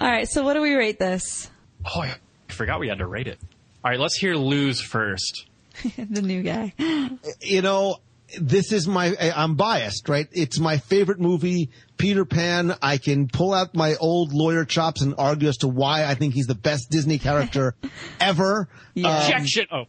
right. 0.00 0.28
So 0.28 0.44
what 0.44 0.54
do 0.54 0.60
we 0.60 0.74
rate 0.74 1.00
this? 1.00 1.50
Oh, 1.84 2.02
I 2.02 2.14
forgot 2.46 2.78
we 2.78 2.86
had 2.86 2.98
to 2.98 3.06
rate 3.06 3.26
it. 3.26 3.40
All 3.82 3.90
right, 3.90 3.98
let's 3.98 4.14
hear 4.14 4.36
Lou's 4.36 4.80
first. 4.80 5.46
the 6.10 6.22
new 6.22 6.42
guy. 6.42 6.72
you 7.40 7.62
know, 7.62 7.96
this 8.40 8.72
is 8.72 8.86
my, 8.86 9.16
I'm 9.34 9.56
biased, 9.56 10.08
right? 10.08 10.28
It's 10.32 10.58
my 10.58 10.78
favorite 10.78 11.18
movie, 11.20 11.70
Peter 11.96 12.24
Pan. 12.24 12.74
I 12.80 12.98
can 12.98 13.28
pull 13.28 13.52
out 13.52 13.74
my 13.74 13.96
old 13.96 14.32
lawyer 14.32 14.64
chops 14.64 15.02
and 15.02 15.14
argue 15.18 15.48
as 15.48 15.58
to 15.58 15.68
why 15.68 16.04
I 16.04 16.14
think 16.14 16.34
he's 16.34 16.46
the 16.46 16.54
best 16.54 16.90
Disney 16.90 17.18
character 17.18 17.74
ever. 18.20 18.68
Yeah. 18.94 19.08
Um, 19.08 19.22
Objection. 19.22 19.66
Oh, 19.72 19.84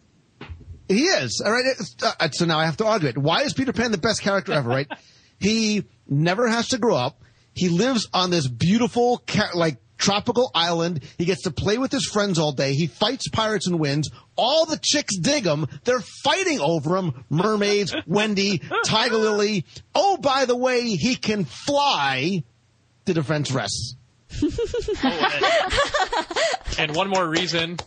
He 0.88 1.04
is. 1.04 1.42
All 1.46 1.52
right. 1.52 1.64
Uh, 2.04 2.30
so 2.32 2.46
now 2.46 2.58
I 2.60 2.66
have 2.66 2.78
to 2.78 2.86
argue 2.86 3.10
it. 3.10 3.18
Why 3.18 3.44
is 3.44 3.54
Peter 3.54 3.74
Pan 3.74 3.92
the 3.92 3.98
best 4.00 4.22
character 4.22 4.54
ever, 4.54 4.70
right? 4.70 4.88
he 5.40 5.84
never 6.08 6.48
has 6.48 6.70
to 6.70 6.78
grow 6.78 6.96
up. 6.96 7.22
He 7.54 7.70
lives 7.70 8.08
on 8.14 8.30
this 8.32 8.48
beautiful, 8.48 9.22
ca- 9.28 9.52
like, 9.54 9.78
tropical 10.02 10.52
island. 10.54 11.02
He 11.18 11.24
gets 11.26 11.44
to 11.44 11.52
play 11.52 11.78
with 11.78 11.92
his 11.92 12.06
friends 12.06 12.38
all 12.40 12.52
day. 12.52 12.74
He 12.74 12.88
fights 12.88 13.30
pirates 13.30 13.68
and 13.68 13.80
wins. 13.80 14.10
All 14.36 14.66
the 14.66 14.80
chicks 14.82 15.16
dig 15.16 15.46
him. 15.46 15.68
They're 15.86 16.04
fighting 16.24 16.60
over 16.60 16.98
him. 16.98 17.24
Mermaids, 17.30 17.96
Wendy, 18.08 18.62
Tiger 18.84 19.18
Lily. 19.18 19.66
Oh, 19.96 20.18
by 20.18 20.46
the 20.46 20.56
way, 20.58 20.96
he 20.96 21.16
can 21.16 21.46
fly. 21.46 22.44
The 23.06 23.14
defense 23.14 23.52
rests. 23.52 23.96
and 26.78 26.96
one 26.96 27.10
more 27.10 27.28
reason. 27.28 27.78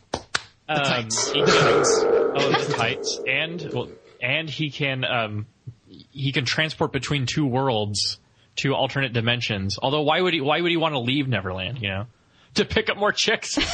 Um, 0.69 0.83
tights. 0.83 1.31
he 1.33 1.41
can- 1.45 1.47
oh, 1.49 2.65
the 2.67 2.73
tights, 2.75 3.21
and 3.27 3.71
well, 3.73 3.89
and 4.23 4.49
he 4.49 4.71
can 4.71 5.05
um, 5.05 5.47
he 5.89 6.33
can 6.33 6.45
transport 6.45 6.93
between 6.93 7.27
two 7.27 7.47
worlds, 7.47 8.19
two 8.57 8.75
alternate 8.75 9.13
dimensions. 9.13 9.79
Although, 9.83 10.03
why 10.03 10.21
would 10.21 10.35
he? 10.35 10.41
Why 10.41 10.61
would 10.61 10.71
he 10.71 10.77
want 10.77 10.95
to 10.95 11.01
leave 11.01 11.29
Neverland? 11.29 11.81
You 11.81 11.89
know, 11.89 12.07
to 12.55 12.65
pick 12.65 12.89
up 12.91 12.97
more 12.97 13.13
chicks. 13.13 13.59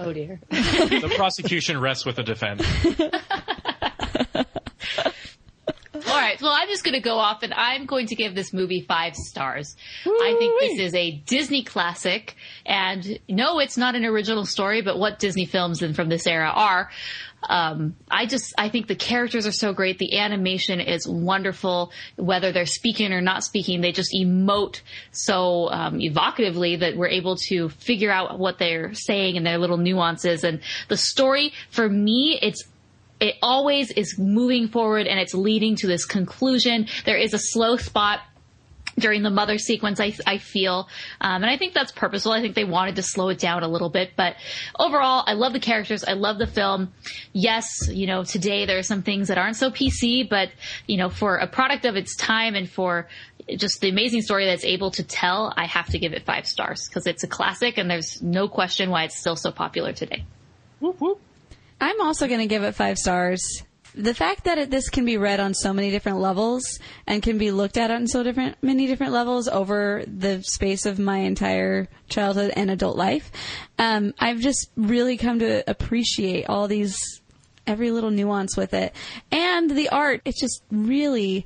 Oh 0.00 0.12
dear. 0.12 0.38
the 0.48 1.12
prosecution 1.16 1.80
rests 1.80 2.06
with 2.06 2.16
the 2.16 2.22
defense. 2.22 2.62
All 6.06 6.16
right. 6.16 6.40
Well, 6.40 6.52
I'm 6.52 6.68
just 6.68 6.84
going 6.84 6.94
to 6.94 7.00
go 7.00 7.18
off 7.18 7.42
and 7.42 7.52
I'm 7.52 7.84
going 7.84 8.06
to 8.06 8.14
give 8.14 8.34
this 8.34 8.52
movie 8.52 8.80
five 8.80 9.16
stars. 9.16 9.76
I 10.06 10.36
think 10.38 10.60
this 10.60 10.78
is 10.78 10.94
a 10.94 11.10
Disney 11.26 11.64
classic. 11.64 12.36
And 12.64 13.18
no, 13.28 13.58
it's 13.58 13.76
not 13.76 13.96
an 13.96 14.04
original 14.04 14.46
story, 14.46 14.82
but 14.82 14.98
what 14.98 15.18
Disney 15.18 15.46
films 15.46 15.82
and 15.82 15.96
from 15.96 16.08
this 16.08 16.26
era 16.26 16.50
are. 16.54 16.90
Um, 17.42 17.96
I 18.10 18.26
just, 18.26 18.54
I 18.58 18.68
think 18.68 18.88
the 18.88 18.96
characters 18.96 19.46
are 19.46 19.52
so 19.52 19.72
great. 19.72 19.98
The 19.98 20.18
animation 20.18 20.80
is 20.80 21.06
wonderful. 21.06 21.92
Whether 22.16 22.52
they're 22.52 22.66
speaking 22.66 23.12
or 23.12 23.20
not 23.20 23.44
speaking, 23.44 23.80
they 23.80 23.92
just 23.92 24.12
emote 24.12 24.80
so 25.12 25.70
um, 25.70 25.98
evocatively 26.00 26.80
that 26.80 26.96
we're 26.96 27.08
able 27.08 27.36
to 27.48 27.68
figure 27.68 28.10
out 28.10 28.38
what 28.38 28.58
they're 28.58 28.92
saying 28.94 29.36
and 29.36 29.46
their 29.46 29.58
little 29.58 29.76
nuances. 29.76 30.44
And 30.44 30.60
the 30.88 30.96
story, 30.96 31.52
for 31.70 31.88
me, 31.88 32.38
it's 32.40 32.64
it 33.20 33.34
always 33.42 33.90
is 33.90 34.16
moving 34.16 34.68
forward 34.68 35.08
and 35.08 35.18
it's 35.18 35.34
leading 35.34 35.74
to 35.76 35.88
this 35.88 36.04
conclusion. 36.04 36.86
There 37.04 37.16
is 37.16 37.34
a 37.34 37.38
slow 37.38 37.76
spot 37.76 38.20
during 38.98 39.22
the 39.22 39.30
mother 39.30 39.58
sequence, 39.58 40.00
I, 40.00 40.14
I 40.26 40.38
feel. 40.38 40.88
Um, 41.20 41.42
and 41.42 41.46
I 41.46 41.56
think 41.56 41.74
that's 41.74 41.92
purposeful. 41.92 42.32
I 42.32 42.40
think 42.40 42.54
they 42.54 42.64
wanted 42.64 42.96
to 42.96 43.02
slow 43.02 43.28
it 43.28 43.38
down 43.38 43.62
a 43.62 43.68
little 43.68 43.90
bit. 43.90 44.12
But 44.16 44.36
overall, 44.78 45.24
I 45.26 45.34
love 45.34 45.52
the 45.52 45.60
characters. 45.60 46.04
I 46.04 46.12
love 46.12 46.38
the 46.38 46.46
film. 46.46 46.92
Yes, 47.32 47.88
you 47.88 48.06
know, 48.06 48.24
today 48.24 48.66
there 48.66 48.78
are 48.78 48.82
some 48.82 49.02
things 49.02 49.28
that 49.28 49.38
aren't 49.38 49.56
so 49.56 49.70
PC, 49.70 50.28
but, 50.28 50.50
you 50.86 50.96
know, 50.96 51.08
for 51.08 51.36
a 51.36 51.46
product 51.46 51.84
of 51.84 51.96
its 51.96 52.16
time 52.16 52.54
and 52.54 52.68
for 52.68 53.08
just 53.56 53.80
the 53.80 53.88
amazing 53.88 54.22
story 54.22 54.46
that's 54.46 54.64
able 54.64 54.90
to 54.92 55.02
tell, 55.02 55.52
I 55.56 55.66
have 55.66 55.86
to 55.90 55.98
give 55.98 56.12
it 56.12 56.24
five 56.24 56.46
stars 56.46 56.88
because 56.88 57.06
it's 57.06 57.24
a 57.24 57.28
classic 57.28 57.78
and 57.78 57.90
there's 57.90 58.20
no 58.22 58.48
question 58.48 58.90
why 58.90 59.04
it's 59.04 59.18
still 59.18 59.36
so 59.36 59.50
popular 59.50 59.92
today. 59.92 60.24
I'm 61.80 62.00
also 62.00 62.26
going 62.26 62.40
to 62.40 62.46
give 62.46 62.62
it 62.62 62.74
five 62.74 62.98
stars. 62.98 63.62
The 63.98 64.14
fact 64.14 64.44
that 64.44 64.58
it, 64.58 64.70
this 64.70 64.88
can 64.88 65.04
be 65.04 65.16
read 65.16 65.40
on 65.40 65.52
so 65.54 65.72
many 65.72 65.90
different 65.90 66.18
levels 66.18 66.78
and 67.06 67.20
can 67.20 67.36
be 67.36 67.50
looked 67.50 67.76
at 67.76 67.90
on 67.90 68.06
so 68.06 68.22
different 68.22 68.56
many 68.62 68.86
different 68.86 69.12
levels 69.12 69.48
over 69.48 70.04
the 70.06 70.40
space 70.42 70.86
of 70.86 70.98
my 71.00 71.18
entire 71.18 71.88
childhood 72.08 72.52
and 72.54 72.70
adult 72.70 72.96
life, 72.96 73.30
um, 73.78 74.14
I've 74.18 74.38
just 74.38 74.70
really 74.76 75.16
come 75.16 75.40
to 75.40 75.68
appreciate 75.68 76.48
all 76.48 76.68
these 76.68 77.20
every 77.66 77.90
little 77.90 78.10
nuance 78.10 78.56
with 78.56 78.72
it 78.72 78.94
and 79.32 79.70
the 79.70 79.88
art. 79.88 80.22
It 80.24 80.36
just 80.36 80.62
really 80.70 81.44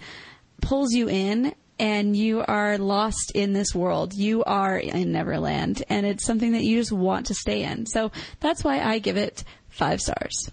pulls 0.60 0.92
you 0.92 1.08
in. 1.08 1.54
And 1.78 2.14
you 2.14 2.44
are 2.46 2.78
lost 2.78 3.32
in 3.34 3.54
this 3.54 3.74
world. 3.74 4.14
You 4.14 4.44
are 4.44 4.78
in 4.78 5.10
Neverland, 5.10 5.82
and 5.88 6.06
it's 6.06 6.24
something 6.24 6.52
that 6.52 6.62
you 6.62 6.78
just 6.78 6.92
want 6.92 7.26
to 7.26 7.34
stay 7.34 7.64
in. 7.64 7.86
So 7.86 8.12
that's 8.38 8.62
why 8.62 8.78
I 8.78 9.00
give 9.00 9.16
it 9.16 9.42
five 9.68 10.00
stars. 10.00 10.48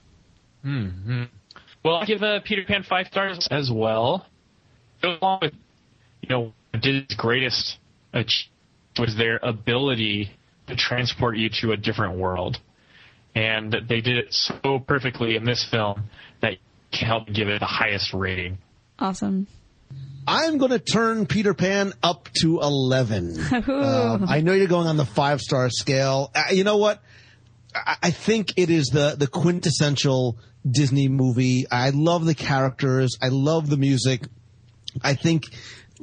hmm 0.64 1.26
I 1.26 1.39
give 2.10 2.24
uh, 2.24 2.40
Peter 2.44 2.64
Pan 2.68 2.84
five 2.84 3.08
stars 3.08 3.48
as 3.52 3.72
well. 3.72 4.26
Along 5.04 5.40
with, 5.42 5.54
you 6.22 6.30
know, 6.30 6.54
Disney's 6.74 7.16
greatest 7.16 7.78
achievement 8.14 8.56
was 8.98 9.16
their 9.16 9.40
ability 9.42 10.32
to 10.68 10.76
transport 10.76 11.38
you 11.38 11.50
to 11.62 11.72
a 11.72 11.78
different 11.78 12.18
world, 12.18 12.58
and 13.34 13.74
they 13.88 14.02
did 14.02 14.18
it 14.18 14.34
so 14.34 14.80
perfectly 14.80 15.38
in 15.38 15.46
this 15.46 15.66
film 15.72 16.10
that 16.42 16.54
you 16.54 16.58
can 16.92 17.08
help 17.08 17.28
give 17.28 17.48
it 17.48 17.60
the 17.60 17.66
highest 17.66 18.14
rating. 18.14 18.58
Awesome. 18.98 19.48
I'm 20.28 20.58
going 20.58 20.72
to 20.72 20.80
turn 20.80 21.28
Peter 21.28 21.54
Pan 21.54 21.94
up 22.04 22.28
to 22.42 22.60
11. 22.60 23.38
Um, 23.70 24.26
I 24.28 24.42
know 24.42 24.54
you're 24.54 24.68
going 24.68 24.88
on 24.88 24.98
the 24.98 25.06
five 25.06 25.40
star 25.40 25.70
scale. 25.70 26.32
Uh, 26.36 26.46
you 26.52 26.64
know 26.64 26.78
what? 26.78 27.02
I, 27.74 27.98
I 28.04 28.12
think 28.12 28.54
it 28.58 28.70
is 28.70 28.88
the, 28.88 29.16
the 29.18 29.28
quintessential 29.28 30.38
Disney 30.70 31.08
movie. 31.08 31.66
I 31.70 31.92
love 31.92 32.26
the 32.26 32.36
characters. 32.36 33.18
I 33.22 33.30
love 33.30 33.70
the 33.70 33.78
music. 33.78 34.24
I 35.02 35.14
think 35.14 35.46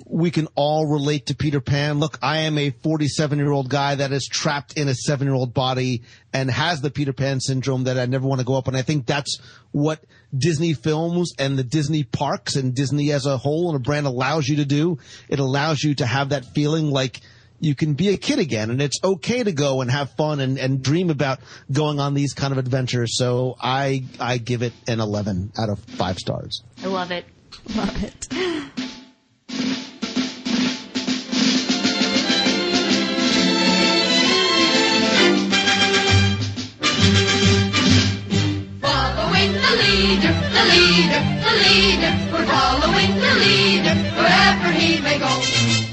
we 0.04 0.30
can 0.30 0.46
all 0.54 0.86
relate 0.86 1.26
to 1.26 1.34
Peter 1.34 1.60
Pan. 1.60 1.98
Look, 1.98 2.18
I 2.20 2.40
am 2.40 2.58
a 2.58 2.70
47 2.70 3.38
year 3.38 3.50
old 3.50 3.70
guy 3.70 3.94
that 3.94 4.12
is 4.12 4.28
trapped 4.30 4.76
in 4.76 4.88
a 4.88 4.94
seven 4.94 5.26
year 5.26 5.34
old 5.34 5.54
body 5.54 6.02
and 6.32 6.50
has 6.50 6.80
the 6.80 6.90
Peter 6.90 7.12
Pan 7.12 7.40
syndrome 7.40 7.84
that 7.84 7.98
I 7.98 8.06
never 8.06 8.26
want 8.26 8.40
to 8.40 8.46
go 8.46 8.54
up. 8.54 8.68
And 8.68 8.76
I 8.76 8.82
think 8.82 9.06
that's 9.06 9.40
what 9.72 10.04
Disney 10.36 10.74
films 10.74 11.32
and 11.38 11.58
the 11.58 11.64
Disney 11.64 12.04
parks 12.04 12.56
and 12.56 12.74
Disney 12.74 13.12
as 13.12 13.26
a 13.26 13.38
whole 13.38 13.68
and 13.68 13.76
a 13.76 13.80
brand 13.80 14.06
allows 14.06 14.48
you 14.48 14.56
to 14.56 14.64
do. 14.64 14.98
It 15.28 15.38
allows 15.38 15.82
you 15.82 15.94
to 15.96 16.06
have 16.06 16.30
that 16.30 16.44
feeling 16.54 16.90
like 16.90 17.20
you 17.60 17.74
can 17.74 17.94
be 17.94 18.08
a 18.10 18.16
kid 18.16 18.38
again 18.38 18.70
and 18.70 18.80
it's 18.82 18.98
okay 19.02 19.42
to 19.42 19.52
go 19.52 19.80
and 19.80 19.90
have 19.90 20.10
fun 20.12 20.40
and, 20.40 20.58
and 20.58 20.82
dream 20.82 21.10
about 21.10 21.40
going 21.72 22.00
on 22.00 22.14
these 22.14 22.34
kind 22.34 22.52
of 22.52 22.58
adventures. 22.58 23.16
So 23.16 23.56
I, 23.60 24.04
I 24.20 24.38
give 24.38 24.62
it 24.62 24.72
an 24.86 25.00
11 25.00 25.52
out 25.58 25.68
of 25.70 25.78
five 25.80 26.18
stars. 26.18 26.62
I 26.82 26.86
love 26.86 27.10
it. 27.10 27.24
Love 27.74 28.02
it. 28.04 28.26
Following 38.80 39.52
the 39.52 39.72
leader, 39.82 40.32
the 40.52 40.64
leader, 40.70 41.20
the 41.42 41.52
leader. 41.64 42.12
We're 42.32 42.46
following 42.46 43.14
the 43.16 43.34
leader 43.40 43.94
wherever 44.16 44.72
he 44.72 45.00
may 45.00 45.18
go. 45.18 45.85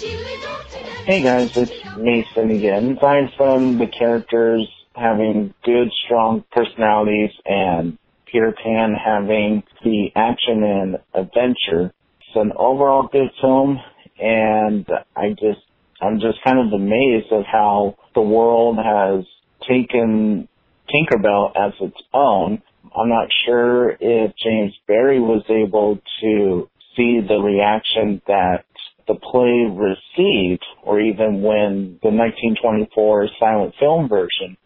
Hey 0.00 1.22
guys, 1.24 1.50
it's 1.56 1.72
Mason 1.98 2.56
again. 2.56 2.96
Aside 2.96 3.30
from 3.36 3.78
the 3.78 3.88
characters 3.88 4.68
having 4.94 5.52
good, 5.64 5.88
strong 6.04 6.44
personalities 6.52 7.30
and 7.44 7.98
Peter 8.30 8.54
Pan 8.62 8.94
having 8.94 9.64
the 9.82 10.10
action 10.14 10.62
and 10.62 10.98
adventure, 11.14 11.92
it's 12.20 12.36
an 12.36 12.52
overall 12.56 13.08
good 13.10 13.30
film 13.40 13.80
and 14.20 14.86
I 15.16 15.30
just, 15.30 15.66
I'm 16.00 16.20
just 16.20 16.38
kind 16.44 16.60
of 16.60 16.72
amazed 16.72 17.32
at 17.32 17.46
how 17.46 17.96
the 18.14 18.20
world 18.20 18.76
has 18.76 19.24
taken 19.68 20.46
Tinkerbell 20.94 21.56
as 21.56 21.72
its 21.80 22.00
own. 22.14 22.62
I'm 22.96 23.08
not 23.08 23.28
sure 23.46 23.96
if 23.98 24.32
James 24.36 24.74
Barrie 24.86 25.18
was 25.18 25.42
able 25.48 25.98
to 26.20 26.68
see 26.96 27.20
the 27.26 27.38
reaction 27.38 28.20
that 28.28 28.64
the 29.08 29.14
play 29.14 29.66
received, 29.66 30.64
or 30.82 31.00
even 31.00 31.42
when 31.42 31.98
the 32.02 32.10
1924 32.10 33.28
silent 33.40 33.74
film 33.80 34.08
version 34.08 34.56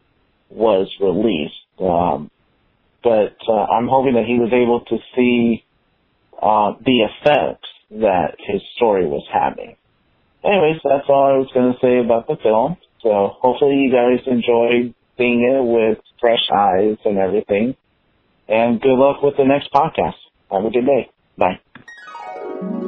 was 0.51 0.89
released. 1.01 1.55
Um, 1.81 2.31
but 3.03 3.37
uh, 3.49 3.53
I'm 3.53 3.89
hoping 3.89 4.15
that 4.15 4.27
he 4.27 4.39
was 4.39 4.53
able 4.53 4.81
to 4.81 4.99
see 5.17 5.65
uh, 6.41 6.73
the 6.85 7.09
effects 7.09 7.69
that 7.91 8.37
his 8.39 8.61
story 8.77 9.07
was 9.07 9.27
having. 9.33 9.77
Anyways, 10.45 10.81
that's 10.83 11.09
all 11.09 11.25
I 11.25 11.39
was 11.39 11.49
going 11.55 11.73
to 11.73 11.79
say 11.81 11.99
about 11.99 12.27
the 12.27 12.37
film. 12.43 12.77
So 13.03 13.37
hopefully 13.41 13.77
you 13.77 13.93
guys 13.93 14.27
enjoyed 14.27 14.95
seeing 15.17 15.43
it 15.43 15.63
with 15.63 15.99
fresh 16.21 16.49
eyes 16.53 16.97
and 17.05 17.19
everything. 17.19 17.77
And 18.49 18.81
good 18.81 18.99
luck 18.99 19.23
with 19.23 19.37
the 19.37 19.45
next 19.45 19.73
podcast. 19.73 20.19
Have 20.51 20.65
a 20.65 20.71
good 20.71 20.87
day. 20.87 21.11
Bye. 21.39 22.82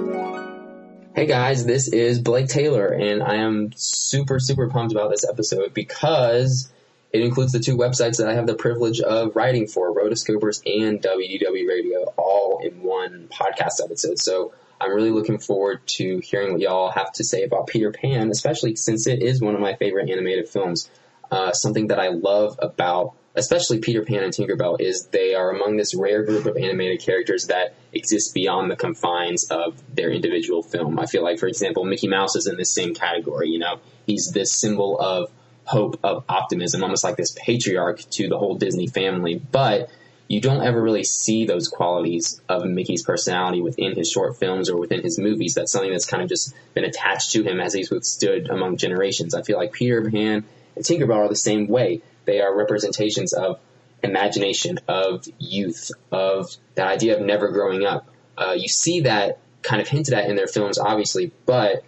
Hey 1.15 1.27
guys, 1.27 1.65
this 1.65 1.87
is 1.87 2.19
Blake 2.19 2.49
Taylor, 2.49 2.89
and 2.89 3.23
I 3.23 3.37
am 3.37 3.71
super, 3.77 4.41
super 4.41 4.69
pumped 4.69 4.93
about 4.93 5.11
this 5.11 5.25
episode 5.25 5.73
because 5.73 6.73
it 7.13 7.23
includes 7.23 7.53
the 7.53 7.61
two 7.61 7.77
websites 7.77 8.19
that 8.19 8.27
I 8.27 8.35
have 8.35 8.49
the 8.49 8.57
privilege 8.57 9.01
of 9.01 9.37
writing 9.37 9.69
for, 9.69 9.95
Rotoscopers 9.95 10.61
and 10.67 11.01
WDW 11.01 11.69
Radio, 11.69 12.01
all 12.17 12.63
in 12.65 12.83
one 12.83 13.29
podcast 13.29 13.81
episode. 13.81 14.19
So 14.19 14.55
I'm 14.81 14.93
really 14.93 15.13
looking 15.13 15.39
forward 15.39 15.87
to 15.87 16.19
hearing 16.19 16.51
what 16.51 16.61
y'all 16.61 16.91
have 16.91 17.13
to 17.13 17.23
say 17.23 17.45
about 17.45 17.69
Peter 17.69 17.93
Pan, 17.93 18.29
especially 18.31 18.75
since 18.75 19.07
it 19.07 19.23
is 19.23 19.41
one 19.41 19.55
of 19.55 19.61
my 19.61 19.75
favorite 19.77 20.11
animated 20.11 20.49
films. 20.49 20.91
Uh, 21.31 21.53
something 21.53 21.87
that 21.89 22.01
I 22.01 22.09
love 22.09 22.59
about 22.61 23.15
especially 23.35 23.79
Peter 23.79 24.03
Pan 24.05 24.23
and 24.23 24.33
Tinkerbell 24.33 24.81
is 24.81 25.07
they 25.07 25.35
are 25.35 25.51
among 25.51 25.77
this 25.77 25.95
rare 25.95 26.23
group 26.23 26.47
of 26.47 26.57
animated 26.57 27.01
characters 27.01 27.47
that 27.47 27.75
exist 27.93 28.33
beyond 28.33 28.71
the 28.71 28.77
confines 28.77 29.51
of 29.51 29.83
their 29.95 30.11
individual 30.11 30.63
film. 30.63 30.99
I 30.99 31.07
feel 31.07 31.23
like, 31.23 31.39
for 31.39 31.49
example, 31.49 31.85
Mickey 31.85 32.09
Mouse 32.09 32.37
is 32.37 32.47
in 32.47 32.57
this 32.57 32.73
same 32.73 32.95
category. 32.95 33.49
You 33.49 33.59
know, 33.59 33.81
he's 34.07 34.31
this 34.33 34.59
symbol 34.61 34.99
of 35.01 35.31
hope, 35.65 35.99
of 36.05 36.25
optimism, 36.29 36.83
almost 36.83 37.03
like 37.03 37.17
this 37.17 37.35
patriarch 37.45 38.09
to 38.11 38.29
the 38.29 38.39
whole 38.39 38.55
Disney 38.55 38.87
family. 38.87 39.35
But 39.35 39.91
you 40.29 40.41
don't 40.41 40.63
ever 40.63 40.81
really 40.81 41.05
see 41.05 41.45
those 41.45 41.69
qualities 41.69 42.41
of 42.49 42.65
Mickey's 42.65 43.03
personality 43.03 43.61
within 43.61 43.95
his 43.95 44.11
short 44.11 44.39
films 44.39 44.71
or 44.71 44.77
within 44.77 45.03
his 45.03 45.19
movies. 45.19 45.55
That's 45.55 45.73
something 45.73 45.91
that's 45.91 46.07
kind 46.07 46.23
of 46.23 46.29
just 46.29 46.55
been 46.73 46.85
attached 46.85 47.33
to 47.33 47.43
him 47.43 47.61
as 47.61 47.75
he's 47.75 47.91
withstood 47.91 48.49
among 48.49 48.77
generations. 48.77 49.35
I 49.35 49.43
feel 49.43 49.59
like 49.59 49.73
Peter 49.73 50.09
Pan 50.09 50.45
Tinkerbell 50.79 51.17
are 51.17 51.29
the 51.29 51.37
same 51.37 51.69
way. 51.69 52.03
They 52.25 52.41
are 52.41 52.55
representations 52.55 53.33
of 53.33 53.61
imagination, 54.03 54.79
of 54.89 55.25
youth, 55.39 55.91
of 56.13 56.51
that 56.75 56.87
idea 56.87 57.17
of 57.17 57.23
never 57.25 57.49
growing 57.49 57.85
up. 57.85 58.09
Uh, 58.37 58.55
you 58.57 58.69
see 58.69 59.03
that 59.03 59.39
kind 59.63 59.81
of 59.81 59.89
hinted 59.89 60.15
at 60.15 60.29
in 60.29 60.37
their 60.37 60.47
films, 60.47 60.79
obviously, 60.79 61.33
but 61.47 61.85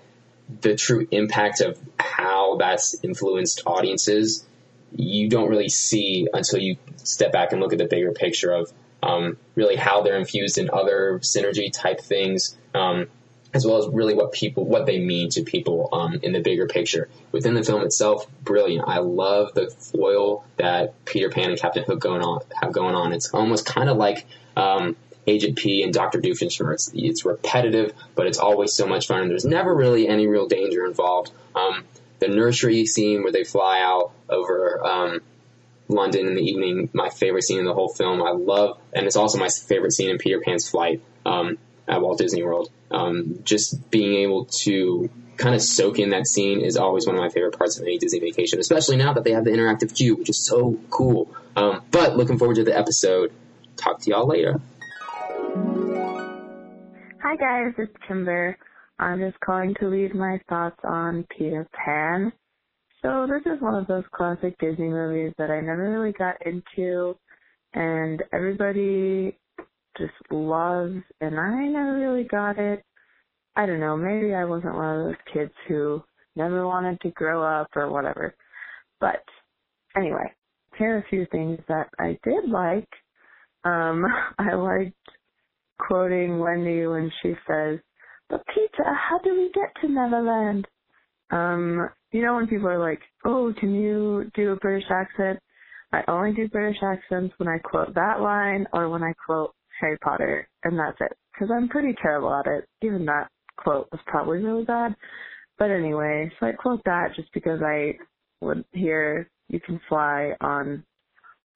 the 0.61 0.77
true 0.77 1.07
impact 1.11 1.61
of 1.61 1.79
how 1.99 2.57
that's 2.57 2.97
influenced 3.03 3.63
audiences, 3.67 4.47
you 4.93 5.29
don't 5.29 5.51
really 5.51 5.69
see 5.69 6.29
until 6.33 6.61
you 6.61 6.77
step 6.97 7.33
back 7.33 7.53
and 7.53 7.61
look 7.61 7.73
at 7.73 7.79
the 7.79 7.87
bigger 7.87 8.13
picture 8.13 8.53
of 8.53 8.73
um, 9.03 9.37
really 9.55 9.77
how 9.77 10.03
they're 10.03 10.17
infused 10.17 10.59
in 10.59 10.71
other 10.73 11.21
synergy 11.23 11.73
type 11.73 12.01
things. 12.01 12.57
Um, 12.75 13.09
as 13.57 13.67
well 13.67 13.79
as 13.79 13.89
really 13.89 14.15
what 14.15 14.33
people 14.33 14.65
what 14.65 14.87
they 14.87 14.99
mean 14.99 15.31
to 15.31 15.43
people 15.43 15.89
um, 15.93 16.21
in 16.23 16.33
the 16.33 16.41
bigger 16.41 16.67
picture. 16.67 17.09
Within 17.33 17.55
the 17.55 17.65
film 17.65 17.83
itself, 17.83 18.27
brilliant. 18.43 18.87
I 18.87 18.99
love 18.99 19.55
the 19.55 19.71
foil 19.71 20.45
that 20.59 21.05
Peter 21.07 21.31
Pan 21.31 21.51
and 21.51 21.59
Captain 21.59 21.83
Hook 21.83 21.99
going 21.99 22.23
on 22.23 22.43
have 22.61 22.73
going 22.73 22.95
on. 22.95 23.13
It's 23.13 23.33
almost 23.33 23.65
kind 23.67 23.89
of 23.89 23.97
like 23.97 24.27
um, 24.57 24.95
Agent 25.27 25.57
P 25.57 25.83
and 25.83 25.93
Doctor 25.93 26.21
Doofenshmirtz. 26.21 26.73
It's, 26.73 26.91
it's 26.95 27.25
repetitive, 27.25 27.93
but 28.15 28.27
it's 28.27 28.39
always 28.39 28.75
so 28.75 28.87
much 28.87 29.07
fun. 29.07 29.23
And 29.23 29.31
there's 29.31 29.47
never 29.47 29.75
really 29.75 30.07
any 30.07 30.27
real 30.27 30.47
danger 30.47 30.85
involved. 30.85 31.33
Um, 31.55 31.85
the 32.19 32.29
nursery 32.29 32.85
scene 32.85 33.23
where 33.23 33.33
they 33.33 33.45
fly 33.45 33.81
out 33.81 34.13
over 34.29 34.85
um, 34.85 35.21
London 35.89 36.27
in 36.27 36.35
the 36.35 36.43
evening, 36.43 36.91
my 36.93 37.09
favorite 37.09 37.45
scene 37.45 37.59
in 37.59 37.65
the 37.65 37.75
whole 37.75 37.89
film. 37.89 38.23
I 38.23 38.31
love, 38.31 38.79
and 38.93 39.07
it's 39.07 39.17
also 39.17 39.39
my 39.39 39.49
favorite 39.49 39.93
scene 39.93 40.11
in 40.11 40.19
Peter 40.19 40.41
Pan's 40.41 40.69
flight 40.69 41.01
um, 41.25 41.59
at 41.89 42.01
Walt 42.01 42.19
Disney 42.19 42.43
World. 42.43 42.71
Um, 42.91 43.41
just 43.45 43.91
being 43.91 44.15
able 44.23 44.47
to 44.63 45.11
kind 45.37 45.55
of 45.55 45.63
soak 45.63 45.99
in 45.99 46.11
that 46.11 46.27
scene 46.27 46.61
is 46.61 46.77
always 46.77 47.07
one 47.07 47.15
of 47.15 47.21
my 47.21 47.29
favorite 47.29 47.57
parts 47.57 47.79
of 47.79 47.85
any 47.85 47.99
Disney 47.99 48.21
vacation, 48.21 48.59
especially 48.59 48.97
now 48.97 49.13
that 49.13 49.25
they 49.25 49.33
have 49.33 49.45
the 49.45 49.51
interactive 49.51 49.95
cube, 49.95 50.19
which 50.19 50.31
is 50.31 50.45
so 50.45 50.79
cool. 50.91 51.35
Um, 51.57 51.83
but 51.91 52.17
looking 52.17 52.39
forward 52.39 52.57
to 52.57 52.65
the 52.65 52.77
episode. 52.77 53.33
Talk 53.77 54.01
to 54.01 54.11
y'all 54.11 54.27
later. 54.27 54.61
Hi 57.23 57.37
guys, 57.37 57.75
it's 57.77 57.93
Kimber. 58.07 58.57
I'm 58.99 59.19
just 59.21 59.39
calling 59.41 59.75
to 59.81 59.89
leave 59.89 60.15
my 60.15 60.41
thoughts 60.49 60.79
on 60.85 61.27
Peter 61.37 61.69
Pan. 61.73 62.33
So 63.03 63.27
this 63.29 63.43
is 63.53 63.61
one 63.61 63.75
of 63.75 63.87
those 63.87 64.05
classic 64.13 64.59
Disney 64.59 64.89
movies 64.89 65.35
that 65.37 65.51
I 65.51 65.61
never 65.61 65.91
really 65.91 66.13
got 66.13 66.37
into 66.47 67.17
and 67.75 68.23
everybody 68.33 69.37
just 69.99 70.15
loves, 70.31 71.03
and 71.21 71.39
I 71.39 71.67
never 71.67 71.99
really 71.99 72.25
got 72.25 72.59
it. 72.59 72.85
I 73.57 73.67
don't 73.67 73.81
know, 73.81 73.97
maybe 73.97 74.35
I 74.35 74.45
wasn't 74.45 74.75
one 74.75 75.01
of 75.01 75.07
those 75.07 75.33
kids 75.33 75.53
who 75.69 76.03
never 76.35 76.67
wanted 76.67 77.01
to 77.01 77.11
grow 77.11 77.43
up 77.43 77.69
or 77.75 77.91
whatever. 77.91 78.35
But 79.01 79.25
anyway, 79.97 80.33
here 80.79 80.97
are 80.97 80.99
a 80.99 81.09
few 81.09 81.27
things 81.33 81.59
that 81.69 81.89
I 81.99 82.19
did 82.23 82.49
like. 82.49 82.89
Um, 83.65 84.05
I 84.39 84.55
liked 84.55 84.95
quoting 85.79 86.39
Wendy 86.39 86.87
when 86.87 87.11
she 87.23 87.35
says, 87.49 87.79
But 88.29 88.45
Peter, 88.55 88.85
how 88.85 89.19
do 89.25 89.35
we 89.35 89.51
get 89.55 89.71
to 89.81 89.89
Neverland? 89.89 90.67
Um, 91.31 91.89
you 92.13 92.23
know 92.23 92.37
when 92.37 92.47
people 92.47 92.69
are 92.69 92.79
like, 92.79 93.01
Oh, 93.25 93.53
can 93.59 93.75
you 93.75 94.31
do 94.35 94.53
a 94.53 94.57
British 94.57 94.89
accent? 94.91 95.39
I 95.93 96.03
only 96.09 96.33
do 96.33 96.49
British 96.49 96.83
accents 96.83 97.35
when 97.39 97.49
I 97.49 97.59
quote 97.59 97.95
that 97.95 98.21
line 98.21 98.67
or 98.73 98.89
when 98.89 99.03
I 99.03 99.13
quote 99.25 99.55
Harry 99.81 99.99
Potter, 99.99 100.49
and 100.65 100.79
that's 100.79 100.97
it. 101.01 101.17
Because 101.33 101.53
I'm 101.55 101.69
pretty 101.69 101.95
terrible 102.01 102.35
at 102.35 102.47
it. 102.47 102.67
Even 102.83 103.05
that 103.07 103.29
quote 103.57 103.89
was 103.93 104.01
probably 104.07 104.43
really 104.43 104.65
bad. 104.65 104.95
But 105.59 105.71
anyway, 105.71 106.31
so 106.39 106.47
I 106.47 106.53
quote 106.53 106.83
that 106.85 107.15
just 107.17 107.33
because 107.33 107.61
I 107.63 107.95
would 108.41 108.65
hear 108.73 109.31
You 109.49 109.61
Can 109.61 109.81
Fly 109.89 110.33
on 110.41 110.85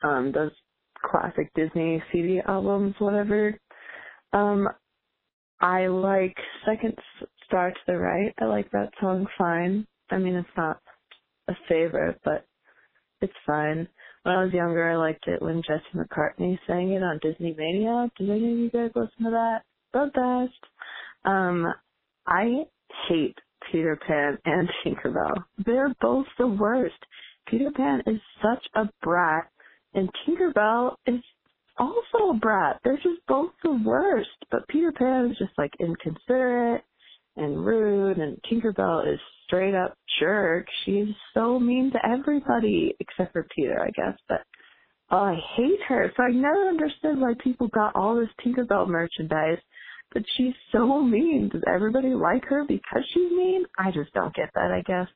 um 0.03 0.33
those 0.33 0.53
classic 1.05 1.51
Disney 1.55 2.03
CD 2.13 2.41
albums, 2.47 2.95
whatever. 2.99 3.59
Um, 4.33 4.69
I 5.61 5.87
like 5.89 6.37
Second 6.67 6.95
Star 7.47 7.71
to 7.71 7.77
the 7.87 7.99
Right. 7.99 8.35
I 8.41 8.45
like 8.47 8.71
that 8.71 8.91
song 9.01 9.27
fine. 9.37 9.87
I 10.11 10.19
mean, 10.19 10.35
it's 10.35 10.49
not 10.57 10.79
a 11.49 11.55
favorite, 11.69 12.21
but 12.25 12.47
it's 13.21 13.33
fine. 13.47 13.89
When 14.23 14.35
I 14.35 14.45
was 14.45 14.53
younger, 14.53 14.91
I 14.91 14.97
liked 14.97 15.27
it 15.29 15.41
when 15.41 15.63
Jesse 15.63 15.83
McCartney 15.95 16.59
sang 16.67 16.93
it 16.93 17.03
on 17.03 17.21
Disney 17.23 17.55
Mania. 17.57 18.11
Did 18.19 18.31
any 18.31 18.53
of 18.53 18.59
you 18.59 18.71
guys 18.71 18.91
listen 18.95 19.25
to 19.25 19.31
that? 19.31 19.63
The 19.93 20.11
best. 20.15 20.73
Um, 21.25 21.67
I 22.27 22.67
hate 23.09 23.37
Peter 23.73 23.99
Pan 24.07 24.39
and 24.45 24.69
Tinkerbell. 24.85 25.45
They're 25.65 25.95
both 26.01 26.27
the 26.39 26.49
worst. 26.49 26.99
Peter 27.49 27.71
Pan 27.75 28.03
is 28.07 28.21
such 28.43 28.65
a 28.75 28.89
brat, 29.03 29.49
and 29.95 30.11
Tinkerbell 30.27 30.97
is 31.07 31.21
also 31.79 32.31
a 32.31 32.39
brat. 32.39 32.81
They're 32.85 32.97
just 32.97 33.27
both 33.27 33.53
the 33.65 33.81
worst. 33.85 34.29
But 34.51 34.69
Peter 34.69 34.93
Pan 34.93 35.31
is 35.31 35.39
just 35.39 35.57
like 35.57 35.73
inconsiderate 35.81 36.85
and 37.37 37.65
rude, 37.65 38.19
and 38.19 38.39
Tinkerbell 38.51 39.13
is 39.13 39.21
straight 39.47 39.75
up 39.75 39.97
jerk. 40.19 40.67
She's 40.85 41.09
so 41.35 41.59
mean 41.59 41.91
to 41.93 41.99
everybody 42.09 42.95
except 43.01 43.33
for 43.33 43.47
Peter, 43.55 43.81
I 43.81 43.91
guess. 43.91 44.19
But 44.29 44.43
oh, 45.11 45.19
I 45.19 45.39
hate 45.57 45.81
her. 45.89 46.13
So 46.17 46.23
I 46.23 46.31
never 46.31 46.69
understood 46.69 47.19
why 47.19 47.35
people 47.43 47.69
got 47.69 47.97
all 47.97 48.17
this 48.17 48.29
Tinkerbell 48.45 48.89
merchandise. 48.89 49.59
But 50.13 50.23
she's 50.37 50.55
so 50.73 51.01
mean. 51.03 51.51
Does 51.53 51.63
everybody 51.73 52.15
like 52.15 52.45
her 52.47 52.65
because 52.67 53.05
she's 53.15 53.31
mean? 53.31 53.65
I 53.79 53.91
just 53.93 54.13
don't 54.13 54.35
get 54.35 54.51
that, 54.55 54.73
I 54.73 54.83
guess. 54.83 55.09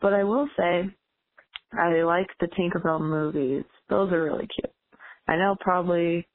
But 0.00 0.12
I 0.12 0.24
will 0.24 0.48
say, 0.56 0.90
I 1.72 2.02
like 2.02 2.28
the 2.40 2.48
Tinkerbell 2.48 3.00
movies. 3.00 3.64
Those 3.88 4.12
are 4.12 4.22
really 4.22 4.46
cute. 4.46 4.72
I 5.28 5.36
know 5.36 5.56
probably 5.60 6.26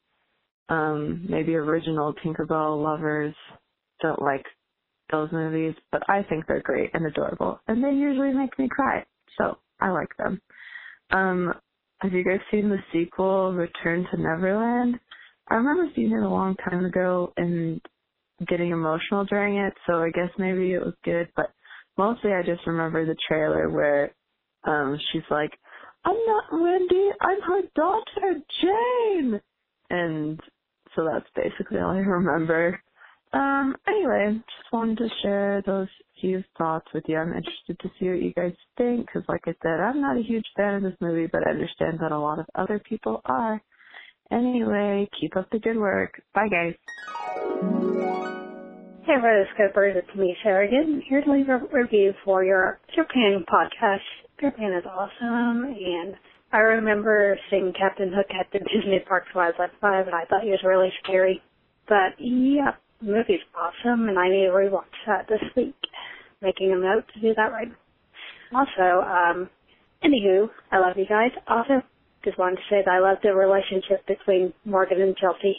um 0.70 1.28
maybe 1.30 1.54
original 1.56 2.14
Tinkerbell 2.26 2.82
lovers 2.82 3.36
don't 4.02 4.22
like 4.22 4.44
those 5.12 5.32
movies, 5.32 5.76
but 5.92 6.02
I 6.10 6.24
think 6.24 6.46
they're 6.48 6.62
great 6.62 6.92
and 6.94 7.06
adorable. 7.06 7.60
And 7.68 7.84
they 7.84 7.92
usually 7.92 8.34
make 8.34 8.58
me 8.58 8.68
cry. 8.70 9.06
So 9.38 9.58
I 9.80 9.90
like 9.90 10.16
them. 10.18 10.42
Um 11.12 11.54
have 12.02 12.14
you 12.14 12.24
guys 12.24 12.40
seen 12.52 12.70
the 12.70 12.78
sequel, 12.92 13.54
Return 13.54 14.06
to 14.12 14.22
Neverland? 14.22 15.00
I 15.50 15.56
remember 15.56 15.92
seeing 15.96 16.12
it 16.12 16.24
a 16.24 16.30
long 16.30 16.56
time 16.70 16.86
ago 16.86 17.32
and 17.38 17.80
getting 18.48 18.72
emotional 18.72 19.24
during 19.26 19.58
it, 19.58 19.74
so 19.88 20.02
I 20.02 20.10
guess 20.10 20.30
maybe 20.38 20.74
it 20.74 20.84
was 20.84 20.94
good, 21.04 21.30
but 21.36 21.52
mostly 21.98 22.34
I 22.34 22.42
just 22.44 22.68
remember 22.68 23.06
the 23.06 23.16
trailer 23.28 23.70
where 23.70 24.14
um 24.66 25.00
she's 25.12 25.24
like, 25.30 25.52
I'm 26.04 26.18
not 26.28 26.44
Wendy, 26.52 27.10
I'm 27.22 27.42
her 27.42 27.62
daughter, 27.76 28.42
Jane 28.62 29.42
and 29.90 30.40
so 30.96 31.08
that's 31.12 31.30
basically 31.36 31.80
all 31.80 31.92
I 31.92 32.00
remember. 32.00 32.82
Um, 33.36 33.76
anyway, 33.86 34.32
just 34.34 34.72
wanted 34.72 34.98
to 35.00 35.10
share 35.22 35.62
those 35.66 35.90
few 36.22 36.42
thoughts 36.58 36.88
with 36.94 37.04
you. 37.08 37.18
I'm 37.18 37.34
interested 37.34 37.78
to 37.82 37.90
see 38.00 38.08
what 38.08 38.22
you 38.22 38.34
guys 38.34 38.54
think, 38.78 39.08
because 39.08 39.28
like 39.28 39.42
I 39.46 39.54
said, 39.62 39.82
I'm 39.82 40.00
not 40.00 40.18
a 40.18 40.24
huge 40.24 40.46
fan 40.56 40.76
of 40.76 40.84
this 40.84 40.96
movie, 41.02 41.28
but 41.30 41.46
I 41.46 41.52
understand 41.52 42.00
that 42.00 42.14
a 42.14 42.18
lot 42.18 42.40
of 42.40 42.46
other 42.56 42.80
people 42.80 43.22
are. 43.26 43.62
Anyway, 44.32 45.10
keep 45.20 45.36
up 45.36 45.50
the 45.52 45.60
good 45.60 45.78
work. 45.78 46.22
Bye 46.34 46.48
guys. 46.48 46.76
Hey, 49.06 49.18
Rotoscopers, 49.22 49.98
it's 49.98 50.16
me, 50.16 50.36
Sheridan, 50.42 51.04
here 51.08 51.22
to 51.22 51.32
leave 51.32 51.50
a 51.50 51.60
review 51.74 52.14
for 52.24 52.44
your 52.44 52.80
Japan 52.96 53.44
podcast. 53.52 54.00
Japan 54.40 54.72
is 54.74 54.86
awesome, 54.86 55.66
and 55.66 56.16
I 56.54 56.60
remember 56.60 57.38
seeing 57.52 57.74
Captain 57.78 58.14
Hook 58.16 58.28
at 58.32 58.48
the 58.54 58.60
Disney 58.60 59.04
parks 59.06 59.28
when 59.34 59.44
I 59.44 59.50
was 59.50 59.56
like 59.60 59.72
five, 59.82 60.08
and 60.08 60.16
I 60.16 60.24
thought 60.26 60.44
he 60.44 60.52
was 60.52 60.64
really 60.64 60.90
scary. 61.04 61.42
But 61.88 62.16
yeah, 62.18 62.72
the 63.06 63.12
movie's 63.12 63.42
awesome, 63.56 64.10
and 64.10 64.18
I 64.18 64.30
need 64.30 64.46
to 64.46 64.52
rewatch 64.52 64.84
that 65.08 65.28
this 65.28 65.42
week. 65.56 65.76
Making 66.42 66.74
a 66.74 66.76
note 66.76 67.06
to 67.14 67.20
do 67.22 67.34
that 67.36 67.52
right 67.52 67.70
now. 67.70 68.60
Also, 68.60 69.08
um, 69.08 69.50
anywho, 70.04 70.50
I 70.72 70.80
love 70.80 70.98
you 70.98 71.06
guys. 71.06 71.32
Also, 71.48 71.82
just 72.24 72.38
wanted 72.38 72.58
to 72.58 72.62
say 72.70 72.82
that 72.86 72.92
I 72.92 73.00
love 73.00 73.18
the 73.24 73.34
relationship 73.34 74.06
between 74.08 74.54
Morgan 74.66 75.02
and 75.02 75.16
Chelsea. 75.16 75.58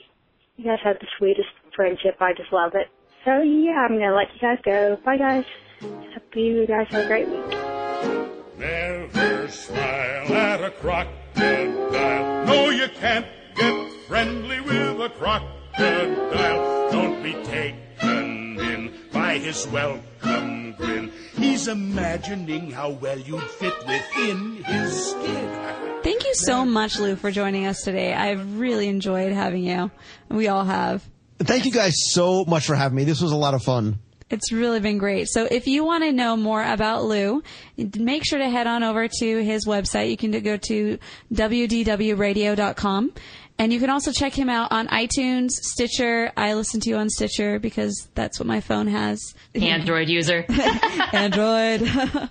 You 0.56 0.64
guys 0.64 0.78
have 0.84 0.98
the 1.00 1.06
sweetest 1.18 1.48
friendship. 1.74 2.16
I 2.20 2.32
just 2.32 2.52
love 2.52 2.72
it. 2.74 2.88
So 3.24 3.42
yeah, 3.42 3.86
I'm 3.88 3.98
gonna 3.98 4.14
let 4.14 4.28
you 4.34 4.40
guys 4.40 4.58
go. 4.64 4.98
Bye 5.04 5.16
guys. 5.16 5.44
Hope 5.80 6.34
you 6.34 6.66
guys 6.66 6.86
have 6.90 7.04
a 7.04 7.08
great 7.08 7.28
week. 7.28 8.58
Never 8.58 9.48
smile 9.48 10.32
at 10.32 10.62
a 10.62 10.70
crocodile. 10.70 12.46
No, 12.46 12.70
you 12.70 12.88
can't 13.00 13.26
get 13.56 13.92
friendly 14.06 14.60
with 14.60 15.00
a 15.00 15.10
crocodile. 15.10 15.65
Don't 15.78 17.22
be 17.22 17.32
taken 17.44 18.58
in 18.58 18.92
by 19.12 19.38
his 19.38 19.66
welcome 19.68 20.72
grin. 20.72 21.12
He's 21.36 21.68
imagining 21.68 22.70
how 22.70 22.90
well 22.90 23.18
you'd 23.18 23.42
fit 23.42 23.74
within 23.86 24.62
his 24.64 25.10
skin. 25.10 26.00
Thank 26.02 26.24
you 26.24 26.34
so 26.34 26.64
much, 26.64 26.98
Lou, 26.98 27.16
for 27.16 27.30
joining 27.30 27.66
us 27.66 27.82
today. 27.82 28.14
I've 28.14 28.58
really 28.58 28.88
enjoyed 28.88 29.32
having 29.32 29.64
you. 29.64 29.90
We 30.30 30.48
all 30.48 30.64
have. 30.64 31.04
Thank 31.38 31.66
you 31.66 31.72
guys 31.72 31.94
so 32.12 32.44
much 32.44 32.66
for 32.66 32.74
having 32.74 32.96
me. 32.96 33.04
This 33.04 33.20
was 33.20 33.32
a 33.32 33.36
lot 33.36 33.54
of 33.54 33.62
fun. 33.62 33.98
It's 34.28 34.50
really 34.50 34.80
been 34.80 34.98
great. 34.98 35.28
So 35.28 35.46
if 35.48 35.68
you 35.68 35.84
want 35.84 36.02
to 36.02 36.12
know 36.12 36.36
more 36.36 36.62
about 36.62 37.04
Lou, 37.04 37.42
make 37.76 38.24
sure 38.24 38.38
to 38.38 38.48
head 38.48 38.66
on 38.66 38.82
over 38.82 39.06
to 39.06 39.44
his 39.44 39.66
website. 39.66 40.10
You 40.10 40.16
can 40.16 40.32
go 40.42 40.56
to 40.56 40.98
wdwradio.com. 41.32 43.12
And 43.58 43.72
you 43.72 43.80
can 43.80 43.88
also 43.88 44.12
check 44.12 44.34
him 44.34 44.50
out 44.50 44.70
on 44.70 44.86
iTunes, 44.88 45.50
Stitcher. 45.50 46.30
I 46.36 46.54
listen 46.54 46.80
to 46.80 46.90
you 46.90 46.96
on 46.96 47.08
Stitcher 47.08 47.58
because 47.58 48.08
that's 48.14 48.38
what 48.38 48.46
my 48.46 48.60
phone 48.60 48.86
has. 48.86 49.34
Android 49.54 50.08
user. 50.08 50.44
Android. 51.12 51.88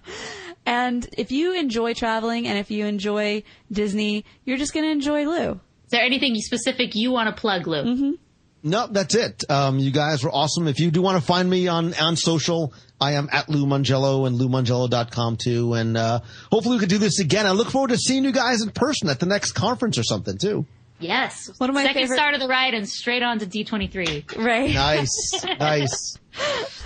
and 0.66 1.08
if 1.18 1.32
you 1.32 1.54
enjoy 1.56 1.94
traveling 1.94 2.48
and 2.48 2.60
if 2.60 2.70
you 2.70 2.86
enjoy 2.86 3.44
Disney, 3.72 4.24
you're 4.44 4.58
just 4.58 4.74
going 4.74 4.86
to 4.86 4.92
enjoy 4.92 5.26
Lou. 5.26 5.52
Is 5.54 5.92
there 5.92 6.04
anything 6.04 6.36
specific 6.36 6.94
you 6.94 7.12
want 7.12 7.36
to 7.36 7.40
plug, 7.40 7.66
Lou? 7.66 7.84
Mm-hmm. 7.84 8.12
No, 8.64 8.88
that's 8.88 9.14
it. 9.14 9.44
Um, 9.50 9.78
you 9.78 9.92
guys 9.92 10.24
were 10.24 10.32
awesome. 10.32 10.68
If 10.68 10.80
you 10.80 10.90
do 10.90 11.02
want 11.02 11.20
to 11.20 11.26
find 11.26 11.48
me 11.48 11.68
on, 11.68 11.94
on 11.96 12.16
social, 12.16 12.74
I 13.00 13.14
am 13.14 13.30
at 13.32 13.48
Lou 13.48 13.68
Mongello 13.68 14.26
and 14.26 14.40
LouMongello.com 14.40 15.38
too. 15.38 15.74
And, 15.74 15.96
uh, 15.96 16.22
hopefully 16.52 16.78
we 16.78 16.80
could 16.80 16.90
do 16.90 16.98
this 16.98 17.20
again. 17.20 17.46
I 17.46 17.52
look 17.52 17.70
forward 17.70 17.90
to 17.90 17.98
seeing 17.98 18.24
you 18.24 18.32
guys 18.32 18.64
in 18.64 18.72
person 18.72 19.10
at 19.10 19.20
the 19.20 19.28
next 19.28 19.52
conference 19.52 20.00
or 20.00 20.04
something 20.04 20.40
too. 20.40 20.66
Yes. 21.00 21.52
One 21.58 21.70
of 21.70 21.74
my 21.74 21.84
Second 21.84 22.02
favorite- 22.04 22.16
start 22.16 22.34
of 22.36 22.40
the 22.40 22.48
ride 22.48 22.74
and 22.74 22.88
straight 22.88 23.24
on 23.24 23.40
to 23.40 23.46
D23. 23.46 24.38
Right. 24.38 24.74
Nice. 24.74 25.46
nice. 25.60 26.18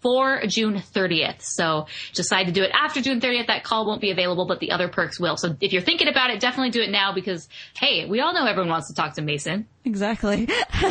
before 0.00 0.42
June 0.46 0.76
30th. 0.76 1.42
So 1.42 1.86
decide 2.14 2.44
to 2.44 2.52
do 2.52 2.62
it 2.62 2.70
after 2.72 3.00
June 3.00 3.20
30th. 3.20 3.48
That 3.48 3.64
call 3.64 3.86
won't 3.86 4.00
be 4.00 4.10
available, 4.10 4.46
but 4.46 4.60
the 4.60 4.70
other 4.70 4.88
perks 4.88 5.18
will. 5.18 5.36
So 5.36 5.56
if 5.60 5.72
you're 5.72 5.82
thinking 5.82 6.08
about 6.08 6.30
it, 6.30 6.40
definitely 6.40 6.70
do 6.70 6.80
it 6.80 6.90
now 6.90 7.12
because, 7.12 7.48
hey, 7.74 8.06
we 8.06 8.20
all 8.20 8.32
know 8.32 8.46
everyone 8.46 8.70
wants 8.70 8.88
to 8.88 8.94
talk 8.94 9.14
to 9.14 9.22
Mason. 9.22 9.66
Exactly. 9.84 10.48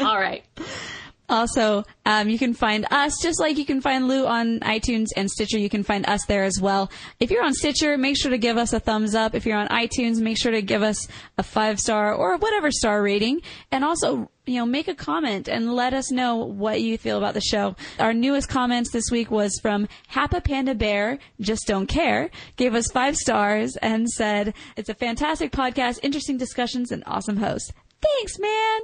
all 0.00 0.18
right. 0.18 0.44
Also, 1.28 1.84
um, 2.06 2.28
you 2.28 2.38
can 2.38 2.54
find 2.54 2.86
us 2.90 3.20
just 3.20 3.38
like 3.38 3.58
you 3.58 3.66
can 3.66 3.80
find 3.80 4.08
Lou 4.08 4.26
on 4.26 4.60
iTunes 4.60 5.08
and 5.16 5.30
Stitcher. 5.30 5.58
You 5.58 5.68
can 5.68 5.82
find 5.82 6.08
us 6.08 6.24
there 6.26 6.44
as 6.44 6.58
well. 6.60 6.90
If 7.20 7.30
you're 7.30 7.44
on 7.44 7.52
Stitcher, 7.52 7.98
make 7.98 8.16
sure 8.16 8.30
to 8.30 8.38
give 8.38 8.56
us 8.56 8.72
a 8.72 8.80
thumbs 8.80 9.14
up. 9.14 9.34
If 9.34 9.44
you're 9.44 9.58
on 9.58 9.68
iTunes, 9.68 10.20
make 10.20 10.38
sure 10.38 10.52
to 10.52 10.62
give 10.62 10.82
us 10.82 11.06
a 11.36 11.42
five 11.42 11.80
star 11.80 12.14
or 12.14 12.38
whatever 12.38 12.70
star 12.70 13.02
rating. 13.02 13.42
And 13.70 13.84
also, 13.84 14.30
you 14.46 14.58
know, 14.58 14.64
make 14.64 14.88
a 14.88 14.94
comment 14.94 15.48
and 15.48 15.74
let 15.74 15.92
us 15.92 16.10
know 16.10 16.36
what 16.36 16.80
you 16.80 16.96
feel 16.96 17.18
about 17.18 17.34
the 17.34 17.42
show. 17.42 17.76
Our 17.98 18.14
newest 18.14 18.48
comments 18.48 18.90
this 18.90 19.10
week 19.10 19.30
was 19.30 19.58
from 19.60 19.86
Happa 20.12 20.42
Panda 20.42 20.74
Bear, 20.74 21.18
just 21.40 21.66
don't 21.66 21.86
care, 21.86 22.30
gave 22.56 22.74
us 22.74 22.90
five 22.90 23.16
stars 23.16 23.76
and 23.82 24.08
said, 24.08 24.54
it's 24.76 24.88
a 24.88 24.94
fantastic 24.94 25.52
podcast, 25.52 26.00
interesting 26.02 26.38
discussions, 26.38 26.90
and 26.90 27.02
awesome 27.06 27.36
host. 27.36 27.74
Thanks, 28.00 28.38
man. 28.38 28.80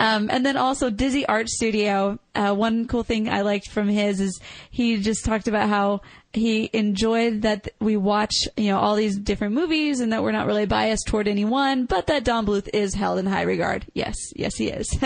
Um, 0.00 0.30
and 0.30 0.44
then 0.46 0.56
also 0.56 0.88
Dizzy 0.88 1.26
Art 1.26 1.50
Studio. 1.50 2.18
Uh, 2.34 2.54
one 2.54 2.88
cool 2.88 3.02
thing 3.02 3.28
I 3.28 3.42
liked 3.42 3.68
from 3.68 3.86
his 3.86 4.18
is 4.18 4.40
he 4.70 4.96
just 4.96 5.26
talked 5.26 5.46
about 5.46 5.68
how 5.68 6.00
he 6.32 6.70
enjoyed 6.72 7.42
that 7.42 7.68
we 7.80 7.98
watch, 7.98 8.34
you 8.56 8.70
know, 8.70 8.78
all 8.78 8.96
these 8.96 9.18
different 9.18 9.52
movies 9.54 10.00
and 10.00 10.12
that 10.12 10.22
we're 10.22 10.32
not 10.32 10.46
really 10.46 10.64
biased 10.64 11.06
toward 11.06 11.28
any 11.28 11.44
one, 11.44 11.84
but 11.84 12.06
that 12.06 12.24
Don 12.24 12.46
Bluth 12.46 12.70
is 12.72 12.94
held 12.94 13.18
in 13.18 13.26
high 13.26 13.42
regard. 13.42 13.84
Yes, 13.92 14.16
yes, 14.34 14.56
he 14.56 14.68
is. 14.68 14.88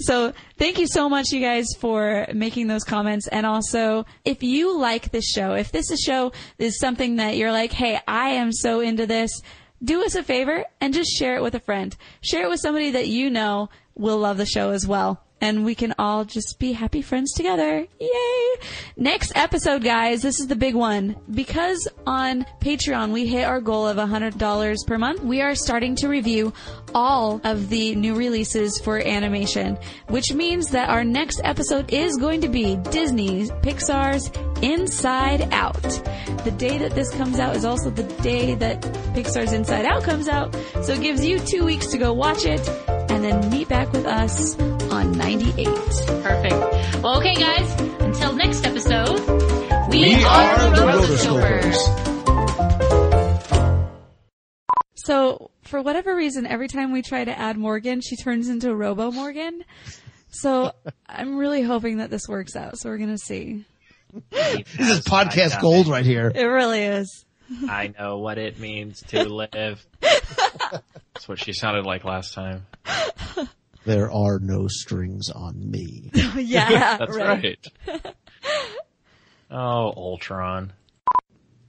So 0.00 0.32
thank 0.56 0.78
you 0.78 0.86
so 0.86 1.08
much, 1.08 1.32
you 1.32 1.40
guys, 1.40 1.66
for 1.78 2.26
making 2.32 2.68
those 2.68 2.84
comments. 2.84 3.26
And 3.26 3.44
also, 3.44 4.06
if 4.24 4.42
you 4.42 4.78
like 4.78 5.10
this 5.10 5.28
show, 5.28 5.54
if 5.54 5.72
this 5.72 5.90
is 5.90 6.00
show 6.00 6.32
is 6.58 6.78
something 6.78 7.16
that 7.16 7.36
you're 7.36 7.52
like, 7.52 7.72
hey, 7.72 7.98
I 8.06 8.30
am 8.30 8.52
so 8.52 8.80
into 8.80 9.06
this, 9.06 9.30
do 9.82 10.04
us 10.04 10.14
a 10.14 10.22
favor 10.22 10.64
and 10.80 10.94
just 10.94 11.10
share 11.16 11.36
it 11.36 11.42
with 11.42 11.54
a 11.54 11.60
friend. 11.60 11.96
Share 12.20 12.44
it 12.44 12.48
with 12.48 12.60
somebody 12.60 12.90
that 12.92 13.08
you 13.08 13.30
know 13.30 13.68
will 13.94 14.18
love 14.18 14.36
the 14.36 14.46
show 14.46 14.70
as 14.70 14.86
well. 14.86 15.22
And 15.40 15.64
we 15.64 15.74
can 15.74 15.94
all 15.98 16.24
just 16.24 16.58
be 16.58 16.72
happy 16.72 17.00
friends 17.00 17.32
together. 17.32 17.86
Yay! 18.00 18.54
Next 18.96 19.32
episode, 19.36 19.84
guys, 19.84 20.22
this 20.22 20.40
is 20.40 20.48
the 20.48 20.56
big 20.56 20.74
one. 20.74 21.16
Because 21.30 21.86
on 22.06 22.44
Patreon 22.60 23.12
we 23.12 23.26
hit 23.26 23.44
our 23.44 23.60
goal 23.60 23.86
of 23.86 23.96
$100 23.96 24.86
per 24.86 24.98
month, 24.98 25.22
we 25.22 25.40
are 25.40 25.54
starting 25.54 25.94
to 25.96 26.08
review 26.08 26.52
all 26.94 27.40
of 27.44 27.68
the 27.68 27.94
new 27.94 28.14
releases 28.14 28.80
for 28.80 28.98
animation, 28.98 29.78
which 30.08 30.32
means 30.32 30.70
that 30.70 30.88
our 30.88 31.04
next 31.04 31.40
episode 31.44 31.92
is 31.92 32.16
going 32.16 32.40
to 32.40 32.48
be 32.48 32.76
Disney's 32.90 33.50
Pixar's 33.50 34.30
Inside 34.62 35.52
Out. 35.52 35.82
The 36.44 36.54
day 36.56 36.78
that 36.78 36.92
this 36.92 37.10
comes 37.10 37.38
out 37.38 37.54
is 37.54 37.64
also 37.64 37.90
the 37.90 38.02
day 38.22 38.54
that 38.56 38.80
Pixar's 39.14 39.52
Inside 39.52 39.84
Out 39.84 40.02
comes 40.02 40.28
out, 40.28 40.54
so 40.82 40.94
it 40.94 41.00
gives 41.00 41.24
you 41.24 41.38
two 41.38 41.64
weeks 41.64 41.86
to 41.88 41.98
go 41.98 42.12
watch 42.12 42.44
it 42.44 42.66
and 42.88 43.24
then 43.24 43.50
meet 43.50 43.68
back 43.68 43.92
with 43.92 44.06
us 44.06 44.56
on 44.98 45.12
98. 45.12 45.66
Perfect. 46.22 47.02
Well, 47.02 47.18
okay, 47.18 47.34
guys. 47.34 47.80
Until 48.00 48.32
next 48.34 48.64
episode, 48.64 49.20
we, 49.90 50.00
We 50.00 50.24
are, 50.24 50.28
are 50.28 50.70
the 50.70 50.76
the 50.76 50.82
Rotoscopers. 50.82 51.76
So, 54.96 55.52
for 55.62 55.80
whatever 55.80 56.16
reason, 56.16 56.48
every 56.48 56.66
time 56.66 56.90
we 56.90 57.02
try 57.02 57.24
to 57.24 57.38
add 57.38 57.56
Morgan, 57.56 58.00
she 58.00 58.16
turns 58.16 58.48
into 58.48 58.74
Robo 58.74 59.12
Morgan. 59.12 59.62
So, 60.30 60.72
I'm 61.06 61.36
really 61.36 61.62
hoping 61.62 61.98
that 61.98 62.10
this 62.10 62.26
works 62.28 62.56
out. 62.56 62.76
So, 62.78 62.88
we're 62.88 62.98
going 62.98 63.10
to 63.10 63.18
see. 63.18 63.64
This 64.30 64.66
is 64.80 65.00
podcast 65.02 65.60
gold 65.60 65.86
right 65.86 66.04
here. 66.04 66.32
It 66.34 66.42
really 66.42 66.82
is. 66.82 67.24
I 67.68 67.94
know 67.96 68.18
what 68.18 68.36
it 68.38 68.58
means 68.58 69.00
to 69.08 69.28
live. 69.28 69.86
That's 70.00 71.28
what 71.28 71.38
she 71.38 71.52
sounded 71.52 71.86
like 71.86 72.04
last 72.04 72.34
time. 72.34 72.66
There 73.84 74.10
are 74.10 74.38
no 74.38 74.66
strings 74.68 75.30
on 75.30 75.70
me. 75.70 76.10
yeah, 76.36 76.96
That's 76.98 77.16
right. 77.16 77.58
right. 77.86 78.14
Oh, 79.50 79.94
Ultron. 79.96 80.74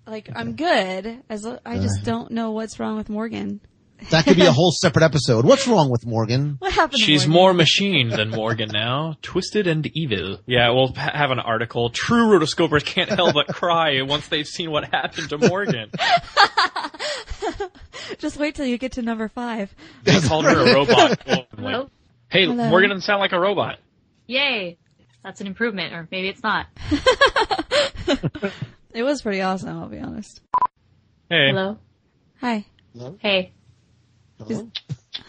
Like, 0.05 0.29
I'm 0.35 0.57
good. 0.57 1.23
As 1.29 1.45
I 1.45 1.77
just 1.77 2.01
uh. 2.01 2.03
don't 2.03 2.31
know 2.31 2.51
what's 2.51 2.77
wrong 2.77 2.97
with 2.97 3.09
Morgan. 3.09 3.61
That 4.09 4.25
could 4.25 4.35
be 4.35 4.45
a 4.45 4.51
whole 4.51 4.71
separate 4.71 5.03
episode. 5.03 5.45
What's 5.45 5.65
wrong 5.65 5.89
with 5.89 6.05
Morgan? 6.05 6.55
What 6.59 6.73
happened 6.73 6.99
to 6.99 7.05
She's 7.05 7.25
Morgan? 7.25 7.41
more 7.41 7.53
machine 7.53 8.09
than 8.09 8.31
Morgan 8.31 8.69
now. 8.73 9.15
Twisted 9.21 9.65
and 9.67 9.85
evil. 9.93 10.39
Yeah, 10.45 10.71
we'll 10.71 10.93
ha- 10.93 11.11
have 11.13 11.31
an 11.31 11.39
article. 11.39 11.89
True 11.89 12.27
rotoscopers 12.37 12.83
can't 12.83 13.09
help 13.09 13.33
but 13.33 13.47
cry 13.47 14.01
once 14.01 14.27
they've 14.27 14.47
seen 14.47 14.71
what 14.71 14.85
happened 14.85 15.29
to 15.29 15.37
Morgan. 15.37 15.89
Just 18.17 18.37
wait 18.37 18.55
till 18.55 18.65
you 18.65 18.77
get 18.77 18.93
to 18.93 19.01
number 19.01 19.27
five. 19.27 19.73
They 20.03 20.19
called 20.19 20.45
her 20.45 20.59
a 20.59 20.73
robot. 20.73 21.27
Like, 21.27 21.47
Hello? 21.55 21.89
Hey, 22.29 22.45
Hello. 22.45 22.69
Morgan 22.69 22.89
doesn't 22.89 23.01
sound 23.01 23.19
like 23.19 23.31
a 23.31 23.39
robot. 23.39 23.79
Yay. 24.27 24.77
That's 25.23 25.41
an 25.41 25.47
improvement, 25.47 25.93
or 25.93 26.07
maybe 26.11 26.29
it's 26.29 26.43
not. 26.43 26.67
It 28.91 29.03
was 29.03 29.21
pretty 29.21 29.41
awesome, 29.41 29.77
I'll 29.77 29.87
be 29.87 29.99
honest. 29.99 30.41
Hey. 31.29 31.49
Hello? 31.49 31.77
Hi. 32.41 32.65
Hey. 33.19 33.53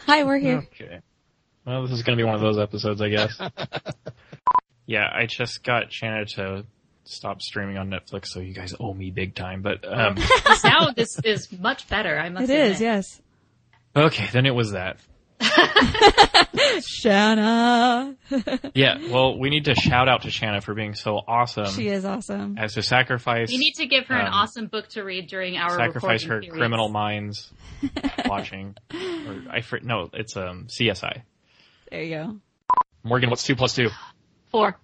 Hi, 0.06 0.24
we're 0.24 0.39
here. 0.39 0.66
Okay. 0.72 1.01
Well, 1.66 1.82
this 1.82 1.93
is 1.93 2.02
going 2.02 2.16
to 2.16 2.22
be 2.22 2.27
one 2.27 2.36
of 2.36 2.40
those 2.40 2.59
episodes, 2.59 3.02
I 3.02 3.10
guess. 3.10 3.39
yeah, 4.86 5.09
I 5.12 5.27
just 5.27 5.62
got 5.62 5.93
Shanna 5.93 6.24
to 6.36 6.64
stop 7.05 7.43
streaming 7.43 7.77
on 7.77 7.90
Netflix, 7.90 8.27
so 8.27 8.40
you 8.40 8.55
guys 8.55 8.74
owe 8.81 8.94
me 8.94 9.10
big 9.10 9.35
time. 9.35 9.60
But 9.60 9.85
um, 9.86 10.16
now 10.64 10.90
this 10.97 11.18
is 11.22 11.52
much 11.52 11.86
better, 11.89 12.18
I 12.18 12.31
must 12.31 12.47
say. 12.47 12.55
It 12.55 12.60
is, 12.60 12.77
admit. 12.77 12.81
yes. 12.81 13.20
okay, 13.94 14.28
then 14.32 14.47
it 14.47 14.55
was 14.55 14.72
that. 14.72 14.97
Shanna. 16.81 18.17
Yeah, 18.75 18.99
well, 19.11 19.39
we 19.39 19.51
need 19.51 19.65
to 19.67 19.75
shout 19.75 20.09
out 20.09 20.23
to 20.23 20.31
Shanna 20.31 20.61
for 20.61 20.75
being 20.75 20.95
so 20.95 21.17
awesome. 21.17 21.67
she 21.67 21.89
is 21.89 22.05
awesome. 22.05 22.57
As 22.59 22.75
to 22.75 22.83
sacrifice, 22.83 23.49
We 23.51 23.59
need 23.59 23.75
to 23.75 23.87
give 23.87 24.07
her 24.07 24.15
an 24.15 24.27
Um, 24.27 24.33
awesome 24.35 24.67
book 24.67 24.89
to 24.91 25.03
read 25.03 25.29
during 25.29 25.57
our 25.57 25.71
sacrifice 25.77 26.23
her 26.25 26.41
periods. 26.41 26.57
criminal 26.57 26.89
minds 26.89 27.53
watching. 28.27 28.77
Or 28.93 29.43
I 29.51 29.61
fr- 29.62 29.79
no, 29.83 30.11
it's 30.12 30.37
um 30.37 30.67
CSI. 30.69 31.23
There 31.91 32.03
you 32.03 32.17
go. 32.17 32.37
Morgan, 33.03 33.31
what's 33.31 33.43
two 33.45 33.57
plus 33.57 33.75
two? 33.75 33.89
Four. 34.51 34.79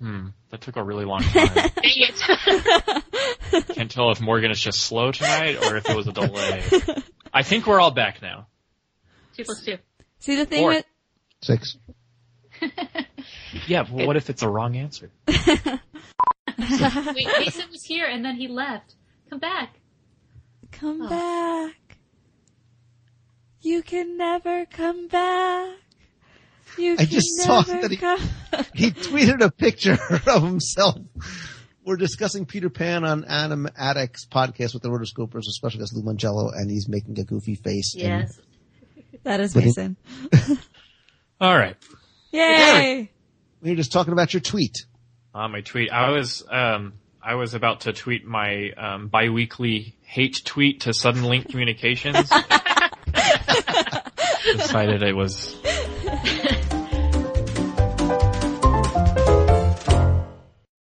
Hmm, 0.00 0.28
that 0.50 0.60
took 0.60 0.76
a 0.76 0.82
really 0.82 1.04
long 1.04 1.20
time. 1.22 1.46
Dang 1.54 1.72
it. 1.84 3.68
Can't 3.74 3.90
tell 3.90 4.10
if 4.10 4.20
Morgan 4.20 4.50
is 4.50 4.60
just 4.60 4.80
slow 4.80 5.12
tonight 5.12 5.56
or 5.64 5.76
if 5.76 5.88
it 5.88 5.96
was 5.96 6.06
a 6.08 6.12
delay. 6.12 6.62
I 7.32 7.42
think 7.42 7.66
we're 7.66 7.80
all 7.80 7.92
back 7.92 8.20
now. 8.20 8.48
Two 9.36 9.44
plus 9.44 9.62
two. 9.64 9.78
See 10.20 10.36
the 10.36 10.46
thing 10.46 10.60
Four. 10.62 10.68
with 10.70 10.84
Six. 11.42 11.76
Yeah, 13.68 13.82
but 13.84 14.06
what 14.06 14.16
if 14.16 14.30
it's 14.30 14.42
a 14.42 14.48
wrong 14.48 14.76
answer? 14.76 15.10
Wait, 15.28 15.38
Mason 16.58 17.64
was 17.70 17.84
here 17.84 18.06
and 18.06 18.24
then 18.24 18.36
he 18.36 18.48
left. 18.48 18.94
Come 19.30 19.38
back. 19.38 19.74
come 20.72 21.02
Oh. 21.02 21.08
back. 21.08 21.98
You 23.60 23.82
can 23.82 24.16
never 24.16 24.66
come 24.66 25.08
back. 25.08 25.76
You 26.76 26.96
I 26.98 27.04
just 27.04 27.38
can 27.38 27.46
saw 27.46 27.62
that 27.62 27.90
he, 27.90 27.96
go- 27.96 28.16
he 28.74 28.90
tweeted 28.90 29.40
a 29.40 29.50
picture 29.50 29.96
of 30.26 30.42
himself. 30.42 30.98
We're 31.84 31.96
discussing 31.96 32.44
Peter 32.46 32.70
Pan 32.70 33.04
on 33.04 33.24
Adam 33.26 33.68
Addict's 33.78 34.26
podcast 34.26 34.74
with 34.74 34.82
the 34.82 34.88
Rotoscopers, 34.90 35.34
with 35.34 35.54
special 35.54 35.80
guest 35.80 35.94
Lou 35.94 36.02
Mongello, 36.02 36.50
and 36.54 36.70
he's 36.70 36.88
making 36.88 37.18
a 37.20 37.24
goofy 37.24 37.54
face. 37.54 37.94
and- 37.94 38.02
Yes. 38.02 38.40
That 39.24 39.40
is 39.40 39.52
But 39.54 39.64
he- 39.64 39.66
Mason. 39.70 39.96
All 41.40 41.56
right. 41.56 41.76
Yay! 42.30 43.10
We 43.60 43.70
were 43.70 43.76
just 43.76 43.92
talking 43.92 44.12
about 44.12 44.32
your 44.32 44.40
tweet. 44.40 44.86
On 45.34 45.50
my 45.50 45.60
tweet, 45.62 45.90
I 45.90 46.10
was 46.10 46.44
um, 46.48 46.94
I 47.22 47.34
was 47.34 47.54
about 47.54 47.80
to 47.82 47.92
tweet 47.92 48.24
my 48.24 48.70
um, 48.72 49.08
biweekly 49.08 49.96
hate 50.02 50.42
tweet 50.44 50.82
to 50.82 50.90
Suddenlink 50.90 51.48
Communications. 51.50 52.30
Decided 54.56 55.02
it 55.02 55.16
was 55.16 55.56